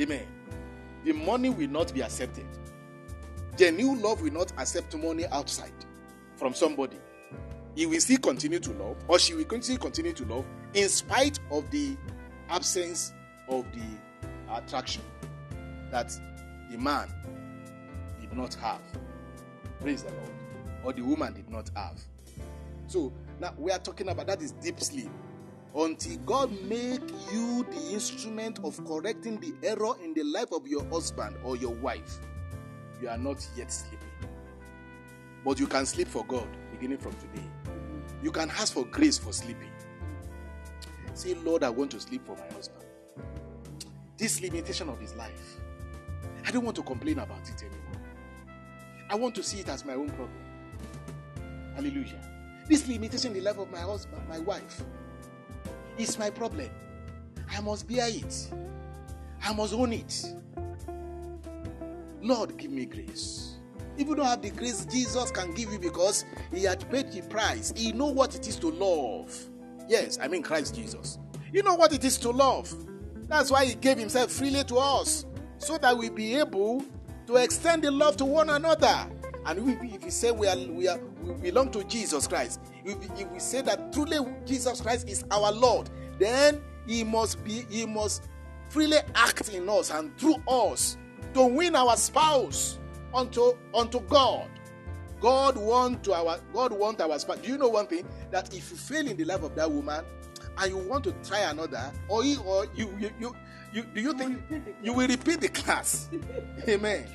Amen. 0.01 0.27
The 1.05 1.12
money 1.12 1.51
will 1.51 1.69
not 1.69 1.93
be 1.93 2.02
accepted. 2.02 2.47
The 3.56 3.70
new 3.70 3.97
love 3.97 4.23
will 4.23 4.32
not 4.32 4.52
accept 4.56 4.97
money 4.97 5.27
outside 5.27 5.73
from 6.36 6.55
somebody. 6.55 6.97
He 7.74 7.86
will 7.86 8.01
still 8.01 8.19
continue 8.19 8.59
to 8.59 8.70
love, 8.73 8.97
or 9.09 9.19
she 9.19 9.35
will 9.35 9.47
still 9.61 9.78
continue 9.78 10.12
to 10.12 10.24
love, 10.27 10.44
in 10.74 10.89
spite 10.89 11.39
of 11.51 11.70
the 11.70 11.97
absence 12.49 13.12
of 13.49 13.65
the 13.73 14.55
attraction 14.55 15.03
that 15.90 16.12
the 16.70 16.78
man 16.78 17.09
did 18.20 18.32
not 18.36 18.55
have. 18.55 18.81
Praise 19.81 20.03
the 20.03 20.11
Lord. 20.11 20.31
Or 20.85 20.93
the 20.93 21.03
woman 21.03 21.32
did 21.32 21.49
not 21.49 21.70
have. 21.74 21.99
So 22.86 23.12
now 23.40 23.55
we 23.57 23.70
are 23.70 23.78
talking 23.78 24.09
about 24.09 24.27
that 24.27 24.43
is 24.43 24.53
deep 24.53 24.81
sleep. 24.81 25.11
Until 25.74 26.19
God 26.19 26.51
make 26.65 27.01
you 27.32 27.65
the 27.70 27.93
instrument 27.93 28.59
of 28.62 28.85
correcting 28.85 29.40
the 29.40 29.55
error 29.66 29.94
in 30.05 30.12
the 30.12 30.23
life 30.24 30.53
of 30.53 30.66
your 30.66 30.85
husband 30.90 31.36
or 31.43 31.57
your 31.57 31.73
wife, 31.77 32.19
you 33.01 33.09
are 33.09 33.16
not 33.16 33.47
yet 33.57 33.73
sleeping. 33.73 33.99
But 35.44 35.59
you 35.59 35.66
can 35.66 35.86
sleep 35.86 36.09
for 36.09 36.24
God 36.27 36.47
beginning 36.73 36.99
from 36.99 37.12
today. 37.15 37.49
You 38.23 38.31
can 38.31 38.51
ask 38.51 38.73
for 38.73 38.85
grace 38.85 39.19
for 39.19 39.32
sleeping. 39.32 39.73
Say, 41.15 41.35
Lord, 41.35 41.65
I 41.65 41.70
want 41.70 41.90
to 41.90 42.01
sleep 42.01 42.24
for 42.24 42.36
my 42.36 42.55
husband. 42.55 42.85
This 44.16 44.40
limitation 44.40 44.89
of 44.89 45.01
his 45.01 45.15
life, 45.15 45.57
I 46.47 46.51
don't 46.51 46.65
want 46.65 46.77
to 46.77 46.82
complain 46.82 47.19
about 47.19 47.49
it 47.49 47.61
anymore. 47.61 48.01
I 49.11 49.16
want 49.16 49.35
to 49.35 49.43
see 49.43 49.61
it 49.61 49.69
as 49.69 49.85
my 49.85 49.94
own 49.94 50.09
problem. 50.09 50.31
Hallelujah. 51.74 52.20
This 52.69 52.86
limitation 52.86 53.32
in 53.32 53.39
the 53.39 53.51
life 53.51 53.59
of 53.59 53.70
my 53.70 53.81
husband, 53.81 54.23
my 54.28 54.39
wife, 54.39 54.82
is 55.99 56.19
my 56.19 56.31
problem. 56.31 56.70
I 57.51 57.61
must 57.61 57.89
bear 57.89 58.09
it. 58.09 58.51
I 59.43 59.53
must 59.53 59.74
own 59.74 59.93
it. 59.93 60.24
Lord, 62.23 62.57
give 62.57 62.70
me 62.70 62.86
grace. 62.86 63.52
If 63.97 64.09
you 64.09 64.14
don't 64.14 64.27
have 64.27 64.43
the 64.43 64.51
grace 64.51 64.86
Jesus 64.86 65.31
can 65.31 65.52
give 65.55 65.73
you 65.73 65.78
because 65.78 66.24
he 66.52 66.64
had 66.64 66.89
paid 66.90 67.12
the 67.12 67.23
price, 67.23 67.73
he 67.77 67.93
know 67.93 68.06
what 68.06 68.35
it 68.35 68.48
is 68.48 68.56
to 68.56 68.70
love. 68.70 69.35
Yes, 69.89 70.19
I 70.20 70.28
mean 70.28 70.43
Christ 70.43 70.74
Jesus. 70.74 71.19
You 71.52 71.62
know 71.62 71.74
what 71.74 71.93
it 71.93 72.05
is 72.05 72.16
to 72.19 72.31
love. 72.31 72.74
That's 73.28 73.51
why 73.51 73.66
he 73.66 73.74
gave 73.74 73.98
himself 73.98 74.31
freely 74.31 74.64
to 74.64 74.77
us 74.77 75.27
so 75.59 75.78
that 75.78 75.97
we 75.97 76.09
be 76.10 76.35
able 76.36 76.85
to 77.27 77.36
extend 77.36 77.82
the 77.82 77.90
love 77.90 78.16
to 78.19 78.24
one 78.24 78.51
another. 78.51 79.06
And 79.44 79.64
we, 79.64 79.89
if 79.89 80.05
we 80.05 80.10
say 80.10 80.31
we 80.31 80.47
are, 80.47 80.56
we 80.56 80.89
are 80.89 81.01
we 81.23 81.35
belong 81.35 81.70
to 81.73 81.85
Jesus 81.85 82.27
Christ, 82.27 82.60
if, 82.85 82.97
if 83.19 83.31
we 83.31 83.39
say 83.39 83.60
that 83.62 83.93
truly 83.93 84.19
Jesus 84.44 84.81
Christ 84.81 85.09
is 85.09 85.24
our 85.31 85.52
Lord, 85.52 85.90
then 86.19 86.60
He 86.86 87.05
must 87.05 87.43
be 87.44 87.64
He 87.69 87.86
must 87.86 88.28
freely 88.69 88.98
act 89.14 89.51
in 89.51 89.69
us 89.69 89.90
and 89.90 90.16
through 90.19 90.36
us 90.48 90.97
to 91.35 91.44
win 91.47 91.77
our 91.77 91.97
spouse 91.97 92.78
unto 93.14 93.52
unto 93.74 94.01
God. 94.01 94.48
God 95.20 95.56
want 95.56 96.02
to 96.05 96.14
our 96.14 96.39
God 96.52 96.72
want 96.72 97.01
our 97.01 97.18
spouse. 97.18 97.39
Do 97.39 97.48
you 97.48 97.59
know 97.59 97.68
one 97.68 97.86
thing 97.86 98.06
that 98.30 98.52
if 98.55 98.70
you 98.70 98.76
fail 98.76 99.06
in 99.06 99.16
the 99.16 99.24
life 99.24 99.43
of 99.43 99.55
that 99.55 99.70
woman 99.70 100.05
and 100.59 100.70
you 100.70 100.76
want 100.76 101.05
to 101.05 101.12
try 101.24 101.40
another, 101.40 101.93
or 102.09 102.24
you, 102.24 102.40
or 102.43 102.66
you 102.74 102.94
you 102.98 103.10
you, 103.20 103.36
you 103.72 103.82
do 103.94 104.01
you 104.01 104.12
think 104.14 104.40
you 104.82 104.93
will 104.93 105.06
repeat 105.06 105.40
the 105.40 105.48
class? 105.48 106.09
Amen. 106.68 107.06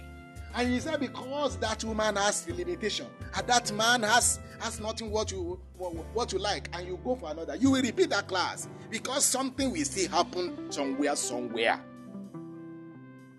And 0.55 0.71
he 0.71 0.79
said, 0.79 0.99
because 0.99 1.57
that 1.57 1.83
woman 1.83 2.15
has 2.15 2.41
the 2.41 2.53
limitation, 2.53 3.05
and 3.35 3.45
that 3.47 3.71
man 3.73 4.03
has 4.03 4.39
has 4.59 4.79
nothing 4.79 5.11
what 5.11 5.31
you 5.31 5.59
what 5.77 6.31
you 6.33 6.39
like, 6.39 6.69
and 6.73 6.87
you 6.87 6.99
go 7.03 7.15
for 7.15 7.29
another, 7.29 7.55
you 7.57 7.71
will 7.71 7.81
repeat 7.81 8.09
that 8.09 8.27
class 8.27 8.67
because 8.89 9.25
something 9.25 9.71
will 9.71 9.85
still 9.85 10.09
happen 10.09 10.71
somewhere, 10.71 11.15
somewhere. 11.15 11.79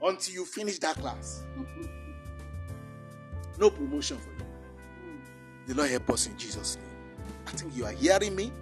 Until 0.01 0.35
you 0.35 0.44
finish 0.44 0.78
that 0.78 0.94
class. 0.97 1.43
No 3.59 3.70
promotion 3.70 4.18
for 4.18 4.30
you. 4.30 4.47
The 5.66 5.74
Lord 5.74 5.90
help 5.90 6.10
us 6.10 6.26
in 6.26 6.39
Jesus' 6.39 6.76
name. 6.76 6.85
I 7.47 7.51
think 7.51 7.76
you 7.76 7.85
are 7.85 7.93
hearing 7.93 8.35
me. 8.35 8.52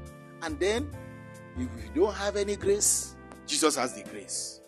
And 0.42 0.58
then, 0.58 0.90
if 1.56 1.68
you 1.94 2.02
don't 2.02 2.14
have 2.14 2.36
any 2.36 2.56
grace, 2.56 3.14
Jesus 3.46 3.76
has 3.76 3.94
the 3.94 4.02
grace. 4.10 4.60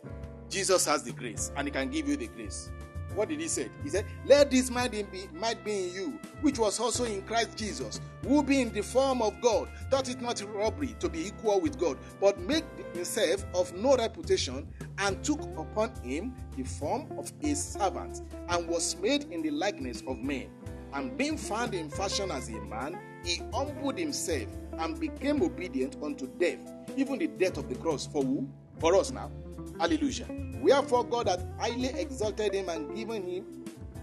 Jesus 0.49 0.87
has 0.87 1.03
the 1.03 1.13
grace, 1.13 1.53
and 1.57 1.67
He 1.67 1.73
can 1.73 1.91
give 1.91 2.09
you 2.09 2.17
the 2.17 2.29
grace. 2.29 2.71
What 3.15 3.29
did 3.29 3.41
He 3.41 3.49
say? 3.49 3.69
He 3.83 3.89
said, 3.91 4.07
"Let 4.25 4.51
this 4.51 4.71
mind 4.71 4.93
be 4.93 5.29
might 5.33 5.65
be 5.65 5.89
in 5.89 5.95
you, 5.95 6.21
which 6.41 6.59
was 6.59 6.79
also 6.79 7.05
in 7.05 7.23
Christ 7.23 7.57
Jesus, 7.57 8.01
who 8.27 8.43
being 8.43 8.69
in 8.69 8.73
the 8.73 8.83
form 8.83 9.23
of 9.23 9.41
God, 9.41 9.69
thought 9.91 10.09
it 10.09 10.21
not 10.21 10.41
robbery 10.55 10.95
to 11.01 11.09
be 11.09 11.27
equal 11.27 11.61
with 11.61 11.79
God, 11.79 11.99
but 12.21 12.39
made 12.41 12.65
himself 12.93 13.45
of 13.55 13.73
no 13.75 13.97
reputation, 13.97 14.69
and 14.99 15.25
took 15.25 15.41
upon 15.57 15.93
him 16.03 16.35
the 16.57 16.65
form 16.65 17.07
of 17.19 17.33
a 17.43 17.55
servant, 17.55 18.23
and 18.49 18.69
was 18.69 18.97
made 18.97 19.25
in 19.33 19.43
the 19.43 19.51
likeness 19.51 20.03
of 20.07 20.19
men. 20.19 20.51
And 20.93 21.17
being 21.19 21.37
found 21.37 21.75
in 21.75 21.91
fashion 21.91 22.31
as 22.31 22.49
a 22.49 22.61
man, 22.61 22.99
he 23.25 23.43
humbled 23.53 23.99
himself 23.99 24.49
and 24.79 24.99
became 24.99 25.43
obedient 25.43 25.97
unto 26.03 26.29
death, 26.39 26.61
even 26.97 27.19
the 27.19 27.27
death 27.27 27.59
of 27.59 27.69
the 27.69 27.75
cross. 27.75 28.07
For 28.07 28.23
who? 28.23 28.49
For 28.79 28.95
us 28.95 29.11
now. 29.11 29.31
Hallelujah. 29.79 30.27
Wherefore 30.61 31.05
God 31.05 31.29
hath 31.29 31.45
highly 31.59 31.89
exalted 31.89 32.53
him 32.55 32.69
and 32.69 32.95
given 32.97 33.23
him 33.23 33.47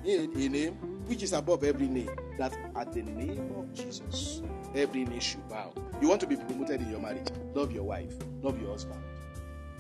a 0.05 0.27
name 0.27 0.73
which 1.07 1.21
is 1.21 1.33
above 1.33 1.63
every 1.63 1.87
name, 1.87 2.09
that 2.37 2.55
at 2.75 2.93
the 2.93 3.01
name 3.03 3.51
of 3.57 3.73
Jesus 3.73 4.41
every 4.73 5.05
knee 5.05 5.19
should 5.19 5.47
bow. 5.49 5.73
You 6.01 6.07
want 6.09 6.21
to 6.21 6.27
be 6.27 6.35
promoted 6.35 6.81
in 6.81 6.89
your 6.89 6.99
marriage? 6.99 7.27
Love 7.53 7.71
your 7.71 7.83
wife, 7.83 8.13
love 8.41 8.59
your 8.61 8.71
husband. 8.71 9.01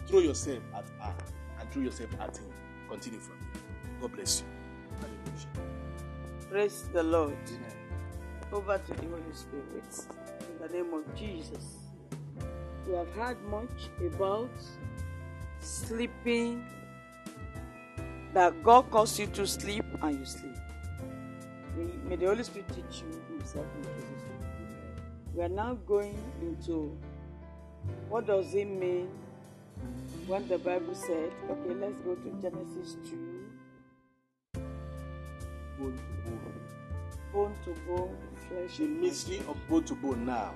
Throw 0.07 0.19
yourself 0.19 0.61
at 0.75 0.85
her 0.99 1.15
and 1.59 1.71
throw 1.71 1.81
yourself 1.81 2.09
at 2.19 2.37
him. 2.37 2.45
Continue 2.89 3.19
from 3.19 3.37
here. 3.53 3.61
God 4.01 4.13
bless 4.13 4.41
you. 4.41 4.47
Hallelujah. 4.99 6.49
Praise 6.49 6.89
the 6.93 7.03
Lord. 7.03 7.37
Amen. 7.47 7.71
Over 8.51 8.77
to 8.77 8.93
the 8.93 9.07
Holy 9.07 9.33
Spirit. 9.33 10.07
In 10.41 10.67
the 10.67 10.73
name 10.73 10.93
of 10.93 11.15
Jesus. 11.15 11.77
We 12.87 12.93
have 12.93 13.11
heard 13.13 13.41
much 13.49 13.89
about 14.05 14.51
sleeping, 15.65 16.63
that 18.33 18.61
God 18.63 18.89
calls 18.91 19.17
you 19.19 19.27
to 19.27 19.47
sleep 19.47 19.85
and 20.01 20.19
you 20.19 20.25
sleep. 20.25 20.55
May- 22.07 22.15
the 22.15 22.25
Holy 22.27 22.43
Spirit 22.43 22.67
teach 22.69 23.01
you 23.01 23.21
Himself 23.37 23.65
in 23.77 23.83
Jesus' 23.83 24.23
name. 24.29 24.45
We 25.33 25.43
are 25.43 25.49
now 25.49 25.73
going 25.87 26.17
into 26.41 26.97
what 28.09 28.25
does 28.27 28.53
it 28.55 28.65
mean 28.67 29.09
when 30.27 30.47
the 30.47 30.57
Bible 30.57 30.95
said, 30.95 31.31
okay, 31.49 31.73
let's 31.75 31.99
go 32.01 32.15
to 32.15 32.29
Genesis 32.41 32.95
2, 33.09 33.45
Bone 35.77 35.93
to 35.97 36.29
bone. 36.29 36.61
bone 37.33 37.55
to 37.65 37.81
bone, 37.81 38.17
flesh 38.47 38.77
The 38.77 38.85
mystery 38.87 39.39
of 39.47 39.57
bone 39.69 39.83
to 39.83 39.95
bone 39.95 40.25
now, 40.25 40.53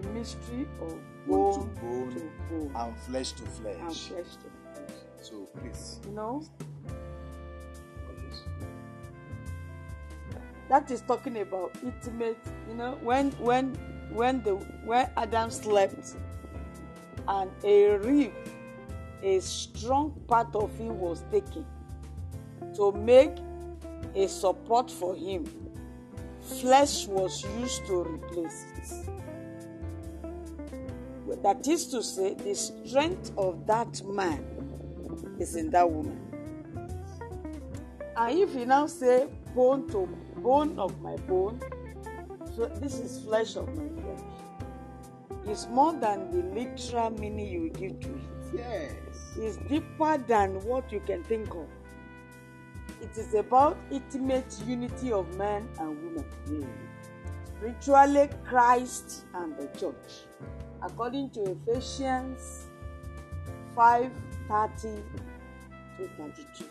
the 0.00 0.08
mystery 0.10 0.66
of 0.80 0.94
Bone 1.28 1.52
to 1.52 1.80
bone 1.80 2.10
to 2.10 2.20
bone 2.48 2.72
and 2.74 2.96
flesh 3.00 3.32
to 3.32 3.44
and 3.44 3.52
flesh. 3.52 3.76
flesh 3.78 4.08
to 4.08 4.48
flesh. 4.72 4.96
So 5.20 5.48
please. 5.60 6.00
You 6.06 6.12
know, 6.12 6.42
that 10.68 10.90
is 10.90 11.02
talking 11.02 11.38
about 11.38 11.76
intimate. 11.82 12.38
You 12.68 12.74
know, 12.74 12.98
when 13.02 13.30
when 13.32 13.74
when 14.12 14.42
the 14.42 14.54
when 14.84 15.10
Adam 15.16 15.50
slept, 15.50 16.16
and 17.28 17.50
a 17.64 17.96
rib, 17.98 18.32
a 19.22 19.40
strong 19.40 20.12
part 20.26 20.54
of 20.56 20.74
him 20.78 20.98
was 20.98 21.24
taken 21.30 21.66
to 22.74 22.92
make 22.92 23.32
a 24.14 24.26
support 24.28 24.90
for 24.90 25.14
him. 25.14 25.44
Flesh 26.40 27.06
was 27.06 27.44
used 27.60 27.86
to 27.86 28.02
replace 28.02 28.64
it. 28.76 29.27
That 31.36 31.66
is 31.66 31.86
to 31.88 32.02
say, 32.02 32.34
the 32.34 32.54
strength 32.54 33.32
of 33.36 33.66
that 33.66 34.02
man 34.04 34.44
is 35.38 35.56
in 35.56 35.70
that 35.70 35.88
woman. 35.90 36.18
And 38.16 38.38
if 38.38 38.54
you 38.54 38.66
now 38.66 38.86
say 38.86 39.28
bone 39.54 39.88
to 39.88 40.08
bone 40.38 40.78
of 40.78 41.00
my 41.00 41.16
bone, 41.16 41.60
so 42.56 42.66
this 42.66 42.98
is 42.98 43.20
flesh 43.24 43.56
of 43.56 43.68
my 43.76 43.88
flesh. 44.02 44.20
It's 45.46 45.66
more 45.68 45.92
than 45.92 46.30
the 46.30 46.42
literal 46.54 47.10
meaning 47.10 47.46
you 47.46 47.70
give 47.70 48.00
to 48.00 48.08
it. 48.08 48.22
Yes. 48.54 48.92
It's 49.36 49.56
deeper 49.68 50.18
than 50.26 50.60
what 50.64 50.90
you 50.90 51.00
can 51.00 51.22
think 51.24 51.54
of. 51.54 51.68
It 53.00 53.16
is 53.16 53.34
about 53.34 53.76
intimate 53.90 54.52
unity 54.66 55.12
of 55.12 55.32
men 55.36 55.68
and 55.78 55.96
women, 56.02 56.24
Mm. 56.46 56.66
spiritually 57.46 58.30
Christ 58.44 59.24
and 59.34 59.56
the 59.56 59.66
church, 59.78 60.26
according 60.82 61.30
to 61.30 61.56
Ephesians 61.66 62.66
5 63.74 64.10
30 64.48 65.02
to 65.98 66.08
32. 66.16 66.64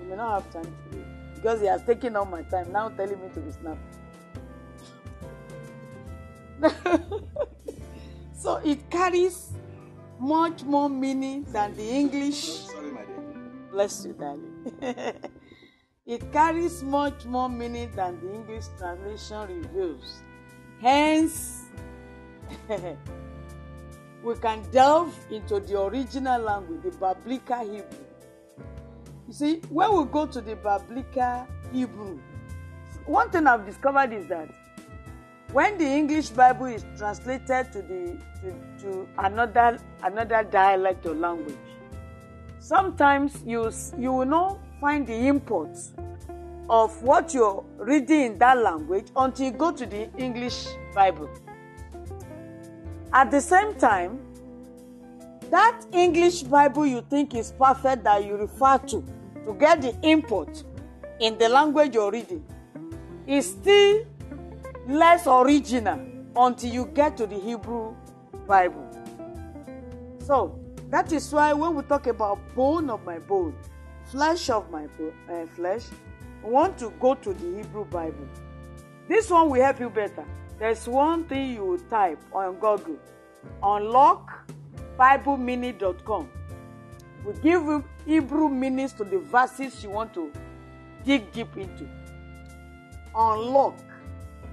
We 0.00 0.06
may 0.06 0.16
not 0.16 0.42
have 0.42 0.52
time 0.52 0.64
to 0.64 0.96
read 0.96 1.06
because 1.34 1.60
he 1.60 1.66
has 1.66 1.82
taken 1.82 2.16
all 2.16 2.24
my 2.24 2.42
time 2.42 2.72
now 2.72 2.88
telling 2.90 3.20
me 3.20 3.28
to 3.34 3.40
be 3.40 3.52
snapped. 3.52 3.96
so 8.36 8.56
it 8.56 8.90
carries 8.90 9.52
much 10.18 10.62
more 10.64 10.90
meaning 10.90 11.44
than 11.44 11.74
the 11.76 11.88
English. 11.88 12.48
Oh, 12.48 12.72
sorry, 12.72 12.90
my 12.90 13.04
dear. 13.04 13.22
Bless 13.70 14.04
you, 14.04 14.12
darling. 14.12 14.72
it 16.06 16.32
carries 16.32 16.82
much 16.82 17.24
more 17.24 17.48
meaning 17.48 17.90
than 17.96 18.20
the 18.20 18.34
English 18.34 18.66
translation 18.78 19.62
reveals. 19.62 20.22
Hence, 20.80 21.59
we 24.22 24.34
can 24.36 24.62
delve 24.70 25.14
into 25.30 25.60
the 25.60 25.80
original 25.80 26.40
language, 26.40 26.82
the 26.82 26.90
Biblical 26.90 27.58
Hebrew. 27.58 27.84
You 29.28 29.34
see, 29.34 29.60
when 29.68 29.96
we 29.96 30.04
go 30.06 30.26
to 30.26 30.40
the 30.40 30.56
Biblical 30.56 31.46
Hebrew, 31.72 32.18
one 33.06 33.30
thing 33.30 33.46
I've 33.46 33.64
discovered 33.64 34.12
is 34.12 34.26
that 34.28 34.48
when 35.52 35.78
the 35.78 35.84
English 35.86 36.30
Bible 36.30 36.66
is 36.66 36.84
translated 36.96 37.72
to 37.72 37.82
the 37.82 38.18
to, 38.40 38.82
to 38.82 39.08
another 39.18 39.78
another 40.02 40.44
dialect 40.44 41.06
or 41.06 41.14
language, 41.14 41.56
sometimes 42.58 43.42
you 43.44 43.70
you 43.98 44.12
will 44.12 44.26
not 44.26 44.58
find 44.80 45.06
the 45.06 45.26
import 45.26 45.76
of 46.68 47.02
what 47.02 47.34
you're 47.34 47.64
reading 47.78 48.20
in 48.20 48.38
that 48.38 48.58
language 48.58 49.08
until 49.16 49.46
you 49.46 49.52
go 49.52 49.72
to 49.72 49.84
the 49.86 50.08
English 50.16 50.66
Bible. 50.94 51.28
At 53.12 53.30
the 53.30 53.40
same 53.40 53.74
time, 53.74 54.20
that 55.50 55.84
English 55.92 56.44
Bible 56.44 56.86
you 56.86 57.04
think 57.10 57.34
is 57.34 57.52
perfect 57.52 58.04
that 58.04 58.24
you 58.24 58.36
refer 58.36 58.78
to 58.78 59.04
to 59.46 59.56
get 59.58 59.82
the 59.82 59.98
input 60.02 60.62
in 61.18 61.36
the 61.38 61.48
language 61.48 61.94
you're 61.94 62.12
reading 62.12 62.44
is 63.26 63.50
still 63.50 64.06
less 64.86 65.26
original 65.26 66.00
until 66.36 66.70
you 66.70 66.86
get 66.86 67.16
to 67.16 67.26
the 67.26 67.38
Hebrew 67.38 67.94
Bible. 68.46 68.88
So 70.20 70.58
that 70.90 71.12
is 71.12 71.32
why 71.32 71.52
when 71.52 71.74
we 71.74 71.82
talk 71.82 72.06
about 72.06 72.38
bone 72.54 72.90
of 72.90 73.04
my 73.04 73.18
bone, 73.18 73.56
flesh 74.04 74.50
of 74.50 74.70
my 74.70 74.84
uh, 74.84 75.46
flesh, 75.56 75.82
we 76.44 76.50
want 76.50 76.78
to 76.78 76.90
go 77.00 77.14
to 77.14 77.34
the 77.34 77.56
Hebrew 77.56 77.86
Bible. 77.86 78.28
This 79.08 79.30
one 79.30 79.50
will 79.50 79.60
help 79.60 79.80
you 79.80 79.90
better. 79.90 80.24
There's 80.60 80.86
one 80.86 81.24
thing 81.24 81.54
you 81.54 81.82
type 81.88 82.20
on 82.34 82.56
Google 82.56 82.98
unlockbiblemeaning.com. 83.62 86.28
We 87.24 87.32
give 87.34 87.62
you 87.62 87.84
Hebrew 88.04 88.50
meanings 88.50 88.92
to 88.94 89.04
the 89.04 89.20
verses 89.20 89.82
you 89.82 89.88
want 89.88 90.12
to 90.14 90.30
dig 91.02 91.32
deep 91.32 91.56
into. 91.56 91.88
Unlock 93.14 93.78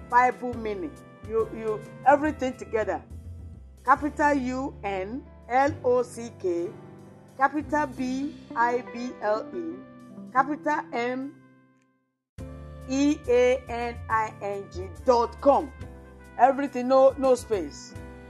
Bible 0.10 0.54
meaning. 0.54 0.92
You 1.28 1.50
you 1.54 1.82
everything 2.06 2.56
together. 2.56 3.02
Capital 3.84 4.34
U 4.34 4.74
N 4.84 5.22
L 5.50 5.74
O 5.84 6.04
C 6.04 6.32
K, 6.42 6.70
capital 7.38 7.88
B 7.88 8.34
I 8.56 8.82
B 8.94 9.12
L 9.22 9.46
E, 9.54 9.76
capital 10.32 10.80
M 10.94 11.34
E 12.90 13.18
A 13.28 13.62
N 13.68 13.98
I 14.10 14.32
N 14.42 14.64
G 14.74 14.88
dot 15.06 15.42
com. 15.42 15.70
Everything 16.38 16.88
no 16.88 17.16
no 17.18 17.36
space. 17.36 17.94